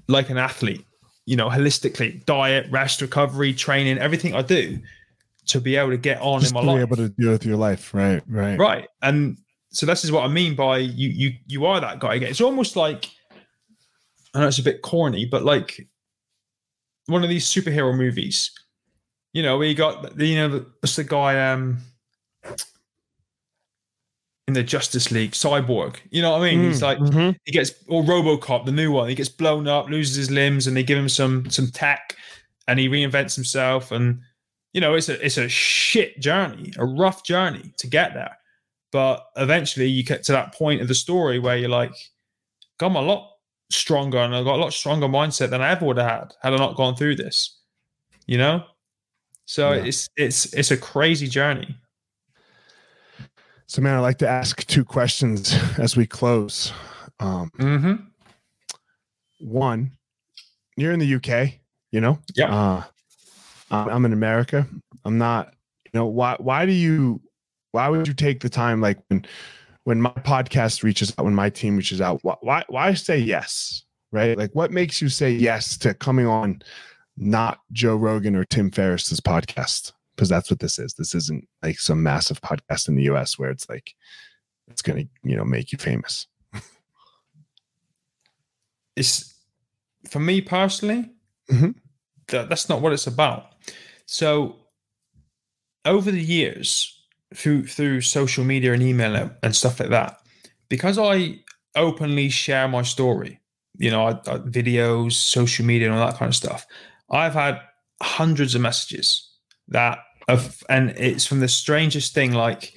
like 0.07 0.29
an 0.29 0.37
athlete. 0.37 0.85
You 1.25 1.35
know, 1.35 1.49
holistically, 1.49 2.25
diet, 2.25 2.67
rest, 2.71 3.01
recovery, 3.01 3.53
training, 3.53 3.99
everything 3.99 4.33
I 4.33 4.41
do 4.41 4.79
to 5.47 5.59
be 5.59 5.75
able 5.75 5.91
to 5.91 5.97
get 5.97 6.19
on 6.21 6.41
Just 6.41 6.51
in 6.51 6.55
my 6.55 6.61
life. 6.61 6.77
Be 6.77 6.81
able 6.81 6.95
to 6.97 7.09
deal 7.09 7.31
with 7.31 7.45
your 7.45 7.57
life, 7.57 7.93
right? 7.93 8.21
Right. 8.27 8.57
Right. 8.57 8.87
And 9.01 9.37
so 9.69 9.85
this 9.85 10.03
is 10.03 10.11
what 10.11 10.23
I 10.23 10.27
mean 10.27 10.55
by 10.55 10.77
you. 10.77 11.09
You 11.09 11.33
you 11.47 11.65
are 11.65 11.79
that 11.79 11.99
guy 11.99 12.15
again. 12.15 12.29
It's 12.29 12.41
almost 12.41 12.75
like 12.75 13.09
I 14.33 14.39
know 14.39 14.47
it's 14.47 14.59
a 14.59 14.63
bit 14.63 14.81
corny, 14.81 15.25
but 15.25 15.43
like 15.43 15.87
one 17.07 17.23
of 17.23 17.29
these 17.29 17.45
superhero 17.45 17.95
movies. 17.95 18.51
You 19.33 19.43
know, 19.43 19.57
where 19.57 19.67
you 19.67 19.75
got 19.75 20.19
you 20.19 20.35
know, 20.35 20.65
what's 20.79 20.95
the 20.95 21.05
guy 21.05 21.51
um 21.51 21.79
in 24.47 24.53
the 24.53 24.63
Justice 24.63 25.11
League, 25.11 25.31
Cyborg. 25.31 25.97
You 26.09 26.21
know 26.21 26.31
what 26.31 26.41
I 26.41 26.51
mean? 26.51 26.61
Mm, 26.61 26.67
He's 26.67 26.81
like 26.81 26.97
mm-hmm. 26.99 27.31
he 27.45 27.51
gets 27.51 27.73
or 27.87 28.03
RoboCop, 28.03 28.65
the 28.65 28.71
new 28.71 28.91
one. 28.91 29.09
He 29.09 29.15
gets 29.15 29.29
blown 29.29 29.67
up, 29.67 29.89
loses 29.89 30.15
his 30.15 30.31
limbs, 30.31 30.67
and 30.67 30.75
they 30.75 30.83
give 30.83 30.97
him 30.97 31.09
some 31.09 31.49
some 31.49 31.67
tech, 31.67 32.17
and 32.67 32.79
he 32.79 32.89
reinvents 32.89 33.35
himself. 33.35 33.91
And 33.91 34.21
you 34.73 34.81
know, 34.81 34.95
it's 34.95 35.09
a 35.09 35.23
it's 35.23 35.37
a 35.37 35.49
shit 35.49 36.19
journey, 36.19 36.73
a 36.77 36.85
rough 36.85 37.23
journey 37.23 37.73
to 37.77 37.87
get 37.87 38.13
there. 38.13 38.37
But 38.91 39.25
eventually, 39.37 39.87
you 39.87 40.03
get 40.03 40.23
to 40.25 40.31
that 40.33 40.53
point 40.53 40.81
of 40.81 40.87
the 40.87 40.95
story 40.95 41.39
where 41.39 41.57
you're 41.57 41.69
like, 41.69 41.93
I'm 42.81 42.95
a 42.95 43.01
lot 43.01 43.29
stronger, 43.69 44.17
and 44.17 44.35
I've 44.35 44.45
got 44.45 44.55
a 44.55 44.61
lot 44.61 44.73
stronger 44.73 45.07
mindset 45.07 45.49
than 45.49 45.61
I 45.61 45.71
ever 45.71 45.85
would 45.85 45.97
have 45.97 46.09
had 46.09 46.33
had 46.41 46.53
I 46.53 46.57
not 46.57 46.75
gone 46.75 46.95
through 46.95 47.15
this. 47.15 47.57
You 48.25 48.37
know, 48.37 48.63
so 49.45 49.71
yeah. 49.73 49.83
it's 49.83 50.09
it's 50.15 50.53
it's 50.53 50.71
a 50.71 50.77
crazy 50.77 51.27
journey. 51.27 51.75
So, 53.71 53.81
man, 53.81 53.95
I'd 53.95 54.01
like 54.01 54.17
to 54.17 54.27
ask 54.27 54.67
two 54.67 54.83
questions 54.83 55.57
as 55.79 55.95
we 55.95 56.05
close. 56.05 56.73
Um, 57.21 57.49
mm-hmm. 57.57 57.93
One, 59.39 59.91
you're 60.75 60.91
in 60.91 60.99
the 60.99 61.15
UK, 61.15 61.53
you 61.89 62.01
know? 62.01 62.19
Yeah. 62.35 62.53
Uh, 62.53 62.83
I'm 63.71 64.03
in 64.03 64.11
America. 64.11 64.67
I'm 65.05 65.17
not, 65.17 65.53
you 65.85 65.91
know, 65.93 66.05
why, 66.05 66.35
why 66.39 66.65
do 66.65 66.73
you, 66.73 67.21
why 67.71 67.87
would 67.87 68.09
you 68.09 68.13
take 68.13 68.41
the 68.41 68.49
time, 68.49 68.81
like 68.81 68.97
when, 69.07 69.25
when 69.85 70.01
my 70.01 70.09
podcast 70.09 70.83
reaches 70.83 71.13
out, 71.17 71.23
when 71.23 71.33
my 71.33 71.49
team 71.49 71.77
reaches 71.77 72.01
out, 72.01 72.19
why, 72.23 72.65
why 72.67 72.93
say 72.93 73.19
yes? 73.19 73.85
Right? 74.11 74.37
Like, 74.37 74.51
what 74.51 74.71
makes 74.71 75.01
you 75.01 75.07
say 75.07 75.31
yes 75.31 75.77
to 75.77 75.93
coming 75.93 76.27
on 76.27 76.61
not 77.15 77.59
Joe 77.71 77.95
Rogan 77.95 78.35
or 78.35 78.43
Tim 78.43 78.69
Ferriss's 78.69 79.21
podcast? 79.21 79.93
Because 80.21 80.29
that's 80.29 80.51
what 80.51 80.59
this 80.59 80.77
is. 80.77 80.93
This 80.93 81.15
isn't 81.15 81.47
like 81.63 81.79
some 81.79 82.03
massive 82.03 82.39
podcast 82.41 82.87
in 82.87 82.93
the 82.93 83.09
US 83.09 83.39
where 83.39 83.49
it's 83.49 83.67
like 83.67 83.95
it's 84.67 84.83
going 84.83 85.03
to, 85.03 85.09
you 85.27 85.35
know, 85.35 85.43
make 85.43 85.71
you 85.71 85.79
famous. 85.79 86.27
it's 88.95 89.33
for 90.11 90.19
me 90.19 90.39
personally, 90.39 91.09
mm-hmm. 91.49 91.71
that, 92.27 92.49
that's 92.49 92.69
not 92.69 92.83
what 92.83 92.93
it's 92.93 93.07
about. 93.07 93.47
So 94.05 94.57
over 95.85 96.11
the 96.11 96.21
years, 96.21 97.03
through 97.33 97.65
through 97.65 98.01
social 98.01 98.43
media 98.43 98.73
and 98.73 98.83
email 98.83 99.31
and 99.41 99.55
stuff 99.55 99.79
like 99.79 99.89
that, 99.89 100.21
because 100.69 100.99
I 100.99 101.39
openly 101.75 102.29
share 102.29 102.67
my 102.67 102.83
story, 102.83 103.39
you 103.79 103.89
know, 103.89 104.05
I, 104.05 104.11
I, 104.11 104.37
videos, 104.37 105.13
social 105.13 105.65
media, 105.65 105.87
and 105.87 105.97
all 105.97 106.05
that 106.05 106.19
kind 106.19 106.29
of 106.29 106.35
stuff, 106.35 106.67
I've 107.09 107.33
had 107.33 107.59
hundreds 108.03 108.53
of 108.53 108.61
messages 108.61 109.27
that 109.69 109.97
of, 110.27 110.63
and 110.69 110.91
it's 110.91 111.25
from 111.25 111.39
the 111.39 111.47
strangest 111.47 112.13
thing. 112.13 112.33
Like, 112.33 112.73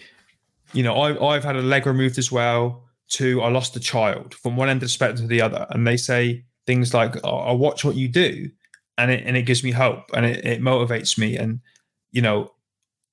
you 0.72 0.82
know, 0.82 0.94
I, 0.94 1.34
I've 1.34 1.44
had 1.44 1.56
a 1.56 1.62
leg 1.62 1.86
removed 1.86 2.18
as 2.18 2.30
well. 2.32 2.82
To 3.10 3.42
I 3.42 3.50
lost 3.50 3.76
a 3.76 3.80
child 3.80 4.34
from 4.34 4.56
one 4.56 4.70
end 4.70 4.78
of 4.78 4.86
the 4.86 4.88
spectrum 4.88 5.18
to 5.18 5.26
the 5.26 5.42
other, 5.42 5.66
and 5.70 5.86
they 5.86 5.96
say 5.96 6.42
things 6.66 6.94
like, 6.94 7.14
oh, 7.22 7.36
"I 7.36 7.52
watch 7.52 7.84
what 7.84 7.96
you 7.96 8.08
do," 8.08 8.50
and 8.96 9.10
it 9.10 9.24
and 9.26 9.36
it 9.36 9.42
gives 9.42 9.62
me 9.62 9.70
hope 9.70 10.04
and 10.14 10.24
it, 10.24 10.44
it 10.44 10.62
motivates 10.62 11.18
me. 11.18 11.36
And 11.36 11.60
you 12.12 12.22
know, 12.22 12.50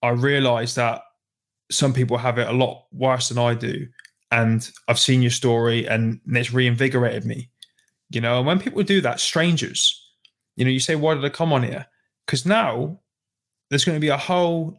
I 0.02 0.10
realize 0.10 0.76
that 0.76 1.02
some 1.70 1.94
people 1.94 2.18
have 2.18 2.38
it 2.38 2.48
a 2.48 2.54
lot 2.54 2.86
worse 2.94 3.30
than 3.30 3.38
I 3.38 3.54
do, 3.54 3.86
and 4.32 4.68
I've 4.88 4.98
seen 4.98 5.22
your 5.22 5.32
story, 5.32 5.86
and 5.88 6.22
it's 6.26 6.54
reinvigorated 6.54 7.26
me. 7.26 7.50
You 8.10 8.22
know, 8.22 8.38
and 8.38 8.48
when 8.48 8.60
people 8.60 8.84
do 8.84 9.02
that, 9.02 9.20
strangers, 9.20 10.02
you 10.56 10.64
know, 10.64 10.72
you 10.72 10.80
say, 10.80 10.96
"Why 10.96 11.16
did 11.16 11.26
I 11.26 11.30
come 11.30 11.52
on 11.52 11.64
here?" 11.64 11.86
Because 12.26 12.46
now 12.46 13.01
there's 13.72 13.86
going 13.86 13.96
to 13.96 14.02
be 14.02 14.10
a 14.10 14.18
whole 14.18 14.78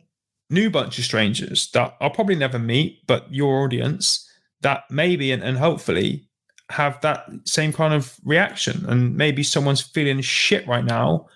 new 0.51 0.71
bunch 0.71 0.99
of 0.99 1.05
strangers 1.05 1.71
that 1.73 1.97
I'll 2.01 2.11
probably 2.11 2.37
never 2.37 2.59
meet, 2.59 3.05
but 3.07 3.33
your 3.33 3.65
audience 3.65 4.31
that 4.61 4.85
maybe 4.91 5.33
and, 5.33 5.43
and 5.43 5.57
hopefully 5.57 6.29
have 6.71 7.01
that 7.01 7.27
same 7.45 7.73
kind 7.73 7.95
of 7.95 8.15
reaction. 8.23 8.85
And 8.87 9.17
maybe 9.17 9.43
someone's 9.43 9.81
feeling 9.81 10.21
shit 10.21 10.69
right 10.69 10.85
now 10.85 11.27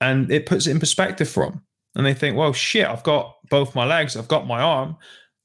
and 0.00 0.32
it 0.32 0.46
puts 0.46 0.66
it 0.66 0.70
in 0.70 0.80
perspective 0.80 1.28
for 1.28 1.44
them. 1.44 1.62
And 1.94 2.06
they 2.06 2.14
think, 2.14 2.36
well, 2.36 2.54
shit, 2.54 2.86
I've 2.86 3.04
got 3.04 3.36
both 3.50 3.74
my 3.74 3.84
legs, 3.84 4.16
I've 4.16 4.26
got 4.26 4.46
my 4.46 4.60
arm, 4.60 4.96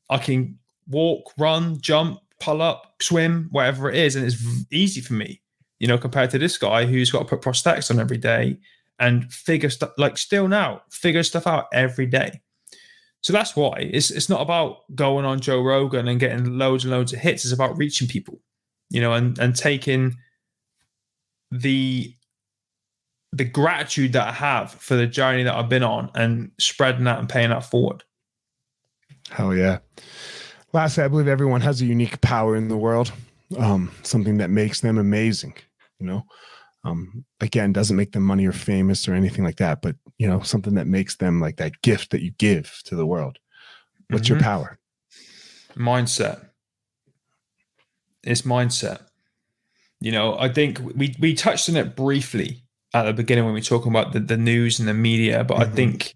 I 0.09 0.17
can 0.17 0.57
walk, 0.87 1.31
run, 1.37 1.79
jump, 1.81 2.21
pull 2.39 2.61
up, 2.61 2.95
swim, 3.01 3.49
whatever 3.51 3.89
it 3.89 3.97
is, 3.97 4.15
and 4.15 4.25
it's 4.25 4.41
easy 4.71 5.01
for 5.01 5.13
me, 5.13 5.41
you 5.77 5.87
know, 5.87 5.97
compared 5.97 6.31
to 6.31 6.39
this 6.39 6.57
guy 6.57 6.85
who's 6.85 7.11
got 7.11 7.19
to 7.19 7.25
put 7.25 7.41
prosthetics 7.41 7.91
on 7.91 7.99
every 7.99 8.17
day 8.17 8.57
and 8.99 9.31
figure 9.31 9.69
stuff 9.69 9.91
like 9.97 10.17
still 10.17 10.47
now 10.47 10.81
figure 10.91 11.23
stuff 11.23 11.47
out 11.47 11.67
every 11.73 12.05
day. 12.05 12.41
So 13.21 13.33
that's 13.33 13.55
why 13.55 13.89
it's 13.91 14.11
it's 14.11 14.29
not 14.29 14.41
about 14.41 14.95
going 14.95 15.25
on 15.25 15.39
Joe 15.39 15.61
Rogan 15.61 16.07
and 16.07 16.19
getting 16.19 16.57
loads 16.57 16.85
and 16.85 16.91
loads 16.91 17.13
of 17.13 17.19
hits. 17.19 17.43
It's 17.43 17.53
about 17.53 17.77
reaching 17.77 18.07
people, 18.07 18.39
you 18.89 19.01
know, 19.01 19.13
and 19.13 19.37
and 19.39 19.55
taking 19.55 20.15
the 21.51 22.13
the 23.31 23.45
gratitude 23.45 24.13
that 24.13 24.27
I 24.27 24.31
have 24.31 24.71
for 24.71 24.95
the 24.95 25.05
journey 25.05 25.43
that 25.43 25.55
I've 25.55 25.69
been 25.69 25.83
on 25.83 26.09
and 26.15 26.51
spreading 26.59 27.03
that 27.03 27.19
and 27.19 27.29
paying 27.29 27.49
that 27.49 27.65
forward. 27.65 28.03
Hell 29.29 29.55
yeah. 29.55 29.79
Lastly, 30.73 31.03
I 31.03 31.07
believe 31.07 31.27
everyone 31.27 31.61
has 31.61 31.81
a 31.81 31.85
unique 31.85 32.19
power 32.21 32.55
in 32.55 32.67
the 32.67 32.77
world, 32.77 33.11
um, 33.57 33.91
something 34.03 34.37
that 34.37 34.49
makes 34.49 34.81
them 34.81 34.97
amazing. 34.97 35.55
You 35.99 36.07
know, 36.07 36.25
um, 36.83 37.25
again, 37.41 37.73
doesn't 37.73 37.97
make 37.97 38.13
them 38.13 38.23
money 38.23 38.45
or 38.45 38.51
famous 38.51 39.07
or 39.07 39.13
anything 39.13 39.43
like 39.43 39.57
that, 39.57 39.81
but 39.81 39.95
you 40.17 40.27
know, 40.27 40.41
something 40.41 40.75
that 40.75 40.87
makes 40.87 41.17
them 41.17 41.39
like 41.39 41.57
that 41.57 41.81
gift 41.81 42.11
that 42.11 42.21
you 42.21 42.31
give 42.37 42.81
to 42.85 42.95
the 42.95 43.05
world. 43.05 43.37
What's 44.09 44.27
mm-hmm. 44.27 44.35
your 44.35 44.43
power? 44.43 44.79
Mindset. 45.75 46.47
It's 48.23 48.43
mindset. 48.43 49.01
You 49.99 50.11
know, 50.11 50.37
I 50.39 50.49
think 50.49 50.79
we 50.95 51.15
we 51.19 51.33
touched 51.33 51.69
on 51.69 51.75
it 51.75 51.95
briefly 51.95 52.63
at 52.93 53.03
the 53.03 53.13
beginning 53.13 53.45
when 53.45 53.53
we 53.53 53.59
were 53.59 53.65
talking 53.65 53.91
about 53.91 54.13
the, 54.13 54.19
the 54.19 54.37
news 54.37 54.79
and 54.79 54.87
the 54.87 54.93
media, 54.93 55.43
but 55.43 55.57
mm-hmm. 55.57 55.71
I 55.71 55.75
think 55.75 56.15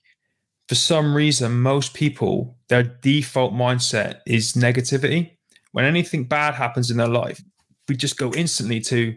for 0.69 0.75
some 0.75 1.13
reason 1.13 1.61
most 1.61 1.93
people 1.93 2.57
their 2.69 2.83
default 2.83 3.53
mindset 3.53 4.21
is 4.25 4.53
negativity. 4.53 5.31
When 5.73 5.85
anything 5.85 6.23
bad 6.23 6.53
happens 6.53 6.89
in 6.89 6.97
their 6.97 7.07
life, 7.07 7.41
we 7.87 7.95
just 7.95 8.17
go 8.17 8.31
instantly 8.33 8.79
to 8.81 9.15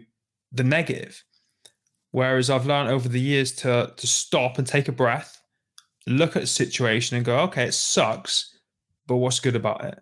the 0.51 0.63
negative. 0.63 1.23
Whereas 2.11 2.49
I've 2.49 2.65
learned 2.65 2.89
over 2.89 3.09
the 3.09 3.19
years 3.19 3.51
to 3.57 3.93
to 3.95 4.07
stop 4.07 4.57
and 4.57 4.67
take 4.67 4.87
a 4.87 4.93
breath, 4.93 5.41
look 6.07 6.35
at 6.35 6.41
the 6.41 6.47
situation 6.47 7.17
and 7.17 7.25
go, 7.25 7.39
okay, 7.39 7.65
it 7.65 7.73
sucks, 7.73 8.57
but 9.07 9.17
what's 9.17 9.39
good 9.39 9.55
about 9.55 9.85
it? 9.85 9.99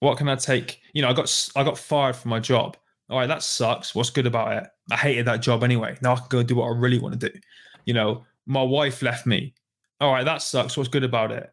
What 0.00 0.18
can 0.18 0.28
I 0.28 0.36
take? 0.36 0.80
You 0.92 1.02
know, 1.02 1.08
I 1.08 1.12
got 1.12 1.50
I 1.56 1.64
got 1.64 1.78
fired 1.78 2.16
from 2.16 2.30
my 2.30 2.40
job. 2.40 2.76
All 3.10 3.18
right, 3.18 3.26
that 3.26 3.42
sucks. 3.42 3.94
What's 3.94 4.10
good 4.10 4.26
about 4.26 4.52
it? 4.62 4.68
I 4.90 4.96
hated 4.96 5.26
that 5.26 5.40
job 5.40 5.64
anyway. 5.64 5.96
Now 6.02 6.12
I 6.12 6.16
can 6.16 6.26
go 6.28 6.42
do 6.42 6.56
what 6.56 6.66
I 6.66 6.76
really 6.76 6.98
want 6.98 7.18
to 7.18 7.30
do. 7.30 7.38
You 7.86 7.94
know, 7.94 8.26
my 8.46 8.62
wife 8.62 9.02
left 9.02 9.26
me. 9.26 9.54
All 10.00 10.12
right, 10.12 10.24
that 10.24 10.42
sucks. 10.42 10.76
What's 10.76 10.90
good 10.90 11.04
about 11.04 11.32
it? 11.32 11.50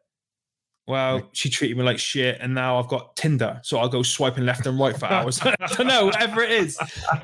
Well, 0.88 1.30
she 1.32 1.50
treated 1.50 1.78
me 1.78 1.84
like 1.84 1.98
shit, 1.98 2.38
and 2.40 2.54
now 2.54 2.78
I've 2.78 2.88
got 2.88 3.16
Tinder, 3.16 3.60
so 3.64 3.80
I'll 3.80 3.90
go 3.90 4.04
swiping 4.04 4.46
left 4.46 4.68
and 4.68 4.80
right 4.80 4.96
for 4.96 5.06
hours. 5.12 5.40
I 5.44 5.56
don't 5.72 5.88
know, 5.88 6.06
whatever 6.06 6.44
it 6.44 6.52
is. 6.52 6.78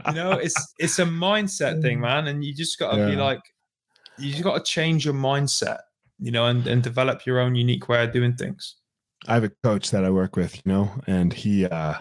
You 0.07 0.13
know, 0.13 0.31
it's 0.31 0.73
it's 0.79 0.97
a 0.99 1.05
mindset 1.05 1.81
thing, 1.81 1.99
man, 1.99 2.27
and 2.27 2.43
you 2.43 2.53
just 2.53 2.79
got 2.79 2.93
to 2.93 2.97
yeah. 2.97 3.09
be 3.09 3.15
like, 3.15 3.41
you 4.17 4.31
just 4.31 4.43
got 4.43 4.57
to 4.57 4.63
change 4.63 5.05
your 5.05 5.13
mindset, 5.13 5.79
you 6.19 6.31
know, 6.31 6.47
and 6.47 6.65
and 6.65 6.81
develop 6.81 7.25
your 7.25 7.39
own 7.39 7.55
unique 7.55 7.88
way 7.88 8.03
of 8.03 8.11
doing 8.11 8.33
things. 8.33 8.77
I 9.27 9.35
have 9.35 9.43
a 9.43 9.51
coach 9.63 9.91
that 9.91 10.03
I 10.03 10.09
work 10.09 10.35
with, 10.35 10.55
you 10.55 10.71
know, 10.71 10.91
and 11.05 11.31
he, 11.31 11.65
uh 11.65 11.95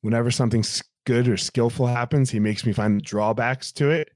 whenever 0.00 0.30
something 0.30 0.64
good 1.04 1.28
or 1.28 1.36
skillful 1.36 1.86
happens, 1.86 2.30
he 2.30 2.40
makes 2.40 2.64
me 2.64 2.72
find 2.72 3.02
drawbacks 3.02 3.70
to 3.72 3.90
it 3.90 4.10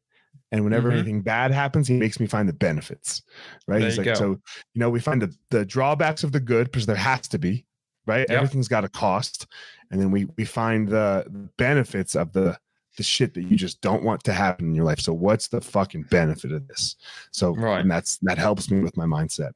and 0.56 0.64
whenever 0.64 0.88
mm-hmm. 0.88 0.98
anything 0.98 1.20
bad 1.20 1.50
happens, 1.50 1.86
he 1.86 1.94
makes 1.94 2.18
me 2.18 2.26
find 2.26 2.48
the 2.48 2.54
benefits. 2.54 3.22
Right. 3.68 3.78
There 3.78 3.88
He's 3.88 3.98
like, 3.98 4.06
go. 4.06 4.14
so, 4.14 4.30
you 4.30 4.80
know, 4.80 4.88
we 4.88 5.00
find 5.00 5.20
the, 5.20 5.34
the 5.50 5.66
drawbacks 5.66 6.24
of 6.24 6.32
the 6.32 6.40
good 6.40 6.70
because 6.70 6.86
there 6.86 6.96
has 6.96 7.28
to 7.28 7.38
be, 7.38 7.66
right? 8.06 8.26
Yep. 8.28 8.30
Everything's 8.30 8.68
got 8.68 8.84
a 8.84 8.88
cost. 8.88 9.46
And 9.90 10.00
then 10.00 10.10
we 10.10 10.26
we 10.36 10.44
find 10.44 10.88
the 10.88 11.26
benefits 11.58 12.16
of 12.16 12.32
the 12.32 12.58
the 12.96 13.02
shit 13.02 13.34
that 13.34 13.42
you 13.42 13.56
just 13.56 13.82
don't 13.82 14.02
want 14.02 14.24
to 14.24 14.32
happen 14.32 14.68
in 14.68 14.74
your 14.74 14.86
life. 14.86 15.00
So 15.00 15.12
what's 15.12 15.48
the 15.48 15.60
fucking 15.60 16.04
benefit 16.04 16.50
of 16.50 16.66
this? 16.66 16.96
So 17.30 17.54
right. 17.54 17.80
and 17.80 17.90
that's 17.90 18.16
that 18.22 18.38
helps 18.38 18.70
me 18.70 18.80
with 18.80 18.96
my 18.96 19.04
mindset. 19.04 19.52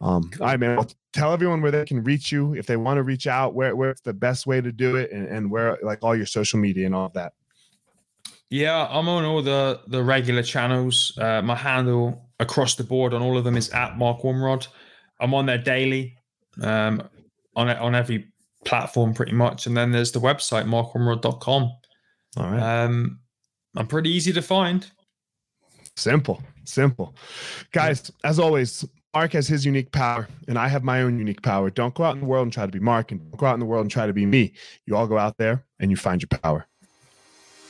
Um, 0.00 0.30
all 0.40 0.46
right, 0.46 0.60
man. 0.60 0.78
I'll 0.78 0.90
tell 1.12 1.32
everyone 1.32 1.60
where 1.60 1.72
they 1.72 1.84
can 1.84 2.04
reach 2.04 2.30
you 2.30 2.54
if 2.54 2.66
they 2.66 2.76
want 2.76 2.98
to 2.98 3.02
reach 3.02 3.26
out, 3.26 3.54
where 3.54 3.74
where's 3.74 4.00
the 4.02 4.14
best 4.14 4.46
way 4.46 4.60
to 4.60 4.72
do 4.72 4.96
it 4.96 5.10
and, 5.10 5.26
and 5.26 5.50
where 5.50 5.78
like 5.82 5.98
all 6.02 6.16
your 6.16 6.26
social 6.26 6.58
media 6.60 6.86
and 6.86 6.94
all 6.94 7.06
of 7.06 7.12
that. 7.14 7.32
Yeah, 8.50 8.86
I'm 8.90 9.08
on 9.08 9.24
all 9.24 9.42
the 9.42 9.80
the 9.88 10.02
regular 10.02 10.42
channels. 10.42 11.16
Uh, 11.18 11.42
my 11.42 11.56
handle 11.56 12.30
across 12.38 12.74
the 12.74 12.84
board 12.84 13.12
on 13.14 13.22
all 13.22 13.36
of 13.36 13.44
them 13.44 13.56
is 13.56 13.70
at 13.70 13.98
Mark 13.98 14.20
Ormrod. 14.20 14.68
I'm 15.20 15.34
on 15.34 15.46
there 15.46 15.58
daily, 15.58 16.16
um, 16.62 17.02
on 17.56 17.68
on 17.68 17.94
every 17.94 18.28
platform 18.64 19.14
pretty 19.14 19.32
much. 19.32 19.66
And 19.66 19.76
then 19.76 19.92
there's 19.92 20.12
the 20.12 20.20
website 20.20 20.66
markormrod.com. 20.66 21.72
All 22.36 22.50
right. 22.50 22.84
Um, 22.84 23.20
I'm 23.76 23.86
pretty 23.86 24.10
easy 24.10 24.32
to 24.32 24.42
find. 24.42 24.86
Simple, 25.96 26.42
simple, 26.64 27.16
guys. 27.72 28.12
Yeah. 28.22 28.30
As 28.30 28.38
always, 28.38 28.84
Mark 29.14 29.32
has 29.32 29.48
his 29.48 29.64
unique 29.64 29.90
power, 29.92 30.28
and 30.46 30.58
I 30.58 30.68
have 30.68 30.84
my 30.84 31.00
own 31.00 31.18
unique 31.18 31.40
power. 31.40 31.70
Don't 31.70 31.94
go 31.94 32.04
out 32.04 32.14
in 32.14 32.20
the 32.20 32.26
world 32.26 32.44
and 32.44 32.52
try 32.52 32.66
to 32.66 32.72
be 32.72 32.80
Mark, 32.80 33.12
and 33.12 33.20
don't 33.20 33.38
go 33.38 33.46
out 33.46 33.54
in 33.54 33.60
the 33.60 33.66
world 33.66 33.82
and 33.84 33.90
try 33.90 34.06
to 34.06 34.12
be 34.12 34.26
me. 34.26 34.52
You 34.84 34.94
all 34.94 35.06
go 35.06 35.16
out 35.16 35.38
there 35.38 35.64
and 35.80 35.90
you 35.90 35.96
find 35.96 36.20
your 36.20 36.28
power. 36.28 36.66